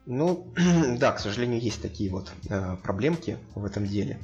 Ну, 0.07 0.53
да, 0.99 1.13
к 1.13 1.21
сожалению, 1.21 1.61
есть 1.61 1.81
такие 1.81 2.11
вот 2.11 2.33
э, 2.49 2.77
проблемки 2.83 3.39
в 3.55 3.65
этом 3.65 3.87
деле. 3.87 4.19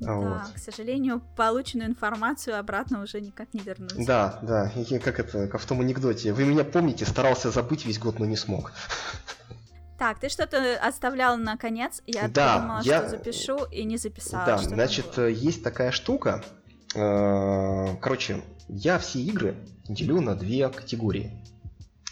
Да, 0.00 0.14
вот. 0.14 0.42
к 0.54 0.58
сожалению, 0.58 1.22
полученную 1.36 1.88
информацию 1.88 2.58
обратно 2.58 3.02
уже 3.02 3.20
никак 3.20 3.54
не 3.54 3.60
вернуть. 3.60 4.06
Да, 4.06 4.38
да, 4.42 4.70
и 4.70 4.98
как 4.98 5.18
это, 5.18 5.48
как 5.48 5.60
в 5.60 5.66
том 5.66 5.80
анекдоте. 5.80 6.32
Вы 6.32 6.44
меня 6.44 6.64
помните, 6.64 7.06
старался 7.06 7.50
забыть 7.50 7.86
весь 7.86 7.98
год, 7.98 8.18
но 8.18 8.26
не 8.26 8.36
смог. 8.36 8.72
Так, 9.98 10.18
ты 10.20 10.28
что-то 10.28 10.78
оставлял 10.82 11.38
на 11.38 11.56
конец, 11.56 12.02
я 12.06 12.28
да, 12.28 12.56
подумала, 12.56 12.80
я... 12.84 12.98
что 12.98 13.08
запишу 13.08 13.64
и 13.70 13.84
не 13.84 13.96
записала. 13.96 14.44
Да, 14.44 14.58
значит, 14.58 15.16
есть 15.16 15.64
такая 15.64 15.90
штука. 15.90 16.44
Э, 16.94 17.96
короче, 18.00 18.42
я 18.68 18.98
все 18.98 19.20
игры 19.20 19.56
делю 19.88 20.20
на 20.20 20.34
две 20.34 20.68
категории. 20.68 21.32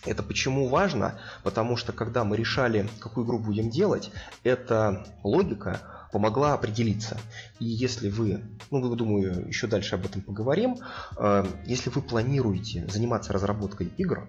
Это 0.04 0.22
почему 0.22 0.68
важно? 0.68 1.18
Потому 1.42 1.76
что 1.76 1.92
когда 1.92 2.24
мы 2.24 2.36
решали, 2.36 2.88
какую 3.00 3.26
игру 3.26 3.38
будем 3.38 3.70
делать, 3.70 4.10
эта 4.42 5.06
логика 5.22 5.80
помогла 6.12 6.54
определиться. 6.54 7.18
И 7.58 7.64
если 7.64 8.08
вы, 8.08 8.40
ну, 8.70 8.94
думаю, 8.94 9.48
еще 9.48 9.66
дальше 9.66 9.96
об 9.96 10.04
этом 10.04 10.22
поговорим, 10.22 10.78
э, 11.18 11.44
если 11.66 11.90
вы 11.90 12.02
планируете 12.02 12.86
заниматься 12.88 13.32
разработкой 13.32 13.90
игр, 13.96 14.28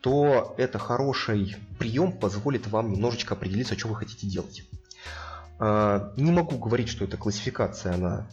то 0.00 0.54
это 0.58 0.78
хороший 0.78 1.56
прием 1.78 2.12
позволит 2.12 2.68
вам 2.68 2.92
немножечко 2.92 3.34
определиться, 3.34 3.76
что 3.76 3.88
вы 3.88 3.96
хотите 3.96 4.28
делать. 4.28 4.62
Э, 5.58 6.12
не 6.16 6.30
могу 6.30 6.56
говорить, 6.56 6.88
что 6.88 7.04
эта 7.04 7.16
классификация, 7.16 7.94
она 7.94 8.28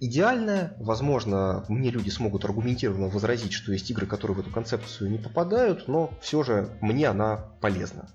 идеальная. 0.00 0.74
Возможно, 0.78 1.64
мне 1.68 1.90
люди 1.90 2.10
смогут 2.10 2.44
аргументированно 2.44 3.08
возразить, 3.08 3.52
что 3.52 3.72
есть 3.72 3.90
игры, 3.90 4.06
которые 4.06 4.36
в 4.36 4.40
эту 4.40 4.50
концепцию 4.50 5.10
не 5.10 5.18
попадают, 5.18 5.88
но 5.88 6.10
все 6.20 6.42
же 6.42 6.76
мне 6.80 7.06
она 7.08 7.36
полезна. 7.60 8.08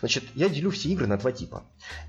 Значит, 0.00 0.24
я 0.34 0.48
делю 0.48 0.70
все 0.70 0.90
игры 0.90 1.06
на 1.06 1.16
два 1.16 1.32
типа. 1.32 1.64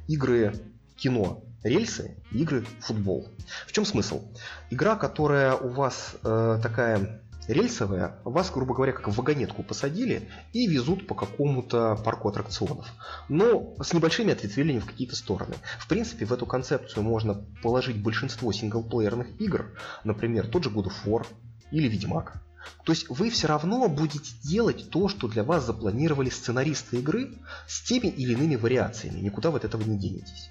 Игры 0.07 0.53
кино 0.97 1.43
рельсы, 1.63 2.17
игры 2.31 2.65
футбол. 2.81 3.29
В 3.67 3.71
чем 3.71 3.85
смысл? 3.85 4.21
Игра, 4.69 4.95
которая 4.95 5.55
у 5.55 5.69
вас 5.69 6.15
э, 6.23 6.59
такая 6.61 7.21
рельсовая, 7.47 8.19
вас, 8.23 8.51
грубо 8.51 8.73
говоря, 8.73 8.93
как 8.93 9.07
в 9.07 9.15
вагонетку 9.15 9.63
посадили 9.63 10.29
и 10.53 10.67
везут 10.67 11.07
по 11.07 11.15
какому-то 11.15 11.95
парку 12.03 12.29
аттракционов. 12.29 12.87
Но 13.29 13.75
с 13.81 13.93
небольшими 13.93 14.33
ответвлениями 14.33 14.79
в 14.79 14.85
какие-то 14.85 15.15
стороны. 15.15 15.55
В 15.79 15.87
принципе, 15.87 16.25
в 16.25 16.33
эту 16.33 16.45
концепцию 16.45 17.03
можно 17.03 17.45
положить 17.61 18.01
большинство 18.01 18.51
синглплеерных 18.51 19.39
игр, 19.39 19.77
например, 20.03 20.47
тот 20.47 20.63
же 20.63 20.69
God 20.69 20.85
of 20.85 20.93
War 21.05 21.25
или 21.71 21.87
Ведьмак. 21.87 22.41
То 22.85 22.91
есть 22.91 23.09
вы 23.09 23.29
все 23.29 23.47
равно 23.47 23.87
будете 23.87 24.33
делать 24.41 24.89
то, 24.89 25.09
что 25.09 25.27
для 25.27 25.43
вас 25.43 25.65
запланировали 25.65 26.29
сценаристы 26.29 26.97
игры 26.97 27.37
с 27.67 27.81
теми 27.81 28.07
или 28.07 28.33
иными 28.33 28.55
вариациями. 28.55 29.19
Никуда 29.19 29.51
вы 29.51 29.57
от 29.57 29.65
этого 29.65 29.83
не 29.83 29.97
денетесь. 29.97 30.49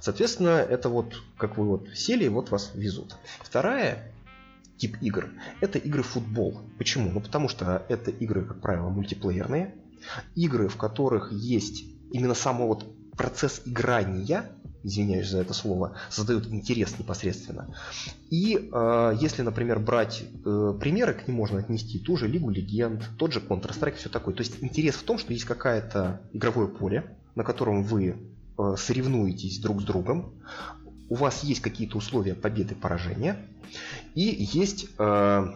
Соответственно, 0.00 0.48
это 0.48 0.88
вот, 0.88 1.14
как 1.36 1.56
вы 1.56 1.66
вот 1.66 1.88
сели, 1.94 2.28
вот 2.28 2.50
вас 2.50 2.72
везут. 2.74 3.16
Вторая 3.40 4.13
тип 4.76 4.96
игр– 5.00 5.30
это 5.60 5.78
игры 5.78 6.02
футбол. 6.02 6.60
Почему? 6.78 7.10
Ну, 7.10 7.20
потому 7.20 7.48
что 7.48 7.84
это 7.88 8.10
игры, 8.10 8.44
как 8.44 8.60
правило, 8.60 8.88
мультиплеерные. 8.88 9.74
Игры, 10.34 10.68
в 10.68 10.76
которых 10.76 11.32
есть 11.32 11.84
именно 12.12 12.34
сам 12.34 12.58
вот 12.58 12.86
процесс 13.16 13.62
играния, 13.64 14.50
извиняюсь 14.82 15.28
за 15.28 15.38
это 15.38 15.54
слово, 15.54 15.96
создает 16.10 16.46
интерес 16.48 16.98
непосредственно. 16.98 17.74
И 18.30 18.68
э, 18.70 19.16
если, 19.20 19.42
например, 19.42 19.78
брать 19.78 20.24
э, 20.44 20.74
примеры, 20.78 21.14
к 21.14 21.26
ним 21.26 21.36
можно 21.36 21.58
отнести 21.58 21.98
ту 21.98 22.16
же 22.16 22.28
Лигу 22.28 22.50
Легенд, 22.50 23.02
тот 23.16 23.32
же 23.32 23.40
Counter-Strike, 23.40 23.96
все 23.96 24.08
такое. 24.10 24.34
То 24.34 24.42
есть 24.42 24.62
интерес 24.62 24.96
в 24.96 25.04
том, 25.04 25.18
что 25.18 25.32
есть 25.32 25.44
какое-то 25.44 26.20
игровое 26.32 26.68
поле, 26.68 27.16
на 27.34 27.44
котором 27.44 27.82
вы 27.82 28.16
э, 28.58 28.74
соревнуетесь 28.76 29.58
друг 29.58 29.80
с 29.80 29.84
другом, 29.84 30.34
у 31.08 31.14
вас 31.16 31.44
есть 31.44 31.60
какие-то 31.60 31.98
условия 31.98 32.34
победы, 32.34 32.74
поражения, 32.74 33.36
и 34.14 34.22
есть 34.22 34.86
э, 34.98 35.46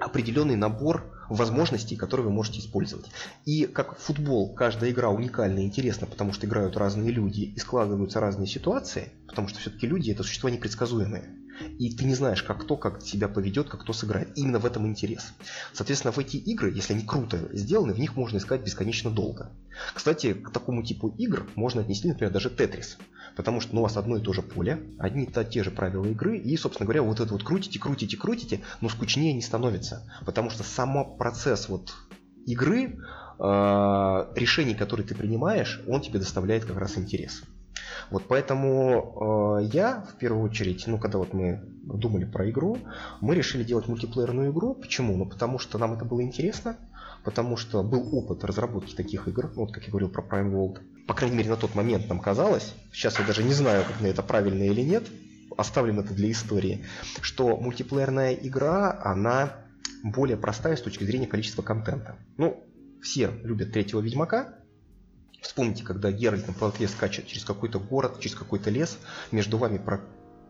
определенный 0.00 0.56
набор 0.56 1.14
возможностей, 1.28 1.96
которые 1.96 2.26
вы 2.26 2.32
можете 2.32 2.60
использовать. 2.60 3.06
И 3.44 3.66
как 3.66 3.98
футбол, 3.98 4.54
каждая 4.54 4.90
игра 4.90 5.10
уникальна 5.10 5.60
и 5.60 5.64
интересна, 5.64 6.06
потому 6.06 6.32
что 6.32 6.46
играют 6.46 6.76
разные 6.76 7.10
люди 7.10 7.40
и 7.42 7.58
складываются 7.58 8.20
разные 8.20 8.46
ситуации, 8.46 9.12
потому 9.26 9.48
что 9.48 9.58
все-таки 9.58 9.86
люди 9.86 10.10
это 10.10 10.22
существа 10.22 10.50
непредсказуемые 10.50 11.34
и 11.78 11.94
ты 11.94 12.04
не 12.04 12.14
знаешь, 12.14 12.42
как 12.42 12.62
кто 12.62 12.76
как 12.76 13.02
себя 13.02 13.28
поведет, 13.28 13.68
как 13.68 13.80
кто 13.82 13.92
сыграет. 13.92 14.30
Именно 14.36 14.58
в 14.58 14.66
этом 14.66 14.86
интерес. 14.86 15.32
Соответственно, 15.72 16.12
в 16.12 16.18
эти 16.18 16.36
игры, 16.36 16.72
если 16.72 16.94
они 16.94 17.04
круто 17.04 17.38
сделаны, 17.52 17.92
в 17.92 17.98
них 17.98 18.16
можно 18.16 18.38
искать 18.38 18.62
бесконечно 18.62 19.10
долго. 19.10 19.50
Кстати, 19.94 20.34
к 20.34 20.50
такому 20.50 20.82
типу 20.82 21.14
игр 21.18 21.46
можно 21.54 21.82
отнести, 21.82 22.08
например, 22.08 22.32
даже 22.32 22.50
Тетрис. 22.50 22.98
Потому 23.36 23.60
что 23.60 23.74
ну, 23.74 23.80
у 23.80 23.84
вас 23.84 23.96
одно 23.96 24.16
и 24.16 24.22
то 24.22 24.32
же 24.32 24.42
поле, 24.42 24.82
одни 24.98 25.24
и 25.24 25.44
те 25.44 25.62
же 25.62 25.70
правила 25.70 26.04
игры, 26.06 26.38
и, 26.38 26.56
собственно 26.56 26.86
говоря, 26.86 27.02
вот 27.02 27.20
это 27.20 27.32
вот 27.32 27.44
крутите, 27.44 27.78
крутите, 27.78 28.16
крутите, 28.16 28.62
но 28.80 28.88
скучнее 28.88 29.32
не 29.32 29.42
становится. 29.42 30.10
Потому 30.26 30.50
что 30.50 30.64
сам 30.64 31.16
процесс 31.16 31.68
вот 31.68 31.94
игры, 32.46 32.96
э, 33.38 34.32
решений, 34.34 34.74
которые 34.74 35.06
ты 35.06 35.14
принимаешь, 35.14 35.80
он 35.86 36.00
тебе 36.00 36.18
доставляет 36.18 36.64
как 36.64 36.78
раз 36.78 36.98
интерес. 36.98 37.42
Вот 38.10 38.24
поэтому 38.28 39.58
э, 39.60 39.64
я 39.72 40.04
в 40.10 40.18
первую 40.18 40.44
очередь, 40.44 40.86
ну 40.86 40.98
когда 40.98 41.18
вот 41.18 41.32
мы 41.34 41.62
думали 41.82 42.24
про 42.24 42.48
игру, 42.50 42.78
мы 43.20 43.34
решили 43.34 43.64
делать 43.64 43.88
мультиплеерную 43.88 44.52
игру. 44.52 44.74
Почему? 44.74 45.16
Ну 45.16 45.26
потому 45.26 45.58
что 45.58 45.78
нам 45.78 45.94
это 45.94 46.04
было 46.04 46.22
интересно, 46.22 46.76
потому 47.24 47.56
что 47.56 47.82
был 47.82 48.08
опыт 48.16 48.44
разработки 48.44 48.94
таких 48.94 49.28
игр, 49.28 49.50
ну, 49.54 49.62
вот 49.62 49.72
как 49.72 49.84
я 49.84 49.90
говорил 49.90 50.08
про 50.08 50.22
Prime 50.22 50.52
World. 50.52 50.80
По 51.06 51.14
крайней 51.14 51.36
мере 51.36 51.50
на 51.50 51.56
тот 51.56 51.74
момент 51.74 52.08
нам 52.08 52.20
казалось, 52.20 52.74
сейчас 52.92 53.18
я 53.18 53.24
даже 53.24 53.42
не 53.42 53.54
знаю, 53.54 53.84
как 53.84 54.00
на 54.00 54.06
это 54.06 54.22
правильно 54.22 54.62
или 54.62 54.82
нет, 54.82 55.04
оставлим 55.56 56.00
это 56.00 56.14
для 56.14 56.30
истории, 56.30 56.84
что 57.20 57.56
мультиплеерная 57.56 58.34
игра, 58.34 59.00
она 59.02 59.52
более 60.02 60.36
простая 60.36 60.76
с 60.76 60.82
точки 60.82 61.04
зрения 61.04 61.26
количества 61.26 61.62
контента. 61.62 62.16
Ну, 62.36 62.64
все 63.02 63.30
любят 63.42 63.72
третьего 63.72 64.00
Ведьмака, 64.00 64.54
Вспомните, 65.40 65.84
когда 65.84 66.10
Геральт 66.10 66.46
на 66.46 66.52
плотве 66.52 66.88
скачет 66.88 67.26
через 67.26 67.44
какой-то 67.44 67.78
город, 67.78 68.20
через 68.20 68.36
какой-то 68.36 68.70
лес, 68.70 68.98
между 69.30 69.58
вами 69.58 69.78
про 69.78 70.00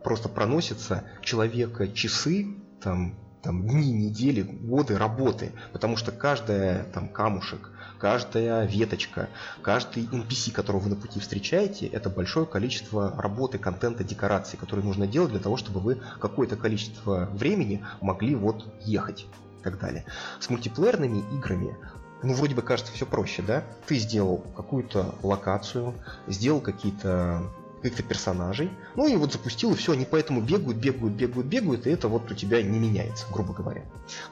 просто 0.03 0.29
проносятся 0.29 1.03
человека 1.21 1.87
часы, 1.87 2.47
там, 2.81 3.15
там 3.43 3.67
дни, 3.67 3.91
недели, 3.91 4.41
годы 4.41 4.97
работы, 4.97 5.51
потому 5.73 5.97
что 5.97 6.11
каждая 6.11 6.83
там 6.85 7.09
камушек, 7.09 7.71
каждая 7.97 8.65
веточка, 8.65 9.29
каждый 9.61 10.03
NPC, 10.03 10.51
которого 10.51 10.81
вы 10.81 10.89
на 10.91 10.95
пути 10.95 11.19
встречаете, 11.19 11.87
это 11.87 12.09
большое 12.09 12.45
количество 12.45 13.13
работы, 13.21 13.57
контента, 13.57 14.03
декораций, 14.03 14.57
которые 14.57 14.85
нужно 14.85 15.07
делать 15.07 15.31
для 15.31 15.39
того, 15.39 15.57
чтобы 15.57 15.79
вы 15.79 16.01
какое-то 16.19 16.55
количество 16.55 17.29
времени 17.33 17.83
могли 18.01 18.35
вот 18.35 18.65
ехать 18.81 19.25
и 19.59 19.63
так 19.63 19.79
далее. 19.79 20.05
С 20.39 20.49
мультиплеерными 20.49 21.23
играми 21.35 21.75
ну, 22.21 22.33
вроде 22.33 22.55
бы 22.55 22.61
кажется 22.61 22.91
все 22.93 23.05
проще, 23.05 23.41
да? 23.41 23.63
Ты 23.87 23.97
сделал 23.97 24.43
какую-то 24.55 25.15
локацию, 25.23 25.93
сделал 26.27 26.61
какие-то 26.61 27.43
каких-то 27.81 28.03
персонажей, 28.03 28.71
ну 28.95 29.07
и 29.07 29.15
вот 29.15 29.31
запустил, 29.31 29.71
и 29.71 29.75
все, 29.75 29.93
они 29.93 30.05
поэтому 30.05 30.41
бегают, 30.41 30.77
бегают, 30.77 31.13
бегают, 31.13 31.47
бегают, 31.47 31.87
и 31.87 31.89
это 31.89 32.09
вот 32.09 32.29
у 32.29 32.35
тебя 32.35 32.61
не 32.61 32.77
меняется, 32.77 33.25
грубо 33.31 33.53
говоря. 33.53 33.83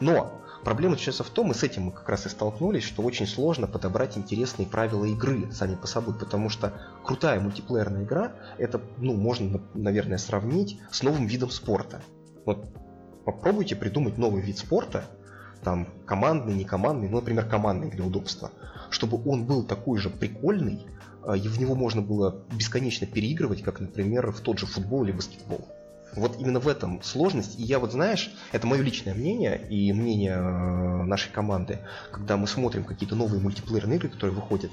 Но 0.01 0.41
проблема 0.65 0.95
заключается 0.95 1.23
в 1.23 1.29
том, 1.29 1.51
и 1.51 1.53
с 1.53 1.63
этим 1.63 1.83
мы 1.83 1.91
как 1.93 2.09
раз 2.09 2.25
и 2.25 2.29
столкнулись, 2.29 2.83
что 2.83 3.03
очень 3.03 3.25
сложно 3.25 3.67
подобрать 3.67 4.17
интересные 4.17 4.67
правила 4.67 5.05
игры 5.05 5.49
сами 5.53 5.75
по 5.75 5.87
собой, 5.87 6.13
потому 6.15 6.49
что 6.49 6.73
крутая 7.05 7.39
мультиплеерная 7.39 8.03
игра, 8.03 8.33
это, 8.57 8.81
ну, 8.97 9.13
можно, 9.13 9.61
наверное, 9.73 10.17
сравнить 10.17 10.81
с 10.91 11.01
новым 11.01 11.25
видом 11.25 11.49
спорта. 11.49 12.01
Вот 12.45 12.67
попробуйте 13.23 13.77
придумать 13.77 14.17
новый 14.17 14.41
вид 14.41 14.57
спорта, 14.57 15.05
там 15.63 15.87
командный, 16.05 16.55
не 16.55 16.65
командный, 16.65 17.09
ну, 17.09 17.17
например, 17.17 17.45
командный 17.45 17.89
для 17.89 18.05
удобства, 18.05 18.51
чтобы 18.89 19.21
он 19.29 19.45
был 19.45 19.63
такой 19.63 19.99
же 19.99 20.09
прикольный, 20.09 20.85
а, 21.23 21.35
и 21.35 21.47
в 21.47 21.59
него 21.59 21.75
можно 21.75 22.01
было 22.01 22.43
бесконечно 22.51 23.05
переигрывать, 23.05 23.61
как, 23.61 23.79
например, 23.79 24.31
в 24.31 24.39
тот 24.39 24.59
же 24.59 24.65
футбол 24.65 25.03
или 25.03 25.11
баскетбол. 25.11 25.67
Вот 26.15 26.39
именно 26.39 26.59
в 26.59 26.67
этом 26.67 27.01
сложность. 27.03 27.59
И 27.59 27.63
я 27.63 27.79
вот, 27.79 27.91
знаешь, 27.91 28.31
это 28.51 28.65
мое 28.65 28.81
личное 28.81 29.13
мнение 29.13 29.61
и 29.69 29.91
мнение 29.93 30.35
э, 30.35 31.03
нашей 31.03 31.31
команды, 31.31 31.79
когда 32.11 32.37
мы 32.37 32.47
смотрим 32.47 32.85
какие-то 32.85 33.15
новые 33.15 33.41
мультиплеерные 33.41 33.97
игры, 33.97 34.09
которые 34.09 34.35
выходят, 34.35 34.71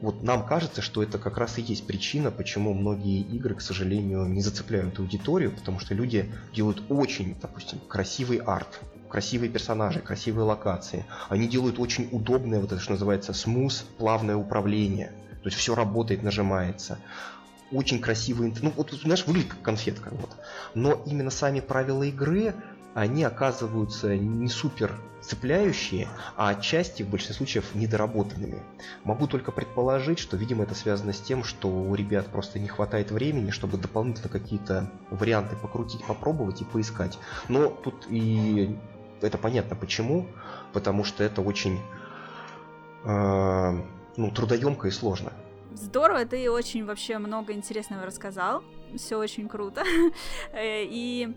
вот 0.00 0.22
нам 0.22 0.46
кажется, 0.46 0.82
что 0.82 1.02
это 1.02 1.18
как 1.18 1.38
раз 1.38 1.58
и 1.58 1.62
есть 1.62 1.86
причина, 1.86 2.30
почему 2.30 2.74
многие 2.74 3.20
игры, 3.20 3.54
к 3.54 3.62
сожалению, 3.62 4.26
не 4.26 4.42
зацепляют 4.42 4.98
аудиторию, 4.98 5.50
потому 5.50 5.80
что 5.80 5.94
люди 5.94 6.30
делают 6.54 6.82
очень, 6.88 7.34
допустим, 7.40 7.80
красивый 7.88 8.38
арт, 8.38 8.80
красивые 9.08 9.50
персонажи, 9.50 10.00
красивые 10.00 10.44
локации. 10.44 11.04
Они 11.28 11.48
делают 11.48 11.78
очень 11.78 12.08
удобное, 12.12 12.60
вот 12.60 12.72
это 12.72 12.80
что 12.80 12.92
называется, 12.92 13.32
смус, 13.32 13.84
плавное 13.98 14.36
управление. 14.36 15.12
То 15.42 15.48
есть 15.48 15.56
все 15.56 15.74
работает, 15.74 16.22
нажимается. 16.22 16.98
Очень 17.72 18.00
красивые, 18.00 18.54
ну 18.62 18.72
вот, 18.76 18.92
знаешь, 18.92 19.26
выглядит 19.26 19.50
как 19.50 19.62
конфетка. 19.62 20.10
Вот. 20.12 20.30
Но 20.74 21.02
именно 21.06 21.30
сами 21.30 21.60
правила 21.60 22.02
игры, 22.04 22.54
они 22.94 23.24
оказываются 23.24 24.16
не 24.16 24.48
супер 24.48 24.98
цепляющие, 25.26 26.08
а 26.36 26.50
отчасти 26.50 27.02
в 27.02 27.08
большинстве 27.08 27.36
случаев 27.36 27.74
недоработанными. 27.74 28.62
Могу 29.04 29.26
только 29.26 29.52
предположить, 29.52 30.18
что, 30.18 30.36
видимо, 30.36 30.62
это 30.62 30.74
связано 30.74 31.12
с 31.12 31.20
тем, 31.20 31.44
что 31.44 31.68
у 31.68 31.94
ребят 31.94 32.26
просто 32.26 32.58
не 32.58 32.68
хватает 32.68 33.10
времени, 33.10 33.50
чтобы 33.50 33.76
дополнительно 33.76 34.28
какие-то 34.28 34.90
варианты 35.10 35.56
покрутить, 35.56 36.04
попробовать 36.04 36.62
и 36.62 36.64
поискать. 36.64 37.18
Но 37.48 37.68
тут 37.68 38.06
и 38.08 38.76
это 39.20 39.38
понятно 39.38 39.76
почему, 39.76 40.26
потому 40.72 41.04
что 41.04 41.24
это 41.24 41.40
очень 41.42 41.80
э, 43.04 43.82
ну, 44.16 44.30
трудоемко 44.30 44.88
и 44.88 44.90
сложно. 44.90 45.32
Здорово, 45.72 46.24
ты 46.24 46.50
очень 46.50 46.84
вообще 46.84 47.18
много 47.18 47.52
интересного 47.52 48.06
рассказал. 48.06 48.62
Все 48.96 49.18
очень 49.18 49.48
круто. 49.48 49.82
Э, 50.52 50.84
и 50.84 51.34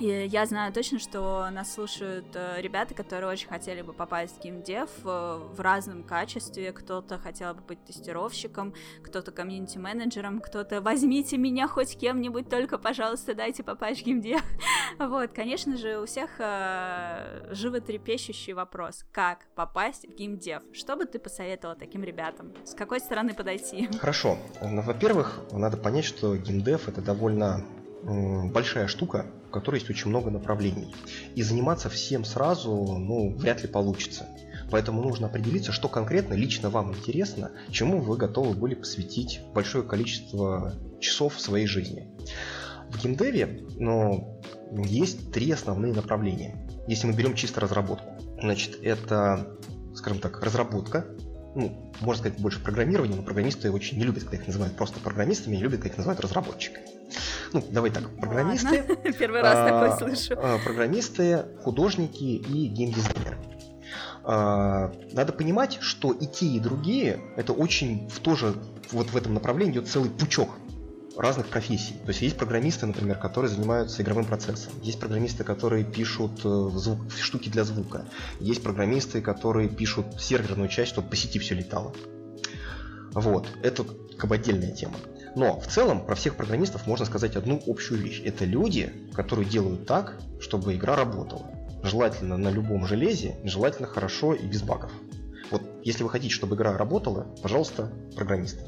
и 0.00 0.26
я 0.26 0.46
знаю 0.46 0.72
точно, 0.72 0.98
что 0.98 1.48
нас 1.50 1.72
слушают 1.72 2.26
э, 2.34 2.60
ребята, 2.60 2.94
которые 2.94 3.30
очень 3.30 3.48
хотели 3.48 3.82
бы 3.82 3.92
попасть 3.92 4.38
в 4.38 4.42
геймдев 4.42 4.90
э, 5.04 5.40
в 5.52 5.60
разном 5.60 6.04
качестве. 6.04 6.72
Кто-то 6.72 7.18
хотел 7.18 7.54
бы 7.54 7.62
быть 7.62 7.84
тестировщиком, 7.84 8.74
кто-то 9.02 9.32
комьюнити-менеджером, 9.32 10.40
кто-то 10.40 10.80
«возьмите 10.80 11.36
меня 11.36 11.68
хоть 11.68 11.98
кем-нибудь, 11.98 12.48
только, 12.48 12.78
пожалуйста, 12.78 13.34
дайте 13.34 13.62
попасть 13.62 14.02
в 14.02 14.04
геймдев». 14.04 14.42
Вот, 14.98 15.32
конечно 15.32 15.76
же, 15.76 15.98
у 15.98 16.06
всех 16.06 16.30
э, 16.38 17.52
животрепещущий 17.52 18.52
вопрос, 18.52 19.04
как 19.12 19.46
попасть 19.54 20.06
в 20.08 20.14
геймдев? 20.14 20.62
Что 20.72 20.96
бы 20.96 21.04
ты 21.04 21.18
посоветовала 21.18 21.76
таким 21.76 22.02
ребятам? 22.02 22.52
С 22.64 22.74
какой 22.74 23.00
стороны 23.00 23.34
подойти? 23.34 23.88
Хорошо. 23.98 24.38
Во-первых, 24.60 25.40
надо 25.52 25.76
понять, 25.76 26.04
что 26.04 26.36
геймдев 26.36 26.88
это 26.88 27.02
довольно 27.02 27.64
большая 28.02 28.86
штука, 28.86 29.26
в 29.48 29.50
которой 29.50 29.76
есть 29.76 29.90
очень 29.90 30.10
много 30.10 30.30
направлений. 30.30 30.94
И 31.34 31.42
заниматься 31.42 31.88
всем 31.88 32.24
сразу, 32.24 32.70
ну, 32.70 33.34
вряд 33.36 33.62
ли 33.62 33.68
получится. 33.68 34.26
Поэтому 34.70 35.02
нужно 35.02 35.28
определиться, 35.28 35.72
что 35.72 35.88
конкретно 35.88 36.34
лично 36.34 36.70
вам 36.70 36.94
интересно, 36.94 37.52
чему 37.70 38.00
вы 38.00 38.16
готовы 38.16 38.54
были 38.54 38.74
посвятить 38.74 39.40
большое 39.54 39.84
количество 39.84 40.74
часов 41.00 41.40
своей 41.40 41.66
жизни. 41.66 42.08
В 42.90 43.02
геймдеве 43.02 43.66
ну, 43.78 44.40
есть 44.72 45.32
три 45.32 45.50
основные 45.50 45.92
направления. 45.92 46.66
если 46.86 47.06
мы 47.06 47.14
берем 47.14 47.34
чисто 47.34 47.60
разработку. 47.60 48.08
Значит, 48.40 48.78
это, 48.82 49.58
скажем 49.94 50.20
так, 50.20 50.42
разработка, 50.42 51.06
ну, 51.54 51.92
можно 52.00 52.22
сказать, 52.22 52.40
больше 52.40 52.62
программирование, 52.62 53.16
но 53.16 53.22
программисты 53.22 53.70
очень 53.70 53.98
не 53.98 54.04
любят, 54.04 54.24
когда 54.24 54.36
их 54.36 54.46
называют 54.46 54.76
просто 54.76 55.00
программистами, 55.00 55.56
не 55.56 55.62
любят, 55.62 55.80
когда 55.80 55.88
их 55.88 55.96
называют 55.98 56.20
разработчиками. 56.20 56.86
Ну, 57.52 57.64
давай 57.70 57.90
так, 57.90 58.08
программисты. 58.16 58.84
Ладно. 58.88 59.12
Первый 59.18 59.40
раз 59.40 59.56
а, 59.56 59.68
такой 59.68 59.98
слышу. 59.98 60.40
А, 60.40 60.58
программисты, 60.58 61.46
художники 61.62 62.22
и 62.22 62.66
геймдизайнеры. 62.66 63.38
А, 64.24 64.92
надо 65.12 65.32
понимать, 65.32 65.78
что 65.80 66.12
и 66.12 66.26
те, 66.26 66.46
и 66.46 66.60
другие, 66.60 67.20
это 67.36 67.52
очень 67.52 68.08
в 68.08 68.20
тоже 68.20 68.54
вот 68.92 69.10
в 69.10 69.16
этом 69.16 69.34
направлении 69.34 69.72
идет 69.72 69.88
целый 69.88 70.10
пучок 70.10 70.50
разных 71.16 71.48
профессий. 71.48 71.94
То 72.04 72.08
есть 72.08 72.22
есть 72.22 72.36
программисты, 72.36 72.86
например, 72.86 73.18
которые 73.18 73.50
занимаются 73.50 74.02
игровым 74.02 74.24
процессом. 74.24 74.72
Есть 74.82 75.00
программисты, 75.00 75.42
которые 75.42 75.84
пишут 75.84 76.40
э, 76.44 76.70
звук, 76.74 77.10
штуки 77.20 77.48
для 77.48 77.64
звука. 77.64 78.04
Есть 78.38 78.62
программисты, 78.62 79.20
которые 79.20 79.68
пишут 79.68 80.20
серверную 80.20 80.68
часть, 80.68 80.92
чтобы 80.92 81.08
по 81.08 81.16
сети 81.16 81.38
все 81.40 81.54
летало. 81.54 81.92
Вот, 83.12 83.48
это 83.62 83.84
как 84.16 84.30
бы 84.30 84.36
отдельная 84.36 84.72
тема. 84.72 84.94
Но 85.38 85.60
в 85.60 85.68
целом 85.68 86.04
про 86.04 86.16
всех 86.16 86.34
программистов 86.34 86.88
можно 86.88 87.06
сказать 87.06 87.36
одну 87.36 87.62
общую 87.68 88.00
вещь. 88.00 88.20
Это 88.24 88.44
люди, 88.44 88.92
которые 89.14 89.48
делают 89.48 89.86
так, 89.86 90.18
чтобы 90.40 90.74
игра 90.74 90.96
работала. 90.96 91.48
Желательно 91.84 92.36
на 92.36 92.48
любом 92.48 92.86
железе, 92.86 93.36
желательно 93.44 93.86
хорошо 93.86 94.34
и 94.34 94.44
без 94.44 94.62
багов. 94.62 94.90
Вот 95.52 95.62
если 95.84 96.02
вы 96.02 96.10
хотите, 96.10 96.34
чтобы 96.34 96.56
игра 96.56 96.76
работала, 96.76 97.28
пожалуйста, 97.40 97.92
программисты. 98.16 98.64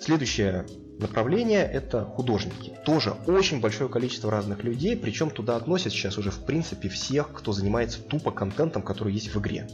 Следующее 0.00 0.66
направление– 0.98 1.62
это 1.72 2.04
художники. 2.04 2.76
Тоже 2.84 3.14
очень 3.28 3.60
большое 3.60 3.88
количество 3.88 4.28
разных 4.28 4.64
людей, 4.64 4.96
причем 4.96 5.30
туда 5.30 5.54
относят 5.54 5.92
сейчас 5.92 6.18
уже 6.18 6.32
в 6.32 6.44
принципе 6.44 6.88
всех, 6.88 7.32
кто 7.32 7.52
занимается 7.52 8.02
тупо 8.02 8.32
контентом, 8.32 8.82
который 8.82 9.12
есть 9.12 9.32
в 9.32 9.38
игре. 9.38 9.68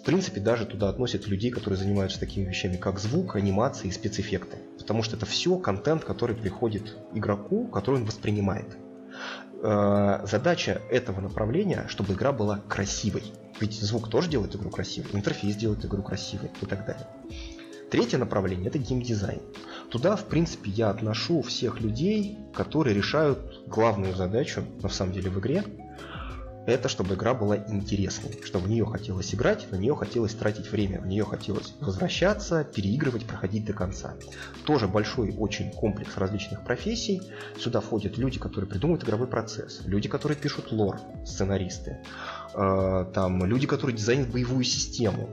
В 0.00 0.02
принципе, 0.02 0.40
даже 0.40 0.66
туда 0.66 0.88
относят 0.88 1.26
людей, 1.26 1.50
которые 1.50 1.78
занимаются 1.78 2.18
такими 2.18 2.48
вещами, 2.48 2.76
как 2.76 2.98
звук, 2.98 3.36
анимации 3.36 3.88
и 3.88 3.92
спецэффекты. 3.92 4.58
Потому 4.78 5.02
что 5.02 5.16
это 5.16 5.24
все 5.24 5.56
контент, 5.56 6.04
который 6.04 6.34
приходит 6.34 6.96
игроку, 7.14 7.68
который 7.68 7.96
он 7.96 8.04
воспринимает. 8.04 8.76
Э, 9.62 10.26
задача 10.26 10.82
этого 10.90 11.20
направления, 11.20 11.86
чтобы 11.88 12.14
игра 12.14 12.32
была 12.32 12.58
красивой. 12.68 13.22
Ведь 13.60 13.80
звук 13.80 14.10
тоже 14.10 14.28
делает 14.28 14.56
игру 14.56 14.68
красивой, 14.68 15.10
интерфейс 15.12 15.54
делает 15.56 15.84
игру 15.84 16.02
красивой 16.02 16.50
и 16.60 16.66
так 16.66 16.84
далее. 16.84 17.06
Третье 17.90 18.18
направление– 18.18 18.66
это 18.68 18.78
геймдизайн. 18.78 19.40
Туда, 19.88 20.16
в 20.16 20.24
принципе, 20.24 20.70
я 20.70 20.90
отношу 20.90 21.42
всех 21.42 21.80
людей, 21.80 22.36
которые 22.52 22.96
решают 22.96 23.62
главную 23.68 24.16
задачу, 24.16 24.64
на 24.82 24.88
самом 24.88 25.12
деле, 25.12 25.30
в 25.30 25.38
игре, 25.38 25.62
это 26.66 26.88
чтобы 26.88 27.14
игра 27.14 27.34
была 27.34 27.56
интересной, 27.56 28.38
чтобы 28.44 28.66
в 28.66 28.68
нее 28.68 28.86
хотелось 28.86 29.34
играть, 29.34 29.70
на 29.70 29.76
нее 29.76 29.94
хотелось 29.94 30.34
тратить 30.34 30.70
время, 30.70 31.00
в 31.00 31.06
нее 31.06 31.24
хотелось 31.24 31.74
возвращаться, 31.80 32.64
переигрывать, 32.64 33.26
проходить 33.26 33.64
до 33.64 33.72
конца. 33.72 34.14
Тоже 34.64 34.88
большой 34.88 35.34
очень 35.36 35.70
комплекс 35.70 36.16
различных 36.16 36.64
профессий. 36.64 37.22
Сюда 37.58 37.80
входят 37.80 38.16
люди, 38.18 38.38
которые 38.38 38.68
придумывают 38.68 39.04
игровой 39.04 39.26
процесс, 39.26 39.82
люди, 39.84 40.08
которые 40.08 40.38
пишут 40.38 40.72
лор, 40.72 41.00
сценаристы, 41.26 41.98
э, 42.54 43.06
там 43.12 43.44
люди, 43.44 43.66
которые 43.66 43.96
дизайнят 43.96 44.30
боевую 44.30 44.64
систему, 44.64 45.28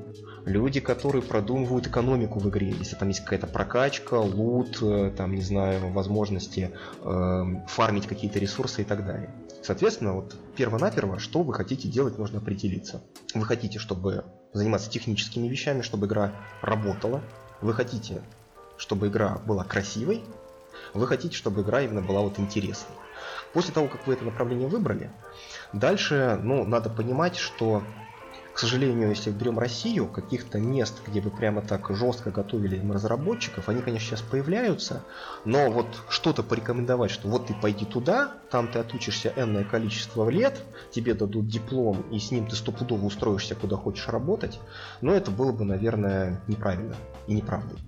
люди, 0.45 0.79
которые 0.79 1.21
продумывают 1.21 1.87
экономику 1.87 2.39
в 2.39 2.49
игре, 2.49 2.73
если 2.77 2.95
там 2.95 3.07
есть 3.07 3.21
какая-то 3.21 3.47
прокачка, 3.47 4.19
лут, 4.19 4.79
э, 4.81 5.11
там, 5.15 5.33
не 5.33 5.41
знаю, 5.41 5.91
возможности 5.91 6.71
э, 7.03 7.43
фармить 7.67 8.07
какие-то 8.07 8.39
ресурсы 8.39 8.81
и 8.81 8.85
так 8.85 9.05
далее. 9.05 9.29
Соответственно, 9.63 10.13
вот 10.13 10.35
перво-наперво, 10.55 11.19
что 11.19 11.43
вы 11.43 11.53
хотите 11.53 11.87
делать, 11.87 12.17
нужно 12.17 12.39
определиться. 12.39 13.01
Вы 13.33 13.45
хотите, 13.45 13.77
чтобы 13.79 14.25
заниматься 14.53 14.89
техническими 14.89 15.47
вещами, 15.47 15.81
чтобы 15.81 16.07
игра 16.07 16.33
работала. 16.61 17.21
Вы 17.61 17.73
хотите, 17.73 18.21
чтобы 18.77 19.07
игра 19.07 19.37
была 19.45 19.63
красивой. 19.63 20.23
Вы 20.93 21.07
хотите, 21.07 21.35
чтобы 21.35 21.61
игра 21.61 21.81
именно 21.81 22.01
была 22.01 22.21
вот 22.21 22.39
интересной. 22.39 22.95
После 23.53 23.73
того, 23.73 23.87
как 23.87 24.07
вы 24.07 24.13
это 24.13 24.25
направление 24.25 24.67
выбрали, 24.67 25.11
дальше, 25.73 26.39
ну, 26.41 26.65
надо 26.65 26.89
понимать, 26.89 27.37
что 27.37 27.83
к 28.53 28.59
сожалению, 28.59 29.09
если 29.09 29.31
берем 29.31 29.59
Россию, 29.59 30.07
каких-то 30.07 30.59
мест, 30.59 31.01
где 31.07 31.21
бы 31.21 31.29
прямо 31.29 31.61
так 31.61 31.89
жестко 31.95 32.31
готовили 32.31 32.75
им 32.75 32.91
разработчиков, 32.91 33.69
они, 33.69 33.81
конечно, 33.81 34.09
сейчас 34.09 34.21
появляются, 34.21 35.03
но 35.45 35.71
вот 35.71 35.87
что-то 36.09 36.43
порекомендовать, 36.43 37.11
что 37.11 37.29
вот 37.29 37.47
ты 37.47 37.53
пойди 37.53 37.85
туда, 37.85 38.33
там 38.49 38.67
ты 38.67 38.79
отучишься 38.79 39.33
энное 39.37 39.63
количество 39.63 40.29
лет, 40.29 40.61
тебе 40.91 41.13
дадут 41.13 41.47
диплом, 41.47 42.01
и 42.11 42.19
с 42.19 42.31
ним 42.31 42.47
ты 42.47 42.55
стопудово 42.55 43.05
устроишься 43.05 43.55
куда 43.55 43.77
хочешь 43.77 44.07
работать, 44.07 44.59
но 44.99 45.13
это 45.13 45.31
было 45.31 45.51
бы, 45.51 45.63
наверное, 45.63 46.41
неправильно 46.47 46.95
и 47.27 47.33
неправдой. 47.33 47.79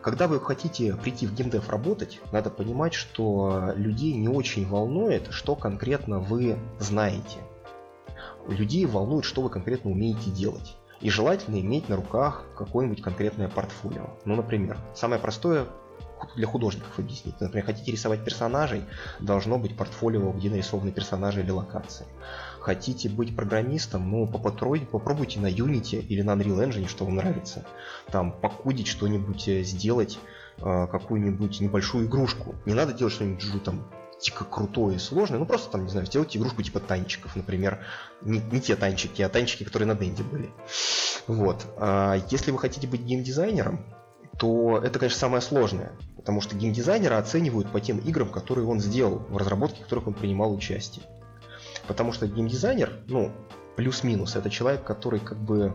Когда 0.00 0.28
вы 0.28 0.40
хотите 0.40 0.94
прийти 0.94 1.26
в 1.26 1.34
геймдев 1.34 1.68
работать, 1.68 2.20
надо 2.32 2.50
понимать, 2.50 2.94
что 2.94 3.72
людей 3.74 4.14
не 4.14 4.28
очень 4.28 4.66
волнует, 4.66 5.28
что 5.32 5.56
конкретно 5.56 6.20
вы 6.20 6.56
знаете 6.78 7.38
людей 8.54 8.86
волнует, 8.86 9.24
что 9.24 9.42
вы 9.42 9.50
конкретно 9.50 9.90
умеете 9.90 10.30
делать. 10.30 10.76
И 11.00 11.10
желательно 11.10 11.60
иметь 11.60 11.88
на 11.88 11.96
руках 11.96 12.44
какое-нибудь 12.56 13.02
конкретное 13.02 13.48
портфолио. 13.48 14.10
Ну, 14.24 14.34
например, 14.34 14.78
самое 14.94 15.20
простое 15.20 15.66
для 16.36 16.46
художников 16.46 16.98
объяснить. 16.98 17.40
Например, 17.40 17.64
хотите 17.66 17.92
рисовать 17.92 18.24
персонажей, 18.24 18.82
должно 19.20 19.58
быть 19.58 19.76
портфолио, 19.76 20.32
где 20.32 20.50
нарисованы 20.50 20.90
персонажи 20.90 21.40
или 21.40 21.50
локации. 21.50 22.06
Хотите 22.60 23.08
быть 23.08 23.36
программистом, 23.36 24.10
ну, 24.10 24.26
попробуйте, 24.26 24.86
попробуйте 24.86 25.40
на 25.40 25.46
Unity 25.46 26.00
или 26.00 26.22
на 26.22 26.32
Unreal 26.32 26.68
Engine, 26.68 26.88
что 26.88 27.04
вам 27.04 27.16
нравится. 27.16 27.64
Там, 28.10 28.32
покудить 28.32 28.88
что-нибудь, 28.88 29.48
э, 29.48 29.62
сделать, 29.62 30.18
э, 30.58 30.86
какую-нибудь 30.90 31.60
небольшую 31.60 32.06
игрушку. 32.06 32.56
Не 32.66 32.74
надо 32.74 32.92
делать 32.92 33.14
что-нибудь 33.14 33.62
там 33.62 33.84
дико 34.22 34.44
крутое 34.44 34.96
и 34.96 34.98
сложное, 34.98 35.38
ну 35.38 35.46
просто 35.46 35.70
там, 35.70 35.84
не 35.84 35.90
знаю, 35.90 36.06
сделайте 36.06 36.38
игрушку 36.38 36.62
типа 36.62 36.80
танчиков, 36.80 37.36
например. 37.36 37.84
Не, 38.22 38.40
не 38.40 38.60
те 38.60 38.76
танчики, 38.76 39.22
а 39.22 39.28
танчики, 39.28 39.64
которые 39.64 39.86
на 39.86 39.94
Денде 39.94 40.22
были. 40.22 40.50
Вот. 41.26 41.64
А 41.76 42.16
если 42.30 42.50
вы 42.50 42.58
хотите 42.58 42.86
быть 42.86 43.02
геймдизайнером, 43.02 43.84
то 44.38 44.78
это, 44.78 44.98
конечно, 44.98 45.18
самое 45.18 45.42
сложное. 45.42 45.92
Потому 46.16 46.40
что 46.40 46.56
геймдизайнера 46.56 47.18
оценивают 47.18 47.70
по 47.70 47.80
тем 47.80 47.98
играм, 47.98 48.28
которые 48.28 48.66
он 48.66 48.80
сделал, 48.80 49.18
в 49.28 49.36
разработке 49.36 49.82
которых 49.82 50.06
он 50.06 50.14
принимал 50.14 50.52
участие. 50.52 51.04
Потому 51.86 52.12
что 52.12 52.26
геймдизайнер, 52.26 53.00
ну, 53.06 53.32
плюс-минус, 53.76 54.36
это 54.36 54.50
человек, 54.50 54.84
который 54.84 55.20
как 55.20 55.38
бы, 55.38 55.74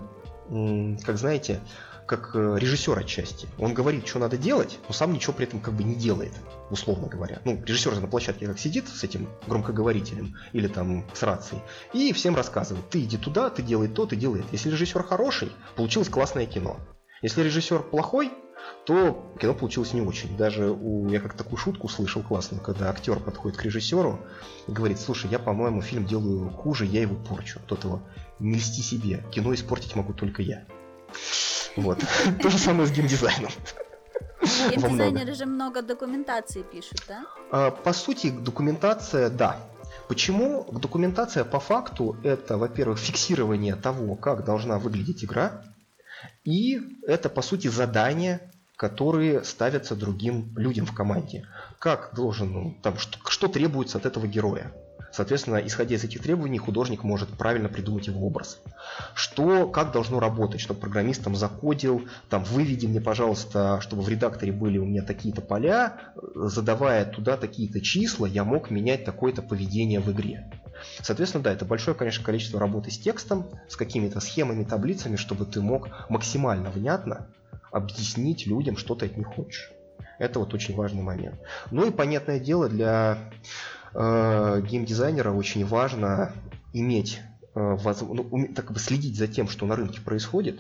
как 1.06 1.18
знаете, 1.18 1.60
как 2.06 2.36
э, 2.36 2.58
режиссер 2.60 2.98
отчасти. 2.98 3.48
Он 3.58 3.74
говорит, 3.74 4.08
что 4.08 4.20
надо 4.20 4.38
делать, 4.38 4.80
но 4.88 4.94
сам 4.94 5.14
ничего 5.14 5.34
при 5.34 5.46
этом 5.46 5.60
как 5.60 5.74
бы 5.74 5.84
не 5.84 5.96
делает, 5.96 6.34
условно 6.70 7.08
говоря. 7.08 7.42
Ну, 7.46 7.62
режиссер 7.66 8.00
на 8.00 8.08
площадке 8.08 8.48
как 8.48 8.60
сидит 8.60 8.88
с 8.88 9.04
этим 9.04 9.30
громкоговорителем 9.48 10.36
или 10.52 10.68
там 10.68 11.06
с 11.14 11.24
рацией 11.24 11.62
и 11.94 12.14
всем 12.14 12.36
рассказывает, 12.36 12.90
ты 12.90 13.02
иди 13.02 13.18
туда, 13.18 13.50
ты 13.50 13.62
делай 13.62 13.88
то, 13.88 14.06
ты 14.06 14.16
делай 14.16 14.42
это. 14.42 14.50
Если 14.52 14.70
режиссер 14.70 15.04
хороший, 15.04 15.52
получилось 15.76 16.10
классное 16.10 16.46
кино. 16.46 16.78
Если 17.22 17.42
режиссер 17.42 17.84
плохой, 17.84 18.32
то 18.86 19.34
кино 19.40 19.54
получилось 19.54 19.94
не 19.94 20.02
очень. 20.02 20.36
Даже 20.36 20.70
у, 20.70 21.08
я 21.08 21.20
как 21.20 21.36
такую 21.36 21.58
шутку 21.58 21.88
слышал 21.88 22.22
классную, 22.22 22.62
когда 22.62 22.90
актер 22.90 23.20
подходит 23.20 23.58
к 23.58 23.64
режиссеру 23.64 24.20
и 24.68 24.72
говорит, 24.72 25.00
слушай, 25.00 25.30
я, 25.30 25.40
по-моему, 25.40 25.82
фильм 25.82 26.06
делаю 26.06 26.50
хуже, 26.50 26.86
я 26.86 27.02
его 27.02 27.16
порчу. 27.16 27.60
Тот 27.68 27.84
его, 27.84 28.02
не 28.40 28.56
льсти 28.56 28.82
себе, 28.82 29.24
кино 29.32 29.54
испортить 29.54 29.96
могу 29.96 30.14
только 30.14 30.42
я. 30.42 30.66
Вот. 31.76 32.00
То 32.42 32.50
же 32.50 32.58
самое 32.58 32.88
с 32.88 32.92
геймдизайном. 32.92 33.52
Геймдизайнеры 34.42 35.34
же 35.34 35.46
много 35.46 35.82
документации 35.82 36.64
пишут, 36.64 37.04
да? 37.08 37.26
А, 37.52 37.72
по 37.72 37.94
сути, 37.94 38.30
документация, 38.30 39.30
да. 39.30 39.58
Почему? 40.08 40.66
Документация 40.72 41.46
по 41.46 41.60
факту 41.60 42.18
это, 42.24 42.58
во-первых, 42.58 43.00
фиксирование 43.00 43.76
того, 43.76 44.16
как 44.16 44.44
должна 44.44 44.78
выглядеть 44.78 45.24
игра, 45.24 45.64
и 46.44 46.80
это, 47.08 47.30
по 47.30 47.42
сути, 47.42 47.68
задания, 47.68 48.42
которые 48.76 49.44
ставятся 49.44 49.96
другим 49.96 50.52
людям 50.58 50.86
в 50.86 50.94
команде. 50.94 51.48
Как 51.80 52.14
должен, 52.16 52.52
ну, 52.52 52.78
там, 52.82 52.98
что, 52.98 53.18
что 53.30 53.48
требуется 53.48 53.98
от 53.98 54.06
этого 54.06 54.28
героя. 54.28 54.74
Соответственно, 55.14 55.58
исходя 55.58 55.96
из 55.96 56.04
этих 56.04 56.24
требований, 56.24 56.58
художник 56.58 57.04
может 57.04 57.30
правильно 57.38 57.70
придумать 57.70 58.08
его 58.08 58.26
образ. 58.26 58.60
Что, 59.14 59.68
как 59.68 59.92
должно 59.92 60.20
работать, 60.20 60.60
чтобы 60.60 60.80
программист 60.80 61.24
там 61.24 61.36
закодил, 61.36 62.08
там, 62.30 62.44
выведи 62.44 62.88
мне, 62.88 63.00
пожалуйста, 63.00 63.80
чтобы 63.80 64.02
в 64.02 64.10
редакторе 64.10 64.52
были 64.52 64.80
у 64.80 64.86
меня 64.86 65.04
такие-то 65.04 65.42
поля, 65.42 65.98
задавая 66.34 67.06
туда 67.06 67.38
такие-то 67.38 67.80
числа, 67.80 68.26
я 68.26 68.44
мог 68.44 68.72
менять 68.72 69.06
такое-то 69.06 69.44
поведение 69.44 70.00
в 70.00 70.12
игре. 70.12 70.50
Соответственно, 71.04 71.44
да, 71.44 71.54
это 71.54 71.64
большое, 71.64 71.96
конечно, 71.96 72.26
количество 72.26 72.60
работы 72.60 72.90
с 72.90 72.98
текстом, 72.98 73.52
с 73.70 73.76
какими-то 73.76 74.20
схемами, 74.20 74.64
таблицами, 74.64 75.16
чтобы 75.16 75.46
ты 75.46 75.62
мог 75.62 75.90
максимально 76.10 76.72
внятно 76.72 77.28
объяснить 77.72 78.48
людям, 78.48 78.78
что 78.78 78.96
ты 78.96 79.06
от 79.06 79.16
них 79.16 79.28
хочешь. 79.28 79.72
Это 80.18 80.40
вот 80.40 80.56
очень 80.56 80.76
важный 80.76 81.04
момент. 81.04 81.36
Ну 81.70 81.86
и 81.86 81.92
понятное 81.92 82.40
дело, 82.40 82.68
для 82.68 83.20
э, 83.94 84.62
геймдизайнера 84.68 85.32
очень 85.32 85.66
важно 85.66 86.32
иметь, 86.74 87.22
э, 87.56 87.76
воз... 87.76 88.02
ну, 88.02 88.50
так 88.56 88.72
бы 88.72 88.80
следить 88.80 89.18
за 89.18 89.28
тем, 89.28 89.48
что 89.48 89.66
на 89.66 89.76
рынке 89.76 90.02
происходит, 90.02 90.60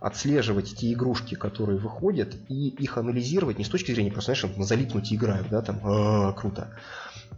отслеживать 0.00 0.76
те 0.76 0.92
игрушки, 0.92 1.34
которые 1.34 1.78
выходят, 1.78 2.34
и 2.48 2.68
их 2.68 2.98
анализировать 2.98 3.58
не 3.58 3.64
с 3.64 3.68
точки 3.68 3.92
зрения 3.92 4.10
просто, 4.10 4.34
знаешь, 4.34 4.56
на 4.56 4.64
залипнуть 4.64 5.12
и 5.12 5.16
играют, 5.16 5.48
да, 5.48 5.62
там, 5.62 5.80
а, 5.84 6.32
круто, 6.32 6.76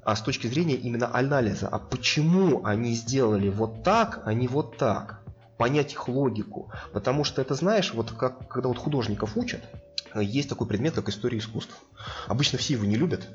а 0.02 0.16
с 0.16 0.22
точки 0.22 0.46
зрения 0.46 0.74
именно 0.74 1.14
анализа, 1.14 1.68
а 1.68 1.78
почему 1.78 2.64
они 2.64 2.94
сделали 2.94 3.48
вот 3.48 3.82
так, 3.82 4.22
а 4.24 4.32
не 4.32 4.48
вот 4.48 4.76
так, 4.76 5.20
понять 5.56 5.92
их 5.92 6.08
логику, 6.08 6.70
потому 6.92 7.24
что 7.24 7.40
это, 7.40 7.54
знаешь, 7.54 7.92
вот 7.94 8.12
как, 8.12 8.48
когда 8.48 8.68
вот 8.68 8.78
художников 8.78 9.36
учат, 9.36 9.62
есть 10.20 10.48
такой 10.48 10.66
предмет, 10.66 10.94
как 10.94 11.08
история 11.08 11.38
искусств. 11.38 11.74
Обычно 12.26 12.58
все 12.58 12.74
его 12.74 12.84
не 12.84 12.96
любят, 12.96 13.28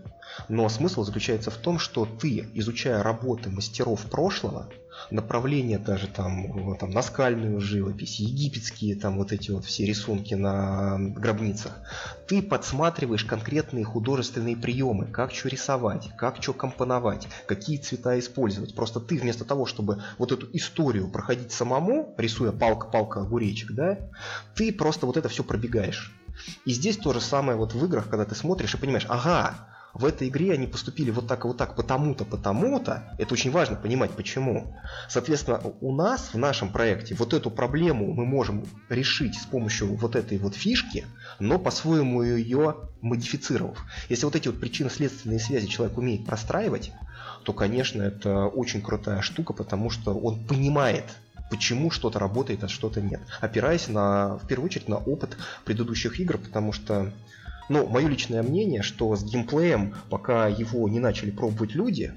но 0.48 0.70
смысл 0.70 1.04
заключается 1.04 1.52
в 1.52 1.58
том, 1.58 1.80
что 1.80 2.06
ты, 2.06 2.50
изучая 2.54 3.04
работы 3.04 3.50
мастеров 3.50 4.02
прошлого, 4.06 4.70
направления 5.12 5.80
даже 5.80 6.08
там, 6.08 6.78
там 6.78 6.92
наскальную 6.92 7.60
живопись, 7.60 8.20
египетские 8.20 8.96
там 8.96 9.18
вот 9.18 9.32
эти 9.32 9.52
вот 9.52 9.66
все 9.66 9.86
рисунки 9.86 10.34
на 10.34 10.98
гробницах, 11.00 11.74
ты 12.28 12.42
подсматриваешь 12.42 13.24
конкретные 13.24 13.86
художественные 13.86 14.58
приемы, 14.58 15.08
как 15.08 15.34
что 15.34 15.50
рисовать, 15.50 16.10
как 16.18 16.42
что 16.42 16.54
компоновать, 16.54 17.28
какие 17.48 17.78
цвета 17.78 18.18
использовать. 18.20 18.76
Просто 18.76 19.00
ты 19.00 19.18
вместо 19.18 19.46
того, 19.46 19.66
чтобы 19.66 20.04
вот 20.18 20.32
эту 20.32 20.48
историю 20.54 21.10
проходить 21.10 21.52
самому, 21.52 22.14
рисуя 22.18 22.52
палка-палка 22.52 23.22
огуречек, 23.22 23.72
да, 23.72 24.00
ты 24.56 24.72
просто 24.72 25.06
вот 25.06 25.18
это 25.18 25.30
все 25.30 25.44
пробегаешь. 25.44 26.14
И 26.66 26.74
здесь 26.74 26.98
то 26.98 27.14
же 27.14 27.22
самое 27.22 27.58
вот 27.58 27.74
в 27.74 27.86
играх, 27.86 28.10
когда 28.10 28.26
ты 28.26 28.36
смотришь 28.36 28.74
и 28.74 28.78
понимаешь, 28.78 29.06
ага, 29.10 29.70
в 29.94 30.06
этой 30.06 30.28
игре 30.28 30.54
они 30.54 30.68
поступили 30.68 31.10
вот 31.12 31.28
так 31.28 31.46
и 31.46 31.48
вот 31.48 31.58
так, 31.58 31.76
потому-то, 31.76 32.26
потому-то. 32.26 33.16
Это 33.18 33.34
очень 33.34 33.52
важно 33.52 33.76
понимать, 33.76 34.12
почему. 34.12 34.76
Соответственно, 35.08 35.62
у 35.82 35.94
нас 35.96 36.34
в 36.34 36.38
нашем 36.38 36.72
проекте 36.72 37.16
вот 37.16 37.34
эту 37.34 37.50
проблему 37.50 38.14
мы 38.14 38.26
можем 38.26 38.66
решить 38.90 39.36
с 39.36 39.46
помощью 39.46 39.96
вот 39.96 40.16
этой 40.16 40.38
вот 40.38 40.56
фишки, 40.56 41.06
но 41.40 41.58
по-своему 41.58 42.22
ее 42.22 42.76
модифицировав. 43.02 43.84
Если 44.10 44.26
вот 44.26 44.36
эти 44.36 44.48
вот 44.48 44.60
причинно-следственные 44.60 45.40
связи 45.40 45.68
человек 45.68 45.98
умеет 45.98 46.26
простраивать, 46.26 46.92
то, 47.44 47.54
конечно, 47.54 48.04
это 48.04 48.46
очень 48.46 48.82
крутая 48.82 49.22
штука, 49.22 49.54
потому 49.54 49.90
что 49.90 50.14
он 50.14 50.46
понимает, 50.46 51.06
почему 51.50 51.92
что-то 51.92 52.20
работает, 52.20 52.64
а 52.64 52.68
что-то 52.68 53.02
нет. 53.02 53.22
Опираясь 53.42 53.88
на, 53.88 54.38
в 54.38 54.48
первую 54.48 54.68
очередь 54.68 54.88
на 54.88 54.98
опыт 54.98 55.38
предыдущих 55.66 56.20
игр, 56.20 56.38
потому 56.38 56.72
что 56.72 57.12
ну, 57.70 57.88
мое 57.88 58.08
личное 58.08 58.42
мнение, 58.42 58.82
что 58.82 59.16
с 59.16 59.24
геймплеем, 59.24 59.94
пока 60.10 60.48
его 60.48 60.88
не 60.90 61.00
начали 61.00 61.32
пробовать 61.32 61.76
люди, 61.76 62.14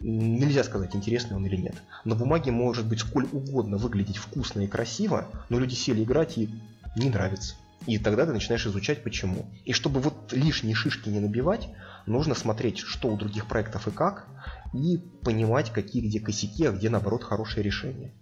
нельзя 0.00 0.64
сказать, 0.64 0.96
интересный 0.96 1.36
он 1.36 1.46
или 1.46 1.56
нет. 1.56 1.76
На 2.04 2.14
бумаге 2.14 2.50
может 2.50 2.86
быть 2.86 3.00
сколь 3.00 3.28
угодно 3.32 3.76
выглядеть 3.76 4.16
вкусно 4.16 4.60
и 4.60 4.66
красиво, 4.66 5.28
но 5.48 5.58
люди 5.58 5.74
сели 5.74 6.02
играть 6.02 6.38
и 6.38 6.50
не 6.96 7.10
нравится. 7.10 7.54
И 7.86 7.98
тогда 7.98 8.26
ты 8.26 8.32
начинаешь 8.32 8.66
изучать 8.66 9.02
почему. 9.02 9.46
И 9.64 9.72
чтобы 9.72 10.00
вот 10.00 10.32
лишние 10.32 10.74
шишки 10.74 11.08
не 11.08 11.20
набивать, 11.20 11.68
нужно 12.06 12.34
смотреть, 12.34 12.78
что 12.78 13.08
у 13.08 13.16
других 13.16 13.46
проектов 13.46 13.88
и 13.88 13.90
как, 13.90 14.26
и 14.74 14.98
понимать, 15.22 15.70
какие 15.70 16.06
где 16.06 16.20
косяки, 16.20 16.66
а 16.66 16.72
где 16.72 16.90
наоборот 16.90 17.24
хорошие 17.24 17.62
решения. 17.62 18.12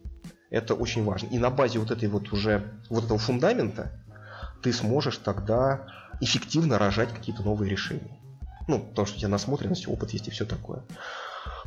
Это 0.51 0.75
очень 0.75 1.05
важно. 1.05 1.29
И 1.29 1.39
на 1.39 1.51
базе 1.51 1.79
вот 1.79 1.91
этой 1.91 2.09
вот 2.09 2.33
уже 2.33 2.81
вот 2.89 3.05
этого 3.05 3.19
фундамента 3.19 3.93
ты 4.63 4.73
сможешь 4.73 5.19
тогда 5.19 5.87
эффективно 6.21 6.79
рожать 6.79 7.13
какие-то 7.13 7.43
новые 7.43 7.71
решения. 7.71 8.19
Ну, 8.67 8.81
потому 8.81 9.07
что 9.07 9.17
у 9.17 9.19
тебя 9.21 9.29
насмотренность, 9.29 9.89
опыт 9.89 10.11
есть 10.11 10.29
и 10.29 10.31
все 10.31 10.45
такое. 10.45 10.83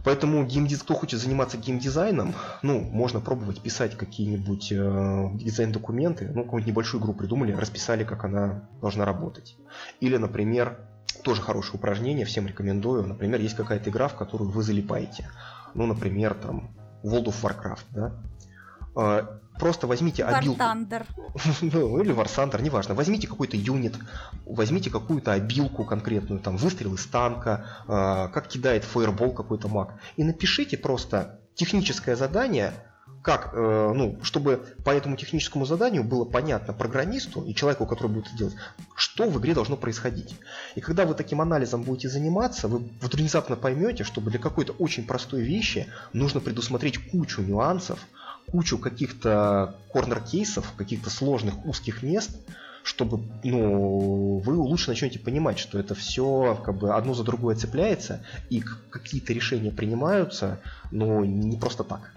Поэтому 0.04 0.46
геймдиз, 0.46 0.84
кто 0.84 0.94
хочет 0.94 1.20
заниматься 1.20 1.58
геймдизайном, 1.58 2.34
ну, 2.62 2.80
можно 2.80 3.20
пробовать 3.20 3.62
писать 3.62 3.98
какие-нибудь 3.98 4.72
э, 4.72 5.30
дизайн-документы, 5.34 6.32
ну, 6.34 6.44
какую-нибудь 6.44 6.68
небольшую 6.68 7.02
игру 7.02 7.14
придумали, 7.14 7.54
расписали, 7.54 8.04
как 8.04 8.24
она 8.24 8.68
должна 8.82 9.06
работать. 9.06 9.58
Или, 10.00 10.18
например, 10.18 10.78
тоже 11.24 11.42
хорошее 11.42 11.76
упражнение, 11.76 12.26
всем 12.26 12.48
рекомендую. 12.48 13.06
Например, 13.08 13.40
есть 13.40 13.56
какая-то 13.56 13.90
игра, 13.90 14.08
в 14.08 14.16
которую 14.16 14.50
вы 14.50 14.64
залипаете. 14.64 15.30
Ну, 15.74 15.86
например, 15.86 16.34
там 16.34 16.76
World 17.04 17.26
of 17.26 17.42
Warcraft, 17.42 17.86
да? 17.92 18.14
Э, 18.96 19.26
Просто 19.62 19.86
возьмите 19.86 20.24
обилку. 20.24 20.60
War 20.60 21.06
ну, 21.62 22.02
или 22.02 22.16
Thunder, 22.16 22.60
неважно. 22.62 22.96
Возьмите 22.96 23.28
какой-то 23.28 23.58
юнит, 23.58 23.96
возьмите 24.46 24.90
какую-то 24.90 25.34
обилку 25.34 25.86
конкретную, 25.86 26.40
там, 26.40 26.58
выстрел 26.58 26.96
из 26.96 27.06
танка, 27.06 27.68
э, 27.88 28.30
как 28.34 28.48
кидает 28.48 28.84
фаербол 28.84 29.34
какой-то 29.34 29.68
маг. 29.68 29.94
И 30.16 30.24
напишите 30.24 30.78
просто 30.78 31.40
техническое 31.54 32.16
задание, 32.16 32.74
как, 33.22 33.52
э, 33.54 33.94
ну, 33.96 34.18
чтобы 34.24 34.66
по 34.84 34.90
этому 34.90 35.16
техническому 35.16 35.66
заданию 35.66 36.04
было 36.04 36.26
понятно 36.26 36.74
программисту 36.74 37.44
и 37.44 37.54
человеку, 37.54 37.86
который 37.86 38.12
будет 38.12 38.28
это 38.28 38.38
делать, 38.38 38.56
что 38.96 39.30
в 39.30 39.40
игре 39.40 39.54
должно 39.54 39.78
происходить. 39.78 40.36
И 40.74 40.82
когда 40.82 41.06
вы 41.06 41.14
таким 41.14 41.40
анализом 41.40 41.84
будете 41.84 42.10
заниматься, 42.10 42.68
вы 42.68 42.90
внезапно 43.00 43.56
поймете, 43.56 44.04
что 44.06 44.22
для 44.22 44.40
какой-то 44.40 44.74
очень 44.74 45.06
простой 45.06 45.42
вещи 45.44 45.88
нужно 46.14 46.40
предусмотреть 46.40 47.12
кучу 47.12 47.42
нюансов, 47.44 48.00
кучу 48.52 48.78
каких-то 48.78 49.76
корнер-кейсов, 49.92 50.74
каких-то 50.78 51.10
сложных 51.10 51.66
узких 51.66 52.04
мест, 52.04 52.32
чтобы 52.84 53.24
ну, 53.44 54.38
вы 54.38 54.56
лучше 54.56 54.90
начнете 54.90 55.20
понимать, 55.20 55.60
что 55.60 55.80
это 55.80 55.96
все 55.96 56.60
как 56.64 56.78
бы 56.78 56.94
одно 56.94 57.14
за 57.14 57.24
другое 57.24 57.56
цепляется, 57.56 58.24
и 58.50 58.62
какие-то 58.62 59.34
решения 59.34 59.72
принимаются, 59.72 60.60
но 60.92 61.24
не 61.24 61.58
просто 61.58 61.84
так. 61.84 62.12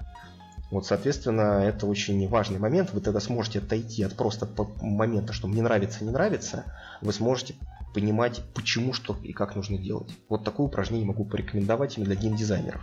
Вот, 0.70 0.86
соответственно, 0.86 1.62
это 1.62 1.86
очень 1.86 2.26
важный 2.26 2.58
момент. 2.58 2.92
Вы 2.92 3.00
тогда 3.00 3.20
сможете 3.20 3.60
отойти 3.60 4.02
от 4.02 4.16
просто 4.16 4.48
момента, 4.80 5.32
что 5.32 5.46
мне 5.46 5.62
нравится, 5.62 6.02
не 6.02 6.10
нравится. 6.10 6.64
Вы 7.00 7.12
сможете 7.12 7.54
понимать, 7.94 8.42
почему, 8.54 8.92
что 8.92 9.16
и 9.22 9.32
как 9.32 9.54
нужно 9.54 9.78
делать. 9.78 10.08
Вот 10.28 10.42
такое 10.42 10.66
упражнение 10.66 11.06
могу 11.06 11.24
порекомендовать 11.24 11.96
именно 11.96 12.10
для 12.10 12.20
геймдизайнеров. 12.20 12.82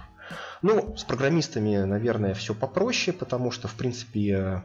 Ну, 0.62 0.96
с 0.96 1.04
программистами, 1.04 1.78
наверное, 1.78 2.34
все 2.34 2.54
попроще, 2.54 3.16
потому 3.16 3.52
что, 3.52 3.68
в 3.68 3.76
принципе, 3.76 4.64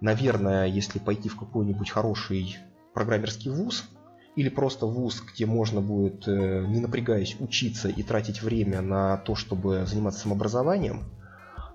наверное, 0.00 0.66
если 0.66 0.98
пойти 0.98 1.28
в 1.28 1.38
какой-нибудь 1.38 1.90
хороший 1.90 2.58
программерский 2.94 3.50
вуз, 3.50 3.84
или 4.36 4.48
просто 4.48 4.86
вуз, 4.86 5.22
где 5.22 5.46
можно 5.46 5.80
будет, 5.80 6.26
э, 6.26 6.64
не 6.66 6.80
напрягаясь, 6.80 7.36
учиться 7.38 7.88
и 7.88 8.02
тратить 8.02 8.42
время 8.42 8.80
на 8.80 9.16
то, 9.18 9.34
чтобы 9.34 9.86
заниматься 9.86 10.20
самообразованием, 10.20 11.04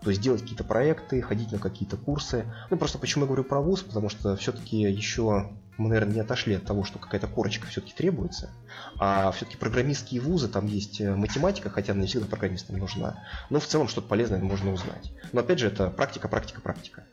то 0.02 0.10
есть 0.10 0.22
делать 0.22 0.42
какие-то 0.42 0.64
проекты, 0.64 1.22
ходить 1.22 1.52
на 1.52 1.60
какие-то 1.60 1.98
курсы. 1.98 2.46
Ну, 2.70 2.78
просто 2.78 2.98
почему 2.98 3.24
я 3.24 3.28
говорю 3.28 3.44
про 3.44 3.62
вуз, 3.62 3.82
потому 3.82 4.10
что 4.10 4.36
все-таки 4.38 4.78
еще 4.78 5.52
мы, 5.80 5.88
наверное, 5.90 6.16
не 6.16 6.20
отошли 6.20 6.56
от 6.56 6.66
того, 6.66 6.84
что 6.84 7.00
какая-то 7.00 7.28
корочка 7.28 7.66
все-таки 7.68 7.94
требуется. 7.94 8.50
А 8.98 9.32
все-таки 9.32 9.58
программистские 9.58 10.20
вузы, 10.22 10.50
там 10.50 10.68
есть 10.68 11.00
э, 11.00 11.16
математика, 11.16 11.70
хотя 11.70 11.94
она 11.94 12.02
не 12.02 12.08
всегда 12.08 12.28
программистам 12.28 12.78
нужна. 12.78 13.24
Но 13.50 13.60
в 13.60 13.66
целом 13.66 13.88
что-то 13.88 14.08
полезное 14.08 14.40
можно 14.40 14.74
узнать. 14.74 15.14
Но 15.32 15.40
опять 15.40 15.60
же, 15.60 15.68
это 15.68 15.90
практика, 15.90 16.28
практика, 16.28 16.60
практика. 16.60 17.06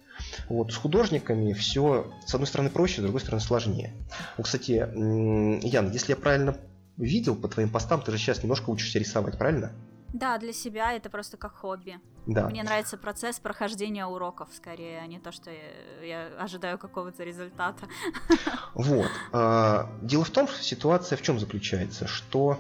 Вот, 0.49 0.73
с 0.73 0.77
художниками 0.77 1.53
все, 1.53 2.13
с 2.27 2.35
одной 2.35 2.49
стороны, 2.49 2.71
проще, 2.71 3.01
с 3.01 3.05
другой 3.05 3.21
стороны, 3.21 3.41
сложнее. 3.41 3.93
Вот, 4.37 4.47
кстати, 4.47 4.73
Ян, 4.73 5.93
если 5.93 6.13
я 6.13 6.17
правильно 6.17 6.57
видел 6.97 7.37
по 7.37 7.47
твоим 7.49 7.69
постам, 7.69 8.03
ты 8.03 8.11
же 8.11 8.19
сейчас 8.19 8.43
немножко 8.43 8.71
учишься 8.71 8.99
рисовать, 8.99 9.39
правильно? 9.39 9.73
Да, 10.17 10.39
для 10.39 10.55
себя 10.55 10.95
это 10.95 11.11
просто 11.11 11.37
как 11.37 11.55
хобби. 11.57 12.01
Да. 12.27 12.49
Мне 12.49 12.63
нравится 12.63 12.97
процесс 12.97 13.39
прохождения 13.39 14.07
уроков 14.07 14.49
скорее, 14.51 15.01
а 15.01 15.07
не 15.07 15.19
то, 15.19 15.31
что 15.31 15.51
я, 15.51 16.07
я 16.07 16.27
ожидаю 16.39 16.79
какого-то 16.79 17.23
результата. 17.23 17.87
Вот. 18.75 19.11
А, 19.33 19.91
дело 20.03 20.25
в 20.25 20.31
том, 20.31 20.49
что 20.49 20.63
ситуация 20.63 21.17
в 21.17 21.23
чем 21.23 21.39
заключается, 21.39 22.07
что 22.07 22.59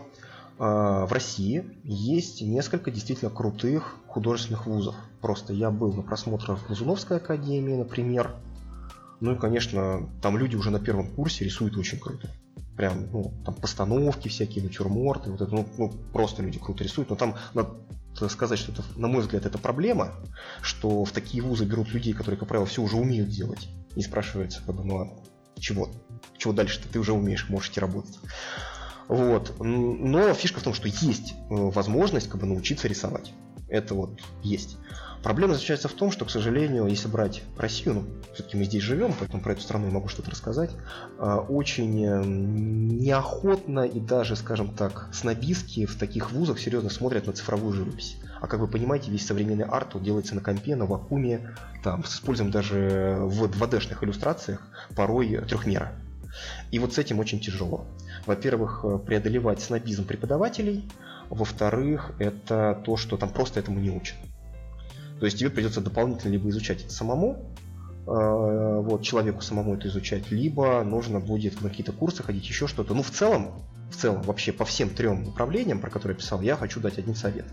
а, 0.59 1.07
в 1.07 1.12
России 1.12 1.65
есть 1.85 2.43
несколько 2.43 2.91
действительно 2.91 3.31
крутых 3.31 3.97
художественных 4.07 4.66
вузов. 4.66 4.95
Просто 5.23 5.55
я 5.55 5.70
был 5.70 5.95
на 5.95 6.03
просмотрах 6.03 6.59
в 6.59 6.70
Лазуновской 6.70 7.16
академии, 7.16 7.74
например. 7.74 8.35
Ну 9.20 9.33
и, 9.33 9.39
конечно, 9.39 10.11
там 10.20 10.37
люди 10.37 10.57
уже 10.57 10.70
на 10.70 10.78
первом 10.78 11.11
курсе 11.11 11.45
рисуют 11.47 11.77
очень 11.78 11.99
круто 11.99 12.31
прям, 12.77 13.11
ну, 13.11 13.32
там 13.44 13.55
постановки 13.55 14.28
всякие, 14.28 14.65
натюрморты, 14.65 15.31
вот 15.31 15.40
это, 15.40 15.55
ну, 15.55 15.66
ну, 15.78 15.89
просто 16.12 16.43
люди 16.43 16.59
круто 16.59 16.85
рисуют, 16.85 17.11
но 17.11 17.16
там 17.16 17.36
надо 17.55 17.70
сказать, 18.28 18.59
что 18.59 18.73
это, 18.73 18.82
на 18.97 19.09
мой 19.09 19.23
взгляд, 19.23 19.47
это 19.47 19.59
проблема, 19.59 20.12
что 20.62 21.05
в 21.05 21.12
такие 21.12 21.43
вузы 21.43 21.65
берут 21.65 21.89
людей, 21.93 22.12
которые, 22.12 22.39
как 22.39 22.48
правило, 22.48 22.66
все 22.66 22.82
уже 22.82 22.97
умеют 22.97 23.31
делать, 23.31 23.69
и 23.94 24.03
спрашивается, 24.03 24.62
как 24.65 24.74
бы, 24.74 24.85
ну 24.85 25.01
а 25.01 25.11
чего? 25.59 25.90
Чего 26.36 26.53
дальше-то? 26.53 26.89
Ты 26.89 26.98
уже 26.98 27.12
умеешь, 27.12 27.48
можешь 27.48 27.70
идти 27.70 27.81
работать. 27.81 28.19
Вот. 29.09 29.55
Но 29.61 30.35
фишка 30.35 30.61
в 30.61 30.65
том, 30.65 30.74
что 30.74 30.89
есть 30.89 31.32
э, 31.32 31.36
возможность 31.48 32.28
как 32.28 32.40
бы 32.40 32.47
научиться 32.47 32.89
рисовать. 32.89 33.32
Это 33.69 33.94
вот 33.94 34.20
есть. 34.43 34.77
Проблема 35.27 35.55
заключается 35.55 35.89
в 35.89 35.93
том, 35.93 36.12
что, 36.12 36.24
к 36.24 36.31
сожалению, 36.31 36.86
если 36.86 37.09
брать 37.09 37.43
Россию, 37.59 37.94
ну, 37.94 38.05
все-таки 38.32 38.57
мы 38.57 38.62
здесь 38.62 38.85
живем, 38.85 39.12
поэтому 39.19 39.43
про 39.43 39.55
эту 39.55 39.61
страну 39.61 39.86
я 39.86 39.93
могу 39.93 40.07
что-то 40.07 40.31
рассказать, 40.31 40.70
а, 41.19 41.39
очень 41.39 42.01
э, 42.05 42.23
неохотно 42.24 43.81
и 43.81 43.98
даже, 43.98 44.36
скажем 44.36 44.73
так, 44.73 45.09
снобистски 45.12 45.86
в 45.86 45.98
таких 45.98 46.31
вузах 46.31 46.61
серьезно 46.61 46.90
смотрят 46.90 47.27
на 47.27 47.32
цифровую 47.32 47.73
живопись. 47.73 48.19
А 48.40 48.47
как 48.47 48.61
вы 48.61 48.69
понимаете, 48.69 49.11
весь 49.11 49.27
современный 49.27 49.65
арт 49.65 50.01
делается 50.01 50.36
на 50.36 50.43
компе, 50.43 50.77
на 50.77 50.86
вакууме, 50.86 51.57
там, 51.82 52.05
с 52.05 52.15
использованием 52.15 52.53
даже 52.53 53.19
в 53.23 53.47
2D-шных 53.47 54.05
иллюстрациях, 54.05 54.62
порой 54.94 55.39
трехмера. 55.48 55.93
И 56.70 56.78
вот 56.78 56.94
с 56.94 56.98
этим 56.98 57.19
очень 57.19 57.40
тяжело. 57.40 57.85
Во-первых, 58.27 58.85
э, 58.85 58.98
преодолевать 59.05 59.61
снобизм 59.61 60.05
преподавателей, 60.05 60.89
во-вторых, 61.31 62.12
это 62.20 62.81
то, 62.85 62.97
что 62.97 63.16
там 63.16 63.31
просто 63.31 63.59
этому 63.59 63.81
не 63.81 63.90
учат. 63.90 64.15
То 65.18 65.26
есть 65.26 65.38
тебе 65.38 65.51
придется 65.51 65.80
дополнительно 65.80 66.32
либо 66.32 66.48
изучать 66.51 66.82
это 66.82 66.93
самому, 66.93 67.55
э, 68.06 68.80
вот, 68.82 69.02
человеку 69.02 69.40
самому 69.40 69.74
это 69.74 69.88
изучать, 69.88 70.30
либо 70.30 70.82
нужно 70.84 71.20
будет 71.20 71.60
на 71.62 71.70
какие-то 71.70 71.93
курсы 71.93 72.22
ходить, 72.22 72.47
еще 72.47 72.66
что-то. 72.66 72.94
Ну, 72.94 73.02
в 73.02 73.10
целом, 73.10 73.62
в 73.90 73.97
целом, 73.97 74.22
вообще 74.22 74.52
по 74.52 74.64
всем 74.64 74.90
трем 74.90 75.24
направлениям, 75.24 75.80
про 75.80 75.90
которые 75.90 76.16
я 76.16 76.20
писал, 76.20 76.40
я 76.43 76.56
хочу 76.56 76.80
дать 76.80 76.98
один 76.98 77.14
совет. 77.14 77.47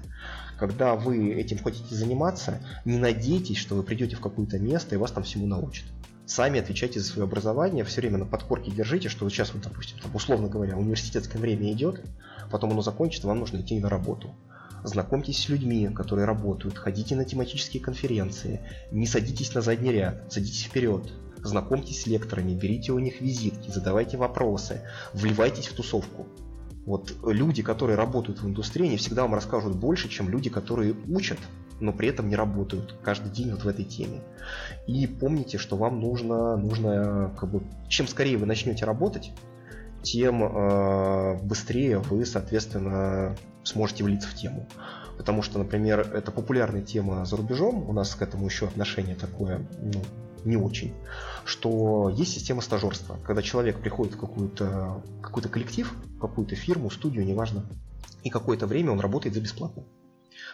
Когда 0.59 0.95
вы 0.95 1.33
этим 1.33 1.57
хотите 1.57 1.95
заниматься, 1.95 2.59
не 2.85 2.97
надейтесь, 2.97 3.57
что 3.57 3.75
вы 3.75 3.83
придете 3.83 4.15
в 4.15 4.19
какое-то 4.19 4.59
место 4.59 4.95
и 4.95 4.97
вас 4.97 5.11
там 5.11 5.23
всему 5.23 5.47
научат. 5.47 5.85
Сами 6.25 6.59
отвечайте 6.59 6.99
за 6.99 7.05
свое 7.05 7.25
образование, 7.25 7.83
все 7.83 8.01
время 8.01 8.17
на 8.17 8.25
подкорке 8.25 8.71
держите, 8.71 9.09
что 9.09 9.25
вот 9.25 9.33
сейчас, 9.33 9.53
вот, 9.53 9.63
допустим, 9.63 9.99
там, 9.99 10.15
условно 10.15 10.47
говоря, 10.47 10.77
университетское 10.77 11.41
время 11.41 11.71
идет, 11.73 12.01
потом 12.49 12.71
оно 12.71 12.81
закончится, 12.81 13.27
вам 13.27 13.39
нужно 13.39 13.57
идти 13.57 13.79
на 13.79 13.89
работу 13.89 14.33
знакомьтесь 14.83 15.43
с 15.43 15.49
людьми, 15.49 15.89
которые 15.89 16.25
работают, 16.25 16.77
ходите 16.77 17.15
на 17.15 17.25
тематические 17.25 17.81
конференции, 17.81 18.61
не 18.91 19.07
садитесь 19.07 19.53
на 19.53 19.61
задний 19.61 19.91
ряд, 19.91 20.31
садитесь 20.31 20.63
вперед, 20.63 21.11
знакомьтесь 21.37 22.01
с 22.01 22.07
лекторами, 22.07 22.53
берите 22.53 22.91
у 22.91 22.99
них 22.99 23.21
визитки, 23.21 23.69
задавайте 23.69 24.17
вопросы, 24.17 24.81
вливайтесь 25.13 25.67
в 25.67 25.75
тусовку. 25.75 26.27
Вот 26.85 27.13
люди, 27.25 27.63
которые 27.63 27.95
работают 27.95 28.41
в 28.41 28.47
индустрии, 28.47 28.87
они 28.87 28.97
всегда 28.97 29.21
вам 29.23 29.35
расскажут 29.35 29.75
больше, 29.75 30.09
чем 30.09 30.29
люди, 30.29 30.49
которые 30.49 30.95
учат, 31.07 31.39
но 31.79 31.93
при 31.93 32.09
этом 32.09 32.29
не 32.29 32.35
работают 32.35 32.95
каждый 33.03 33.31
день 33.31 33.51
вот 33.51 33.63
в 33.63 33.67
этой 33.67 33.85
теме. 33.85 34.21
И 34.85 35.07
помните, 35.07 35.57
что 35.57 35.77
вам 35.77 35.99
нужно, 35.99 36.57
нужно 36.57 37.33
как 37.39 37.51
бы, 37.51 37.63
чем 37.87 38.07
скорее 38.07 38.37
вы 38.37 38.45
начнете 38.45 38.85
работать, 38.85 39.31
тем 40.03 40.43
э, 40.43 41.39
быстрее 41.41 41.99
вы, 41.99 42.25
соответственно, 42.25 43.35
сможете 43.63 44.03
влиться 44.03 44.27
в 44.27 44.35
тему. 44.35 44.67
Потому 45.17 45.41
что, 45.41 45.59
например, 45.59 46.01
это 46.01 46.31
популярная 46.31 46.81
тема 46.81 47.25
за 47.25 47.37
рубежом, 47.37 47.89
у 47.89 47.93
нас 47.93 48.13
к 48.15 48.21
этому 48.21 48.45
еще 48.45 48.67
отношение 48.67 49.15
такое, 49.15 49.65
ну, 49.81 50.01
не 50.43 50.57
очень, 50.57 50.93
что 51.45 52.09
есть 52.09 52.33
система 52.33 52.61
стажерства, 52.61 53.17
когда 53.25 53.41
человек 53.41 53.79
приходит 53.79 54.15
в 54.15 54.19
какую-то, 54.19 55.03
какой-то 55.21 55.49
коллектив, 55.49 55.93
какую-то 56.19 56.55
фирму, 56.55 56.89
студию, 56.89 57.25
неважно, 57.25 57.65
и 58.23 58.29
какое-то 58.29 58.67
время 58.67 58.91
он 58.91 58.99
работает 58.99 59.35
за 59.35 59.41
бесплатно. 59.41 59.83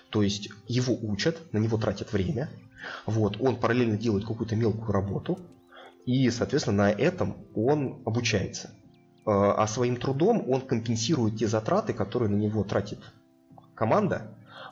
То 0.10 0.22
есть 0.22 0.50
его 0.68 0.96
учат, 1.02 1.54
на 1.54 1.58
него 1.58 1.78
тратят 1.78 2.14
время, 2.14 2.50
вот, 3.06 3.40
он 3.40 3.56
параллельно 3.56 3.98
делает 3.98 4.26
какую-то 4.26 4.56
мелкую 4.56 4.92
работу, 4.92 5.40
и, 6.06 6.30
соответственно, 6.30 6.78
на 6.84 6.92
этом 6.92 7.38
он 7.54 8.02
обучается. 8.06 8.72
Э, 9.30 9.54
а 9.58 9.68
своим 9.68 9.98
трудом 9.98 10.44
он 10.50 10.62
компенсирует 10.62 11.38
те 11.38 11.48
затраты, 11.48 11.94
которые 11.94 12.30
на 12.30 12.36
него 12.36 12.64
тратит 12.64 13.00
команда. 13.76 14.24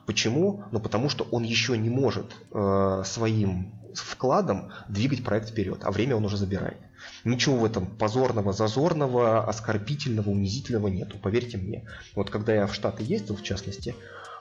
Почему? 0.07 0.63
Ну 0.71 0.79
потому 0.79 1.09
что 1.09 1.27
он 1.31 1.43
еще 1.43 1.77
не 1.77 1.89
может 1.89 2.35
э, 2.51 3.03
своим 3.05 3.71
вкладом 3.93 4.71
двигать 4.89 5.23
проект 5.23 5.49
вперед, 5.49 5.81
а 5.83 5.91
время 5.91 6.15
он 6.15 6.25
уже 6.25 6.37
забирает. 6.37 6.77
Ничего 7.23 7.57
в 7.57 7.65
этом 7.65 7.85
позорного, 7.85 8.51
зазорного, 8.51 9.43
оскорбительного, 9.47 10.29
унизительного 10.29 10.87
нету, 10.87 11.17
поверьте 11.21 11.57
мне. 11.57 11.85
Вот 12.15 12.31
когда 12.31 12.55
я 12.55 12.65
в 12.65 12.73
Штаты 12.73 13.03
ездил, 13.03 13.35
в 13.35 13.43
частности, 13.43 13.95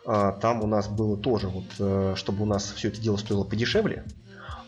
э, 0.06 0.32
там 0.40 0.62
у 0.62 0.66
нас 0.66 0.88
было 0.88 1.18
тоже, 1.18 1.48
вот, 1.48 2.16
чтобы 2.16 2.44
у 2.44 2.46
нас 2.46 2.72
все 2.72 2.88
это 2.88 3.02
дело 3.02 3.18
стоило 3.18 3.44
подешевле, 3.44 4.04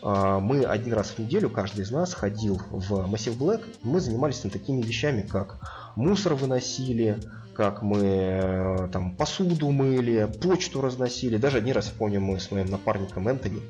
мы 0.01 0.63
один 0.63 0.93
раз 0.93 1.09
в 1.09 1.19
неделю, 1.19 1.49
каждый 1.49 1.81
из 1.81 1.91
нас 1.91 2.13
ходил 2.13 2.61
в 2.71 2.93
Massive 3.13 3.37
Black, 3.37 3.65
мы 3.83 3.99
занимались 3.99 4.39
там 4.39 4.49
такими 4.49 4.81
вещами, 4.81 5.21
как 5.21 5.59
мусор 5.95 6.35
выносили, 6.35 7.19
как 7.59 7.81
мы 7.81 7.99
э, 8.01 8.87
там 8.93 9.13
посуду 9.17 9.69
мыли, 9.71 10.31
почту 10.41 10.79
разносили. 10.79 11.35
Даже 11.35 11.57
один 11.57 11.75
раз, 11.75 11.89
помню, 11.89 12.21
мы 12.21 12.39
с 12.39 12.51
моим 12.51 12.67
напарником 12.67 13.27
Энтони, 13.27 13.61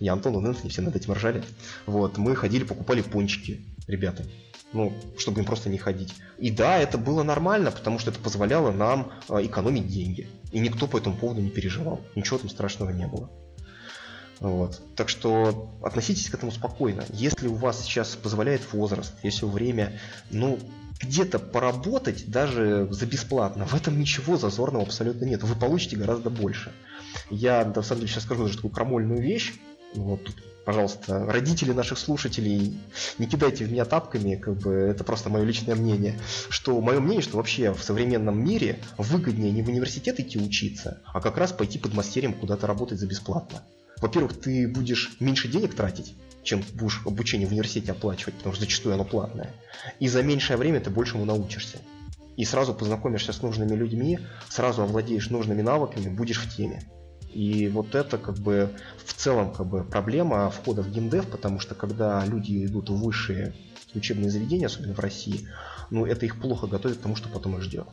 я 0.00 0.14
Антон 0.14 0.42
и 0.42 0.48
Энтони 0.48 0.70
все 0.70 0.80
над 0.80 0.96
этим 0.96 1.12
ржали. 1.12 1.44
Вот, 1.84 2.16
мы 2.16 2.34
ходили, 2.34 2.64
покупали 2.64 3.02
пончики 3.02 3.66
ребята. 3.86 4.24
Ну, 4.72 4.94
чтобы 5.18 5.40
им 5.40 5.44
просто 5.44 5.68
не 5.68 5.76
ходить. 5.76 6.14
И 6.38 6.50
да, 6.50 6.78
это 6.78 6.96
было 6.96 7.22
нормально, 7.22 7.70
потому 7.70 7.98
что 7.98 8.10
это 8.10 8.18
позволяло 8.18 8.70
нам 8.70 9.12
э, 9.28 9.44
экономить 9.44 9.88
деньги. 9.88 10.26
И 10.50 10.58
никто 10.58 10.86
по 10.86 10.96
этому 10.96 11.16
поводу 11.16 11.42
не 11.42 11.50
переживал. 11.50 12.00
Ничего 12.14 12.38
там 12.38 12.48
страшного 12.48 12.90
не 12.90 13.06
было. 13.06 13.30
Вот. 14.40 14.80
Так 14.94 15.08
что 15.08 15.70
относитесь 15.82 16.30
к 16.30 16.34
этому 16.34 16.52
спокойно. 16.52 17.04
Если 17.12 17.48
у 17.48 17.54
вас 17.54 17.82
сейчас 17.82 18.14
позволяет 18.16 18.72
возраст, 18.72 19.12
если 19.22 19.46
время, 19.46 19.98
ну, 20.30 20.58
где-то 21.00 21.38
поработать 21.38 22.30
даже 22.30 22.88
за 22.90 23.06
бесплатно, 23.06 23.66
в 23.66 23.74
этом 23.74 23.98
ничего 23.98 24.36
зазорного 24.36 24.84
абсолютно 24.84 25.24
нет. 25.24 25.42
Вы 25.42 25.54
получите 25.54 25.96
гораздо 25.96 26.30
больше. 26.30 26.72
Я, 27.30 27.64
на 27.64 27.82
самом 27.82 28.00
деле, 28.00 28.12
сейчас 28.12 28.24
скажу 28.24 28.44
даже 28.44 28.56
такую 28.56 28.72
крамольную 28.72 29.20
вещь. 29.20 29.54
Вот 29.94 30.24
тут, 30.24 30.36
пожалуйста, 30.64 31.24
родители 31.26 31.72
наших 31.72 31.98
слушателей, 31.98 32.78
не 33.18 33.26
кидайте 33.26 33.64
в 33.64 33.72
меня 33.72 33.84
тапками, 33.84 34.36
как 34.36 34.58
бы 34.58 34.72
это 34.72 35.02
просто 35.02 35.30
мое 35.30 35.44
личное 35.44 35.74
мнение. 35.74 36.18
Что 36.48 36.80
мое 36.80 37.00
мнение, 37.00 37.22
что 37.22 37.38
вообще 37.38 37.72
в 37.72 37.82
современном 37.82 38.44
мире 38.44 38.78
выгоднее 38.98 39.50
не 39.50 39.62
в 39.62 39.68
университет 39.68 40.20
идти 40.20 40.38
учиться, 40.38 41.00
а 41.06 41.20
как 41.20 41.38
раз 41.38 41.52
пойти 41.52 41.78
под 41.78 41.94
мастерем 41.94 42.34
куда-то 42.34 42.66
работать 42.66 43.00
за 43.00 43.06
бесплатно 43.06 43.62
во-первых, 44.00 44.40
ты 44.40 44.68
будешь 44.68 45.16
меньше 45.20 45.48
денег 45.48 45.74
тратить, 45.74 46.14
чем 46.42 46.62
будешь 46.74 47.02
обучение 47.04 47.46
в 47.46 47.52
университете 47.52 47.92
оплачивать, 47.92 48.34
потому 48.34 48.54
что 48.54 48.64
зачастую 48.64 48.94
оно 48.94 49.04
платное. 49.04 49.54
И 50.00 50.08
за 50.08 50.22
меньшее 50.22 50.56
время 50.56 50.80
ты 50.80 50.90
большему 50.90 51.24
научишься. 51.24 51.78
И 52.36 52.44
сразу 52.44 52.72
познакомишься 52.72 53.32
с 53.32 53.42
нужными 53.42 53.74
людьми, 53.74 54.20
сразу 54.48 54.82
овладеешь 54.82 55.30
нужными 55.30 55.62
навыками, 55.62 56.08
будешь 56.08 56.38
в 56.38 56.56
теме. 56.56 56.82
И 57.32 57.68
вот 57.68 57.94
это 57.94 58.16
как 58.16 58.38
бы 58.38 58.70
в 59.04 59.12
целом 59.12 59.52
как 59.52 59.66
бы 59.66 59.84
проблема 59.84 60.48
входа 60.50 60.82
в 60.82 60.90
геймдев, 60.90 61.28
потому 61.28 61.60
что 61.60 61.74
когда 61.74 62.24
люди 62.24 62.64
идут 62.64 62.90
в 62.90 62.96
высшие 62.96 63.54
учебные 63.94 64.30
заведения, 64.30 64.66
особенно 64.66 64.94
в 64.94 65.00
России, 65.00 65.48
ну 65.90 66.06
это 66.06 66.24
их 66.26 66.40
плохо 66.40 66.66
готовит 66.66 66.98
к 66.98 67.02
тому, 67.02 67.16
что 67.16 67.28
потом 67.28 67.56
их 67.56 67.62
ждет. 67.62 67.86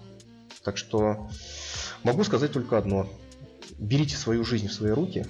Так 0.63 0.77
что 0.77 1.29
могу 2.03 2.23
сказать 2.23 2.51
только 2.51 2.77
одно. 2.77 3.09
Берите 3.77 4.15
свою 4.15 4.45
жизнь 4.45 4.67
в 4.67 4.73
свои 4.73 4.91
руки, 4.91 5.25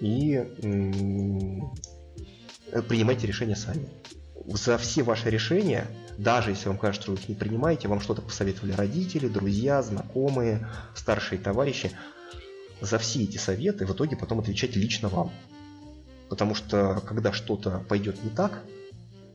и 0.00 0.44
принимайте 2.88 3.26
решения 3.26 3.56
сами. 3.56 3.88
За 4.46 4.76
все 4.76 5.02
ваши 5.02 5.30
решения, 5.30 5.86
даже 6.18 6.50
если 6.50 6.68
вам 6.68 6.78
кажется, 6.78 7.02
что 7.02 7.12
вы 7.12 7.18
их 7.18 7.28
не 7.28 7.34
принимаете, 7.34 7.88
вам 7.88 8.00
что-то 8.00 8.20
посоветовали 8.20 8.72
родители, 8.72 9.28
друзья, 9.28 9.82
знакомые, 9.82 10.68
старшие 10.94 11.40
товарищи, 11.40 11.90
за 12.80 12.98
все 12.98 13.22
эти 13.22 13.38
советы 13.38 13.86
в 13.86 13.92
итоге 13.92 14.16
потом 14.16 14.40
отвечать 14.40 14.76
лично 14.76 15.08
вам. 15.08 15.30
Потому 16.28 16.54
что 16.54 17.00
когда 17.06 17.32
что-то 17.32 17.84
пойдет 17.88 18.22
не 18.22 18.30
так, 18.30 18.62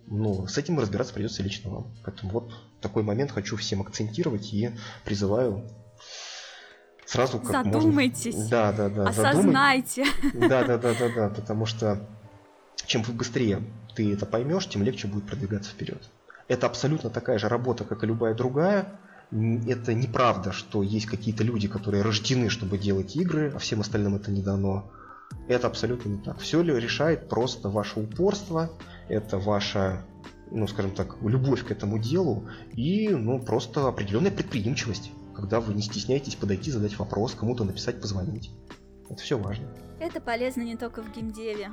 ну, 0.05 0.47
с 0.47 0.57
этим 0.57 0.79
разбираться 0.79 1.13
придется 1.13 1.43
лично 1.43 1.69
вам. 1.69 1.87
Поэтому 2.03 2.31
вот 2.31 2.51
такой 2.81 3.03
момент 3.03 3.31
хочу 3.31 3.55
всем 3.57 3.81
акцентировать 3.81 4.53
и 4.53 4.71
призываю 5.05 5.69
сразу 7.09 7.39
как 7.39 7.65
Задумайтесь. 7.65 8.35
Можно... 8.35 8.49
Да, 8.49 8.71
да, 8.71 8.89
да. 8.89 9.07
Осознайте. 9.09 10.05
Да, 10.33 10.63
да, 10.63 10.77
да, 10.77 10.93
да, 10.93 11.09
да, 11.15 11.29
потому 11.29 11.65
что 11.65 12.07
чем 12.85 13.01
быстрее 13.01 13.63
ты 13.95 14.13
это 14.13 14.25
поймешь, 14.25 14.67
тем 14.67 14.83
легче 14.83 15.07
будет 15.07 15.25
продвигаться 15.25 15.71
вперед. 15.71 16.01
Это 16.47 16.67
абсолютно 16.67 17.09
такая 17.09 17.39
же 17.39 17.49
работа, 17.49 17.83
как 17.83 18.03
и 18.03 18.07
любая 18.07 18.35
другая. 18.35 18.99
Это 19.31 19.93
неправда, 19.93 20.51
что 20.51 20.83
есть 20.83 21.05
какие-то 21.07 21.43
люди, 21.43 21.67
которые 21.67 22.03
рождены, 22.03 22.49
чтобы 22.49 22.77
делать 22.77 23.15
игры, 23.15 23.51
а 23.55 23.59
всем 23.59 23.81
остальным 23.81 24.15
это 24.15 24.31
не 24.31 24.41
дано. 24.41 24.91
Это 25.47 25.67
абсолютно 25.67 26.09
не 26.09 26.17
так. 26.17 26.39
Все 26.39 26.61
ли 26.61 26.73
решает 26.73 27.27
просто 27.29 27.69
ваше 27.69 27.99
упорство, 27.99 28.71
это 29.07 29.37
ваша, 29.37 30.03
ну, 30.51 30.67
скажем 30.67 30.91
так, 30.91 31.17
любовь 31.21 31.63
к 31.65 31.71
этому 31.71 31.99
делу 31.99 32.47
и, 32.73 33.09
ну, 33.09 33.39
просто 33.39 33.87
определенная 33.87 34.31
предприимчивость 34.31 35.11
когда 35.39 35.59
вы 35.59 35.73
не 35.73 35.81
стесняетесь 35.81 36.35
подойти, 36.35 36.71
задать 36.71 36.97
вопрос, 36.97 37.35
кому-то 37.35 37.63
написать, 37.63 38.01
позвонить. 38.01 38.51
Это 39.09 39.21
все 39.21 39.37
важно. 39.37 39.67
Это 39.99 40.21
полезно 40.21 40.61
не 40.61 40.77
только 40.77 41.01
в 41.01 41.11
геймдеве, 41.13 41.71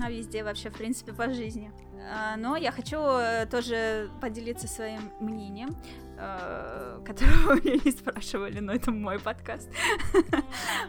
а 0.00 0.10
везде 0.10 0.42
вообще, 0.42 0.70
в 0.70 0.74
принципе, 0.74 1.12
по 1.12 1.32
жизни. 1.32 1.70
А, 2.12 2.36
но 2.36 2.56
я 2.56 2.72
хочу 2.72 2.98
э, 2.98 3.46
тоже 3.46 4.10
поделиться 4.20 4.66
своим 4.66 5.12
мнением, 5.20 5.76
которого 7.04 7.54
меня 7.64 7.80
не 7.84 7.92
спрашивали, 7.92 8.60
но 8.60 8.72
это 8.72 8.90
мой 8.90 9.18
подкаст. 9.18 9.70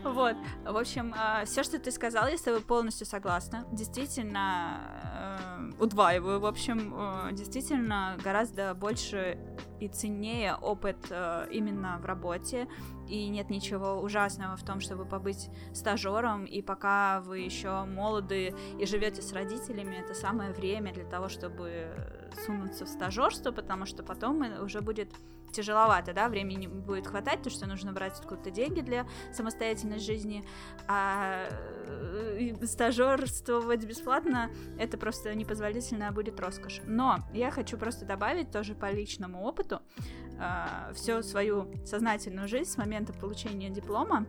Вот. 0.04 0.36
В 0.66 0.78
общем, 0.78 1.14
а, 1.18 1.46
все, 1.46 1.64
что 1.64 1.80
ты 1.80 1.92
сказал, 1.92 2.28
я 2.28 2.38
с 2.38 2.42
тобой 2.42 2.62
полностью 2.62 3.06
согласна. 3.06 3.66
Действительно, 3.72 5.72
э, 5.78 5.84
удваиваю. 5.84 6.40
В 6.40 6.46
общем, 6.46 6.94
действительно, 7.34 8.18
гораздо 8.24 8.74
больше 8.74 9.38
и 9.80 9.88
ценнее 9.88 10.56
опыт 10.56 10.98
именно 11.52 12.00
в 12.02 12.06
работе, 12.06 12.68
и 13.08 13.28
нет 13.28 13.50
ничего 13.50 14.02
ужасного 14.02 14.56
в 14.56 14.64
том, 14.64 14.80
чтобы 14.80 15.06
побыть 15.06 15.50
стажером, 15.74 16.46
и 16.46 16.62
пока 16.62 17.22
вы 17.22 17.40
еще 17.40 17.86
молоды 17.86 18.54
и 18.80 18.86
живете 18.86 19.22
с 19.22 19.34
родителями, 19.34 19.96
это 19.96 20.14
самое 20.14 20.52
время 20.52 20.94
для 20.94 21.06
того, 21.06 21.30
чтобы 21.30 21.94
сунуться 22.46 22.86
в 22.86 22.90
стажерство, 22.90 23.52
потому 23.52 23.86
что 23.86 24.04
потом 24.04 24.42
уже 24.62 24.82
будет 24.82 25.10
тяжеловато, 25.52 26.14
да, 26.14 26.30
времени 26.30 26.68
будет 26.68 27.08
хватать, 27.08 27.42
то 27.42 27.50
что 27.50 27.66
нужно 27.66 27.92
брать 27.92 28.20
откуда-то 28.20 28.52
деньги 28.52 28.82
для 28.82 29.08
самостоятельной 29.34 30.00
жизни, 30.00 30.44
а 30.88 31.50
э, 31.50 32.66
стажерствовать 32.66 33.86
бесплатно 33.86 34.52
это 34.78 34.98
просто 34.98 35.34
непозволительная 35.36 36.12
будет 36.12 36.40
роскошь. 36.40 36.82
Но 36.86 37.20
я 37.34 37.52
хочу 37.52 37.78
просто 37.78 38.06
добавить 38.06 38.52
тоже 38.52 38.76
по 38.76 38.92
личному 38.92 39.44
опыту 39.44 39.82
э, 40.40 40.94
всю 40.94 41.24
свою 41.24 41.74
сознательную 41.86 42.48
жизнь 42.48 42.70
с 42.70 42.78
момента 42.78 43.14
получения 43.14 43.70
диплома 43.70 44.26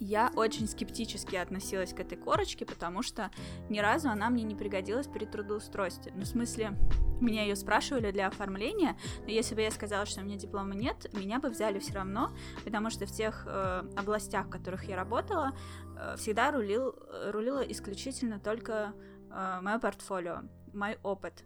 я 0.00 0.30
очень 0.36 0.68
скептически 0.68 1.36
относилась 1.36 1.92
к 1.92 2.00
этой 2.00 2.16
корочке, 2.16 2.64
потому 2.66 3.02
что 3.02 3.30
ни 3.68 3.78
разу 3.78 4.08
она 4.08 4.30
мне 4.30 4.42
не 4.44 4.54
пригодилась 4.54 5.06
при 5.06 5.24
трудоустройстве. 5.24 6.12
Ну, 6.14 6.22
в 6.22 6.26
смысле, 6.26 6.76
меня 7.20 7.42
ее 7.42 7.56
спрашивали 7.56 8.10
для 8.10 8.26
оформления, 8.26 8.96
но 9.20 9.28
если 9.28 9.54
бы 9.54 9.62
я 9.62 9.70
сказала, 9.70 10.06
что 10.06 10.20
у 10.20 10.24
меня 10.24 10.36
диплома 10.36 10.74
нет, 10.74 11.12
меня 11.14 11.38
бы 11.38 11.48
взяли 11.48 11.78
все 11.78 11.94
равно, 11.94 12.30
потому 12.64 12.90
что 12.90 13.06
в 13.06 13.12
тех 13.12 13.44
э, 13.46 13.82
областях, 13.96 14.46
в 14.46 14.50
которых 14.50 14.84
я 14.84 14.96
работала, 14.96 15.52
э, 15.96 16.16
всегда 16.16 16.50
рулил, 16.50 16.94
рулило 17.30 17.60
исключительно 17.60 18.38
только 18.40 18.94
э, 19.30 19.58
мое 19.62 19.78
портфолио, 19.78 20.42
мой 20.72 20.98
опыт. 21.02 21.44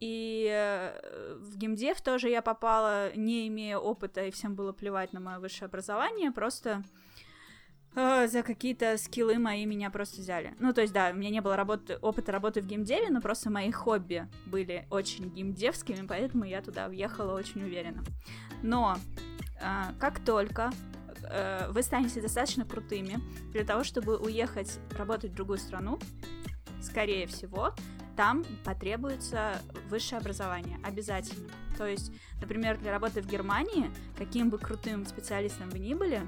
И 0.00 0.48
э, 0.50 1.36
в 1.38 1.58
геймдев 1.58 2.00
тоже 2.00 2.30
я 2.30 2.40
попала, 2.40 3.14
не 3.14 3.48
имея 3.48 3.76
опыта, 3.76 4.24
и 4.24 4.30
всем 4.30 4.54
было 4.54 4.72
плевать 4.72 5.12
на 5.12 5.20
мое 5.20 5.38
высшее 5.38 5.66
образование, 5.66 6.32
просто 6.32 6.82
э, 7.94 8.28
за 8.28 8.42
какие-то 8.42 8.96
скиллы 8.98 9.38
мои 9.38 9.66
меня 9.66 9.90
просто 9.90 10.20
взяли. 10.20 10.54
Ну, 10.58 10.72
то 10.72 10.80
есть, 10.80 10.92
да, 10.92 11.10
у 11.10 11.16
меня 11.16 11.30
не 11.30 11.40
было 11.40 11.56
работы, 11.56 11.96
опыта 11.96 12.32
работы 12.32 12.60
в 12.60 12.66
геймдеве, 12.66 13.10
но 13.10 13.20
просто 13.20 13.50
мои 13.50 13.70
хобби 13.70 14.28
были 14.46 14.86
очень 14.90 15.30
геймдевскими, 15.30 16.06
поэтому 16.06 16.44
я 16.44 16.62
туда 16.62 16.88
въехала 16.88 17.34
очень 17.34 17.62
уверенно. 17.62 18.02
Но 18.62 18.96
э, 19.60 19.92
как 19.98 20.20
только 20.20 20.70
э, 21.24 21.68
вы 21.70 21.82
станете 21.82 22.20
достаточно 22.20 22.64
крутыми 22.64 23.18
для 23.52 23.64
того, 23.64 23.84
чтобы 23.84 24.16
уехать 24.16 24.78
работать 24.96 25.32
в 25.32 25.34
другую 25.34 25.58
страну, 25.58 25.98
скорее 26.80 27.26
всего, 27.26 27.74
там 28.16 28.44
потребуется 28.64 29.58
высшее 29.88 30.18
образование, 30.18 30.78
обязательно. 30.84 31.48
То 31.78 31.86
есть, 31.86 32.12
например, 32.40 32.78
для 32.78 32.92
работы 32.92 33.22
в 33.22 33.26
Германии, 33.26 33.90
каким 34.18 34.50
бы 34.50 34.58
крутым 34.58 35.06
специалистом 35.06 35.70
вы 35.70 35.78
ни 35.78 35.94
были, 35.94 36.20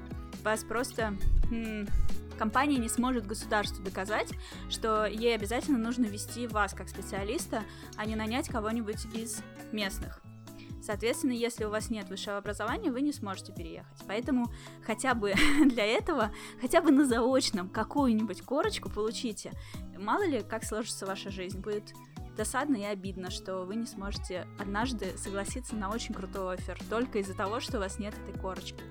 вас 0.43 0.63
просто 0.63 1.17
компания 2.37 2.77
не 2.77 2.89
сможет 2.89 3.25
государству 3.25 3.83
доказать, 3.83 4.29
что 4.69 5.05
ей 5.05 5.35
обязательно 5.35 5.77
нужно 5.77 6.05
вести 6.05 6.47
вас 6.47 6.73
как 6.73 6.89
специалиста, 6.89 7.63
а 7.95 8.05
не 8.05 8.15
нанять 8.15 8.49
кого-нибудь 8.49 9.05
из 9.13 9.41
местных. 9.71 10.21
Соответственно, 10.81 11.31
если 11.31 11.63
у 11.63 11.69
вас 11.69 11.89
нет 11.89 12.09
высшего 12.09 12.37
образования, 12.37 12.91
вы 12.91 12.99
не 12.99 13.13
сможете 13.13 13.53
переехать. 13.53 13.97
Поэтому 14.05 14.51
хотя 14.85 15.13
бы 15.13 15.33
для 15.65 15.85
этого, 15.85 16.31
хотя 16.59 16.81
бы 16.81 16.91
на 16.91 17.05
заочном 17.05 17.69
какую-нибудь 17.69 18.41
корочку 18.41 18.89
получите. 18.89 19.53
Мало 19.97 20.25
ли, 20.25 20.41
как 20.41 20.65
сложится 20.65 21.05
ваша 21.05 21.31
жизнь. 21.31 21.59
Будет 21.59 21.93
досадно 22.35 22.75
и 22.75 22.83
обидно, 22.83 23.31
что 23.31 23.63
вы 23.63 23.75
не 23.75 23.85
сможете 23.85 24.45
однажды 24.59 25.17
согласиться 25.17 25.75
на 25.75 25.89
очень 25.89 26.13
крутой 26.13 26.55
офер 26.55 26.77
только 26.89 27.19
из-за 27.19 27.35
того, 27.35 27.61
что 27.61 27.77
у 27.77 27.79
вас 27.79 27.99
нет 27.99 28.13
этой 28.15 28.37
корочки 28.37 28.83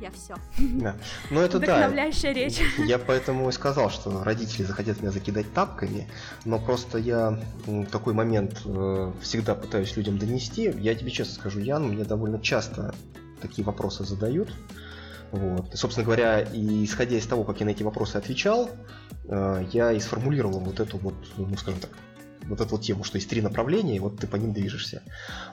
я 0.00 0.10
все. 0.10 0.34
Да. 0.58 0.96
Ну 1.30 1.40
это 1.40 1.58
да. 1.58 1.88
речь. 2.32 2.60
Я 2.78 2.98
поэтому 2.98 3.48
и 3.48 3.52
сказал, 3.52 3.90
что 3.90 4.22
родители 4.22 4.62
захотят 4.62 5.00
меня 5.00 5.10
закидать 5.10 5.52
тапками, 5.52 6.08
но 6.44 6.58
просто 6.58 6.98
я 6.98 7.38
такой 7.90 8.14
момент 8.14 8.62
э, 8.64 9.12
всегда 9.20 9.54
пытаюсь 9.54 9.96
людям 9.96 10.18
донести. 10.18 10.72
Я 10.78 10.94
тебе 10.94 11.10
честно 11.10 11.34
скажу, 11.34 11.60
Ян, 11.60 11.88
мне 11.88 12.04
довольно 12.04 12.40
часто 12.40 12.94
такие 13.40 13.64
вопросы 13.64 14.04
задают. 14.04 14.50
Вот. 15.30 15.74
И, 15.74 15.76
собственно 15.76 16.04
говоря, 16.04 16.40
и 16.40 16.84
исходя 16.84 17.16
из 17.16 17.26
того, 17.26 17.44
как 17.44 17.60
я 17.60 17.66
на 17.66 17.70
эти 17.70 17.82
вопросы 17.82 18.16
отвечал, 18.16 18.70
э, 19.24 19.66
я 19.72 19.92
и 19.92 20.00
сформулировал 20.00 20.60
вот 20.60 20.80
эту 20.80 20.96
вот, 20.98 21.14
ну 21.36 21.56
скажем 21.56 21.80
так, 21.80 21.90
вот 22.48 22.60
эту 22.60 22.70
вот 22.70 22.82
тему, 22.82 23.04
что 23.04 23.16
есть 23.16 23.28
три 23.28 23.40
направления, 23.40 23.96
и 23.96 24.00
вот 24.00 24.18
ты 24.18 24.26
по 24.26 24.36
ним 24.36 24.52
движешься. 24.52 25.02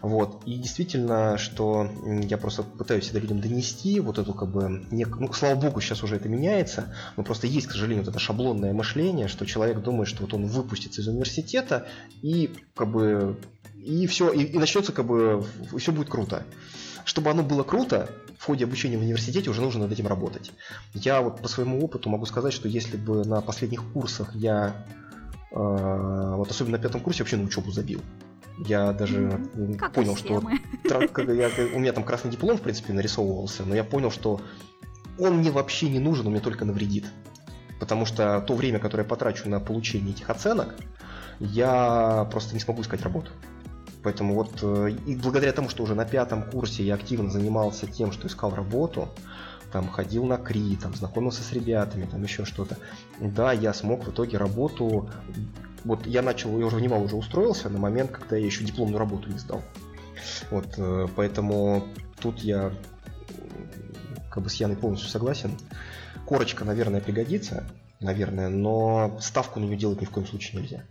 Вот. 0.02 0.42
И 0.46 0.58
действительно, 0.58 1.38
что 1.38 1.90
я 2.24 2.38
просто 2.38 2.64
пытаюсь 2.64 3.04
всегда 3.04 3.20
людям 3.20 3.42
донести 3.42 4.00
вот 4.00 4.18
эту 4.18 4.34
как 4.34 4.50
бы, 4.50 4.86
не, 4.92 5.06
ну, 5.06 5.32
слава 5.34 5.56
богу, 5.60 5.82
сейчас 5.82 6.04
уже 6.04 6.16
это 6.16 6.30
меняется, 6.30 6.94
но 7.18 7.24
просто 7.24 7.48
есть, 7.48 7.68
к 7.68 7.72
сожалению, 7.72 8.04
вот 8.04 8.10
это 8.10 8.20
шаблонное 8.20 8.74
мышление, 8.74 9.28
что 9.28 9.46
человек 9.46 9.82
думает, 9.82 10.08
что 10.08 10.24
вот 10.24 10.34
он 10.34 10.48
выпустится 10.48 11.02
из 11.02 11.08
университета 11.08 11.88
и 12.22 12.52
как 12.76 12.92
бы 12.92 13.38
и 13.86 14.08
все, 14.08 14.32
и, 14.32 14.44
и 14.44 14.58
начнется 14.58 14.92
как 14.92 15.06
бы, 15.06 15.46
все 15.78 15.92
будет 15.92 16.10
круто. 16.10 16.44
Чтобы 17.04 17.30
оно 17.30 17.44
было 17.44 17.62
круто, 17.62 18.10
в 18.40 18.46
ходе 18.46 18.66
обучения 18.66 18.98
в 18.98 19.02
университете 19.02 19.50
уже 19.50 19.62
нужно 19.62 19.82
над 19.82 19.92
этим 19.92 20.08
работать. 20.08 20.52
Я 20.94 21.22
вот 21.22 21.42
по 21.42 21.48
своему 21.48 21.84
опыту 21.84 22.10
могу 22.10 22.26
сказать, 22.26 22.54
что 22.54 22.68
если 22.68 22.98
бы 22.98 23.24
на 23.26 23.42
последних 23.42 23.84
курсах 23.94 24.36
я 24.36 24.76
вот 25.56 26.52
особенно 26.52 26.78
на 26.78 26.84
пятом 26.84 27.02
курсе 27.02 27.24
вообще 27.24 27.38
на 27.38 27.46
учебу 27.46 27.72
забил. 27.72 28.02
Я 28.58 28.94
даже 28.94 29.18
mm-hmm. 29.18 29.92
понял, 29.92 30.16
что 30.16 30.42
я, 31.32 31.50
у 31.74 31.80
меня 31.80 31.92
там 31.92 32.04
красный 32.04 32.32
диплом, 32.32 32.58
в 32.58 32.62
принципе, 32.62 32.94
нарисовывался, 32.94 33.64
но 33.66 33.76
я 33.76 33.84
понял, 33.84 34.12
что 34.12 34.42
он 35.18 35.38
мне 35.38 35.52
вообще 35.52 35.90
не 35.90 36.00
нужен, 36.00 36.28
он 36.28 36.34
мне 36.34 36.42
только 36.42 36.66
навредит. 36.66 37.06
Потому 37.80 38.06
что 38.06 38.42
то 38.42 38.54
время, 38.54 38.80
которое 38.80 39.04
я 39.04 39.10
потрачу 39.10 39.50
на 39.50 39.60
получение 39.60 40.12
этих 40.12 40.30
оценок, 40.30 40.76
я 41.40 42.28
просто 42.32 42.54
не 42.54 42.60
смогу 42.60 42.82
искать 42.82 43.02
работу. 43.02 43.32
Поэтому 44.04 44.36
вот 44.36 44.60
э, 44.62 44.92
и 45.06 45.16
благодаря 45.16 45.52
тому, 45.52 45.68
что 45.68 45.84
уже 45.84 45.96
на 45.96 46.06
пятом 46.06 46.44
курсе 46.44 46.84
я 46.84 46.94
активно 46.94 47.30
занимался 47.30 47.88
тем, 47.88 48.12
что 48.12 48.28
искал 48.28 48.54
работу, 48.54 49.10
там 49.76 49.90
ходил 49.90 50.24
на 50.24 50.38
КРИ, 50.38 50.78
там 50.82 50.96
знакомился 50.96 51.44
с 51.44 51.52
ребятами, 51.52 52.06
там 52.06 52.24
еще 52.24 52.46
что-то. 52.46 52.78
Да, 53.20 53.52
я 53.52 53.74
смог 53.74 54.06
в 54.08 54.10
итоге 54.10 54.38
работу, 54.38 55.10
вот 55.84 56.08
я 56.08 56.22
начал, 56.22 56.58
я 56.58 56.66
уже 56.66 56.78
внимал, 56.78 57.04
уже 57.04 57.18
устроился 57.18 57.68
на 57.68 57.78
момент, 57.78 58.12
когда 58.12 58.38
я 58.38 58.46
еще 58.46 58.64
дипломную 58.64 59.00
работу 59.00 59.30
не 59.30 59.38
сдал. 59.38 59.62
Вот, 60.50 60.76
э, 60.78 61.08
поэтому 61.14 61.84
тут 62.22 62.40
я 62.40 62.72
как 64.32 64.44
бы 64.44 64.50
с 64.50 64.54
Яной 64.54 64.78
полностью 64.78 65.10
согласен. 65.10 65.52
Корочка, 66.26 66.64
наверное, 66.64 67.02
пригодится, 67.02 67.66
наверное, 68.00 68.48
но 68.48 69.18
ставку 69.20 69.60
на 69.60 69.66
нее 69.66 69.76
делать 69.76 70.00
ни 70.00 70.06
в 70.06 70.10
коем 70.10 70.26
случае 70.26 70.62
нельзя. 70.62 70.86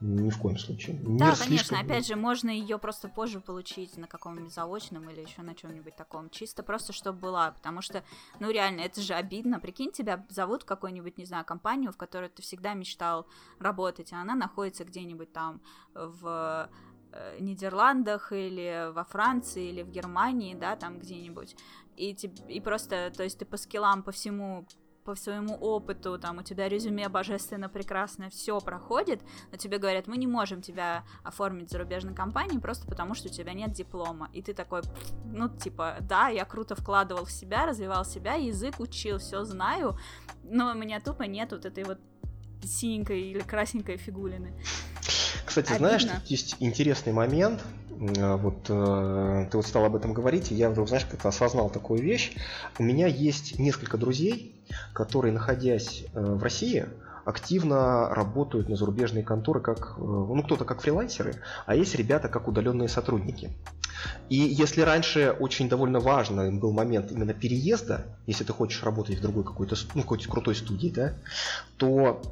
Ни 0.00 0.28
в 0.28 0.38
коем 0.38 0.58
случае. 0.58 0.96
Мир 0.96 1.18
да, 1.18 1.34
конечно, 1.34 1.46
слишком... 1.46 1.80
опять 1.80 2.06
же, 2.06 2.16
можно 2.16 2.50
ее 2.50 2.78
просто 2.78 3.08
позже 3.08 3.40
получить 3.40 3.96
на 3.96 4.06
каком-нибудь 4.06 4.52
заочном 4.52 5.08
или 5.08 5.22
еще 5.22 5.42
на 5.42 5.54
чем-нибудь 5.54 5.96
таком. 5.96 6.28
Чисто 6.28 6.62
просто, 6.62 6.92
чтобы 6.92 7.18
была. 7.18 7.52
Потому 7.52 7.80
что, 7.80 8.04
ну 8.38 8.50
реально, 8.50 8.82
это 8.82 9.00
же 9.00 9.14
обидно. 9.14 9.58
Прикинь, 9.58 9.92
тебя 9.92 10.26
зовут 10.28 10.64
в 10.64 10.66
какую-нибудь, 10.66 11.16
не 11.16 11.24
знаю, 11.24 11.44
компанию, 11.44 11.92
в 11.92 11.96
которой 11.96 12.28
ты 12.28 12.42
всегда 12.42 12.74
мечтал 12.74 13.26
работать, 13.58 14.12
а 14.12 14.20
она 14.20 14.34
находится 14.34 14.84
где-нибудь 14.84 15.32
там 15.32 15.62
в 15.94 16.68
э, 17.12 17.38
Нидерландах 17.40 18.32
или 18.32 18.92
во 18.92 19.04
Франции 19.04 19.70
или 19.70 19.82
в 19.82 19.90
Германии, 19.90 20.54
да, 20.54 20.76
там 20.76 20.98
где-нибудь. 20.98 21.56
И, 21.96 22.10
и 22.48 22.60
просто, 22.60 23.10
то 23.16 23.22
есть 23.22 23.38
ты 23.38 23.46
по 23.46 23.56
скиллам, 23.56 24.02
по 24.02 24.12
всему 24.12 24.66
по 25.06 25.14
своему 25.14 25.54
опыту, 25.54 26.18
там 26.18 26.38
у 26.38 26.42
тебя 26.42 26.68
резюме 26.68 27.08
божественно 27.08 27.68
прекрасное, 27.68 28.28
все 28.28 28.60
проходит, 28.60 29.22
но 29.52 29.56
тебе 29.56 29.78
говорят, 29.78 30.08
мы 30.08 30.16
не 30.16 30.26
можем 30.26 30.60
тебя 30.62 31.04
оформить 31.22 31.68
в 31.68 31.72
зарубежной 31.72 32.12
компании 32.12 32.58
просто 32.58 32.86
потому, 32.86 33.14
что 33.14 33.28
у 33.28 33.32
тебя 33.32 33.52
нет 33.52 33.70
диплома. 33.72 34.28
И 34.32 34.42
ты 34.42 34.52
такой, 34.52 34.82
ну, 35.24 35.48
типа, 35.48 35.98
да, 36.00 36.28
я 36.28 36.44
круто 36.44 36.74
вкладывал 36.74 37.24
в 37.24 37.30
себя, 37.30 37.66
развивал 37.66 38.04
себя, 38.04 38.34
язык 38.34 38.80
учил, 38.80 39.18
все 39.18 39.44
знаю, 39.44 39.96
но 40.42 40.72
у 40.72 40.74
меня 40.74 41.00
тупо 41.00 41.22
нет 41.22 41.52
вот 41.52 41.64
этой 41.64 41.84
вот 41.84 41.98
синенькой 42.64 43.30
или 43.30 43.40
красненькой 43.40 43.96
фигулины. 43.96 44.60
Кстати, 45.56 45.70
Обидно. 45.70 45.98
знаешь, 45.98 46.04
тут 46.04 46.26
есть 46.26 46.56
интересный 46.60 47.14
момент. 47.14 47.62
Э, 47.98 48.36
вот 48.36 48.66
э, 48.68 49.48
ты 49.50 49.56
вот 49.56 49.66
стал 49.66 49.86
об 49.86 49.96
этом 49.96 50.12
говорить, 50.12 50.52
и 50.52 50.54
я 50.54 50.68
вдруг, 50.68 50.88
знаешь, 50.88 51.06
как-то 51.06 51.28
осознал 51.28 51.70
такую 51.70 52.02
вещь. 52.02 52.34
У 52.78 52.82
меня 52.82 53.06
есть 53.06 53.58
несколько 53.58 53.96
друзей, 53.96 54.54
которые, 54.92 55.32
находясь 55.32 56.04
э, 56.12 56.20
в 56.20 56.42
России, 56.42 56.84
активно 57.24 58.10
работают 58.10 58.68
на 58.68 58.76
зарубежные 58.76 59.24
конторы, 59.24 59.60
как, 59.60 59.96
ну, 59.96 60.42
кто-то 60.42 60.64
как 60.66 60.82
фрилансеры, 60.82 61.34
а 61.64 61.74
есть 61.74 61.94
ребята 61.94 62.28
как 62.28 62.48
удаленные 62.48 62.88
сотрудники. 62.88 63.50
И 64.28 64.36
если 64.36 64.82
раньше 64.82 65.34
очень 65.40 65.68
довольно 65.68 65.98
важным 65.98 66.60
был 66.60 66.70
момент 66.70 67.10
именно 67.10 67.32
переезда, 67.32 68.04
если 68.26 68.44
ты 68.44 68.52
хочешь 68.52 68.82
работать 68.84 69.18
в 69.18 69.22
другой 69.22 69.42
какой-то, 69.42 69.74
ну, 69.94 70.02
какой-то 70.02 70.28
крутой 70.28 70.54
студии, 70.54 70.88
да, 70.88 71.14
то 71.78 72.22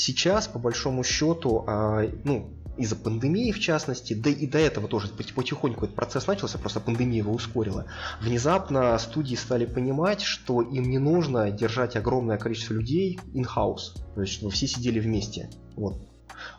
сейчас, 0.00 0.48
по 0.48 0.58
большому 0.58 1.04
счету, 1.04 1.64
а, 1.66 2.02
ну, 2.24 2.50
из-за 2.76 2.96
пандемии 2.96 3.52
в 3.52 3.60
частности, 3.60 4.14
да 4.14 4.30
и 4.30 4.46
до 4.46 4.58
этого 4.58 4.88
тоже 4.88 5.08
потихоньку 5.08 5.84
этот 5.84 5.94
процесс 5.94 6.26
начался, 6.26 6.58
просто 6.58 6.80
пандемия 6.80 7.18
его 7.18 7.32
ускорила. 7.32 7.86
Внезапно 8.20 8.98
студии 8.98 9.34
стали 9.34 9.66
понимать, 9.66 10.22
что 10.22 10.62
им 10.62 10.84
не 10.84 10.98
нужно 10.98 11.50
держать 11.50 11.96
огромное 11.96 12.38
количество 12.38 12.74
людей 12.74 13.20
in-house, 13.34 13.98
то 14.14 14.22
есть 14.22 14.34
чтобы 14.34 14.52
все 14.52 14.66
сидели 14.66 14.98
вместе. 14.98 15.50
Вот. 15.76 16.00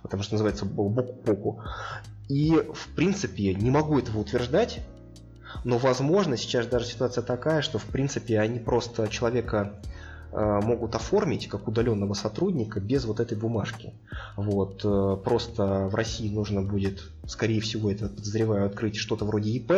Потому 0.03 0.21
что 0.21 0.33
называется 0.35 0.65
бок 0.65 0.95
к 0.95 1.25
боку. 1.25 1.63
И 2.29 2.51
в 2.51 2.95
принципе 2.95 3.55
не 3.55 3.71
могу 3.71 3.97
этого 3.97 4.19
утверждать, 4.19 4.79
но 5.63 5.77
возможно 5.77 6.37
сейчас 6.37 6.67
даже 6.67 6.85
ситуация 6.85 7.23
такая, 7.23 7.61
что 7.61 7.79
в 7.79 7.85
принципе 7.85 8.39
они 8.39 8.59
просто 8.59 9.07
человека 9.07 9.81
могут 10.31 10.95
оформить 10.95 11.47
как 11.47 11.67
удаленного 11.67 12.13
сотрудника 12.13 12.79
без 12.79 13.05
вот 13.05 13.19
этой 13.19 13.37
бумажки. 13.37 13.93
Вот. 14.37 14.81
Э, 14.83 15.17
просто 15.23 15.87
в 15.87 15.95
России 15.95 16.33
нужно 16.33 16.61
будет, 16.61 17.03
скорее 17.27 17.61
всего, 17.61 17.91
это 17.91 18.07
подозреваю, 18.07 18.65
открыть 18.65 18.95
что-то 18.95 19.25
вроде 19.25 19.51
ИП, 19.51 19.73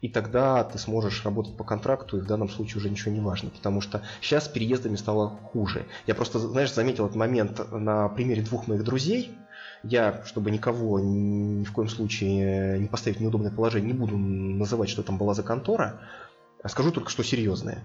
и 0.00 0.08
тогда 0.08 0.62
ты 0.64 0.78
сможешь 0.78 1.24
работать 1.24 1.56
по 1.56 1.64
контракту, 1.64 2.18
и 2.18 2.20
в 2.20 2.26
данном 2.26 2.48
случае 2.48 2.78
уже 2.78 2.90
ничего 2.90 3.12
не 3.12 3.20
важно, 3.20 3.50
потому 3.50 3.80
что 3.80 4.02
сейчас 4.20 4.44
с 4.44 4.48
переездами 4.48 4.96
стало 4.96 5.30
хуже. 5.52 5.86
Я 6.06 6.14
просто, 6.14 6.38
знаешь, 6.38 6.72
заметил 6.72 7.06
этот 7.06 7.16
момент 7.16 7.60
на 7.72 8.08
примере 8.08 8.42
двух 8.42 8.68
моих 8.68 8.84
друзей. 8.84 9.32
Я, 9.82 10.22
чтобы 10.24 10.50
никого 10.50 10.98
ни 11.00 11.64
в 11.64 11.72
коем 11.72 11.88
случае 11.88 12.78
не 12.78 12.88
поставить 12.88 13.18
в 13.18 13.22
неудобное 13.22 13.50
положение, 13.50 13.92
не 13.92 13.98
буду 13.98 14.16
называть, 14.16 14.88
что 14.88 15.02
там 15.02 15.18
была 15.18 15.34
за 15.34 15.42
контора, 15.42 16.00
а 16.62 16.68
скажу 16.68 16.90
только, 16.90 17.10
что 17.10 17.22
серьезное. 17.22 17.84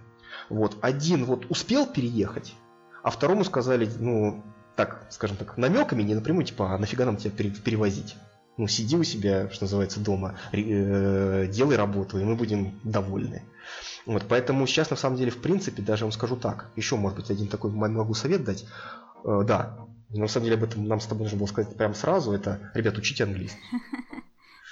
Вот. 0.50 0.78
Один 0.82 1.26
вот 1.26 1.46
успел 1.50 1.86
переехать, 1.86 2.54
а 3.04 3.10
второму 3.10 3.44
сказали, 3.44 3.90
ну, 4.00 4.44
так, 4.76 5.06
скажем 5.10 5.38
так, 5.38 5.58
намеками, 5.58 6.04
не 6.04 6.16
напрямую, 6.16 6.46
типа, 6.46 6.74
а 6.74 6.78
нафига 6.78 7.06
нам 7.06 7.18
тебя 7.18 7.32
перевозить? 7.32 8.16
Ну, 8.58 8.68
сиди 8.68 8.96
у 8.96 9.04
себя, 9.04 9.50
что 9.50 9.64
называется, 9.64 10.00
дома, 10.00 10.36
э, 10.52 11.48
делай 11.48 11.76
работу, 11.76 12.20
и 12.20 12.24
мы 12.24 12.36
будем 12.36 12.80
довольны. 12.84 13.44
Вот, 14.06 14.26
поэтому 14.28 14.68
сейчас, 14.68 14.90
на 14.90 14.96
самом 14.96 15.18
деле, 15.18 15.32
в 15.32 15.42
принципе, 15.42 15.82
даже 15.82 16.06
вам 16.06 16.12
скажу 16.12 16.36
так, 16.36 16.70
еще, 16.76 16.96
может 16.96 17.18
быть, 17.18 17.32
один 17.32 17.48
такой 17.48 17.72
могу 17.72 18.14
совет 18.14 18.44
дать. 18.44 18.66
Э, 19.26 19.42
да, 19.44 19.80
на 20.10 20.28
самом 20.28 20.46
деле 20.46 20.58
об 20.58 20.64
этом 20.64 20.88
нам 20.88 21.00
с 21.00 21.08
тобой 21.08 21.24
нужно 21.24 21.40
было 21.40 21.48
сказать 21.48 21.76
прямо 21.76 21.96
сразу, 21.96 22.32
это, 22.32 22.72
ребят, 22.74 22.98
учите 22.98 23.24
английский. 23.24 23.60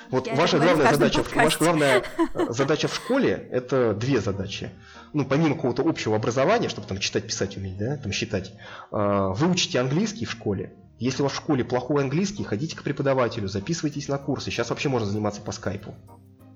Вот 0.09 0.27
Я 0.27 0.35
ваша 0.35 0.57
главная 0.57 0.91
задача, 0.91 1.23
ваша 1.35 1.59
главная 1.59 2.03
задача 2.49 2.87
в 2.89 2.95
школе– 2.95 3.47
это 3.51 3.93
две 3.93 4.19
задачи. 4.19 4.71
Ну, 5.13 5.25
помимо 5.25 5.55
какого-то 5.55 5.83
общего 5.83 6.15
образования, 6.15 6.69
чтобы 6.69 6.87
там 6.87 6.97
читать, 6.99 7.27
писать 7.27 7.57
уметь, 7.57 7.77
да, 7.77 7.97
там 7.97 8.11
считать, 8.11 8.53
а, 8.91 9.29
вы 9.29 9.51
учите 9.51 9.79
английский 9.79 10.25
в 10.25 10.31
школе. 10.31 10.73
Если 10.99 11.21
у 11.21 11.25
вас 11.25 11.33
в 11.33 11.37
школе 11.37 11.65
плохой 11.65 12.03
английский, 12.03 12.43
ходите 12.43 12.77
к 12.77 12.83
преподавателю, 12.83 13.47
записывайтесь 13.47 14.07
на 14.07 14.17
курсы. 14.17 14.51
Сейчас 14.51 14.69
вообще 14.69 14.87
можно 14.87 15.07
заниматься 15.07 15.41
по 15.41 15.51
скайпу. 15.51 15.95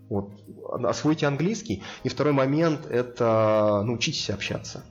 Вот, 0.08 0.32
освойте 0.84 1.26
английский. 1.26 1.84
И 2.04 2.10
второй 2.10 2.34
момент– 2.34 2.86
это 2.90 3.82
научитесь 3.84 4.30
общаться. 4.30 4.84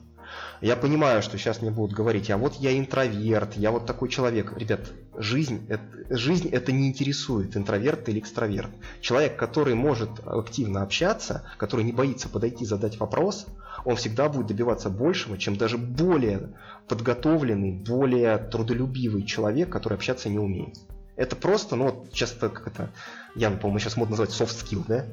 Я 0.65 0.77
понимаю, 0.77 1.21
что 1.21 1.37
сейчас 1.37 1.61
мне 1.61 1.71
будут 1.71 1.95
говорить, 1.95 2.31
а 2.31 2.39
вот 2.39 2.55
я 2.55 2.79
интроверт, 2.79 3.55
я 3.59 3.71
вот 3.71 3.85
такой 3.85 4.09
человек. 4.09 4.57
Ребят, 4.57 4.81
жизнь 5.15 5.67
это, 5.69 5.85
жизнь 6.09 6.49
это 6.49 6.73
не 6.73 6.89
интересует, 6.89 7.55
интроверт 7.55 8.09
или 8.09 8.19
экстраверт. 8.19 8.71
Человек, 9.03 9.37
который 9.37 9.75
может 9.75 10.09
активно 10.25 10.81
общаться, 10.83 11.47
который 11.59 11.85
не 11.85 11.93
боится 11.93 12.31
подойти, 12.31 12.65
задать 12.65 12.99
вопрос, 12.99 13.47
он 13.85 13.97
всегда 13.97 14.31
будет 14.31 14.47
добиваться 14.47 14.89
большего, 14.89 15.37
чем 15.37 15.59
даже 15.59 15.77
более 15.77 16.55
подготовленный, 16.89 17.73
более 17.73 18.39
трудолюбивый 18.39 19.25
человек, 19.25 19.69
который 19.69 19.99
общаться 19.99 20.31
не 20.31 20.39
умеет. 20.39 20.79
Это 21.17 21.37
просто, 21.37 21.77
ну 21.77 21.91
вот 21.91 22.11
часто 22.15 22.49
как 22.49 22.69
это, 22.69 22.91
я, 23.35 23.51
по-моему, 23.51 23.81
сейчас 23.81 23.99
модно 23.99 24.17
называть 24.17 24.31
soft 24.31 24.65
skill, 24.65 24.83
да? 24.89 25.05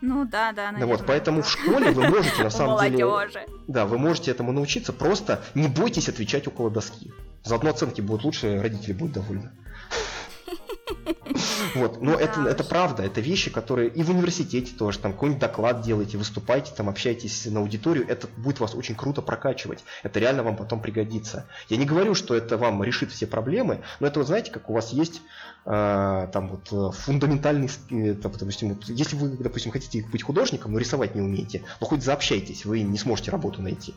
Ну 0.00 0.24
да, 0.24 0.52
да, 0.52 0.72
наверное. 0.72 0.96
Вот, 0.96 1.06
поэтому 1.06 1.42
в 1.42 1.50
школе 1.50 1.90
вы 1.90 2.08
можете 2.08 2.42
на 2.42 2.50
самом 2.58 2.80
деле... 2.80 3.06
Да, 3.66 3.86
вы 3.86 3.98
можете 3.98 4.30
этому 4.30 4.52
научиться, 4.52 4.92
просто 4.92 5.42
не 5.54 5.68
бойтесь 5.68 6.08
отвечать 6.08 6.46
около 6.46 6.70
доски. 6.70 7.12
Заодно 7.44 7.70
оценки 7.70 8.00
будут 8.00 8.24
лучше, 8.24 8.60
родители 8.60 8.92
будут 8.92 9.14
довольны. 9.14 9.50
Вот, 11.74 12.00
но 12.00 12.14
это, 12.14 12.42
это 12.42 12.64
правда, 12.64 13.02
это 13.02 13.20
вещи, 13.20 13.50
которые 13.50 13.88
и 13.88 14.02
в 14.02 14.10
университете 14.10 14.72
тоже, 14.74 14.98
там 14.98 15.12
какой-нибудь 15.12 15.40
доклад 15.40 15.82
делаете, 15.82 16.18
выступаете, 16.18 16.72
там 16.74 16.88
общаетесь 16.88 17.46
на 17.46 17.60
аудиторию, 17.60 18.06
это 18.08 18.28
будет 18.36 18.60
вас 18.60 18.74
очень 18.74 18.94
круто 18.94 19.22
прокачивать, 19.22 19.84
это 20.02 20.18
реально 20.18 20.42
вам 20.42 20.56
потом 20.56 20.80
пригодится. 20.80 21.46
Я 21.68 21.76
не 21.76 21.84
говорю, 21.84 22.14
что 22.14 22.34
это 22.34 22.56
вам 22.56 22.82
решит 22.82 23.12
все 23.12 23.26
проблемы, 23.26 23.82
но 24.00 24.06
это 24.06 24.20
вот 24.20 24.26
знаете, 24.26 24.50
как 24.50 24.70
у 24.70 24.74
вас 24.74 24.92
есть 24.92 25.20
э, 25.64 26.28
там 26.32 26.48
вот 26.48 26.72
э, 26.72 26.96
фундаментальный, 26.96 27.70
э, 27.90 28.14
там, 28.14 28.32
допустим, 28.32 28.74
вот, 28.74 28.84
если 28.88 29.16
вы, 29.16 29.28
допустим, 29.28 29.72
хотите 29.72 30.06
быть 30.06 30.22
художником, 30.22 30.72
но 30.72 30.78
рисовать 30.78 31.14
не 31.14 31.20
умеете, 31.20 31.62
но 31.80 31.86
хоть 31.86 32.02
заобщайтесь, 32.02 32.64
вы 32.64 32.80
не 32.80 32.98
сможете 32.98 33.30
работу 33.30 33.62
найти. 33.62 33.94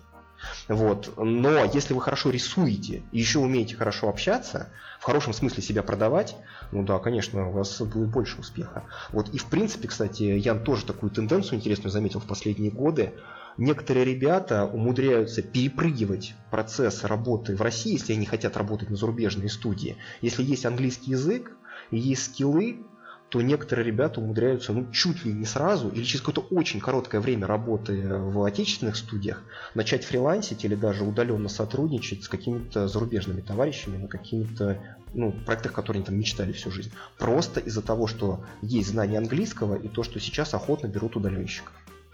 Вот. 0.67 1.13
Но 1.17 1.65
если 1.65 1.93
вы 1.93 2.01
хорошо 2.01 2.29
рисуете 2.29 3.03
и 3.11 3.19
еще 3.19 3.39
умеете 3.39 3.75
хорошо 3.75 4.09
общаться, 4.09 4.69
в 4.99 5.03
хорошем 5.03 5.33
смысле 5.33 5.63
себя 5.63 5.83
продавать, 5.83 6.35
ну 6.71 6.83
да, 6.83 6.99
конечно, 6.99 7.49
у 7.49 7.51
вас 7.51 7.81
будет 7.81 8.09
больше 8.09 8.39
успеха. 8.39 8.83
Вот. 9.11 9.29
И 9.29 9.37
в 9.37 9.45
принципе, 9.45 9.87
кстати, 9.87 10.23
Ян 10.23 10.63
тоже 10.63 10.85
такую 10.85 11.11
тенденцию 11.11 11.57
интересную 11.57 11.91
заметил 11.91 12.19
в 12.19 12.27
последние 12.27 12.71
годы. 12.71 13.13
Некоторые 13.57 14.05
ребята 14.05 14.65
умудряются 14.65 15.41
перепрыгивать 15.41 16.35
процесс 16.51 17.03
работы 17.03 17.55
в 17.55 17.61
России, 17.61 17.93
если 17.93 18.13
они 18.13 18.25
хотят 18.25 18.55
работать 18.55 18.89
на 18.89 18.95
зарубежной 18.95 19.49
студии. 19.49 19.97
Если 20.21 20.43
есть 20.43 20.65
английский 20.65 21.11
язык 21.11 21.57
и 21.91 21.97
есть 21.97 22.25
скиллы, 22.25 22.85
то 23.29 23.41
некоторые 23.41 23.85
ребята 23.85 24.19
умудряются 24.19 24.73
ну, 24.73 24.91
чуть 24.91 25.23
ли 25.23 25.31
не 25.31 25.45
сразу 25.45 25.89
или 25.89 26.03
через 26.03 26.21
какое-то 26.21 26.53
очень 26.53 26.79
короткое 26.79 27.21
время 27.21 27.45
работы 27.47 28.07
в 28.07 28.43
отечественных 28.43 28.95
студиях 28.95 29.43
начать 29.75 30.03
фрилансить 30.03 30.65
или 30.65 30.75
даже 30.75 31.03
удаленно 31.03 31.47
сотрудничать 31.47 32.23
с 32.23 32.27
какими-то 32.27 32.87
зарубежными 32.87 33.41
товарищами 33.41 33.97
на 33.97 34.07
каких-то 34.07 34.81
ну, 35.13 35.31
проектах, 35.31 35.73
которые 35.73 35.99
они 35.99 36.05
там 36.05 36.17
мечтали 36.17 36.51
всю 36.51 36.71
жизнь. 36.71 36.91
Просто 37.17 37.59
из-за 37.59 37.81
того, 37.81 38.07
что 38.07 38.43
есть 38.61 38.89
знание 38.89 39.19
английского 39.19 39.75
и 39.75 39.87
то, 39.87 40.03
что 40.03 40.19
сейчас 40.19 40.53
охотно 40.53 40.87
берут 40.87 41.15
удаленщиков. 41.15 41.73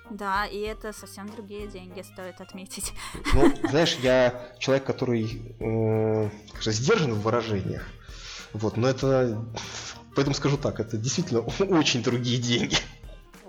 Да, 0.09 0.45
и 0.45 0.59
это 0.59 0.93
совсем 0.93 1.27
другие 1.29 1.67
деньги, 1.67 2.01
стоит 2.01 2.39
отметить. 2.39 2.93
Ну, 3.33 3.51
знаешь, 3.69 3.97
я 4.01 4.51
человек, 4.59 4.85
который 4.85 5.55
э, 5.59 6.29
сдержан 6.61 7.13
в 7.13 7.21
выражениях. 7.21 7.87
Вот, 8.53 8.77
но 8.77 8.87
это 8.87 9.43
Поэтому 10.15 10.33
скажу 10.33 10.57
так, 10.57 10.79
это 10.79 10.97
действительно 10.97 11.41
очень 11.77 12.01
другие 12.01 12.41
деньги. 12.41 12.77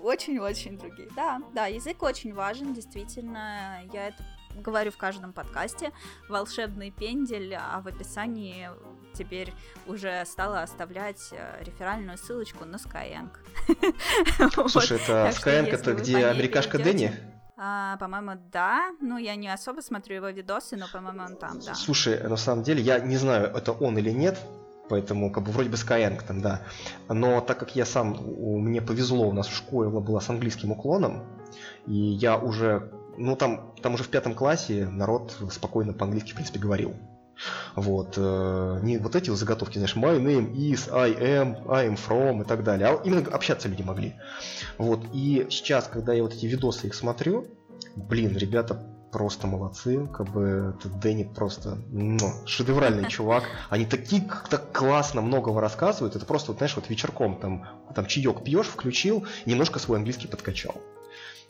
Очень-очень 0.01 0.77
другие. 0.77 1.09
Да, 1.15 1.41
да, 1.53 1.65
язык 1.65 2.01
очень 2.03 2.33
важен, 2.33 2.73
действительно. 2.73 3.81
Я 3.91 4.09
это 4.09 4.23
говорю 4.55 4.91
в 4.91 4.97
каждом 4.97 5.33
подкасте. 5.33 5.91
Волшебный 6.29 6.91
пендель, 6.91 7.55
а 7.55 7.81
в 7.81 7.87
описании 7.87 8.69
теперь 9.13 9.53
уже 9.85 10.23
стала 10.25 10.61
оставлять 10.61 11.29
э, 11.31 11.63
реферальную 11.63 12.17
ссылочку 12.17 12.65
на 12.65 12.77
Skyeng. 12.77 13.29
Слушай, 14.69 14.97
это 14.97 15.29
Skyeng 15.29 15.67
это 15.67 15.93
где 15.93 16.25
америкашка 16.25 16.77
Дэнни? 16.77 17.13
А, 17.57 17.97
по-моему, 17.97 18.39
да. 18.51 18.91
Ну, 19.01 19.17
я 19.17 19.35
не 19.35 19.51
особо 19.51 19.81
смотрю 19.81 20.17
его 20.17 20.29
видосы, 20.29 20.77
но, 20.77 20.87
по-моему, 20.87 21.23
он 21.23 21.35
там, 21.37 21.59
да. 21.59 21.73
Слушай, 21.73 22.21
на 22.21 22.37
самом 22.37 22.63
деле, 22.63 22.81
я 22.81 22.99
не 22.99 23.17
знаю, 23.17 23.47
это 23.47 23.71
он 23.71 23.97
или 23.97 24.11
нет. 24.11 24.37
Поэтому, 24.89 25.31
как 25.31 25.43
бы, 25.43 25.51
вроде 25.51 25.69
бы 25.69 25.75
Skyeng 25.75 26.21
там, 26.25 26.41
да. 26.41 26.61
Но 27.09 27.41
так 27.41 27.59
как 27.59 27.75
я 27.75 27.85
сам, 27.85 28.17
у, 28.19 28.57
мне 28.57 28.81
повезло, 28.81 29.27
у 29.27 29.33
нас 29.33 29.47
в 29.47 29.55
школе 29.55 29.89
была 29.89 30.21
с 30.21 30.29
английским 30.29 30.71
уклоном, 30.71 31.23
и 31.85 31.93
я 31.93 32.37
уже, 32.37 32.91
ну, 33.17 33.35
там, 33.35 33.73
там 33.81 33.95
уже 33.95 34.03
в 34.03 34.09
пятом 34.09 34.33
классе 34.33 34.87
народ 34.89 35.35
спокойно 35.51 35.93
по-английски, 35.93 36.31
в 36.31 36.35
принципе, 36.35 36.59
говорил. 36.59 36.93
Вот. 37.75 38.15
Э, 38.17 38.79
не 38.81 38.97
вот 38.97 39.15
эти 39.15 39.29
вот 39.29 39.37
заготовки, 39.37 39.77
знаешь, 39.77 39.95
my 39.95 40.19
name 40.19 40.53
is, 40.53 40.91
I 40.91 41.11
am, 41.11 41.71
I 41.71 41.87
am 41.87 41.97
from 41.97 42.41
и 42.41 42.45
так 42.45 42.63
далее. 42.63 42.87
А 42.87 43.01
именно 43.03 43.29
общаться 43.29 43.67
люди 43.67 43.83
могли. 43.83 44.15
Вот. 44.77 45.05
И 45.13 45.45
сейчас, 45.49 45.87
когда 45.87 46.13
я 46.13 46.23
вот 46.23 46.33
эти 46.33 46.45
видосы 46.45 46.87
их 46.87 46.95
смотрю, 46.95 47.45
блин, 47.95 48.35
ребята 48.35 48.83
просто 49.17 49.47
молодцы, 49.47 50.05
как 50.13 50.29
бы 50.29 50.75
этот 50.77 50.99
Дэнни 50.99 51.23
просто 51.23 51.79
ну, 51.89 52.19
шедевральный 52.45 53.07
чувак. 53.09 53.45
Они 53.71 53.83
такие 53.83 54.21
так 54.47 54.71
классно 54.71 55.21
многого 55.21 55.59
рассказывают, 55.59 56.15
это 56.15 56.23
просто, 56.23 56.51
вот, 56.51 56.59
знаешь, 56.59 56.75
вот 56.75 56.87
вечерком 56.87 57.39
там, 57.39 57.67
там 57.95 58.05
чаек 58.05 58.43
пьешь, 58.43 58.67
включил, 58.67 59.25
немножко 59.47 59.79
свой 59.79 59.97
английский 59.97 60.27
подкачал. 60.27 60.75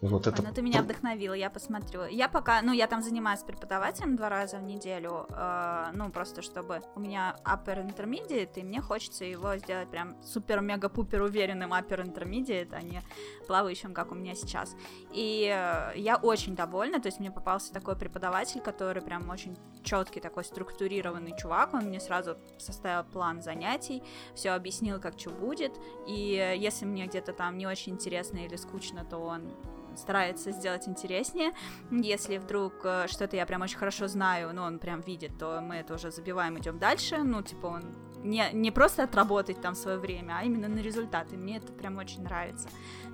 Вот 0.02 0.28
это... 0.28 0.44
Ну, 0.44 0.54
ты 0.54 0.62
меня 0.62 0.84
вдохновила, 0.84 1.34
я 1.34 1.50
посмотрю. 1.50 2.06
Я 2.06 2.30
пока, 2.30 2.62
ну, 2.62 2.72
я 2.72 2.86
там 2.86 3.02
занимаюсь 3.02 3.40
преподавателем 3.40 4.16
два 4.16 4.30
раза 4.30 4.58
в 4.58 4.64
неделю, 4.64 5.26
э, 5.30 5.88
ну, 5.94 6.12
просто 6.12 6.44
чтобы 6.44 6.82
у 6.96 7.00
меня 7.00 7.36
upper 7.44 7.84
intermediate, 7.84 8.60
и 8.60 8.64
мне 8.64 8.80
хочется 8.80 9.26
его 9.26 9.58
сделать 9.58 9.90
прям 9.90 10.16
супер-мега-пупер 10.22 11.24
уверенным 11.24 11.74
upper 11.74 12.06
intermediate, 12.06 12.74
а 12.74 12.82
не 12.84 13.02
плавающим, 13.48 13.96
как 13.96 14.12
у 14.12 14.16
меня 14.16 14.36
сейчас. 14.36 14.76
И 15.14 15.52
э, 15.52 15.98
я 15.98 16.18
очень 16.18 16.56
довольна, 16.56 17.00
то 17.02 17.08
есть 17.08 17.20
мне 17.20 17.32
попался 17.32 17.74
такой 17.74 17.96
преподаватель, 17.96 18.62
который 18.62 19.02
прям 19.02 19.28
очень 19.30 19.58
четкий, 19.82 20.20
такой 20.20 20.44
структурированный 20.44 21.36
чувак, 21.36 21.74
он 21.74 21.86
мне 21.86 22.00
сразу 22.00 22.38
составил 22.60 23.04
план 23.04 23.42
занятий, 23.42 24.04
все 24.36 24.52
объяснил, 24.52 25.00
как 25.00 25.20
что 25.20 25.32
будет, 25.32 25.74
и 26.06 26.56
если 26.60 26.86
мне 26.86 27.08
где-то 27.08 27.34
там 27.34 27.58
не 27.58 27.66
очень 27.66 27.94
интересно 27.94 28.38
или 28.38 28.58
скучно, 28.58 29.04
то 29.04 29.18
он 29.18 29.52
старается 29.98 30.52
сделать 30.52 30.88
интереснее. 30.88 31.52
Если 31.92 32.38
вдруг 32.38 32.74
э, 32.84 33.08
что-то 33.08 33.36
я 33.36 33.46
прям 33.46 33.62
очень 33.62 33.78
хорошо 33.78 34.08
знаю, 34.08 34.54
но 34.54 34.64
он 34.64 34.80
прям 34.80 35.02
видит, 35.02 35.38
то 35.38 35.60
мы 35.62 35.76
это 35.78 35.96
уже 35.96 36.12
забиваем, 36.12 36.58
идем 36.60 36.80
дальше. 36.80 37.18
Ну, 37.18 37.42
типа, 37.42 37.68
он 37.68 37.84
не, 38.24 38.50
не 38.54 38.72
просто 38.72 39.04
отработать 39.04 39.62
там 39.62 39.76
свое 39.76 39.98
время, 39.98 40.38
а 40.40 40.44
именно 40.44 40.68
на 40.68 40.80
результаты. 40.80 41.38
Мне 41.38 41.58
это 41.58 41.72
прям 41.72 41.98
очень 41.98 42.24
нравится. 42.24 42.70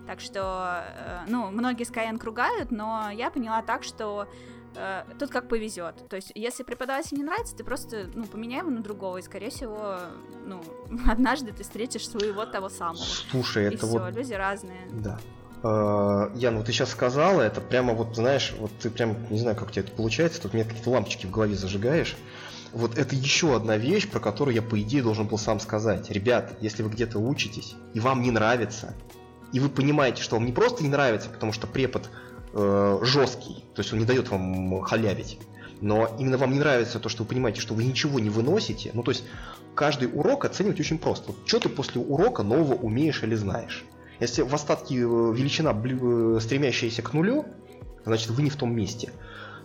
Так 0.08 0.20
что, 0.20 0.84
э, 0.86 1.20
ну, 1.28 1.52
многие 1.52 1.86
Skyeng 1.86 2.22
ругают, 2.24 2.72
но 2.72 3.10
я 3.12 3.32
поняла 3.32 3.62
так, 3.62 3.84
что 3.84 4.28
э, 4.76 5.04
тут 5.20 5.30
как 5.30 5.48
повезет. 5.48 6.08
То 6.10 6.16
есть, 6.16 6.32
если 6.36 6.64
преподаватель 6.64 7.18
не 7.18 7.24
нравится, 7.24 7.56
ты 7.56 7.64
просто, 7.64 8.10
ну, 8.14 8.26
поменяй 8.26 8.60
его 8.60 8.70
на 8.70 8.82
другого, 8.82 9.18
и, 9.18 9.22
скорее 9.22 9.50
всего, 9.50 9.98
ну, 10.46 10.62
однажды 11.08 11.54
ты 11.54 11.64
встретишь 11.64 12.08
своего 12.08 12.46
того 12.46 12.70
самого. 12.70 13.04
Слушай, 13.32 13.66
и 13.66 13.68
это 13.68 13.88
все, 13.88 14.00
вот... 14.00 14.16
люди 14.16 14.34
разные. 14.34 14.88
Да. 14.92 15.20
Uh, 15.64 16.38
Ян, 16.38 16.58
вот 16.58 16.66
ты 16.66 16.74
сейчас 16.74 16.90
сказала, 16.90 17.42
это 17.42 17.62
прямо 17.62 17.94
вот, 17.94 18.18
знаешь, 18.18 18.54
вот 18.60 18.70
ты 18.82 18.90
прям, 18.90 19.16
не 19.32 19.40
знаю, 19.40 19.56
как 19.56 19.70
у 19.70 19.72
тебя 19.72 19.84
это 19.84 19.94
получается, 19.94 20.42
тут 20.42 20.54
мне 20.54 20.66
какие-то 20.66 20.90
лампочки 20.90 21.26
в 21.26 21.32
голове 21.32 21.56
зажигаешь. 21.56 22.18
Вот 22.74 22.98
это 22.98 23.16
еще 23.16 23.56
одна 23.56 23.78
вещь, 23.78 24.10
про 24.10 24.20
которую 24.20 24.54
я, 24.54 24.62
по 24.62 24.82
идее, 24.82 25.02
должен 25.02 25.26
был 25.26 25.38
сам 25.38 25.62
сказать. 25.62 26.12
Ребят, 26.12 26.58
если 26.60 26.84
вы 26.84 26.90
где-то 26.90 27.18
учитесь, 27.18 27.76
и 27.94 28.02
вам 28.02 28.24
не 28.24 28.32
нравится, 28.32 28.94
и 29.54 29.62
вы 29.62 29.70
понимаете, 29.70 30.22
что 30.22 30.36
вам 30.36 30.46
не 30.46 30.52
просто 30.52 30.84
не 30.84 30.90
нравится, 30.90 31.30
потому 31.30 31.54
что 31.54 31.66
препод 31.66 32.10
э, 32.54 33.00
жесткий, 33.04 33.64
то 33.74 33.82
есть 33.82 33.94
он 33.94 34.00
не 34.00 34.06
дает 34.06 34.30
вам 34.30 34.82
халявить, 34.82 35.40
но 35.80 36.14
именно 36.20 36.38
вам 36.38 36.52
не 36.52 36.60
нравится 36.60 37.00
то, 37.00 37.08
что 37.08 37.24
вы 37.24 37.30
понимаете, 37.30 37.62
что 37.62 37.74
вы 37.74 37.86
ничего 37.86 38.20
не 38.20 38.30
выносите, 38.30 38.92
ну 38.94 39.02
то 39.02 39.12
есть 39.12 39.24
каждый 39.76 40.10
урок 40.12 40.44
оценивать 40.44 40.82
очень 40.82 40.98
просто. 40.98 41.32
Вот, 41.32 41.38
что 41.46 41.60
ты 41.60 41.70
после 41.70 42.02
урока 42.02 42.44
нового 42.44 42.74
умеешь 42.74 43.24
или 43.24 43.36
знаешь? 43.36 43.86
Если 44.20 44.42
в 44.42 44.54
остатке 44.54 44.96
э, 44.96 45.00
величина, 45.00 45.72
э, 45.72 46.40
стремящаяся 46.40 47.02
к 47.02 47.14
нулю, 47.14 47.46
значит 48.06 48.30
вы 48.30 48.44
не 48.44 48.50
в 48.50 48.56
том 48.56 48.76
месте. 48.76 49.12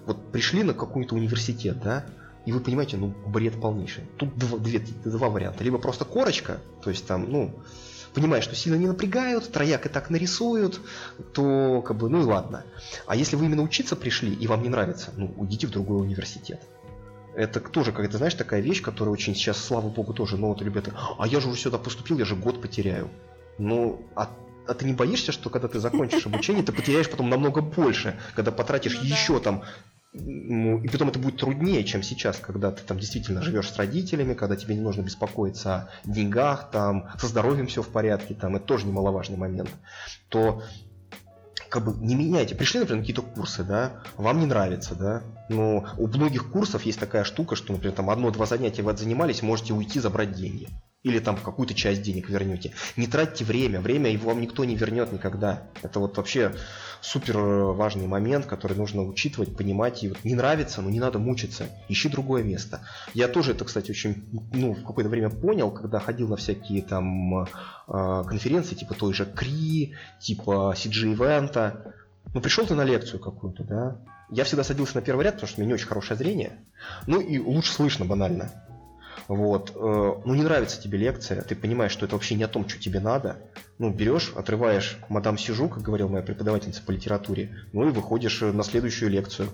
Вот 0.07 0.33
пришли 0.33 0.63
на 0.63 0.75
какой-то 0.75 1.15
университет, 1.15 1.81
да, 1.83 2.07
и 2.47 2.53
вы 2.53 2.61
понимаете, 2.61 2.97
ну, 2.97 3.15
бред 3.27 3.61
полнейший. 3.61 4.05
Тут 4.17 4.37
два, 4.39 4.59
две, 4.59 4.81
два 5.05 5.29
варианта. 5.29 5.65
Либо 5.65 5.79
просто 5.79 6.05
корочка, 6.05 6.61
то 6.83 6.89
есть 6.89 7.07
там, 7.07 7.31
ну, 7.31 7.55
понимаешь, 8.15 8.45
что 8.45 8.55
сильно 8.55 8.77
не 8.77 8.87
напрягают, 8.87 9.53
трояк 9.53 9.87
и 9.87 9.89
так 9.89 10.09
нарисуют, 10.09 10.81
то 11.35 11.83
как 11.83 11.99
бы, 11.99 12.09
ну 12.09 12.23
и 12.23 12.25
ладно. 12.25 12.65
А 13.07 13.17
если 13.17 13.37
вы 13.37 13.47
именно 13.47 13.63
учиться 13.63 13.97
пришли 13.97 14.33
и 14.33 14.47
вам 14.47 14.63
не 14.63 14.71
нравится, 14.71 15.13
ну, 15.17 15.33
уйдите 15.37 15.67
в 15.67 15.71
другой 15.71 16.01
университет. 16.01 16.63
Это 17.35 17.61
тоже, 17.61 17.93
как 17.93 18.11
ты 18.11 18.17
знаешь, 18.17 18.35
такая 18.35 18.61
вещь, 18.61 18.83
которая 18.83 19.13
очень 19.13 19.35
сейчас, 19.35 19.59
слава 19.59 19.89
богу, 19.89 20.13
тоже, 20.13 20.37
ну 20.37 20.49
вот 20.49 20.63
ребята, 20.63 20.93
а 21.19 21.29
я 21.29 21.41
же 21.41 21.49
уже 21.49 21.61
сюда 21.61 21.79
поступил, 21.79 22.19
я 22.19 22.25
же 22.25 22.35
год 22.35 22.61
потеряю. 22.61 23.11
Ну, 23.59 24.07
а, 24.15 24.31
а 24.67 24.75
ты 24.75 24.85
не 24.85 24.93
боишься, 24.93 25.33
что 25.33 25.51
когда 25.51 25.69
ты 25.69 25.81
закончишь 25.81 26.27
обучение, 26.27 26.63
ты 26.63 26.73
потеряешь 26.73 27.11
потом 27.11 27.29
намного 27.29 27.61
больше, 27.61 28.19
когда 28.35 28.53
потратишь 28.53 28.97
ну, 28.97 29.05
еще 29.05 29.35
да. 29.35 29.41
там 29.41 29.65
ну, 30.15 30.83
и 30.83 30.89
потом 30.89 31.09
это 31.09 31.19
будет 31.19 31.37
труднее, 31.37 31.85
чем 31.85 32.03
сейчас, 32.03 32.39
когда 32.39 32.71
ты 32.71 32.83
там 32.83 32.99
действительно 32.99 33.43
живешь 33.43 33.71
с 33.71 33.77
родителями, 33.77 34.35
когда 34.35 34.57
тебе 34.57 34.75
не 34.75 34.81
нужно 34.81 35.03
беспокоиться 35.03 35.75
о 35.75 35.89
деньгах, 36.05 36.71
там, 36.71 37.09
со 37.19 37.27
здоровьем 37.27 37.67
все 37.67 37.83
в 37.83 37.89
порядке, 37.89 38.35
там, 38.35 38.57
это 38.57 38.65
тоже 38.65 38.87
немаловажный 38.87 39.37
момент, 39.37 39.71
то 40.29 40.63
как 41.69 41.85
бы 41.85 41.95
не 42.05 42.15
меняйте. 42.15 42.55
Пришли, 42.55 42.81
например, 42.81 43.01
на 43.01 43.03
какие-то 43.03 43.23
курсы, 43.23 43.63
да, 43.63 44.03
вам 44.17 44.41
не 44.41 44.47
нравится, 44.47 44.95
да, 44.95 45.23
но 45.51 45.87
у 45.99 46.07
многих 46.07 46.51
курсов 46.51 46.83
есть 46.85 46.99
такая 46.99 47.25
штука, 47.25 47.57
что, 47.57 47.73
например, 47.73 47.95
там 47.95 48.09
одно-два 48.09 48.47
занятия 48.47 48.83
вы 48.83 48.93
отзанимались, 48.93 49.43
можете 49.43 49.75
уйти, 49.75 50.01
забрать 50.01 50.33
деньги. 50.33 50.69
Или 51.09 51.21
там 51.21 51.37
какую-то 51.37 51.75
часть 51.75 52.03
денег 52.03 52.29
вернете. 52.29 52.73
Не 52.97 53.07
тратьте 53.07 53.43
время, 53.45 53.81
время 53.81 54.11
его 54.11 54.29
вам 54.29 54.43
никто 54.43 54.65
не 54.67 54.77
вернет 54.77 55.11
никогда. 55.11 55.63
Это 55.83 56.01
вот 56.01 56.19
вообще 56.19 56.53
супер 57.01 57.39
важный 57.39 58.07
момент, 58.07 58.45
который 58.45 58.77
нужно 58.77 59.03
учитывать, 59.03 59.57
понимать. 59.57 60.05
И 60.05 60.09
вот 60.09 60.23
не 60.25 60.35
нравится, 60.35 60.83
но 60.83 60.91
не 60.91 61.01
надо 61.01 61.19
мучиться. 61.19 61.67
Ищи 61.89 62.11
другое 62.11 62.43
место. 62.43 62.81
Я 63.15 63.29
тоже 63.29 63.53
это, 63.53 63.65
кстати, 63.65 63.91
очень, 63.91 64.25
ну, 64.53 64.75
в 64.75 64.85
какое-то 64.85 65.09
время 65.09 65.31
понял, 65.31 65.71
когда 65.71 65.99
ходил 65.99 66.29
на 66.29 66.37
всякие 66.37 66.83
там 66.83 67.45
э, 67.45 67.47
конференции, 67.87 68.75
типа 68.75 68.95
той 68.95 69.15
же 69.15 69.25
КРИ, 69.25 69.95
типа 70.21 70.75
CG 70.77 71.13
ивента. 71.13 71.95
Ну, 72.35 72.43
пришел 72.43 72.67
ты 72.67 72.75
на 72.75 72.85
лекцию 72.85 73.19
какую-то, 73.19 73.65
да? 73.65 73.97
Я 74.31 74.45
всегда 74.45 74.63
садился 74.63 74.97
на 74.97 75.01
первый 75.01 75.25
ряд, 75.25 75.35
потому 75.37 75.49
что 75.49 75.59
у 75.59 75.63
меня 75.63 75.69
не 75.69 75.75
очень 75.75 75.87
хорошее 75.87 76.19
зрение. 76.19 76.59
Ну 77.07 77.19
и 77.19 77.39
лучше 77.39 77.73
слышно 77.73 78.05
банально. 78.05 78.51
Вот. 79.29 79.73
Э, 79.77 80.23
ну, 80.25 80.35
не 80.35 80.43
нравится 80.43 80.81
тебе 80.81 80.99
лекция, 80.99 81.43
ты 81.43 81.55
понимаешь, 81.55 81.93
что 81.93 82.07
это 82.07 82.17
вообще 82.17 82.35
не 82.35 82.45
о 82.45 82.49
том, 82.49 82.67
что 82.69 82.81
тебе 82.81 82.99
надо. 82.99 83.37
Ну, 83.79 83.91
берешь, 83.91 84.33
отрываешь 84.35 84.99
мадам 85.11 85.37
Сижу, 85.37 85.69
как 85.69 85.83
говорила 85.83 86.09
моя 86.09 86.23
преподавательница 86.25 86.83
по 86.83 86.91
литературе, 86.91 87.55
ну 87.73 87.87
и 87.87 87.93
выходишь 87.93 88.43
э, 88.43 88.53
на 88.53 88.65
следующую 88.65 89.11
лекцию. 89.11 89.51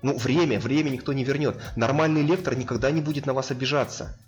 Ну, 0.00 0.16
время, 0.16 0.58
время 0.58 0.88
никто 0.88 1.12
не 1.12 1.24
вернет. 1.24 1.56
Нормальный 1.76 2.22
лектор 2.22 2.56
никогда 2.56 2.90
не 2.90 3.02
будет 3.02 3.26
на 3.26 3.34
вас 3.34 3.50
обижаться. 3.50 4.18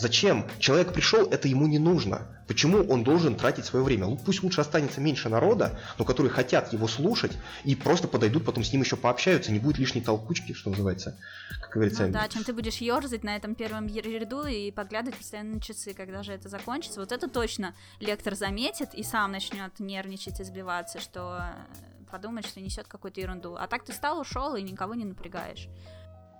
Зачем? 0.00 0.46
Человек 0.58 0.94
пришел, 0.94 1.28
это 1.28 1.46
ему 1.46 1.66
не 1.66 1.78
нужно. 1.78 2.26
Почему 2.48 2.82
он 2.90 3.04
должен 3.04 3.36
тратить 3.36 3.66
свое 3.66 3.84
время? 3.84 4.16
Пусть 4.16 4.42
лучше 4.42 4.62
останется 4.62 4.98
меньше 4.98 5.28
народа, 5.28 5.78
но 5.98 6.06
которые 6.06 6.32
хотят 6.32 6.72
его 6.72 6.88
слушать 6.88 7.36
и 7.64 7.76
просто 7.76 8.08
подойдут, 8.08 8.46
потом 8.46 8.64
с 8.64 8.72
ним 8.72 8.80
еще 8.80 8.96
пообщаются, 8.96 9.52
не 9.52 9.58
будет 9.58 9.78
лишней 9.78 10.00
толкучки, 10.00 10.54
что 10.54 10.70
называется, 10.70 11.18
как 11.60 11.74
говорится. 11.74 12.06
Ну, 12.06 12.14
да, 12.14 12.26
чем 12.28 12.44
ты 12.44 12.54
будешь 12.54 12.78
ерзать 12.78 13.24
на 13.24 13.36
этом 13.36 13.54
первом 13.54 13.86
ряду 13.88 14.46
и 14.46 14.70
поглядывать 14.70 15.18
постоянно 15.18 15.56
на 15.56 15.60
часы, 15.60 15.92
когда 15.92 16.22
же 16.22 16.32
это 16.32 16.48
закончится. 16.48 17.00
Вот 17.00 17.12
это 17.12 17.28
точно 17.28 17.74
лектор 18.00 18.34
заметит 18.34 18.94
и 18.94 19.02
сам 19.02 19.32
начнет 19.32 19.78
нервничать 19.78 20.40
и 20.40 20.44
сбиваться, 20.44 20.98
что 20.98 21.40
э, 21.42 22.06
подумать, 22.10 22.46
что 22.46 22.60
несет 22.60 22.88
какую-то 22.88 23.20
ерунду. 23.20 23.54
А 23.54 23.66
так 23.66 23.84
ты 23.84 23.92
стал, 23.92 24.18
ушел 24.18 24.56
и 24.56 24.62
никого 24.62 24.94
не 24.94 25.04
напрягаешь. 25.04 25.68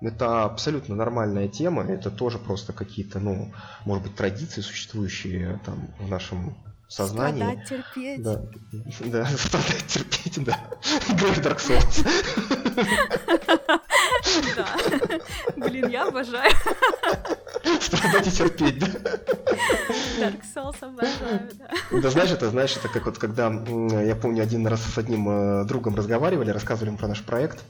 Это 0.01 0.45
абсолютно 0.45 0.95
нормальная 0.95 1.49
тема, 1.49 1.83
это 1.83 2.11
тоже 2.11 2.39
просто 2.39 2.73
какие-то, 2.73 3.21
ну, 3.21 3.53
может 3.85 4.05
быть, 4.05 4.17
традиции, 4.17 4.63
существующие 4.63 5.61
там 5.65 5.95
в 5.99 6.09
нашем 6.09 6.57
сознании. 6.89 7.43
Страдать, 7.43 7.69
терпеть. 7.69 8.23
Да, 8.23 8.43
да 9.01 9.27
страдать, 9.27 9.87
терпеть, 9.87 10.45
да. 10.45 10.59
Играй 11.09 11.37
Dark 11.39 11.59
Souls. 11.59 12.07
Да. 14.57 14.67
Блин, 15.57 15.89
я 15.89 16.09
обожаю. 16.09 16.51
Страдать 17.81 18.27
и 18.27 18.31
терпеть, 18.31 18.79
да? 18.79 18.87
Dark 20.19 20.43
Souls 20.55 20.77
обожаю, 20.81 21.49
да. 21.55 21.71
Да 22.01 22.11
знаешь, 22.11 22.31
это, 22.31 22.51
знаешь, 22.51 22.77
это 22.77 22.89
как 22.89 23.07
вот 23.07 23.19
когда, 23.19 23.53
я 24.03 24.17
помню, 24.17 24.43
один 24.43 24.67
раз 24.67 24.83
с 24.83 24.99
одним 24.99 25.29
э, 25.29 25.65
другом 25.65 25.95
разговаривали, 25.95 26.51
рассказывали 26.51 26.97
про 26.97 27.09
наш 27.09 27.23
проект, 27.23 27.63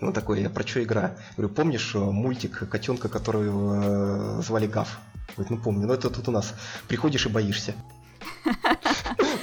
ну, 0.00 0.12
такой, 0.12 0.42
я 0.42 0.50
про 0.50 0.66
что 0.66 0.82
игра? 0.82 1.16
Говорю, 1.36 1.54
помнишь 1.54 1.94
э, 1.94 1.98
мультик 1.98 2.68
котенка, 2.68 3.08
которого 3.08 4.38
э, 4.38 4.42
звали 4.42 4.66
Гав? 4.66 4.98
Говорит, 5.36 5.50
ну 5.50 5.58
помню, 5.58 5.86
но 5.86 5.94
это 5.94 6.08
тут 6.10 6.28
у 6.28 6.30
нас 6.30 6.54
приходишь 6.86 7.26
и 7.26 7.28
боишься. 7.28 7.74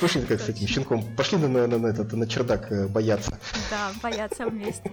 Пошли 0.01 0.21
как 0.23 0.39
с 0.39 0.49
этим 0.49 0.67
щенком. 0.67 1.03
Пошли 1.15 1.37
на, 1.37 1.47
на, 1.47 1.67
на, 1.67 1.87
этот, 1.87 2.13
на 2.13 2.27
чердак 2.27 2.71
э, 2.71 2.87
бояться. 2.87 3.37
Да, 3.69 3.91
бояться 4.01 4.45
вместе. 4.45 4.91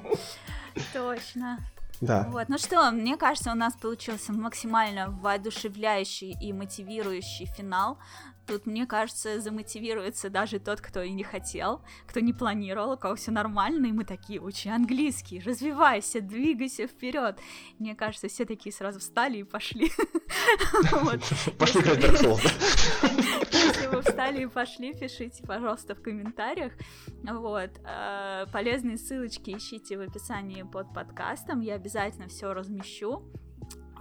Точно. 0.93 1.59
Да. 2.01 2.27
Вот, 2.31 2.49
ну 2.49 2.59
что, 2.59 2.91
мне 2.91 3.17
кажется, 3.17 3.53
у 3.53 3.55
нас 3.55 3.75
получился 3.75 4.33
максимально 4.33 5.11
воодушевляющий 5.11 6.37
и 6.41 6.53
мотивирующий 6.53 7.47
финал 7.47 7.99
Тут, 8.47 8.67
мне 8.67 8.87
кажется, 8.87 9.41
замотивируется 9.41 10.29
даже 10.29 10.59
тот, 10.59 10.81
кто 10.81 11.01
и 11.03 11.11
не 11.11 11.23
хотел, 11.23 11.83
кто 12.07 12.21
не 12.21 12.33
планировал, 12.33 12.93
у 12.93 12.97
кого 12.97 13.15
все 13.15 13.31
нормально, 13.31 13.87
и 13.87 13.93
мы 13.93 14.05
такие, 14.05 14.41
учи 14.41 14.69
английский, 14.69 15.41
развивайся, 15.41 16.21
двигайся 16.21 16.87
вперед. 16.87 17.39
Мне 17.79 17.95
кажется, 17.95 18.29
все 18.29 18.45
такие 18.45 18.73
сразу 18.73 19.01
встали 19.01 19.39
и 19.39 19.45
пошли. 19.45 19.91
Пошли 21.59 21.81
играть 21.83 21.99
Dark 21.99 22.21
Souls, 22.21 22.43
Если 23.53 23.87
вы 23.87 24.03
встали 24.03 24.43
и 24.43 24.47
пошли, 24.47 24.93
пишите, 24.93 25.45
пожалуйста, 25.47 25.95
в 25.95 26.03
комментариях. 26.03 26.73
Вот. 27.23 27.71
Э, 27.85 28.47
полезные 28.53 28.99
ссылочки 28.99 29.57
ищите 29.57 29.97
в 29.97 30.01
описании 30.01 30.63
под 30.63 30.93
подкастом. 30.93 31.61
Я 31.61 31.75
обязательно 31.75 32.29
все 32.29 32.53
размещу. 32.53 33.23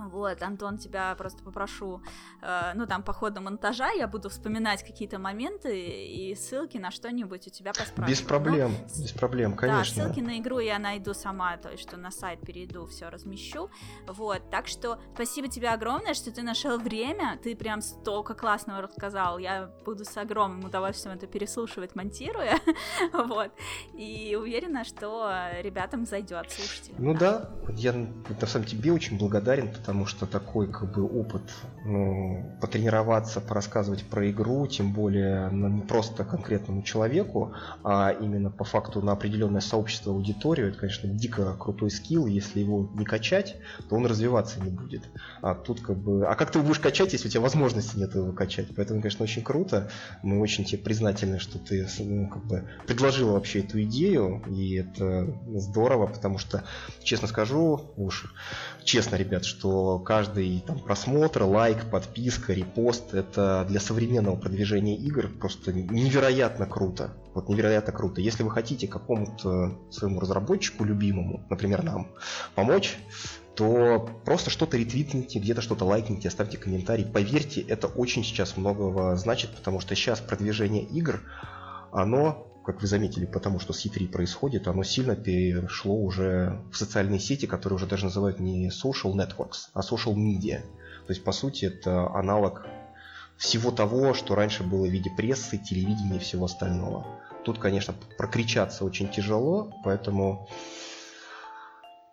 Вот, 0.09 0.41
Антон, 0.41 0.77
тебя 0.77 1.13
просто 1.15 1.43
попрошу, 1.43 2.01
э, 2.41 2.71
ну, 2.73 2.87
там, 2.87 3.03
по 3.03 3.13
ходу 3.13 3.41
монтажа 3.41 3.91
я 3.91 4.07
буду 4.07 4.29
вспоминать 4.29 4.83
какие-то 4.83 5.19
моменты 5.19 5.79
и 5.79 6.35
ссылки 6.35 6.77
на 6.77 6.91
что-нибудь 6.91 7.47
у 7.47 7.49
тебя 7.49 7.71
поспрашиваю. 7.71 8.09
Без 8.09 8.21
проблем, 8.21 8.71
ну, 8.71 9.03
без 9.03 9.11
проблем, 9.11 9.55
конечно. 9.55 10.03
Да, 10.03 10.07
ссылки 10.07 10.19
на 10.19 10.39
игру 10.39 10.59
я 10.59 10.79
найду 10.79 11.13
сама, 11.13 11.57
то 11.57 11.69
есть, 11.69 11.83
что 11.83 11.97
на 11.97 12.11
сайт 12.11 12.41
перейду, 12.41 12.85
все 12.87 13.09
размещу. 13.09 13.69
Вот, 14.07 14.49
так 14.49 14.67
что 14.67 14.99
спасибо 15.13 15.47
тебе 15.47 15.69
огромное, 15.69 16.13
что 16.13 16.31
ты 16.31 16.41
нашел 16.41 16.77
время, 16.79 17.39
ты 17.43 17.55
прям 17.55 17.81
столько 17.81 18.33
классного 18.33 18.81
рассказал, 18.81 19.37
я 19.37 19.69
буду 19.85 20.05
с 20.05 20.17
огромным 20.17 20.65
удовольствием 20.65 21.15
это 21.15 21.27
переслушивать, 21.27 21.95
монтируя, 21.95 22.57
вот, 23.13 23.51
и 23.93 24.37
уверена, 24.39 24.83
что 24.83 25.31
ребятам 25.61 26.05
зайдет, 26.05 26.49
слушайте. 26.49 26.93
Ну 26.97 27.13
да, 27.13 27.49
я 27.69 27.93
на 27.93 28.47
самом 28.47 28.65
тебе 28.65 28.91
очень 28.91 29.17
благодарен, 29.17 29.71
потому 29.71 29.90
что 30.05 30.25
такой 30.25 30.67
как 30.67 30.93
бы 30.93 31.03
опыт, 31.03 31.43
ну, 31.85 32.51
потренироваться, 32.61 33.41
порассказывать 33.41 34.03
про 34.03 34.29
игру, 34.29 34.67
тем 34.67 34.93
более 34.93 35.49
не 35.51 35.81
просто 35.81 36.23
конкретному 36.23 36.83
человеку, 36.83 37.53
а 37.83 38.11
именно 38.11 38.49
по 38.49 38.63
факту 38.63 39.01
на 39.01 39.11
определенное 39.11 39.61
сообщество, 39.61 40.13
аудиторию, 40.13 40.69
это, 40.69 40.79
конечно, 40.79 41.09
дико 41.09 41.55
крутой 41.57 41.91
скилл, 41.91 42.27
если 42.27 42.59
его 42.59 42.89
не 42.93 43.05
качать, 43.05 43.57
то 43.89 43.95
он 43.95 44.05
развиваться 44.05 44.61
не 44.61 44.71
будет. 44.71 45.03
А 45.41 45.55
тут 45.55 45.81
как 45.81 45.97
бы, 45.97 46.25
а 46.25 46.35
как 46.35 46.51
ты 46.51 46.59
его 46.59 46.67
будешь 46.67 46.79
качать, 46.79 47.13
если 47.13 47.27
у 47.27 47.31
тебя 47.31 47.41
возможности 47.41 47.97
нет 47.97 48.15
его 48.15 48.31
качать? 48.31 48.67
Поэтому, 48.75 49.01
конечно, 49.01 49.23
очень 49.23 49.43
круто, 49.43 49.89
мы 50.23 50.39
очень 50.39 50.65
тебе 50.65 50.81
признательны, 50.81 51.39
что 51.39 51.59
ты 51.59 51.87
ну, 51.99 52.27
как 52.29 52.45
бы 52.45 52.69
предложила 52.87 53.33
вообще 53.33 53.59
эту 53.59 53.81
идею, 53.83 54.43
и 54.47 54.75
это 54.75 55.35
здорово, 55.55 56.07
потому 56.07 56.37
что, 56.37 56.63
честно 57.03 57.27
скажу, 57.27 57.91
уж 57.95 58.33
честно, 58.83 59.15
ребят, 59.15 59.45
что 59.45 59.99
каждый 59.99 60.61
там, 60.65 60.79
просмотр, 60.79 61.43
лайк, 61.43 61.89
подписка, 61.89 62.53
репост, 62.53 63.13
это 63.13 63.65
для 63.67 63.79
современного 63.79 64.35
продвижения 64.35 64.95
игр 64.95 65.29
просто 65.29 65.73
невероятно 65.73 66.65
круто. 66.65 67.13
Вот 67.33 67.49
невероятно 67.49 67.93
круто. 67.93 68.21
Если 68.21 68.43
вы 68.43 68.51
хотите 68.51 68.87
какому-то 68.87 69.79
своему 69.89 70.19
разработчику 70.19 70.83
любимому, 70.83 71.45
например, 71.49 71.83
нам, 71.83 72.09
помочь, 72.55 72.97
то 73.55 74.09
просто 74.25 74.49
что-то 74.49 74.77
ретвитните, 74.77 75.39
где-то 75.39 75.61
что-то 75.61 75.85
лайкните, 75.85 76.27
оставьте 76.27 76.57
комментарий. 76.57 77.05
Поверьте, 77.05 77.61
это 77.61 77.87
очень 77.87 78.23
сейчас 78.23 78.57
многого 78.57 79.15
значит, 79.15 79.51
потому 79.51 79.79
что 79.79 79.95
сейчас 79.95 80.19
продвижение 80.19 80.83
игр, 80.83 81.21
оно 81.91 82.50
как 82.63 82.81
вы 82.81 82.87
заметили, 82.87 83.25
потому 83.25 83.59
что 83.59 83.73
с 83.73 83.85
E3 83.85 84.07
происходит, 84.07 84.67
оно 84.67 84.83
сильно 84.83 85.15
перешло 85.15 85.95
уже 85.95 86.61
в 86.71 86.77
социальные 86.77 87.19
сети, 87.19 87.45
которые 87.47 87.77
уже 87.77 87.87
даже 87.87 88.05
называют 88.05 88.39
не 88.39 88.69
social 88.69 89.13
networks, 89.13 89.69
а 89.73 89.81
social 89.81 90.15
media. 90.15 90.61
То 91.07 91.13
есть, 91.13 91.23
по 91.23 91.31
сути, 91.31 91.65
это 91.65 92.07
аналог 92.13 92.65
всего 93.37 93.71
того, 93.71 94.13
что 94.13 94.35
раньше 94.35 94.63
было 94.63 94.85
в 94.85 94.91
виде 94.91 95.09
прессы, 95.09 95.57
телевидения 95.57 96.17
и 96.17 96.19
всего 96.19 96.45
остального. 96.45 97.05
Тут, 97.43 97.57
конечно, 97.57 97.95
прокричаться 98.17 98.85
очень 98.85 99.09
тяжело, 99.09 99.73
поэтому 99.83 100.47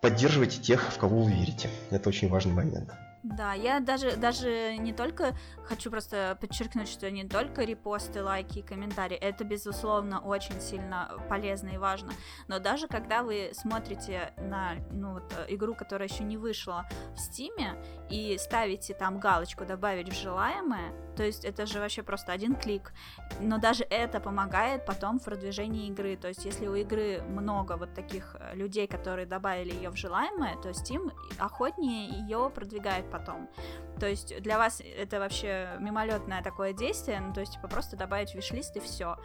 поддерживайте 0.01 0.61
тех, 0.61 0.91
в 0.91 0.97
кого 0.97 1.25
вы 1.25 1.33
верите. 1.33 1.69
Это 1.91 2.09
очень 2.09 2.29
важный 2.29 2.55
момент. 2.55 2.91
Да, 3.23 3.53
я 3.53 3.81
даже, 3.81 4.17
даже 4.17 4.77
не 4.77 4.93
только 4.93 5.37
хочу 5.65 5.91
просто 5.91 6.39
подчеркнуть, 6.41 6.89
что 6.89 7.11
не 7.11 7.25
только 7.29 7.65
репосты, 7.65 8.23
лайки 8.23 8.61
и 8.61 8.63
комментарии, 8.63 9.17
это, 9.17 9.45
безусловно, 9.45 10.21
очень 10.21 10.61
сильно 10.61 11.11
полезно 11.29 11.71
и 11.71 11.79
важно, 11.79 12.13
но 12.47 12.59
даже 12.61 12.87
когда 12.87 13.23
вы 13.23 13.51
смотрите 13.55 14.33
на 14.39 14.75
ну, 14.93 15.15
вот, 15.15 15.35
игру, 15.49 15.75
которая 15.75 16.09
еще 16.09 16.23
не 16.23 16.37
вышла 16.37 16.89
в 17.15 17.19
Стиме, 17.19 17.75
и 18.09 18.37
ставите 18.39 18.95
там 18.95 19.19
галочку 19.19 19.65
«добавить 19.67 20.09
в 20.09 20.15
желаемое», 20.15 20.93
то 21.19 21.25
есть 21.25 21.45
это 21.45 21.67
же 21.67 21.81
вообще 21.81 22.05
просто 22.05 22.31
один 22.31 22.55
клик, 22.55 22.93
но 23.41 23.59
даже 23.59 23.83
это 23.91 24.21
помогает 24.21 24.87
потом 24.87 25.19
в 25.19 25.25
продвижении 25.25 25.89
игры, 25.89 26.17
то 26.17 26.29
есть 26.29 26.45
если 26.45 26.69
у 26.69 26.77
игры 26.77 27.23
много 27.23 27.77
вот 27.77 27.93
таких 27.93 28.37
э, 28.39 28.55
людей, 28.55 28.87
которые 28.87 29.27
добавили 29.27 29.75
ее 29.75 29.91
в 29.91 29.97
желаемое, 29.97 30.55
то 30.63 30.71
Steam 30.71 31.11
охотнее 31.41 32.09
ее 32.21 32.53
продвигает 32.55 33.11
потом. 33.11 33.51
То 33.99 34.07
есть 34.07 34.41
для 34.43 34.59
вас 34.59 34.81
это 34.81 35.19
вообще 35.19 35.71
мимолетное 35.81 36.41
такое 36.41 36.73
действие, 36.73 37.19
ну 37.19 37.35
то 37.35 37.41
есть 37.41 37.55
типа 37.55 37.67
просто 37.67 37.97
добавить 37.97 38.37
виш-лист 38.37 38.77
и 38.77 38.81
все. 38.81 39.17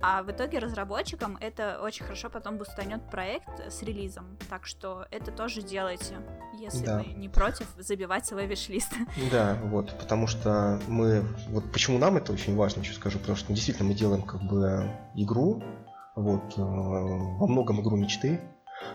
А 0.00 0.22
в 0.22 0.30
итоге 0.30 0.58
разработчикам 0.58 1.36
это 1.40 1.80
очень 1.82 2.04
хорошо 2.04 2.30
потом 2.30 2.56
бустанет 2.56 3.02
проект 3.10 3.48
с 3.68 3.82
релизом. 3.82 4.38
Так 4.48 4.66
что 4.66 5.06
это 5.10 5.32
тоже 5.32 5.62
делайте, 5.62 6.16
если 6.58 6.84
да. 6.84 6.98
вы 6.98 7.12
не 7.14 7.28
против 7.28 7.66
забивать 7.76 8.26
свой 8.26 8.46
виш-лист. 8.46 8.92
Да, 9.32 9.58
вот, 9.64 9.96
потому 9.98 10.26
что 10.26 10.80
мы, 10.86 11.22
вот 11.48 11.70
почему 11.72 11.98
нам 11.98 12.16
это 12.16 12.32
очень 12.32 12.56
важно, 12.56 12.80
еще 12.80 12.94
скажу, 12.94 13.18
потому 13.18 13.36
что 13.36 13.52
действительно 13.52 13.88
мы 13.88 13.94
делаем 13.94 14.22
как 14.22 14.42
бы 14.42 14.88
игру, 15.14 15.62
вот, 16.14 16.56
э, 16.56 16.60
во 16.62 17.46
многом 17.46 17.80
игру 17.80 17.96
мечты, 17.96 18.40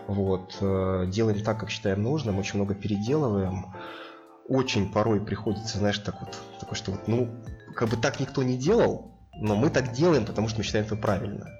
вот, 0.06 0.56
э, 0.60 1.06
делаем 1.08 1.42
так, 1.42 1.60
как 1.60 1.70
считаем 1.70 2.02
нужным, 2.02 2.38
очень 2.38 2.56
много 2.56 2.74
переделываем, 2.74 3.74
очень 4.48 4.90
порой 4.90 5.20
приходится, 5.24 5.78
знаешь, 5.78 5.98
так 5.98 6.20
вот, 6.20 6.36
такое, 6.58 6.74
что 6.74 6.90
вот, 6.92 7.06
ну, 7.06 7.30
как 7.76 7.88
бы 7.90 7.96
так 7.96 8.20
никто 8.20 8.42
не 8.42 8.56
делал, 8.56 9.13
но 9.36 9.56
мы 9.56 9.70
так 9.70 9.92
делаем, 9.92 10.24
потому 10.24 10.48
что 10.48 10.58
мы 10.58 10.64
считаем 10.64 10.86
это 10.86 10.96
правильно. 10.96 11.50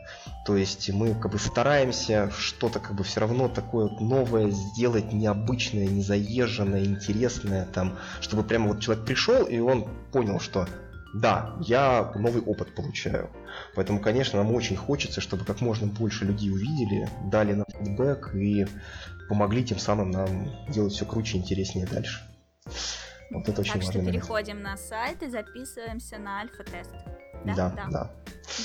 То 0.45 0.57
есть 0.57 0.91
мы 0.91 1.15
как 1.15 1.33
бы 1.33 1.39
стараемся 1.39 2.31
что-то 2.31 2.79
как 2.79 2.95
бы 2.95 3.05
все 3.05 3.21
равно 3.21 3.49
такое 3.49 3.89
новое 4.01 4.51
сделать, 4.51 5.13
необычное, 5.13 5.87
незаезженное, 5.87 6.85
интересное, 6.85 7.67
там, 7.67 7.99
чтобы 8.21 8.43
прямо 8.43 8.69
вот 8.69 8.81
человек 8.81 9.05
пришел 9.05 9.45
и 9.45 9.59
он 9.59 9.89
понял, 10.13 10.39
что 10.41 10.69
да, 11.15 11.55
я 11.61 12.13
новый 12.17 12.43
опыт 12.43 12.75
получаю. 12.75 13.31
Поэтому, 13.75 14.01
конечно, 14.01 14.43
нам 14.43 14.53
очень 14.53 14.77
хочется, 14.77 15.21
чтобы 15.21 15.45
как 15.45 15.61
можно 15.61 15.87
больше 15.87 16.25
людей 16.25 16.51
увидели, 16.51 17.09
дали 17.31 17.53
нам 17.53 17.67
фидбэк 17.79 18.35
и 18.35 18.67
помогли 19.29 19.65
тем 19.65 19.79
самым 19.79 20.11
нам 20.11 20.51
делать 20.69 20.93
все 20.93 21.07
круче 21.07 21.39
и 21.39 21.41
интереснее 21.41 21.87
дальше. 21.87 22.21
Вот 23.31 23.49
это 23.49 23.61
очень 23.61 23.75
так 23.75 23.83
что 23.83 24.05
переходим 24.05 24.61
на 24.63 24.77
сайт 24.77 25.23
и 25.23 25.29
записываемся 25.29 26.19
на 26.19 26.41
альфа-тест. 26.41 26.91
Да, 27.45 27.55
да, 27.55 27.71
да. 27.71 27.87
да. 27.91 28.11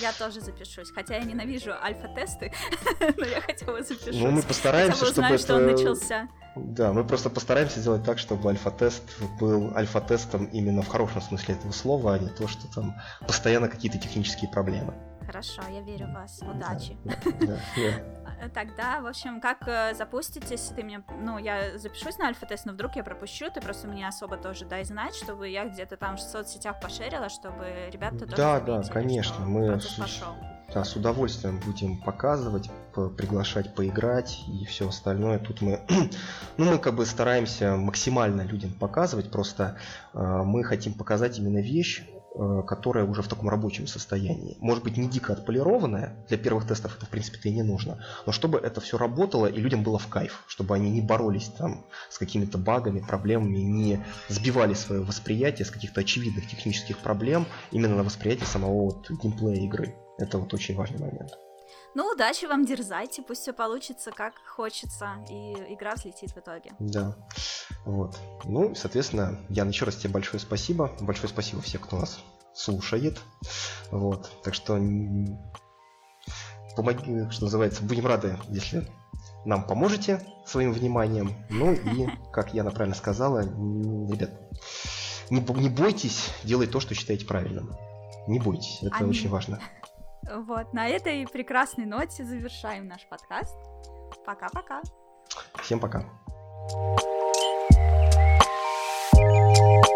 Я 0.01 0.11
тоже 0.13 0.41
запишусь, 0.41 0.91
хотя 0.91 1.15
я 1.15 1.23
ненавижу 1.23 1.71
альфа-тесты, 1.71 2.51
но 3.17 3.25
я 3.25 3.41
хотя 3.41 3.65
бы 3.65 3.81
запишусь. 3.81 4.19
Ну, 4.19 4.31
мы 4.31 4.41
постараемся, 4.41 5.05
чтобы 5.05 5.11
узнаю, 5.11 5.35
это... 5.35 5.43
что 5.43 5.55
он 5.55 5.65
начался. 5.65 6.27
Да, 6.55 6.91
мы 6.93 7.03
просто 7.05 7.29
постараемся 7.29 7.79
сделать 7.79 8.03
так, 8.03 8.19
чтобы 8.19 8.49
альфа-тест 8.49 9.03
был 9.39 9.71
альфа-тестом 9.75 10.45
именно 10.45 10.81
в 10.81 10.87
хорошем 10.87 11.21
смысле 11.21 11.55
этого 11.55 11.71
слова, 11.71 12.15
а 12.15 12.19
не 12.19 12.29
то, 12.29 12.47
что 12.47 12.67
там 12.73 12.95
постоянно 13.25 13.69
какие-то 13.69 13.97
технические 13.97 14.49
проблемы. 14.49 14.93
Хорошо, 15.25 15.61
я 15.71 15.81
верю 15.81 16.07
в 16.07 16.13
вас. 16.13 16.41
Удачи. 16.41 16.97
Да, 17.05 17.15
да, 17.39 17.47
да. 17.47 18.18
Тогда, 18.53 19.01
в 19.01 19.07
общем, 19.07 19.41
как 19.41 19.67
э, 19.67 19.93
запуститесь, 19.93 20.71
ты 20.75 20.83
мне, 20.83 21.03
ну, 21.21 21.37
я 21.37 21.77
запишусь 21.77 22.17
на 22.17 22.27
альфа-тест, 22.27 22.65
но 22.65 22.73
вдруг 22.73 22.95
я 22.95 23.03
пропущу, 23.03 23.49
ты 23.51 23.59
просто 23.61 23.87
мне 23.87 24.07
особо 24.07 24.37
тоже 24.37 24.65
дай 24.65 24.83
знать, 24.85 25.15
чтобы 25.15 25.49
я 25.49 25.65
где-то 25.65 25.97
там 25.97 26.17
в 26.17 26.21
соцсетях 26.21 26.79
пошерила, 26.79 27.29
чтобы 27.29 27.89
ребята 27.91 28.19
тоже 28.19 28.35
Да, 28.37 28.59
да, 28.59 28.81
конечно, 28.83 29.45
мы 29.45 29.79
с, 29.79 29.99
да, 30.73 30.83
с 30.83 30.95
удовольствием 30.95 31.59
будем 31.59 31.97
показывать, 31.97 32.69
приглашать 33.17 33.75
поиграть 33.75 34.43
и 34.47 34.65
все 34.65 34.87
остальное. 34.87 35.39
Тут 35.39 35.61
мы, 35.61 35.81
ну, 36.57 36.71
мы 36.71 36.77
как 36.77 36.95
бы 36.95 37.05
стараемся 37.05 37.75
максимально 37.75 38.41
людям 38.41 38.71
показывать, 38.71 39.31
просто 39.31 39.77
э, 40.13 40.19
мы 40.19 40.63
хотим 40.63 40.93
показать 40.93 41.39
именно 41.39 41.59
вещь, 41.59 42.05
Э, 42.07 42.18
которая 42.67 43.05
уже 43.05 43.21
в 43.21 43.27
таком 43.27 43.49
рабочем 43.49 43.87
состоянии. 43.87 44.57
Может 44.59 44.83
быть, 44.83 44.97
не 44.97 45.07
дико 45.07 45.33
отполированная, 45.33 46.15
для 46.27 46.37
первых 46.37 46.67
тестов 46.67 46.95
это, 46.95 47.05
в 47.05 47.09
принципе-то 47.09 47.49
и 47.49 47.53
не 47.53 47.63
нужно, 47.63 48.03
но 48.25 48.31
чтобы 48.31 48.59
это 48.59 48.81
все 48.81 48.97
работало 48.97 49.47
и 49.47 49.59
людям 49.59 49.83
было 49.83 49.97
в 49.97 50.07
кайф, 50.07 50.43
чтобы 50.47 50.75
они 50.75 50.89
не 50.89 51.01
боролись 51.01 51.51
там 51.57 51.85
с 52.09 52.17
какими-то 52.17 52.57
багами, 52.57 52.99
проблемами, 52.99 53.57
не 53.57 54.03
сбивали 54.27 54.73
свое 54.73 55.01
восприятие 55.01 55.65
с 55.65 55.71
каких-то 55.71 56.01
очевидных 56.01 56.47
технических 56.47 56.99
проблем 56.99 57.45
именно 57.71 57.95
на 57.95 58.03
восприятие 58.03 58.47
самого 58.47 58.85
вот 58.85 59.09
геймплея 59.09 59.65
игры. 59.65 59.95
Это 60.17 60.37
вот 60.37 60.53
очень 60.53 60.75
важный 60.75 60.99
момент. 60.99 61.31
Ну, 61.95 62.11
удачи 62.11 62.45
вам, 62.45 62.65
дерзайте, 62.65 63.21
пусть 63.21 63.41
все 63.41 63.53
получится 63.53 64.11
как 64.11 64.33
хочется, 64.47 65.25
и 65.29 65.53
игра 65.73 65.95
взлетит 65.95 66.31
в 66.31 66.37
итоге. 66.37 66.71
Да, 66.79 67.15
вот. 67.85 68.17
Ну, 68.43 68.75
соответственно, 68.75 69.39
Ян, 69.49 69.69
еще 69.69 69.85
раз 69.85 69.95
тебе 69.95 70.13
большое 70.13 70.39
спасибо. 70.39 70.91
Большое 71.01 71.29
спасибо 71.29 71.61
всем, 71.61 71.81
кто 71.81 71.97
нас 71.97 72.19
слушает. 72.53 73.19
Вот. 73.91 74.29
Так 74.43 74.53
что 74.53 74.73
помоги, 76.75 77.29
что 77.31 77.43
называется, 77.43 77.83
будем 77.83 78.05
рады, 78.05 78.37
если 78.49 78.87
нам 79.45 79.65
поможете 79.65 80.25
своим 80.45 80.71
вниманием. 80.71 81.33
Ну 81.49 81.73
и, 81.73 82.07
как 82.31 82.53
Яна 82.53 82.71
правильно 82.71 82.95
сказала, 82.95 83.41
ребят, 83.41 84.31
не, 85.29 85.39
не 85.39 85.69
бойтесь 85.69 86.29
делать 86.43 86.71
то, 86.71 86.79
что 86.79 86.93
считаете 86.93 87.25
правильным. 87.25 87.75
Не 88.27 88.39
бойтесь, 88.39 88.79
это 88.81 88.97
Аминь. 88.97 89.09
очень 89.09 89.29
важно. 89.29 89.59
Вот, 90.31 90.73
на 90.73 90.87
этой 90.87 91.27
прекрасной 91.27 91.85
ноте 91.85 92.23
завершаем 92.23 92.87
наш 92.87 93.07
подкаст. 93.07 93.55
Пока-пока. 94.25 94.81
Всем 95.61 95.79
пока. 95.79 96.03
thank 99.15 99.57
you 99.57 99.88